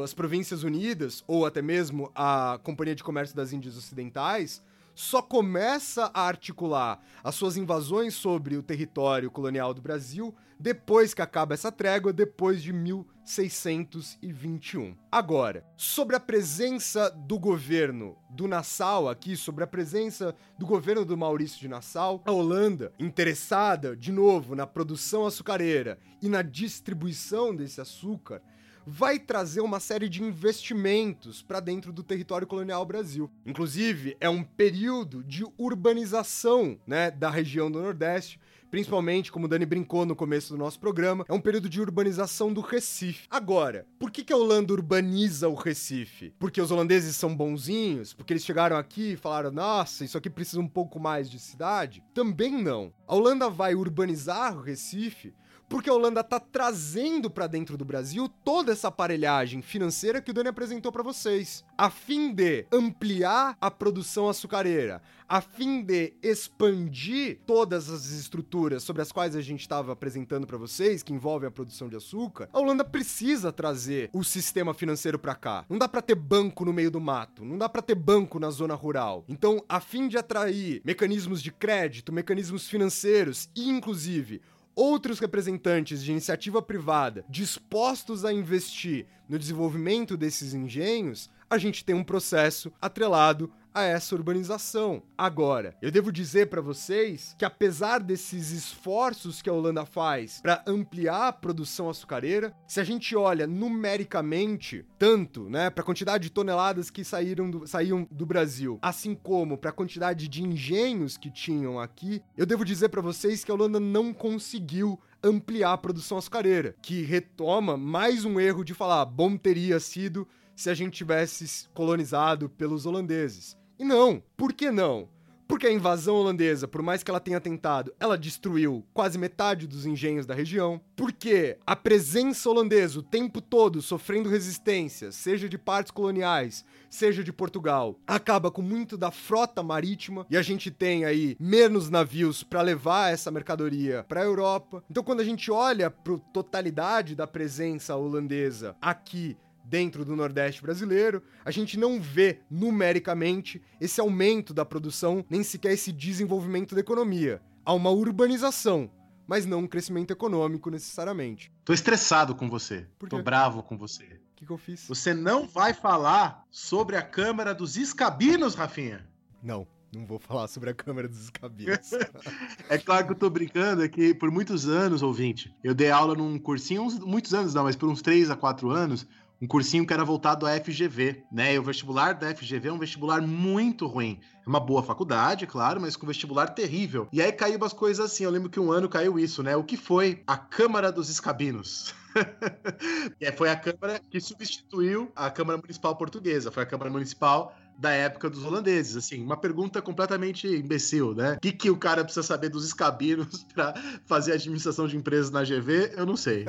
As 0.03 0.13
Províncias 0.15 0.63
Unidas, 0.63 1.23
ou 1.27 1.45
até 1.45 1.61
mesmo 1.61 2.11
a 2.15 2.59
Companhia 2.63 2.95
de 2.95 3.03
Comércio 3.03 3.35
das 3.35 3.53
Índias 3.53 3.77
Ocidentais, 3.77 4.63
só 4.99 5.21
começa 5.21 6.11
a 6.13 6.23
articular 6.23 6.99
as 7.23 7.33
suas 7.33 7.55
invasões 7.55 8.13
sobre 8.13 8.57
o 8.57 8.61
território 8.61 9.31
colonial 9.31 9.73
do 9.73 9.81
Brasil 9.81 10.35
depois 10.59 11.13
que 11.13 11.21
acaba 11.21 11.53
essa 11.53 11.71
trégua, 11.71 12.11
depois 12.11 12.61
de 12.61 12.73
1621. 12.73 14.97
Agora, 15.09 15.65
sobre 15.77 16.17
a 16.17 16.19
presença 16.19 17.09
do 17.09 17.39
governo 17.39 18.17
do 18.29 18.45
Nassau 18.45 19.07
aqui, 19.07 19.37
sobre 19.37 19.63
a 19.63 19.67
presença 19.67 20.35
do 20.57 20.65
governo 20.65 21.05
do 21.05 21.15
Maurício 21.15 21.61
de 21.61 21.69
Nassau, 21.69 22.21
a 22.25 22.31
Holanda, 22.33 22.91
interessada 22.99 23.95
de 23.95 24.11
novo 24.11 24.53
na 24.53 24.67
produção 24.67 25.25
açucareira 25.25 25.97
e 26.21 26.27
na 26.27 26.41
distribuição 26.41 27.55
desse 27.55 27.79
açúcar, 27.79 28.41
vai 28.89 29.19
trazer 29.19 29.61
uma 29.61 29.79
série 29.79 30.09
de 30.09 30.23
investimentos 30.23 31.43
para 31.43 31.59
dentro 31.59 31.93
do 31.93 32.01
território 32.01 32.47
colonial 32.47 32.83
Brasil. 32.85 33.29
Inclusive, 33.45 34.17
é 34.19 34.27
um 34.27 34.43
período 34.43 35.23
de 35.23 35.45
urbanização, 35.57 36.79
né, 36.87 37.11
da 37.11 37.29
região 37.29 37.69
do 37.69 37.81
Nordeste, 37.81 38.39
principalmente, 38.71 39.31
como 39.31 39.45
o 39.45 39.47
Dani 39.47 39.65
brincou 39.65 40.05
no 40.05 40.15
começo 40.15 40.53
do 40.53 40.57
nosso 40.57 40.79
programa, 40.79 41.25
é 41.27 41.33
um 41.33 41.41
período 41.41 41.69
de 41.69 41.79
urbanização 41.79 42.51
do 42.51 42.61
Recife. 42.61 43.27
Agora, 43.29 43.85
por 43.99 44.11
que, 44.11 44.23
que 44.23 44.33
a 44.33 44.37
Holanda 44.37 44.73
urbaniza 44.73 45.47
o 45.47 45.55
Recife? 45.55 46.33
Porque 46.39 46.61
os 46.61 46.71
holandeses 46.71 47.15
são 47.15 47.35
bonzinhos? 47.35 48.13
Porque 48.13 48.33
eles 48.33 48.45
chegaram 48.45 48.77
aqui 48.77 49.13
e 49.13 49.17
falaram, 49.17 49.51
nossa, 49.51 50.03
isso 50.03 50.17
aqui 50.17 50.29
precisa 50.29 50.59
um 50.59 50.67
pouco 50.67 50.99
mais 50.99 51.29
de 51.29 51.39
cidade? 51.39 52.03
Também 52.13 52.61
não. 52.61 52.91
A 53.07 53.15
Holanda 53.15 53.49
vai 53.49 53.75
urbanizar 53.75 54.55
o 54.57 54.61
Recife 54.61 55.33
Porque 55.69 55.89
a 55.89 55.93
Holanda 55.93 56.23
tá 56.23 56.39
trazendo 56.39 57.29
para 57.29 57.45
dentro 57.45 57.77
do 57.77 57.85
Brasil 57.85 58.27
toda 58.43 58.71
essa 58.71 58.87
aparelhagem 58.87 59.61
financeira 59.61 60.19
que 60.19 60.31
o 60.31 60.33
Dani 60.33 60.49
apresentou 60.49 60.91
para 60.91 61.03
vocês, 61.03 61.63
a 61.77 61.91
fim 61.91 62.33
de 62.33 62.65
ampliar 62.71 63.55
a 63.61 63.69
produção 63.69 64.27
açucareira, 64.27 64.99
a 65.27 65.41
fim 65.41 65.83
de 65.83 66.13
expandir 66.23 67.39
todas 67.45 67.87
as 67.87 68.09
estruturas 68.09 68.81
sobre 68.81 69.03
as 69.03 69.11
quais 69.11 69.35
a 69.35 69.41
gente 69.41 69.59
estava 69.59 69.93
apresentando 69.93 70.47
para 70.47 70.57
vocês, 70.57 71.03
que 71.03 71.13
envolvem 71.13 71.47
a 71.47 71.51
produção 71.51 71.87
de 71.87 71.95
açúcar. 71.95 72.49
A 72.51 72.59
Holanda 72.59 72.83
precisa 72.83 73.51
trazer 73.51 74.09
o 74.11 74.23
sistema 74.23 74.73
financeiro 74.73 75.19
para 75.19 75.35
cá. 75.35 75.65
Não 75.69 75.77
dá 75.77 75.87
para 75.87 76.01
ter 76.01 76.15
banco 76.15 76.65
no 76.65 76.73
meio 76.73 76.89
do 76.89 76.99
mato, 76.99 77.45
não 77.45 77.59
dá 77.59 77.69
para 77.69 77.83
ter 77.83 77.93
banco 77.93 78.39
na 78.39 78.49
zona 78.49 78.73
rural. 78.73 79.23
Então, 79.29 79.63
a 79.69 79.79
fim 79.79 80.07
de 80.07 80.17
atrair 80.17 80.81
mecanismos 80.83 81.43
de 81.43 81.51
crédito, 81.51 82.11
mecanismos 82.11 82.67
financeiros 82.67 83.49
e 83.55 83.69
inclusive 83.69 84.41
outros 84.79 85.19
representantes 85.19 86.01
de 86.01 86.11
iniciativa 86.11 86.61
privada 86.61 87.25
dispostos 87.27 88.23
a 88.23 88.31
investir 88.31 89.07
no 89.27 89.37
desenvolvimento 89.37 90.15
desses 90.15 90.53
engenhos, 90.53 91.29
a 91.49 91.57
gente 91.57 91.83
tem 91.83 91.93
um 91.93 92.03
processo 92.03 92.71
atrelado 92.81 93.51
a 93.79 93.83
essa 93.83 94.15
urbanização. 94.15 95.01
Agora, 95.17 95.75
eu 95.81 95.91
devo 95.91 96.11
dizer 96.11 96.47
para 96.47 96.61
vocês 96.61 97.35
que 97.37 97.45
apesar 97.45 97.99
desses 97.99 98.51
esforços 98.51 99.41
que 99.41 99.49
a 99.49 99.53
Holanda 99.53 99.85
faz 99.85 100.41
para 100.41 100.63
ampliar 100.65 101.27
a 101.27 101.33
produção 101.33 101.89
açucareira, 101.89 102.53
se 102.67 102.79
a 102.79 102.83
gente 102.83 103.15
olha 103.15 103.47
numericamente, 103.47 104.85
tanto, 104.97 105.49
né, 105.49 105.69
para 105.69 105.81
a 105.81 105.85
quantidade 105.85 106.23
de 106.23 106.31
toneladas 106.31 106.89
que 106.89 107.03
saíram 107.03 107.49
do, 107.49 107.67
saíam 107.67 108.07
do 108.11 108.25
Brasil, 108.25 108.79
assim 108.81 109.15
como 109.15 109.57
para 109.57 109.69
a 109.69 109.73
quantidade 109.73 110.27
de 110.27 110.43
engenhos 110.43 111.17
que 111.17 111.31
tinham 111.31 111.79
aqui, 111.79 112.21
eu 112.37 112.45
devo 112.45 112.65
dizer 112.65 112.89
para 112.89 113.01
vocês 113.01 113.43
que 113.43 113.51
a 113.51 113.53
Holanda 113.53 113.79
não 113.79 114.13
conseguiu 114.13 114.99
ampliar 115.23 115.73
a 115.73 115.77
produção 115.77 116.17
açucareira, 116.17 116.75
que 116.81 117.01
retoma 117.01 117.75
mais 117.75 118.25
um 118.25 118.39
erro 118.39 118.63
de 118.63 118.73
falar, 118.73 119.05
bom 119.05 119.37
teria 119.37 119.79
sido 119.79 120.27
se 120.59 120.69
a 120.69 120.73
gente 120.73 120.97
tivesse 120.97 121.69
colonizado 121.73 122.49
pelos 122.49 122.85
holandeses. 122.85 123.57
E 123.79 123.85
não, 123.85 124.21
por 124.35 124.51
que 124.51 124.69
não? 124.69 125.07
Porque 125.47 125.65
a 125.65 125.71
invasão 125.71 126.15
holandesa, 126.15 126.67
por 126.67 126.83
mais 126.83 127.01
que 127.01 127.09
ela 127.09 127.19
tenha 127.19 127.39
tentado, 127.39 127.91
ela 127.99 128.15
destruiu 128.15 128.85
quase 128.93 129.17
metade 129.17 129.65
dos 129.65 129.83
engenhos 129.83 130.27
da 130.27 130.35
região. 130.35 130.79
Porque 130.95 131.57
a 131.65 131.75
presença 131.75 132.47
holandesa 132.49 132.99
o 132.99 133.01
tempo 133.01 133.41
todo 133.41 133.81
sofrendo 133.81 134.29
resistência, 134.29 135.11
seja 135.11 135.49
de 135.49 135.57
partes 135.57 135.91
coloniais, 135.91 136.63
seja 136.87 137.23
de 137.23 137.33
Portugal, 137.33 137.95
acaba 138.05 138.51
com 138.51 138.61
muito 138.61 138.95
da 138.95 139.09
frota 139.09 139.63
marítima 139.63 140.27
e 140.29 140.37
a 140.37 140.41
gente 140.43 140.69
tem 140.69 141.03
aí 141.03 141.35
menos 141.39 141.89
navios 141.89 142.43
para 142.43 142.61
levar 142.61 143.11
essa 143.11 143.31
mercadoria 143.31 144.05
para 144.07 144.21
a 144.21 144.25
Europa. 144.25 144.83
Então 144.87 145.03
quando 145.03 145.21
a 145.21 145.25
gente 145.25 145.49
olha 145.49 145.89
para 145.89 146.13
a 146.13 146.19
totalidade 146.31 147.15
da 147.15 147.25
presença 147.25 147.95
holandesa 147.95 148.75
aqui 148.79 149.35
dentro 149.69 150.03
do 150.03 150.15
Nordeste 150.15 150.61
brasileiro, 150.61 151.21
a 151.45 151.51
gente 151.51 151.77
não 151.77 152.01
vê 152.01 152.39
numericamente 152.49 153.61
esse 153.79 154.01
aumento 154.01 154.53
da 154.53 154.65
produção, 154.65 155.23
nem 155.29 155.43
sequer 155.43 155.73
esse 155.73 155.91
desenvolvimento 155.91 156.73
da 156.73 156.81
economia. 156.81 157.39
Há 157.63 157.73
uma 157.73 157.91
urbanização, 157.91 158.89
mas 159.27 159.45
não 159.45 159.59
um 159.59 159.67
crescimento 159.67 160.11
econômico 160.11 160.71
necessariamente. 160.71 161.51
Tô 161.63 161.71
estressado 161.71 162.33
com 162.33 162.49
você. 162.49 162.87
Tô 163.07 163.21
bravo 163.21 163.61
com 163.61 163.77
você. 163.77 164.03
O 164.03 164.35
que, 164.35 164.45
que 164.45 164.51
eu 164.51 164.57
fiz? 164.57 164.87
Você 164.87 165.13
não 165.13 165.47
vai 165.47 165.73
falar 165.73 166.43
sobre 166.49 166.95
a 166.95 167.01
Câmara 167.01 167.53
dos 167.53 167.77
Escabinos, 167.77 168.55
Rafinha? 168.55 169.07
Não. 169.43 169.67
Não 169.93 170.05
vou 170.05 170.19
falar 170.19 170.47
sobre 170.47 170.69
a 170.69 170.73
Câmara 170.73 171.07
dos 171.07 171.23
Escabinos. 171.23 171.91
é 172.69 172.77
claro 172.77 173.07
que 173.07 173.11
eu 173.11 173.17
tô 173.17 173.29
brincando, 173.29 173.83
é 173.83 173.89
que 173.89 174.13
por 174.13 174.29
muitos 174.29 174.67
anos, 174.67 175.01
ouvinte, 175.01 175.53
eu 175.63 175.73
dei 175.73 175.89
aula 175.89 176.15
num 176.15 176.37
cursinho, 176.37 176.83
uns, 176.83 176.99
muitos 176.99 177.33
anos 177.33 177.53
não, 177.53 177.63
mas 177.63 177.75
por 177.75 177.89
uns 177.89 178.01
3 178.01 178.29
a 178.29 178.35
4 178.35 178.69
anos, 178.69 179.07
um 179.41 179.47
cursinho 179.47 179.85
que 179.85 179.93
era 179.93 180.03
voltado 180.03 180.45
à 180.45 180.59
FGV, 180.59 181.23
né? 181.31 181.53
E 181.53 181.59
o 181.59 181.63
vestibular 181.63 182.13
da 182.13 182.35
FGV 182.35 182.67
é 182.67 182.73
um 182.73 182.77
vestibular 182.77 183.21
muito 183.21 183.87
ruim. 183.87 184.19
É 184.45 184.49
uma 184.49 184.59
boa 184.59 184.83
faculdade, 184.83 185.47
claro, 185.47 185.79
mas 185.79 185.95
com 185.95 186.05
vestibular 186.05 186.47
terrível. 186.47 187.07
E 187.11 187.21
aí 187.21 187.31
caiu 187.31 187.57
umas 187.57 187.71
coisas 187.71 188.05
assim. 188.05 188.25
Eu 188.25 188.31
lembro 188.31 188.49
que 188.49 188.59
um 188.59 188.71
ano 188.71 188.89
caiu 188.89 189.17
isso, 189.17 189.41
né? 189.41 189.55
O 189.55 189.63
que 189.63 189.77
foi 189.77 190.23
a 190.27 190.37
Câmara 190.37 190.91
dos 190.91 191.09
Escabinos? 191.09 191.93
é, 193.21 193.31
foi 193.31 193.49
a 193.49 193.55
Câmara 193.55 194.01
que 194.09 194.19
substituiu 194.19 195.11
a 195.15 195.29
Câmara 195.29 195.57
Municipal 195.57 195.95
Portuguesa. 195.95 196.51
Foi 196.51 196.63
a 196.63 196.65
Câmara 196.65 196.89
Municipal 196.89 197.55
da 197.77 197.91
época 197.91 198.29
dos 198.29 198.43
holandeses. 198.43 198.97
Assim, 198.97 199.23
uma 199.23 199.37
pergunta 199.37 199.81
completamente 199.81 200.47
imbecil, 200.47 201.15
né? 201.15 201.35
O 201.35 201.39
que, 201.39 201.53
que 201.53 201.69
o 201.69 201.77
cara 201.77 202.03
precisa 202.03 202.23
saber 202.23 202.49
dos 202.49 202.65
escabinos 202.65 203.45
para 203.53 203.73
fazer 204.05 204.33
administração 204.33 204.85
de 204.85 204.97
empresas 204.97 205.31
na 205.31 205.43
GV? 205.43 205.93
Eu 205.95 206.05
não 206.05 206.17
sei. 206.17 206.45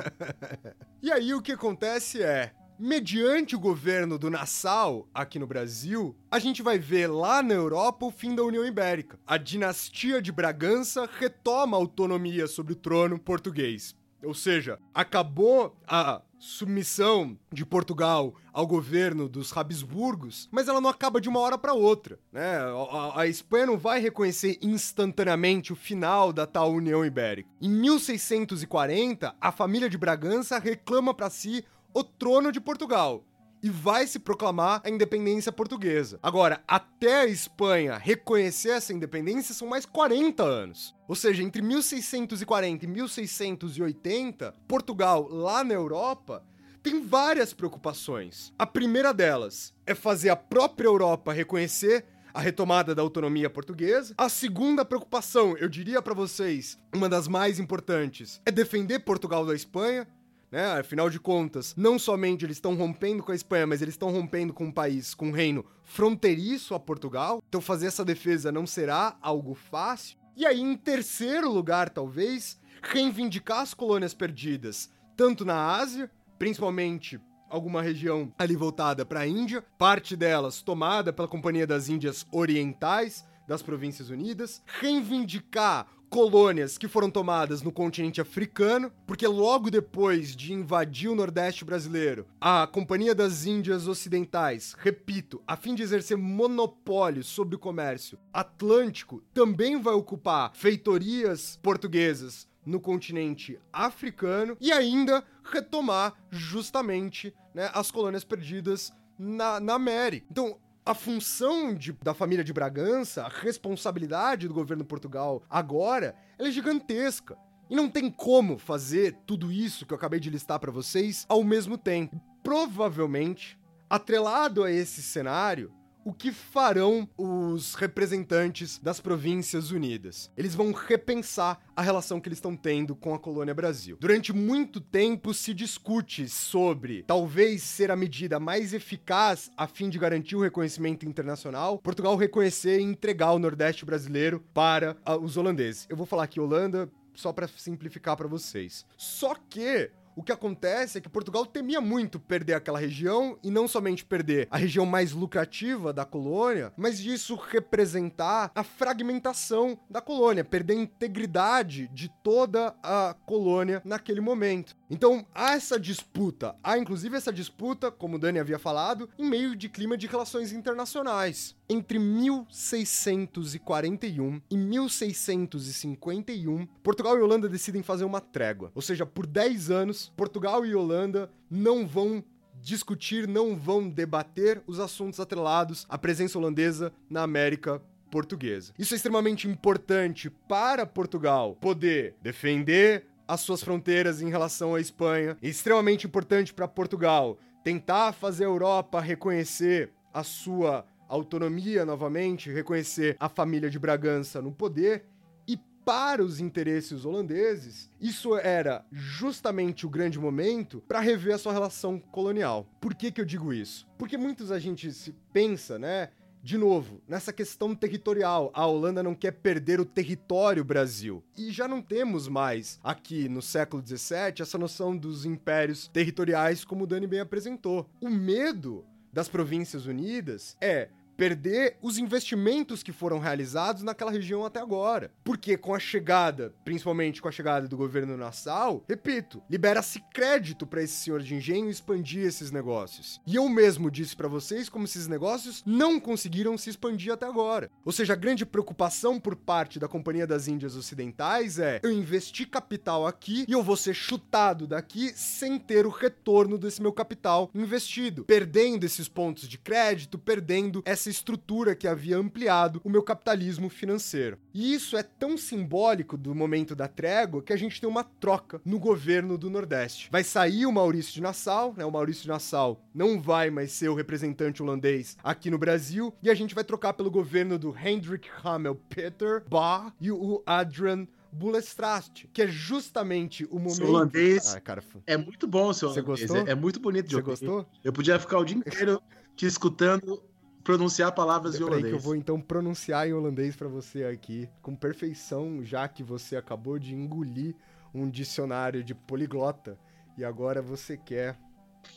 e 1.01 1.09
aí 1.09 1.33
o 1.33 1.41
que 1.41 1.53
acontece 1.53 2.21
é 2.21 2.51
mediante 2.81 3.55
o 3.55 3.59
governo 3.59 4.17
do 4.17 4.31
Nassau 4.31 5.07
aqui 5.13 5.37
no 5.37 5.45
Brasil, 5.45 6.15
a 6.31 6.39
gente 6.39 6.63
vai 6.63 6.79
ver 6.79 7.05
lá 7.05 7.43
na 7.43 7.53
Europa 7.53 8.07
o 8.07 8.11
fim 8.11 8.33
da 8.33 8.43
União 8.43 8.65
Ibérica. 8.65 9.19
A 9.25 9.37
dinastia 9.37 10.19
de 10.19 10.31
Bragança 10.31 11.07
retoma 11.19 11.77
a 11.77 11.79
autonomia 11.79 12.47
sobre 12.47 12.73
o 12.73 12.75
trono 12.75 13.19
português. 13.19 13.95
Ou 14.23 14.33
seja, 14.33 14.79
acabou 14.95 15.75
a 15.87 16.23
submissão 16.39 17.37
de 17.51 17.63
Portugal 17.63 18.33
ao 18.51 18.65
governo 18.65 19.29
dos 19.29 19.55
Habsburgos, 19.55 20.49
mas 20.51 20.67
ela 20.67 20.81
não 20.81 20.89
acaba 20.89 21.21
de 21.21 21.29
uma 21.29 21.39
hora 21.39 21.57
para 21.57 21.73
outra, 21.73 22.19
né? 22.31 22.57
A, 22.57 23.21
a, 23.21 23.27
Espanha 23.27 23.67
não 23.67 23.77
vai 23.77 23.99
reconhecer 23.99 24.57
instantaneamente 24.59 25.71
o 25.71 25.75
final 25.75 26.33
da 26.33 26.47
tal 26.47 26.71
União 26.71 27.05
Ibérica. 27.05 27.49
Em 27.61 27.69
1640, 27.69 29.35
a 29.39 29.51
família 29.51 29.87
de 29.87 29.99
Bragança 29.99 30.57
reclama 30.57 31.13
para 31.13 31.29
si 31.29 31.63
o 31.93 32.03
trono 32.03 32.51
de 32.51 32.59
Portugal 32.59 33.25
e 33.63 33.69
vai 33.69 34.07
se 34.07 34.17
proclamar 34.17 34.81
a 34.83 34.89
independência 34.89 35.51
portuguesa. 35.51 36.19
Agora, 36.23 36.63
até 36.67 37.21
a 37.21 37.25
Espanha 37.27 37.97
reconhecer 37.97 38.69
essa 38.69 38.93
independência 38.93 39.53
são 39.53 39.67
mais 39.67 39.85
40 39.85 40.43
anos. 40.43 40.95
Ou 41.07 41.15
seja, 41.15 41.43
entre 41.43 41.61
1640 41.61 42.85
e 42.85 42.87
1680, 42.87 44.53
Portugal, 44.67 45.27
lá 45.29 45.63
na 45.63 45.73
Europa, 45.73 46.43
tem 46.81 47.05
várias 47.05 47.53
preocupações. 47.53 48.51
A 48.57 48.65
primeira 48.65 49.13
delas 49.13 49.73
é 49.85 49.93
fazer 49.93 50.29
a 50.29 50.35
própria 50.35 50.87
Europa 50.87 51.31
reconhecer 51.31 52.05
a 52.33 52.39
retomada 52.39 52.95
da 52.95 53.01
autonomia 53.01 53.49
portuguesa. 53.49 54.15
A 54.17 54.29
segunda 54.29 54.85
preocupação, 54.85 55.55
eu 55.57 55.67
diria 55.67 56.01
para 56.01 56.13
vocês, 56.13 56.79
uma 56.93 57.09
das 57.09 57.27
mais 57.27 57.59
importantes, 57.59 58.41
é 58.45 58.51
defender 58.51 58.99
Portugal 58.99 59.45
da 59.45 59.53
Espanha 59.53 60.07
né? 60.51 60.79
Afinal 60.79 61.09
de 61.09 61.19
contas, 61.19 61.73
não 61.77 61.97
somente 61.97 62.45
eles 62.45 62.57
estão 62.57 62.75
rompendo 62.75 63.23
com 63.23 63.31
a 63.31 63.35
Espanha, 63.35 63.65
mas 63.65 63.81
eles 63.81 63.93
estão 63.93 64.11
rompendo 64.11 64.53
com 64.53 64.65
um 64.65 64.71
país, 64.71 65.13
com 65.13 65.29
um 65.29 65.31
reino 65.31 65.65
fronteiriço 65.83 66.75
a 66.75 66.79
Portugal. 66.79 67.41
Então 67.47 67.61
fazer 67.61 67.87
essa 67.87 68.03
defesa 68.03 68.51
não 68.51 68.67
será 68.67 69.17
algo 69.21 69.55
fácil. 69.55 70.17
E 70.35 70.45
aí, 70.45 70.59
em 70.59 70.75
terceiro 70.75 71.51
lugar, 71.51 71.89
talvez, 71.89 72.59
reivindicar 72.81 73.59
as 73.59 73.73
colônias 73.73 74.13
perdidas, 74.13 74.89
tanto 75.15 75.45
na 75.45 75.75
Ásia, 75.75 76.09
principalmente 76.39 77.19
alguma 77.49 77.81
região 77.81 78.33
ali 78.39 78.55
voltada 78.55 79.05
para 79.05 79.19
a 79.21 79.27
Índia, 79.27 79.63
parte 79.77 80.15
delas 80.15 80.61
tomada 80.61 81.11
pela 81.11 81.27
Companhia 81.27 81.67
das 81.67 81.89
Índias 81.89 82.25
Orientais 82.31 83.25
das 83.45 83.61
Províncias 83.61 84.09
Unidas, 84.09 84.63
reivindicar 84.79 85.85
colônias 86.11 86.77
que 86.77 86.89
foram 86.89 87.09
tomadas 87.09 87.61
no 87.61 87.71
continente 87.71 88.19
africano, 88.19 88.91
porque 89.07 89.25
logo 89.25 89.71
depois 89.71 90.35
de 90.35 90.51
invadir 90.51 91.09
o 91.09 91.15
Nordeste 91.15 91.63
brasileiro, 91.63 92.27
a 92.39 92.67
Companhia 92.67 93.15
das 93.15 93.45
Índias 93.45 93.87
Ocidentais, 93.87 94.75
repito, 94.77 95.41
a 95.47 95.55
fim 95.55 95.73
de 95.73 95.83
exercer 95.83 96.17
monopólio 96.17 97.23
sobre 97.23 97.55
o 97.55 97.59
comércio 97.59 98.19
atlântico, 98.33 99.23
também 99.33 99.81
vai 99.81 99.93
ocupar 99.93 100.51
feitorias 100.53 101.57
portuguesas 101.63 102.45
no 102.65 102.81
continente 102.81 103.57
africano 103.71 104.57
e 104.59 104.69
ainda 104.69 105.23
retomar 105.45 106.13
justamente 106.29 107.33
né, 107.53 107.71
as 107.73 107.89
colônias 107.89 108.25
perdidas 108.25 108.91
na, 109.17 109.61
na 109.61 109.75
América. 109.75 110.27
Então, 110.29 110.57
a 110.85 110.93
função 110.93 111.73
de, 111.73 111.93
da 111.93 112.13
família 112.13 112.43
de 112.43 112.53
Bragança, 112.53 113.23
a 113.23 113.29
responsabilidade 113.29 114.47
do 114.47 114.53
governo 114.53 114.83
Portugal 114.83 115.43
agora, 115.49 116.15
é 116.39 116.49
gigantesca. 116.49 117.37
E 117.69 117.75
não 117.75 117.89
tem 117.89 118.09
como 118.09 118.57
fazer 118.57 119.15
tudo 119.25 119.51
isso 119.51 119.85
que 119.85 119.93
eu 119.93 119.97
acabei 119.97 120.19
de 120.19 120.29
listar 120.29 120.59
para 120.59 120.71
vocês 120.71 121.25
ao 121.29 121.43
mesmo 121.43 121.77
tempo. 121.77 122.19
Provavelmente, 122.43 123.57
atrelado 123.89 124.63
a 124.63 124.71
esse 124.71 125.01
cenário, 125.01 125.71
o 126.03 126.13
que 126.13 126.31
farão 126.31 127.07
os 127.17 127.75
representantes 127.75 128.77
das 128.77 128.99
Províncias 128.99 129.71
Unidas? 129.71 130.31
Eles 130.35 130.55
vão 130.55 130.71
repensar 130.71 131.59
a 131.75 131.81
relação 131.81 132.19
que 132.19 132.27
eles 132.27 132.37
estão 132.37 132.55
tendo 132.55 132.95
com 132.95 133.13
a 133.13 133.19
colônia 133.19 133.53
Brasil. 133.53 133.97
Durante 133.99 134.33
muito 134.33 134.79
tempo 134.79 135.33
se 135.33 135.53
discute 135.53 136.27
sobre 136.27 137.03
talvez 137.03 137.63
ser 137.63 137.91
a 137.91 137.95
medida 137.95 138.39
mais 138.39 138.73
eficaz 138.73 139.51
a 139.57 139.67
fim 139.67 139.89
de 139.89 139.99
garantir 139.99 140.35
o 140.35 140.41
reconhecimento 140.41 141.05
internacional, 141.05 141.77
Portugal 141.79 142.15
reconhecer 142.15 142.79
e 142.79 142.83
entregar 142.83 143.31
o 143.31 143.39
Nordeste 143.39 143.85
brasileiro 143.85 144.43
para 144.53 144.97
uh, 145.07 145.17
os 145.17 145.37
holandeses. 145.37 145.85
Eu 145.89 145.97
vou 145.97 146.05
falar 146.05 146.27
que 146.27 146.39
Holanda 146.39 146.89
só 147.13 147.33
para 147.33 147.47
simplificar 147.47 148.15
para 148.15 148.27
vocês. 148.27 148.85
Só 148.97 149.35
que 149.49 149.91
o 150.15 150.23
que 150.23 150.31
acontece 150.31 150.97
é 150.97 151.01
que 151.01 151.09
Portugal 151.09 151.45
temia 151.45 151.81
muito 151.81 152.19
perder 152.19 152.53
aquela 152.53 152.79
região 152.79 153.37
e 153.43 153.49
não 153.49 153.67
somente 153.67 154.05
perder 154.05 154.47
a 154.51 154.57
região 154.57 154.85
mais 154.85 155.11
lucrativa 155.11 155.93
da 155.93 156.05
colônia, 156.05 156.73
mas 156.77 156.99
isso 156.99 157.35
representar 157.35 158.51
a 158.53 158.63
fragmentação 158.63 159.79
da 159.89 160.01
colônia, 160.01 160.43
perder 160.43 160.73
a 160.73 160.81
integridade 160.81 161.89
de 161.93 162.09
toda 162.23 162.75
a 162.83 163.15
colônia 163.25 163.81
naquele 163.85 164.21
momento. 164.21 164.75
Então, 164.89 165.25
há 165.33 165.53
essa 165.53 165.79
disputa, 165.79 166.55
há 166.63 166.77
inclusive 166.77 167.15
essa 167.15 167.31
disputa, 167.31 167.89
como 167.89 168.15
o 168.15 168.19
Dani 168.19 168.39
havia 168.39 168.59
falado, 168.59 169.09
em 169.17 169.29
meio 169.29 169.55
de 169.55 169.69
clima 169.69 169.97
de 169.97 170.07
relações 170.07 170.51
internacionais. 170.51 171.55
Entre 171.73 171.97
1641 171.97 174.41
e 174.51 174.57
1651, 174.57 176.65
Portugal 176.83 177.17
e 177.17 177.21
Holanda 177.21 177.47
decidem 177.47 177.81
fazer 177.81 178.03
uma 178.03 178.19
trégua. 178.19 178.73
Ou 178.75 178.81
seja, 178.81 179.05
por 179.05 179.25
10 179.25 179.71
anos, 179.71 180.11
Portugal 180.17 180.65
e 180.65 180.75
Holanda 180.75 181.31
não 181.49 181.87
vão 181.87 182.21
discutir, 182.59 183.25
não 183.25 183.55
vão 183.55 183.87
debater 183.87 184.61
os 184.67 184.81
assuntos 184.81 185.21
atrelados 185.21 185.85
à 185.87 185.97
presença 185.97 186.37
holandesa 186.37 186.91
na 187.09 187.23
América 187.23 187.81
portuguesa. 188.11 188.73
Isso 188.77 188.93
é 188.93 188.97
extremamente 188.97 189.47
importante 189.47 190.29
para 190.29 190.85
Portugal 190.85 191.55
poder 191.55 192.15
defender 192.21 193.05
as 193.25 193.39
suas 193.39 193.63
fronteiras 193.63 194.21
em 194.21 194.29
relação 194.29 194.75
à 194.75 194.81
Espanha. 194.81 195.37
É 195.41 195.47
extremamente 195.47 196.05
importante 196.05 196.53
para 196.53 196.67
Portugal 196.67 197.39
tentar 197.63 198.11
fazer 198.11 198.43
a 198.43 198.47
Europa 198.47 198.99
reconhecer 198.99 199.93
a 200.13 200.21
sua 200.21 200.85
autonomia 201.11 201.85
novamente, 201.85 202.49
reconhecer 202.49 203.17
a 203.19 203.27
família 203.27 203.69
de 203.69 203.77
Bragança 203.77 204.41
no 204.41 204.51
poder. 204.51 205.05
E 205.47 205.57
para 205.83 206.23
os 206.23 206.39
interesses 206.39 207.03
holandeses, 207.03 207.91
isso 207.99 208.37
era 208.37 208.85
justamente 208.91 209.85
o 209.85 209.89
grande 209.89 210.17
momento 210.17 210.81
para 210.87 210.99
rever 210.99 211.35
a 211.35 211.37
sua 211.37 211.51
relação 211.51 211.99
colonial. 211.99 212.65
Por 212.79 212.95
que, 212.95 213.11
que 213.11 213.19
eu 213.19 213.25
digo 213.25 213.53
isso? 213.53 213.85
Porque 213.97 214.17
muitos 214.17 214.51
a 214.51 214.59
gente 214.59 214.91
se 214.93 215.13
pensa, 215.33 215.77
né? 215.77 216.09
De 216.43 216.57
novo, 216.57 217.03
nessa 217.07 217.31
questão 217.31 217.75
territorial, 217.75 218.49
a 218.55 218.65
Holanda 218.65 219.03
não 219.03 219.13
quer 219.13 219.31
perder 219.31 219.79
o 219.79 219.85
território 219.85 220.63
Brasil. 220.63 221.23
E 221.37 221.51
já 221.51 221.67
não 221.67 221.83
temos 221.83 222.27
mais 222.27 222.79
aqui 222.83 223.29
no 223.29 223.43
século 223.43 223.85
XVII 223.85 224.41
essa 224.41 224.57
noção 224.57 224.97
dos 224.97 225.23
impérios 225.23 225.87
territoriais 225.89 226.65
como 226.65 226.85
o 226.85 226.87
Dani 226.87 227.05
bem 227.05 227.19
apresentou. 227.19 227.87
O 228.01 228.09
medo 228.09 228.83
das 229.13 229.27
Províncias 229.27 229.85
Unidas 229.85 230.57
é 230.59 230.89
perder 231.21 231.77
os 231.83 231.99
investimentos 231.99 232.81
que 232.81 232.91
foram 232.91 233.19
realizados 233.19 233.83
naquela 233.83 234.09
região 234.09 234.43
até 234.43 234.59
agora. 234.59 235.11
Porque 235.23 235.55
com 235.55 235.75
a 235.75 235.77
chegada, 235.77 236.51
principalmente 236.65 237.21
com 237.21 237.27
a 237.27 237.31
chegada 237.31 237.67
do 237.67 237.77
governo 237.77 238.17
Nassau, 238.17 238.83
repito, 238.89 239.39
libera-se 239.47 239.99
crédito 240.11 240.65
para 240.65 240.81
esse 240.81 240.95
senhor 240.95 241.21
de 241.21 241.35
engenho 241.35 241.69
expandir 241.69 242.25
esses 242.25 242.49
negócios. 242.49 243.21
E 243.27 243.35
eu 243.35 243.47
mesmo 243.47 243.91
disse 243.91 244.15
para 244.15 244.27
vocês 244.27 244.67
como 244.67 244.85
esses 244.85 245.07
negócios 245.07 245.61
não 245.63 245.99
conseguiram 245.99 246.57
se 246.57 246.71
expandir 246.71 247.13
até 247.13 247.27
agora. 247.27 247.69
Ou 247.85 247.91
seja, 247.91 248.13
a 248.13 248.15
grande 248.15 248.43
preocupação 248.43 249.19
por 249.19 249.35
parte 249.35 249.77
da 249.77 249.87
Companhia 249.87 250.25
das 250.25 250.47
Índias 250.47 250.75
Ocidentais 250.75 251.59
é: 251.59 251.79
eu 251.83 251.91
investi 251.91 252.47
capital 252.47 253.05
aqui 253.05 253.45
e 253.47 253.51
eu 253.51 253.61
vou 253.61 253.77
ser 253.77 253.93
chutado 253.93 254.65
daqui 254.65 255.13
sem 255.15 255.59
ter 255.59 255.85
o 255.85 255.91
retorno 255.91 256.57
desse 256.57 256.81
meu 256.81 256.91
capital 256.91 257.51
investido, 257.53 258.25
perdendo 258.25 258.85
esses 258.85 259.07
pontos 259.07 259.47
de 259.47 259.59
crédito, 259.59 260.17
perdendo 260.17 260.81
essa 260.83 261.10
estrutura 261.11 261.75
que 261.75 261.87
havia 261.87 262.17
ampliado 262.17 262.81
o 262.83 262.89
meu 262.89 263.03
capitalismo 263.03 263.69
financeiro. 263.69 264.37
E 264.53 264.73
isso 264.73 264.97
é 264.97 265.03
tão 265.03 265.37
simbólico 265.37 266.17
do 266.17 266.33
momento 266.33 266.75
da 266.75 266.87
trégua 266.87 267.43
que 267.43 267.53
a 267.53 267.57
gente 267.57 267.79
tem 267.79 267.87
uma 267.89 268.03
troca 268.03 268.59
no 268.65 268.79
governo 268.79 269.37
do 269.37 269.49
Nordeste. 269.49 270.09
Vai 270.11 270.23
sair 270.23 270.65
o 270.65 270.71
Maurício 270.71 271.13
de 271.13 271.21
Nassau, 271.21 271.73
né? 271.77 271.85
O 271.85 271.91
Maurício 271.91 272.23
de 272.23 272.29
Nassau 272.29 272.81
não 272.93 273.21
vai 273.21 273.49
mais 273.49 273.71
ser 273.71 273.89
o 273.89 273.95
representante 273.95 274.63
holandês 274.63 275.15
aqui 275.23 275.51
no 275.51 275.57
Brasil 275.57 276.13
e 276.23 276.29
a 276.29 276.33
gente 276.33 276.55
vai 276.55 276.63
trocar 276.63 276.93
pelo 276.93 277.11
governo 277.11 277.59
do 277.59 277.75
Hendrik 277.77 278.27
Hamel 278.43 278.75
Peter 278.89 279.43
Bar 279.47 279.93
e 279.99 280.11
o 280.11 280.41
Adrian 280.45 281.07
Bulestrast, 281.33 282.27
que 282.33 282.41
é 282.41 282.47
justamente 282.47 283.45
o 283.45 283.55
momento. 283.55 283.75
Seu 283.75 283.87
holandês 283.87 284.53
Ah, 284.55 284.59
cara, 284.59 284.83
é 285.07 285.15
muito 285.17 285.47
bom, 285.47 285.71
seu 285.73 285.89
Você 285.89 285.99
holandês. 286.01 286.27
gostou? 286.29 286.47
É, 286.47 286.51
é 286.51 286.55
muito 286.55 286.79
bonito 286.79 287.05
de 287.07 287.15
você 287.15 287.17
ouvir. 287.21 287.29
gostou? 287.29 287.65
Eu 287.83 287.93
podia 287.93 288.19
ficar 288.19 288.37
o 288.39 288.43
dia 288.45 288.57
inteiro 288.57 289.01
te 289.35 289.45
escutando 289.45 290.21
pronunciar 290.63 291.11
palavras 291.13 291.53
de 291.53 291.59
Peraí 291.59 291.69
que 291.69 291.75
eu 291.75 291.81
holandês. 291.83 292.03
vou 292.03 292.15
então 292.15 292.39
pronunciar 292.39 293.07
em 293.07 293.13
holandês 293.13 293.55
pra 293.55 293.67
você 293.67 294.03
aqui, 294.05 294.49
com 294.61 294.75
perfeição, 294.75 295.63
já 295.63 295.87
que 295.87 296.03
você 296.03 296.35
acabou 296.35 296.77
de 296.79 296.93
engolir 296.93 297.55
um 297.93 298.09
dicionário 298.09 298.83
de 298.83 298.95
poliglota 298.95 299.77
e 300.17 300.23
agora 300.23 300.61
você 300.61 300.95
quer 300.97 301.37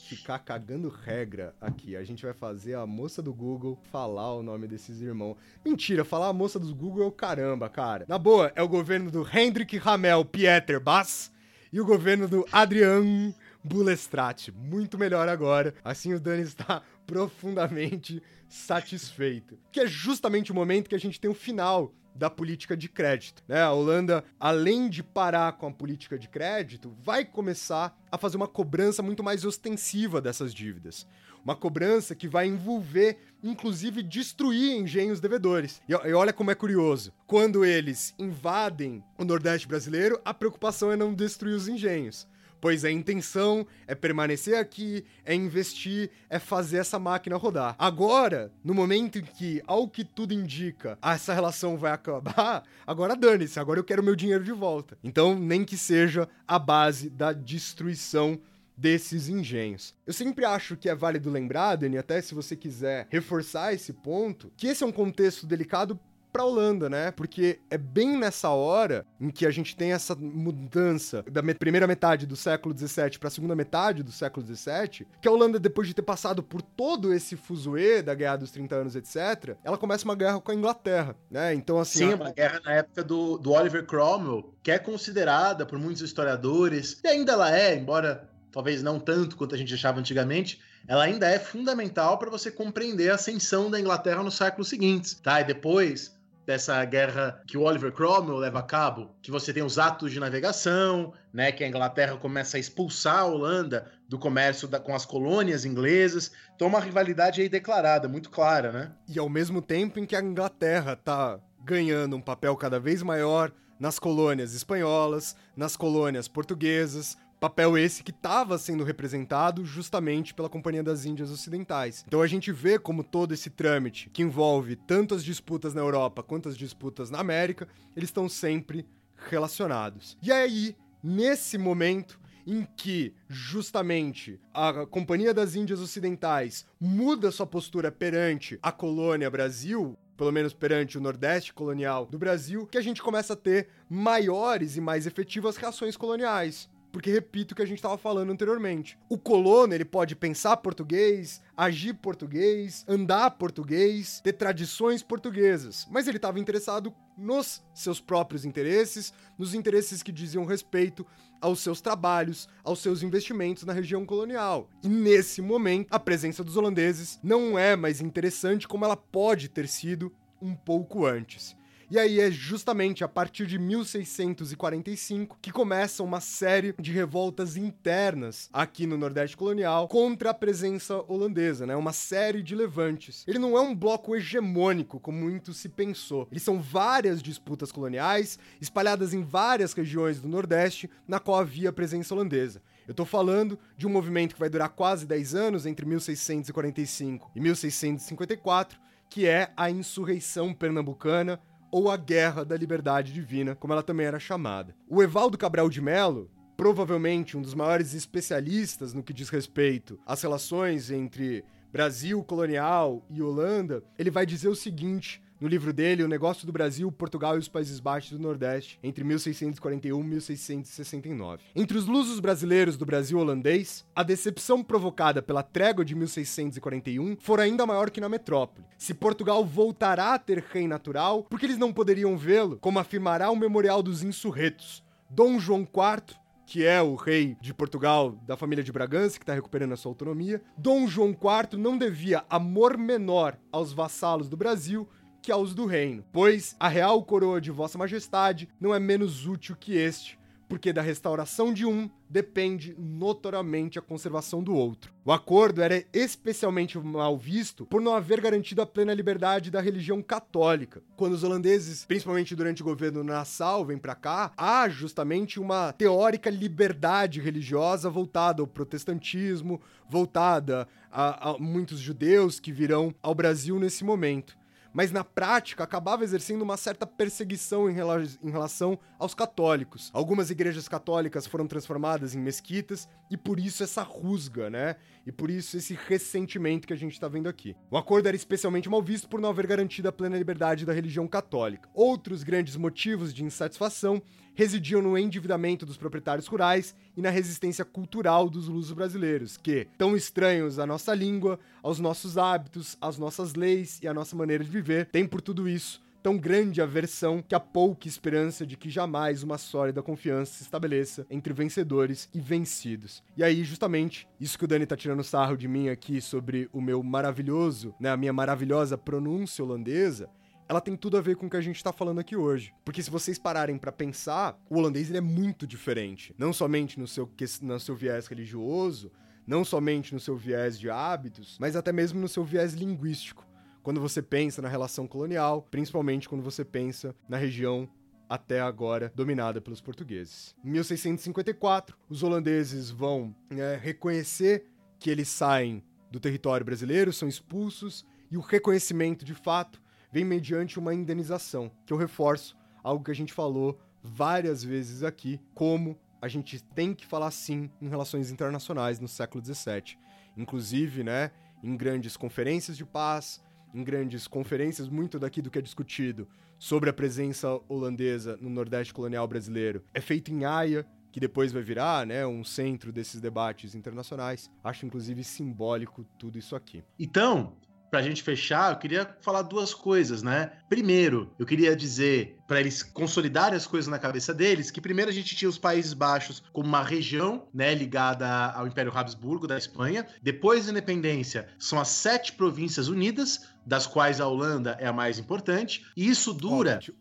ficar 0.08 0.38
cagando 0.38 0.88
regra 0.88 1.54
aqui. 1.60 1.96
A 1.96 2.02
gente 2.04 2.24
vai 2.24 2.32
fazer 2.32 2.74
a 2.74 2.86
moça 2.86 3.20
do 3.22 3.32
Google 3.34 3.78
falar 3.90 4.34
o 4.34 4.42
nome 4.42 4.66
desses 4.66 5.00
irmãos. 5.00 5.36
Mentira, 5.64 6.04
falar 6.04 6.28
a 6.28 6.32
moça 6.32 6.58
do 6.58 6.74
Google 6.74 7.04
é 7.04 7.06
o 7.06 7.12
caramba, 7.12 7.68
cara. 7.68 8.04
Na 8.08 8.18
boa, 8.18 8.50
é 8.54 8.62
o 8.62 8.68
governo 8.68 9.10
do 9.10 9.26
Hendrik 9.26 9.80
Hamel 9.84 10.24
Pieter 10.24 10.80
Bass 10.80 11.30
e 11.72 11.80
o 11.80 11.84
governo 11.84 12.28
do 12.28 12.46
Adrian 12.52 13.34
Bulestrat. 13.64 14.50
Muito 14.52 14.98
melhor 14.98 15.26
agora. 15.26 15.74
Assim 15.82 16.12
o 16.12 16.20
Dani 16.20 16.42
está 16.42 16.82
profundamente 17.06 18.22
satisfeito. 18.46 19.58
Que 19.72 19.80
é 19.80 19.86
justamente 19.86 20.52
o 20.52 20.54
momento 20.54 20.88
que 20.88 20.94
a 20.94 21.00
gente 21.00 21.18
tem 21.18 21.30
o 21.30 21.34
final 21.34 21.94
da 22.14 22.30
política 22.30 22.76
de 22.76 22.88
crédito. 22.88 23.42
Né? 23.48 23.60
A 23.60 23.72
Holanda, 23.72 24.22
além 24.38 24.88
de 24.88 25.02
parar 25.02 25.52
com 25.54 25.66
a 25.66 25.72
política 25.72 26.18
de 26.18 26.28
crédito, 26.28 26.94
vai 27.02 27.24
começar 27.24 27.98
a 28.12 28.16
fazer 28.16 28.36
uma 28.36 28.46
cobrança 28.46 29.02
muito 29.02 29.24
mais 29.24 29.44
ostensiva 29.44 30.20
dessas 30.20 30.54
dívidas. 30.54 31.06
Uma 31.42 31.56
cobrança 31.56 32.14
que 32.14 32.28
vai 32.28 32.46
envolver, 32.46 33.18
inclusive, 33.42 34.02
destruir 34.02 34.76
engenhos 34.76 35.20
devedores. 35.20 35.82
E, 35.88 35.92
e 35.92 36.12
olha 36.12 36.32
como 36.32 36.50
é 36.50 36.54
curioso. 36.54 37.12
Quando 37.26 37.64
eles 37.64 38.14
invadem 38.18 39.02
o 39.18 39.24
Nordeste 39.24 39.66
brasileiro, 39.66 40.20
a 40.24 40.32
preocupação 40.32 40.92
é 40.92 40.96
não 40.96 41.12
destruir 41.12 41.54
os 41.54 41.68
engenhos 41.68 42.26
pois 42.64 42.82
a 42.82 42.90
intenção 42.90 43.66
é 43.86 43.94
permanecer 43.94 44.56
aqui, 44.56 45.04
é 45.22 45.34
investir, 45.34 46.08
é 46.30 46.38
fazer 46.38 46.78
essa 46.78 46.98
máquina 46.98 47.36
rodar. 47.36 47.76
Agora, 47.78 48.50
no 48.64 48.72
momento 48.72 49.18
em 49.18 49.22
que, 49.22 49.62
ao 49.66 49.86
que 49.86 50.02
tudo 50.02 50.32
indica, 50.32 50.98
essa 51.02 51.34
relação 51.34 51.76
vai 51.76 51.92
acabar, 51.92 52.64
agora 52.86 53.14
dane-se, 53.14 53.60
agora 53.60 53.78
eu 53.78 53.84
quero 53.84 54.02
meu 54.02 54.16
dinheiro 54.16 54.42
de 54.42 54.52
volta. 54.52 54.96
Então, 55.04 55.38
nem 55.38 55.62
que 55.62 55.76
seja 55.76 56.26
a 56.48 56.58
base 56.58 57.10
da 57.10 57.34
destruição 57.34 58.40
desses 58.74 59.28
engenhos. 59.28 59.94
Eu 60.06 60.14
sempre 60.14 60.46
acho 60.46 60.74
que 60.74 60.88
é 60.88 60.94
válido 60.94 61.30
lembrar, 61.30 61.76
Dani, 61.76 61.98
até 61.98 62.22
se 62.22 62.34
você 62.34 62.56
quiser 62.56 63.06
reforçar 63.10 63.74
esse 63.74 63.92
ponto, 63.92 64.50
que 64.56 64.68
esse 64.68 64.82
é 64.82 64.86
um 64.86 64.90
contexto 64.90 65.46
delicado 65.46 66.00
para 66.34 66.42
a 66.42 66.46
Holanda, 66.46 66.90
né? 66.90 67.12
Porque 67.12 67.60
é 67.70 67.78
bem 67.78 68.18
nessa 68.18 68.48
hora 68.48 69.06
em 69.20 69.30
que 69.30 69.46
a 69.46 69.52
gente 69.52 69.76
tem 69.76 69.92
essa 69.92 70.16
mudança 70.16 71.22
da 71.30 71.40
me 71.40 71.54
primeira 71.54 71.86
metade 71.86 72.26
do 72.26 72.34
século 72.34 72.76
XVII 72.76 73.20
para 73.20 73.28
a 73.28 73.30
segunda 73.30 73.54
metade 73.54 74.02
do 74.02 74.10
século 74.10 74.44
XVII, 74.44 75.06
que 75.22 75.28
a 75.28 75.30
Holanda, 75.30 75.60
depois 75.60 75.86
de 75.86 75.94
ter 75.94 76.02
passado 76.02 76.42
por 76.42 76.60
todo 76.60 77.14
esse 77.14 77.36
fuzuê 77.36 78.02
da 78.02 78.14
Guerra 78.16 78.38
dos 78.38 78.50
30 78.50 78.74
Anos, 78.74 78.96
etc., 78.96 79.56
ela 79.62 79.78
começa 79.78 80.04
uma 80.04 80.16
guerra 80.16 80.40
com 80.40 80.50
a 80.50 80.54
Inglaterra, 80.56 81.14
né? 81.30 81.54
Então, 81.54 81.78
assim... 81.78 82.00
Sim, 82.00 82.12
a- 82.14 82.16
uma 82.16 82.32
guerra 82.32 82.60
na 82.64 82.72
época 82.72 83.04
do, 83.04 83.38
do 83.38 83.52
Oliver 83.52 83.86
Cromwell, 83.86 84.52
que 84.60 84.72
é 84.72 84.78
considerada 84.80 85.64
por 85.64 85.78
muitos 85.78 86.02
historiadores, 86.02 86.98
e 87.04 87.06
ainda 87.06 87.32
ela 87.32 87.56
é, 87.56 87.76
embora 87.76 88.28
talvez 88.50 88.82
não 88.82 88.98
tanto 88.98 89.36
quanto 89.36 89.54
a 89.54 89.58
gente 89.58 89.72
achava 89.72 90.00
antigamente, 90.00 90.60
ela 90.86 91.04
ainda 91.04 91.28
é 91.28 91.38
fundamental 91.38 92.18
para 92.18 92.30
você 92.30 92.50
compreender 92.50 93.10
a 93.10 93.14
ascensão 93.14 93.70
da 93.70 93.80
Inglaterra 93.80 94.22
nos 94.22 94.34
séculos 94.36 94.68
seguintes, 94.68 95.14
tá? 95.14 95.40
E 95.40 95.44
depois 95.44 96.13
dessa 96.46 96.84
guerra 96.84 97.42
que 97.46 97.56
o 97.56 97.62
Oliver 97.62 97.92
Cromwell 97.92 98.36
leva 98.36 98.58
a 98.58 98.62
cabo, 98.62 99.10
que 99.22 99.30
você 99.30 99.52
tem 99.52 99.62
os 99.62 99.78
atos 99.78 100.12
de 100.12 100.20
navegação, 100.20 101.12
né, 101.32 101.50
que 101.50 101.64
a 101.64 101.68
Inglaterra 101.68 102.16
começa 102.16 102.56
a 102.56 102.60
expulsar 102.60 103.20
a 103.20 103.24
Holanda 103.24 103.90
do 104.08 104.18
comércio 104.18 104.68
da- 104.68 104.78
com 104.78 104.94
as 104.94 105.04
colônias 105.06 105.64
inglesas, 105.64 106.30
então 106.54 106.68
uma 106.68 106.80
rivalidade 106.80 107.40
aí 107.40 107.48
declarada, 107.48 108.08
muito 108.08 108.30
clara, 108.30 108.70
né? 108.70 108.92
E 109.08 109.18
ao 109.18 109.28
mesmo 109.28 109.62
tempo 109.62 109.98
em 109.98 110.06
que 110.06 110.14
a 110.14 110.20
Inglaterra 110.22 110.94
tá 110.96 111.38
ganhando 111.64 112.14
um 112.16 112.20
papel 112.20 112.54
cada 112.56 112.78
vez 112.78 113.02
maior 113.02 113.50
nas 113.80 113.98
colônias 113.98 114.54
espanholas, 114.54 115.34
nas 115.56 115.76
colônias 115.76 116.28
portuguesas, 116.28 117.16
papel 117.44 117.76
esse 117.76 118.02
que 118.02 118.10
estava 118.10 118.56
sendo 118.56 118.82
representado 118.84 119.66
justamente 119.66 120.32
pela 120.32 120.48
Companhia 120.48 120.82
das 120.82 121.04
Índias 121.04 121.30
Ocidentais. 121.30 122.02
Então 122.08 122.22
a 122.22 122.26
gente 122.26 122.50
vê 122.50 122.78
como 122.78 123.04
todo 123.04 123.34
esse 123.34 123.50
trâmite, 123.50 124.08
que 124.08 124.22
envolve 124.22 124.76
tanto 124.76 125.14
as 125.14 125.22
disputas 125.22 125.74
na 125.74 125.82
Europa 125.82 126.22
quanto 126.22 126.48
as 126.48 126.56
disputas 126.56 127.10
na 127.10 127.20
América, 127.20 127.68
eles 127.94 128.08
estão 128.08 128.30
sempre 128.30 128.86
relacionados. 129.28 130.16
E 130.22 130.32
aí, 130.32 130.74
nesse 131.02 131.58
momento 131.58 132.18
em 132.46 132.66
que 132.76 133.12
justamente 133.28 134.40
a 134.54 134.86
Companhia 134.86 135.34
das 135.34 135.54
Índias 135.54 135.80
Ocidentais 135.80 136.64
muda 136.80 137.30
sua 137.30 137.46
postura 137.46 137.92
perante 137.92 138.58
a 138.62 138.72
colônia 138.72 139.30
Brasil, 139.30 139.98
pelo 140.16 140.32
menos 140.32 140.54
perante 140.54 140.96
o 140.96 141.00
Nordeste 141.00 141.52
colonial 141.52 142.06
do 142.06 142.18
Brasil, 142.18 142.66
que 142.66 142.78
a 142.78 142.82
gente 142.82 143.02
começa 143.02 143.34
a 143.34 143.36
ter 143.36 143.68
maiores 143.86 144.78
e 144.78 144.80
mais 144.80 145.06
efetivas 145.06 145.58
reações 145.58 145.94
coloniais. 145.94 146.72
Porque 146.94 147.10
repito 147.10 147.54
o 147.54 147.56
que 147.56 147.62
a 147.62 147.66
gente 147.66 147.78
estava 147.78 147.98
falando 147.98 148.30
anteriormente. 148.30 148.96
O 149.08 149.18
colono, 149.18 149.74
ele 149.74 149.84
pode 149.84 150.14
pensar 150.14 150.58
português, 150.58 151.42
agir 151.56 151.92
português, 151.94 152.84
andar 152.86 153.32
português, 153.32 154.20
ter 154.22 154.34
tradições 154.34 155.02
portuguesas, 155.02 155.88
mas 155.90 156.06
ele 156.06 156.18
estava 156.18 156.38
interessado 156.38 156.94
nos 157.18 157.64
seus 157.74 158.00
próprios 158.00 158.44
interesses, 158.44 159.12
nos 159.36 159.54
interesses 159.54 160.04
que 160.04 160.12
diziam 160.12 160.44
respeito 160.44 161.04
aos 161.40 161.58
seus 161.58 161.80
trabalhos, 161.80 162.48
aos 162.62 162.78
seus 162.78 163.02
investimentos 163.02 163.64
na 163.64 163.72
região 163.72 164.06
colonial. 164.06 164.70
E 164.80 164.88
nesse 164.88 165.42
momento, 165.42 165.88
a 165.90 165.98
presença 165.98 166.44
dos 166.44 166.56
holandeses 166.56 167.18
não 167.24 167.58
é 167.58 167.74
mais 167.74 168.00
interessante 168.00 168.68
como 168.68 168.84
ela 168.84 168.96
pode 168.96 169.48
ter 169.48 169.66
sido 169.66 170.12
um 170.40 170.54
pouco 170.54 171.04
antes. 171.06 171.56
E 171.90 171.98
aí 171.98 172.20
é 172.20 172.30
justamente 172.30 173.04
a 173.04 173.08
partir 173.08 173.46
de 173.46 173.58
1645 173.58 175.38
que 175.40 175.52
começa 175.52 176.02
uma 176.02 176.20
série 176.20 176.74
de 176.78 176.92
revoltas 176.92 177.56
internas 177.56 178.48
aqui 178.52 178.86
no 178.86 178.96
Nordeste 178.96 179.36
colonial 179.36 179.86
contra 179.88 180.30
a 180.30 180.34
presença 180.34 181.04
holandesa, 181.06 181.66
né? 181.66 181.76
Uma 181.76 181.92
série 181.92 182.42
de 182.42 182.54
levantes. 182.54 183.24
Ele 183.26 183.38
não 183.38 183.56
é 183.56 183.60
um 183.60 183.74
bloco 183.74 184.16
hegemônico 184.16 184.98
como 184.98 185.18
muito 185.18 185.52
se 185.52 185.68
pensou. 185.68 186.26
Eles 186.30 186.42
são 186.42 186.60
várias 186.60 187.22
disputas 187.22 187.70
coloniais 187.70 188.38
espalhadas 188.60 189.12
em 189.12 189.22
várias 189.22 189.72
regiões 189.72 190.20
do 190.20 190.28
Nordeste 190.28 190.90
na 191.06 191.20
qual 191.20 191.38
havia 191.38 191.72
presença 191.72 192.14
holandesa. 192.14 192.62
Eu 192.86 192.94
tô 192.94 193.04
falando 193.04 193.58
de 193.76 193.86
um 193.86 193.90
movimento 193.90 194.34
que 194.34 194.40
vai 194.40 194.50
durar 194.50 194.68
quase 194.68 195.06
10 195.06 195.34
anos, 195.34 195.66
entre 195.66 195.86
1645 195.86 197.30
e 197.34 197.40
1654, 197.40 198.78
que 199.08 199.26
é 199.26 199.50
a 199.56 199.70
insurreição 199.70 200.52
pernambucana 200.52 201.40
ou 201.74 201.90
a 201.90 201.96
Guerra 201.96 202.44
da 202.44 202.56
Liberdade 202.56 203.12
Divina, 203.12 203.56
como 203.56 203.72
ela 203.72 203.82
também 203.82 204.06
era 204.06 204.20
chamada. 204.20 204.76
O 204.88 205.02
Evaldo 205.02 205.36
Cabral 205.36 205.68
de 205.68 205.80
Melo, 205.80 206.30
provavelmente 206.56 207.36
um 207.36 207.42
dos 207.42 207.52
maiores 207.52 207.94
especialistas 207.94 208.94
no 208.94 209.02
que 209.02 209.12
diz 209.12 209.28
respeito 209.28 209.98
às 210.06 210.22
relações 210.22 210.88
entre 210.92 211.44
Brasil 211.72 212.22
colonial 212.22 213.04
e 213.10 213.20
Holanda, 213.20 213.82
ele 213.98 214.08
vai 214.08 214.24
dizer 214.24 214.46
o 214.46 214.54
seguinte 214.54 215.20
no 215.40 215.48
livro 215.48 215.72
dele, 215.72 216.02
O 216.02 216.08
Negócio 216.08 216.46
do 216.46 216.52
Brasil, 216.52 216.90
Portugal 216.92 217.36
e 217.36 217.38
os 217.38 217.48
Países 217.48 217.80
Baixos 217.80 218.12
do 218.12 218.22
Nordeste, 218.22 218.78
entre 218.82 219.02
1641 219.02 220.00
e 220.00 220.04
1669. 220.04 221.42
Entre 221.54 221.76
os 221.76 221.86
lusos 221.86 222.20
brasileiros 222.20 222.76
do 222.76 222.86
Brasil 222.86 223.18
holandês, 223.18 223.84
a 223.94 224.02
decepção 224.02 224.62
provocada 224.62 225.20
pela 225.20 225.42
trégua 225.42 225.84
de 225.84 225.94
1641 225.94 227.16
for 227.20 227.40
ainda 227.40 227.66
maior 227.66 227.90
que 227.90 228.00
na 228.00 228.08
metrópole. 228.08 228.66
Se 228.78 228.94
Portugal 228.94 229.44
voltará 229.44 230.14
a 230.14 230.18
ter 230.18 230.44
rei 230.52 230.68
natural, 230.68 231.24
porque 231.24 231.46
eles 231.46 231.58
não 231.58 231.72
poderiam 231.72 232.16
vê-lo, 232.16 232.58
como 232.60 232.78
afirmará 232.78 233.30
o 233.30 233.36
Memorial 233.36 233.82
dos 233.82 234.02
Insurretos. 234.02 234.84
Dom 235.10 235.38
João 235.38 235.62
IV 235.62 236.16
que 236.46 236.64
é 236.64 236.80
o 236.82 236.94
rei 236.94 237.36
de 237.40 237.54
Portugal 237.54 238.12
da 238.26 238.36
família 238.36 238.62
de 238.62 238.70
Bragança, 238.70 239.18
que 239.18 239.22
está 239.22 239.32
recuperando 239.32 239.72
a 239.72 239.76
sua 239.76 239.90
autonomia, 239.90 240.42
Dom 240.56 240.86
João 240.86 241.10
IV 241.10 241.58
não 241.58 241.78
devia 241.78 242.22
amor 242.28 242.76
menor 242.76 243.38
aos 243.50 243.72
vassalos 243.72 244.28
do 244.28 244.36
Brasil 244.36 244.86
que 245.24 245.32
aos 245.32 245.54
do 245.54 245.64
reino, 245.64 246.04
pois 246.12 246.54
a 246.60 246.68
real 246.68 247.02
coroa 247.02 247.40
de 247.40 247.50
Vossa 247.50 247.78
Majestade 247.78 248.46
não 248.60 248.74
é 248.74 248.78
menos 248.78 249.26
útil 249.26 249.56
que 249.58 249.74
este, 249.74 250.18
porque 250.46 250.70
da 250.70 250.82
restauração 250.82 251.50
de 251.50 251.64
um 251.64 251.88
depende 252.10 252.76
notoriamente 252.78 253.78
a 253.78 253.82
conservação 253.82 254.42
do 254.42 254.54
outro. 254.54 254.92
O 255.02 255.10
acordo 255.10 255.62
era 255.62 255.82
especialmente 255.94 256.78
mal 256.78 257.16
visto 257.16 257.64
por 257.64 257.80
não 257.80 257.94
haver 257.94 258.20
garantido 258.20 258.60
a 258.60 258.66
plena 258.66 258.92
liberdade 258.92 259.50
da 259.50 259.62
religião 259.62 260.02
católica. 260.02 260.82
Quando 260.94 261.14
os 261.14 261.24
holandeses, 261.24 261.86
principalmente 261.86 262.36
durante 262.36 262.60
o 262.60 262.66
governo 262.66 263.02
Nassau, 263.02 263.64
vêm 263.64 263.78
para 263.78 263.94
cá, 263.94 264.30
há 264.36 264.68
justamente 264.68 265.40
uma 265.40 265.72
teórica 265.72 266.28
liberdade 266.28 267.18
religiosa 267.18 267.88
voltada 267.88 268.42
ao 268.42 268.46
protestantismo, 268.46 269.58
voltada 269.88 270.68
a, 270.92 271.30
a 271.30 271.38
muitos 271.38 271.78
judeus 271.78 272.38
que 272.38 272.52
virão 272.52 272.94
ao 273.02 273.14
Brasil 273.14 273.58
nesse 273.58 273.82
momento 273.82 274.36
mas 274.74 274.90
na 274.90 275.04
prática 275.04 275.62
acabava 275.62 276.02
exercendo 276.02 276.42
uma 276.42 276.56
certa 276.56 276.84
perseguição 276.84 277.70
em, 277.70 277.72
rela 277.72 278.02
em, 278.22 278.30
relação 278.30 278.76
aos 278.98 279.14
católicos. 279.14 279.88
Algumas 279.94 280.30
igrejas 280.30 280.68
católicas 280.68 281.26
foram 281.26 281.46
transformadas 281.46 282.14
em 282.14 282.18
mesquitas 282.18 282.88
e 283.08 283.16
por 283.16 283.38
isso 283.38 283.62
essa 283.62 283.82
rusga, 283.82 284.50
né? 284.50 284.74
E 285.06 285.12
por 285.12 285.30
isso 285.30 285.56
esse 285.56 285.78
ressentimento 285.86 286.66
que 286.66 286.72
a 286.72 286.76
gente 286.76 286.94
está 286.94 287.06
vendo 287.06 287.28
aqui. 287.28 287.54
O 287.70 287.76
acordo 287.76 288.08
era 288.08 288.16
especialmente 288.16 288.68
mal 288.68 288.82
visto 288.82 289.08
por 289.08 289.20
não 289.20 289.30
haver 289.30 289.46
garantido 289.46 289.88
a 289.88 289.92
plena 289.92 290.18
liberdade 290.18 290.66
da 290.66 290.72
religião 290.72 291.06
católica. 291.06 291.68
Outros 291.72 292.24
grandes 292.24 292.56
motivos 292.56 293.14
de 293.14 293.22
insatisfação 293.22 294.02
residiam 294.34 294.82
no 294.82 294.98
endividamento 294.98 295.64
dos 295.64 295.76
proprietários 295.76 296.26
rurais 296.26 296.74
e 296.96 297.02
na 297.02 297.10
resistência 297.10 297.64
cultural 297.64 298.28
dos 298.28 298.48
lusos 298.48 298.72
brasileiros, 298.72 299.36
que, 299.36 299.66
tão 299.78 299.96
estranhos 299.96 300.58
à 300.58 300.66
nossa 300.66 300.94
língua, 300.94 301.38
aos 301.62 301.78
nossos 301.78 302.18
hábitos, 302.18 302.76
às 302.80 302.98
nossas 302.98 303.34
leis 303.34 303.80
e 303.82 303.88
à 303.88 303.94
nossa 303.94 304.16
maneira 304.16 304.44
de 304.44 304.50
viver, 304.50 304.86
têm 304.86 305.06
por 305.06 305.20
tudo 305.20 305.48
isso 305.48 305.84
tão 306.04 306.18
grande 306.18 306.60
aversão 306.60 307.24
que 307.26 307.34
há 307.34 307.40
pouca 307.40 307.88
esperança 307.88 308.44
de 308.44 308.58
que 308.58 308.68
jamais 308.68 309.22
uma 309.22 309.38
sólida 309.38 309.82
confiança 309.82 310.34
se 310.34 310.42
estabeleça 310.42 311.06
entre 311.10 311.32
vencedores 311.32 312.10
e 312.12 312.20
vencidos. 312.20 313.02
E 313.16 313.24
aí, 313.24 313.42
justamente, 313.42 314.06
isso 314.20 314.38
que 314.38 314.44
o 314.44 314.46
Dani 314.46 314.66
tá 314.66 314.76
tirando 314.76 315.02
sarro 315.02 315.34
de 315.34 315.48
mim 315.48 315.70
aqui 315.70 316.02
sobre 316.02 316.46
o 316.52 316.60
meu 316.60 316.82
maravilhoso, 316.82 317.74
né, 317.80 317.88
a 317.88 317.96
minha 317.96 318.12
maravilhosa 318.12 318.76
pronúncia 318.76 319.42
holandesa, 319.42 320.10
ela 320.48 320.60
tem 320.60 320.76
tudo 320.76 320.96
a 320.96 321.00
ver 321.00 321.16
com 321.16 321.26
o 321.26 321.30
que 321.30 321.36
a 321.36 321.40
gente 321.40 321.62
tá 321.62 321.72
falando 321.72 322.00
aqui 322.00 322.16
hoje. 322.16 322.52
Porque 322.64 322.82
se 322.82 322.90
vocês 322.90 323.18
pararem 323.18 323.56
para 323.56 323.72
pensar, 323.72 324.38
o 324.48 324.58
holandês 324.58 324.88
ele 324.88 324.98
é 324.98 325.02
muito 325.02 325.46
diferente. 325.46 326.14
Não 326.18 326.32
somente 326.32 326.78
no 326.78 326.86
seu, 326.86 327.10
no 327.42 327.60
seu 327.60 327.74
viés 327.74 328.06
religioso, 328.06 328.90
não 329.26 329.44
somente 329.44 329.94
no 329.94 330.00
seu 330.00 330.16
viés 330.16 330.58
de 330.58 330.68
hábitos, 330.68 331.38
mas 331.40 331.56
até 331.56 331.72
mesmo 331.72 332.00
no 332.00 332.08
seu 332.08 332.24
viés 332.24 332.52
linguístico. 332.52 333.26
Quando 333.62 333.80
você 333.80 334.02
pensa 334.02 334.42
na 334.42 334.48
relação 334.48 334.86
colonial, 334.86 335.42
principalmente 335.50 336.08
quando 336.08 336.22
você 336.22 336.44
pensa 336.44 336.94
na 337.08 337.16
região 337.16 337.68
até 338.06 338.40
agora 338.40 338.92
dominada 338.94 339.40
pelos 339.40 339.62
portugueses. 339.62 340.36
Em 340.44 340.50
1654, 340.50 341.76
os 341.88 342.02
holandeses 342.02 342.70
vão 342.70 343.14
é, 343.30 343.58
reconhecer 343.60 344.46
que 344.78 344.90
eles 344.90 345.08
saem 345.08 345.64
do 345.90 345.98
território 345.98 346.44
brasileiro, 346.44 346.92
são 346.92 347.08
expulsos, 347.08 347.86
e 348.10 348.18
o 348.18 348.20
reconhecimento 348.20 349.04
de 349.04 349.14
fato 349.14 349.62
vem 349.94 350.04
mediante 350.04 350.58
uma 350.58 350.74
indenização, 350.74 351.52
que 351.64 351.72
eu 351.72 351.76
reforço 351.76 352.36
algo 352.64 352.82
que 352.82 352.90
a 352.90 352.94
gente 352.94 353.12
falou 353.12 353.60
várias 353.80 354.42
vezes 354.42 354.82
aqui, 354.82 355.20
como 355.32 355.78
a 356.02 356.08
gente 356.08 356.42
tem 356.42 356.74
que 356.74 356.84
falar 356.84 357.12
sim 357.12 357.48
em 357.62 357.68
relações 357.68 358.10
internacionais 358.10 358.80
no 358.80 358.88
século 358.88 359.24
XVII. 359.24 359.78
Inclusive, 360.16 360.82
né, 360.82 361.12
em 361.44 361.56
grandes 361.56 361.96
conferências 361.96 362.56
de 362.56 362.64
paz, 362.64 363.22
em 363.54 363.62
grandes 363.62 364.08
conferências, 364.08 364.68
muito 364.68 364.98
daqui 364.98 365.22
do 365.22 365.30
que 365.30 365.38
é 365.38 365.42
discutido 365.42 366.08
sobre 366.40 366.68
a 366.68 366.72
presença 366.72 367.40
holandesa 367.48 368.18
no 368.20 368.28
Nordeste 368.28 368.74
colonial 368.74 369.06
brasileiro 369.06 369.62
é 369.72 369.80
feito 369.80 370.12
em 370.12 370.24
Haia, 370.24 370.66
que 370.90 370.98
depois 370.98 371.30
vai 371.30 371.42
virar, 371.42 371.86
né, 371.86 372.04
um 372.04 372.24
centro 372.24 372.72
desses 372.72 373.00
debates 373.00 373.54
internacionais. 373.54 374.28
Acho 374.42 374.66
inclusive 374.66 375.04
simbólico 375.04 375.84
tudo 375.96 376.18
isso 376.18 376.34
aqui. 376.34 376.64
Então, 376.80 377.36
para 377.74 377.80
a 377.80 377.82
gente 377.82 378.04
fechar, 378.04 378.52
eu 378.52 378.58
queria 378.58 378.96
falar 379.00 379.22
duas 379.22 379.52
coisas, 379.52 380.00
né? 380.00 380.30
Primeiro, 380.48 381.12
eu 381.18 381.26
queria 381.26 381.56
dizer 381.56 382.16
para 382.24 382.38
eles 382.38 382.62
consolidarem 382.62 383.36
as 383.36 383.48
coisas 383.48 383.66
na 383.66 383.80
cabeça 383.80 384.14
deles, 384.14 384.48
que 384.48 384.60
primeiro 384.60 384.92
a 384.92 384.94
gente 384.94 385.16
tinha 385.16 385.28
os 385.28 385.38
Países 385.38 385.74
Baixos 385.74 386.22
como 386.32 386.46
uma 386.46 386.62
região, 386.62 387.26
né, 387.34 387.52
ligada 387.52 388.08
ao 388.30 388.46
Império 388.46 388.70
Habsburgo 388.72 389.26
da 389.26 389.36
Espanha. 389.36 389.84
Depois 390.00 390.44
da 390.44 390.52
independência, 390.52 391.26
são 391.36 391.58
as 391.58 391.66
sete 391.66 392.12
províncias 392.12 392.68
unidas, 392.68 393.26
das 393.44 393.66
quais 393.66 394.00
a 394.00 394.06
Holanda 394.06 394.56
é 394.60 394.68
a 394.68 394.72
mais 394.72 395.00
importante. 395.00 395.66
E 395.76 395.88
isso 395.90 396.14
dura. 396.14 396.60
Ó, 396.62 396.72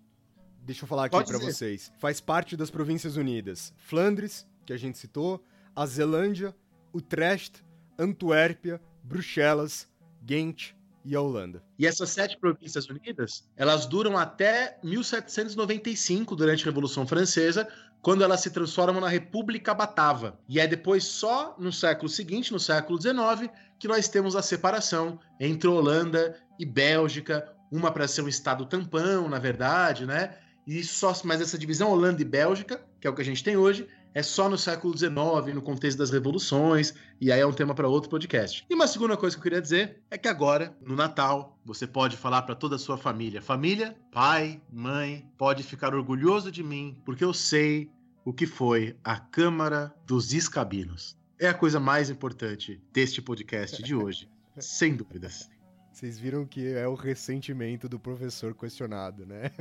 deixa 0.60 0.84
eu 0.84 0.88
falar 0.88 1.06
aqui 1.06 1.24
para 1.26 1.40
vocês. 1.40 1.92
Faz 1.98 2.22
parte 2.22 2.56
das 2.56 2.70
Províncias 2.70 3.18
Unidas: 3.18 3.74
Flandres, 3.78 4.46
que 4.64 4.72
a 4.72 4.78
gente 4.78 5.00
citou, 5.00 5.44
a 5.76 5.88
Zelândia, 5.88 6.56
Utrecht, 6.94 7.66
Antuérpia, 7.98 8.80
Bruxelas, 9.04 9.92
Ghent, 10.24 10.76
e 11.06 11.16
a 11.16 11.22
Holanda. 11.22 11.64
E 11.78 11.86
essas 11.86 12.10
sete 12.10 12.38
províncias 12.38 12.88
unidas, 12.88 13.50
elas 13.56 13.86
duram 13.86 14.18
até 14.18 14.78
1795, 14.84 16.36
durante 16.36 16.64
a 16.64 16.66
Revolução 16.66 17.06
Francesa, 17.06 17.68
quando 18.02 18.24
elas 18.24 18.42
se 18.42 18.52
transformam 18.52 19.02
na 19.02 19.08
República 19.08 19.74
Batava. 19.74 20.38
E 20.48 20.60
é 20.60 20.68
depois 20.68 21.06
só 21.06 21.56
no 21.58 21.72
século 21.72 22.10
seguinte, 22.10 22.52
no 22.52 22.60
século 22.60 23.02
XIX, 23.02 23.50
que 23.80 23.88
nós 23.88 24.08
temos 24.08 24.36
a 24.36 24.42
separação 24.42 25.20
entre 25.40 25.68
Holanda 25.68 26.36
e 26.60 26.66
Bélgica, 26.66 27.50
uma 27.72 27.92
para 27.92 28.08
ser 28.08 28.22
um 28.22 28.28
estado 28.28 28.66
tampão, 28.66 29.28
na 29.28 29.40
verdade, 29.40 30.06
né? 30.06 30.36
E 30.68 30.84
só, 30.84 31.14
mas 31.24 31.42
essa 31.42 31.58
divisão 31.58 31.92
Holanda 31.92 32.22
e 32.22 32.26
Bélgica, 32.26 32.82
que 33.00 33.08
é 33.08 33.10
o 33.10 33.16
que 33.16 33.22
a 33.22 33.26
gente 33.26 33.44
tem 33.44 33.58
hoje, 33.58 33.88
é 34.14 34.22
só 34.22 34.48
no 34.48 34.58
século 34.58 34.96
XIX, 34.96 35.56
no 35.56 35.62
contexto 35.62 35.98
das 35.98 36.12
revoluções, 36.12 36.94
e 37.20 37.32
aí 37.32 37.40
é 37.40 37.46
um 37.46 37.52
tema 37.52 37.74
para 37.74 37.88
outro 37.88 38.10
podcast. 38.10 38.66
E 38.70 38.74
uma 38.74 38.88
segunda 38.88 39.18
coisa 39.18 39.36
que 39.36 39.40
eu 39.40 39.44
queria 39.44 39.62
dizer 39.62 40.02
é 40.12 40.18
que 40.18 40.28
agora, 40.28 40.76
no 40.86 40.96
Natal, 40.96 41.58
você 41.66 41.88
pode 41.88 42.16
falar 42.16 42.44
para 42.44 42.56
toda 42.56 42.76
a 42.76 42.80
sua 42.80 42.98
família: 42.98 43.42
família, 43.42 43.98
pai, 44.12 44.62
mãe, 44.72 45.28
pode 45.38 45.64
ficar 45.64 45.96
orgulhoso 45.96 46.52
de 46.52 46.64
mim, 46.64 46.96
porque 47.04 47.24
eu 47.24 47.34
sei 47.34 47.90
o 48.24 48.32
que 48.32 48.46
foi 48.46 48.96
a 49.04 49.18
Câmara 49.18 49.94
dos 50.06 50.34
Escabinos. 50.34 51.18
É 51.40 51.48
a 51.48 51.54
coisa 51.54 51.80
mais 51.80 52.10
importante 52.10 52.82
deste 52.94 53.22
podcast 53.22 53.82
de 53.82 53.96
hoje, 53.96 54.30
sem 54.60 54.96
dúvidas. 54.96 55.50
Vocês 55.92 56.18
viram 56.18 56.46
que 56.46 56.74
é 56.74 56.88
o 56.88 56.96
ressentimento 56.96 57.88
do 57.88 58.00
professor 58.00 58.56
questionado, 58.56 59.26
né? 59.26 59.52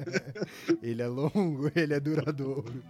ele 0.82 1.02
é 1.02 1.06
longo, 1.06 1.70
ele 1.74 1.92
é 1.92 2.00
duradouro. 2.00 2.82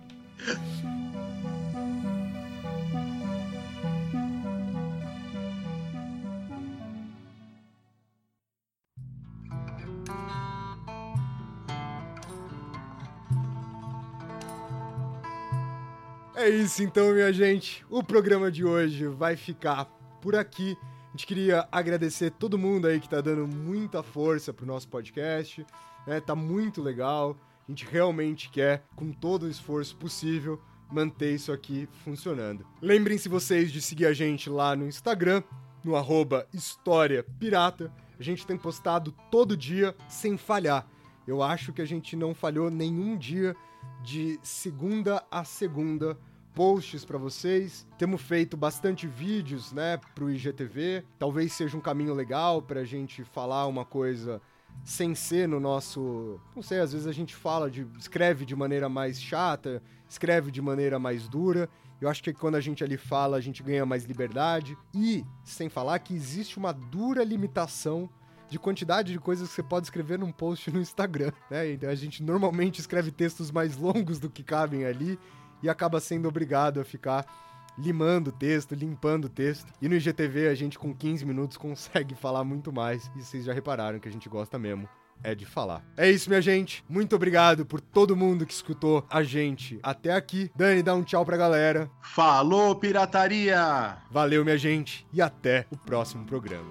É 16.48 16.48
isso 16.48 16.82
então, 16.82 17.12
minha 17.12 17.30
gente. 17.30 17.84
O 17.90 18.02
programa 18.02 18.50
de 18.50 18.64
hoje 18.64 19.06
vai 19.06 19.36
ficar 19.36 19.84
por 20.22 20.34
aqui. 20.34 20.78
A 21.08 21.10
gente 21.10 21.26
queria 21.26 21.68
agradecer 21.70 22.30
todo 22.30 22.56
mundo 22.56 22.86
aí 22.86 23.00
que 23.00 23.08
tá 23.08 23.20
dando 23.20 23.46
muita 23.46 24.02
força 24.02 24.50
pro 24.50 24.64
nosso 24.64 24.88
podcast. 24.88 25.66
Né? 26.06 26.20
Tá 26.20 26.34
muito 26.34 26.80
legal. 26.80 27.36
A 27.68 27.70
gente 27.70 27.84
realmente 27.84 28.48
quer, 28.48 28.82
com 28.96 29.12
todo 29.12 29.42
o 29.42 29.50
esforço 29.50 29.94
possível, 29.94 30.58
manter 30.90 31.34
isso 31.34 31.52
aqui 31.52 31.86
funcionando. 32.02 32.66
Lembrem-se 32.80 33.28
vocês 33.28 33.70
de 33.70 33.82
seguir 33.82 34.06
a 34.06 34.14
gente 34.14 34.48
lá 34.48 34.74
no 34.74 34.86
Instagram, 34.86 35.42
no 35.84 35.94
arroba 35.94 36.48
História 36.50 37.22
Pirata. 37.38 37.92
A 38.18 38.22
gente 38.22 38.46
tem 38.46 38.56
postado 38.56 39.12
todo 39.30 39.54
dia 39.54 39.94
sem 40.08 40.38
falhar. 40.38 40.88
Eu 41.26 41.42
acho 41.42 41.70
que 41.74 41.82
a 41.82 41.84
gente 41.84 42.16
não 42.16 42.34
falhou 42.34 42.70
nenhum 42.70 43.18
dia 43.18 43.54
de 44.02 44.40
segunda 44.42 45.22
a 45.30 45.44
segunda 45.44 46.18
posts 46.54 47.04
para 47.04 47.18
vocês. 47.18 47.86
Temos 47.98 48.22
feito 48.22 48.56
bastante 48.56 49.06
vídeos, 49.06 49.72
né, 49.72 50.00
pro 50.14 50.30
IGTV. 50.30 51.04
Talvez 51.18 51.52
seja 51.52 51.76
um 51.76 51.82
caminho 51.82 52.14
legal 52.14 52.62
pra 52.62 52.82
gente 52.82 53.22
falar 53.24 53.66
uma 53.66 53.84
coisa 53.84 54.40
sem 54.84 55.14
ser 55.14 55.48
no 55.48 55.60
nosso, 55.60 56.40
não 56.54 56.62
sei, 56.62 56.80
às 56.80 56.92
vezes 56.92 57.06
a 57.06 57.12
gente 57.12 57.34
fala 57.34 57.70
de 57.70 57.86
escreve 57.98 58.44
de 58.44 58.56
maneira 58.56 58.88
mais 58.88 59.20
chata, 59.20 59.82
escreve 60.08 60.50
de 60.50 60.62
maneira 60.62 60.98
mais 60.98 61.28
dura. 61.28 61.68
Eu 62.00 62.08
acho 62.08 62.22
que 62.22 62.32
quando 62.32 62.54
a 62.54 62.60
gente 62.60 62.82
ali 62.84 62.96
fala, 62.96 63.36
a 63.36 63.40
gente 63.40 63.62
ganha 63.62 63.84
mais 63.84 64.04
liberdade 64.04 64.76
e 64.94 65.24
sem 65.44 65.68
falar 65.68 65.98
que 65.98 66.14
existe 66.14 66.56
uma 66.56 66.72
dura 66.72 67.24
limitação 67.24 68.08
de 68.48 68.58
quantidade 68.58 69.12
de 69.12 69.18
coisas 69.18 69.48
que 69.48 69.54
você 69.54 69.62
pode 69.62 69.86
escrever 69.86 70.18
num 70.18 70.32
post 70.32 70.70
no 70.70 70.80
Instagram, 70.80 71.32
né? 71.50 71.72
Então 71.72 71.90
a 71.90 71.94
gente 71.94 72.22
normalmente 72.22 72.80
escreve 72.80 73.10
textos 73.10 73.50
mais 73.50 73.76
longos 73.76 74.18
do 74.18 74.30
que 74.30 74.42
cabem 74.42 74.84
ali 74.84 75.18
e 75.62 75.68
acaba 75.68 76.00
sendo 76.00 76.28
obrigado 76.28 76.80
a 76.80 76.84
ficar 76.84 77.26
limando 77.78 78.30
o 78.30 78.32
texto, 78.32 78.74
limpando 78.74 79.26
o 79.26 79.28
texto. 79.28 79.72
E 79.80 79.88
no 79.88 79.94
IGTV 79.94 80.48
a 80.48 80.54
gente 80.54 80.78
com 80.78 80.94
15 80.94 81.24
minutos 81.24 81.56
consegue 81.58 82.14
falar 82.14 82.44
muito 82.44 82.72
mais. 82.72 83.10
E 83.16 83.22
vocês 83.22 83.44
já 83.44 83.52
repararam 83.52 83.98
que 83.98 84.08
a 84.08 84.12
gente 84.12 84.28
gosta 84.28 84.58
mesmo 84.58 84.88
é 85.22 85.34
de 85.34 85.44
falar. 85.44 85.82
É 85.96 86.10
isso, 86.10 86.28
minha 86.28 86.40
gente. 86.40 86.84
Muito 86.88 87.16
obrigado 87.16 87.66
por 87.66 87.80
todo 87.80 88.16
mundo 88.16 88.46
que 88.46 88.52
escutou 88.52 89.04
a 89.10 89.22
gente 89.22 89.78
até 89.82 90.12
aqui. 90.12 90.50
Dani, 90.54 90.82
dá 90.82 90.94
um 90.94 91.02
tchau 91.02 91.24
pra 91.24 91.36
galera. 91.36 91.90
Falou, 92.00 92.76
pirataria! 92.76 93.98
Valeu, 94.10 94.44
minha 94.44 94.58
gente, 94.58 95.06
e 95.12 95.20
até 95.20 95.66
o 95.70 95.76
próximo 95.76 96.24
programa. 96.24 96.70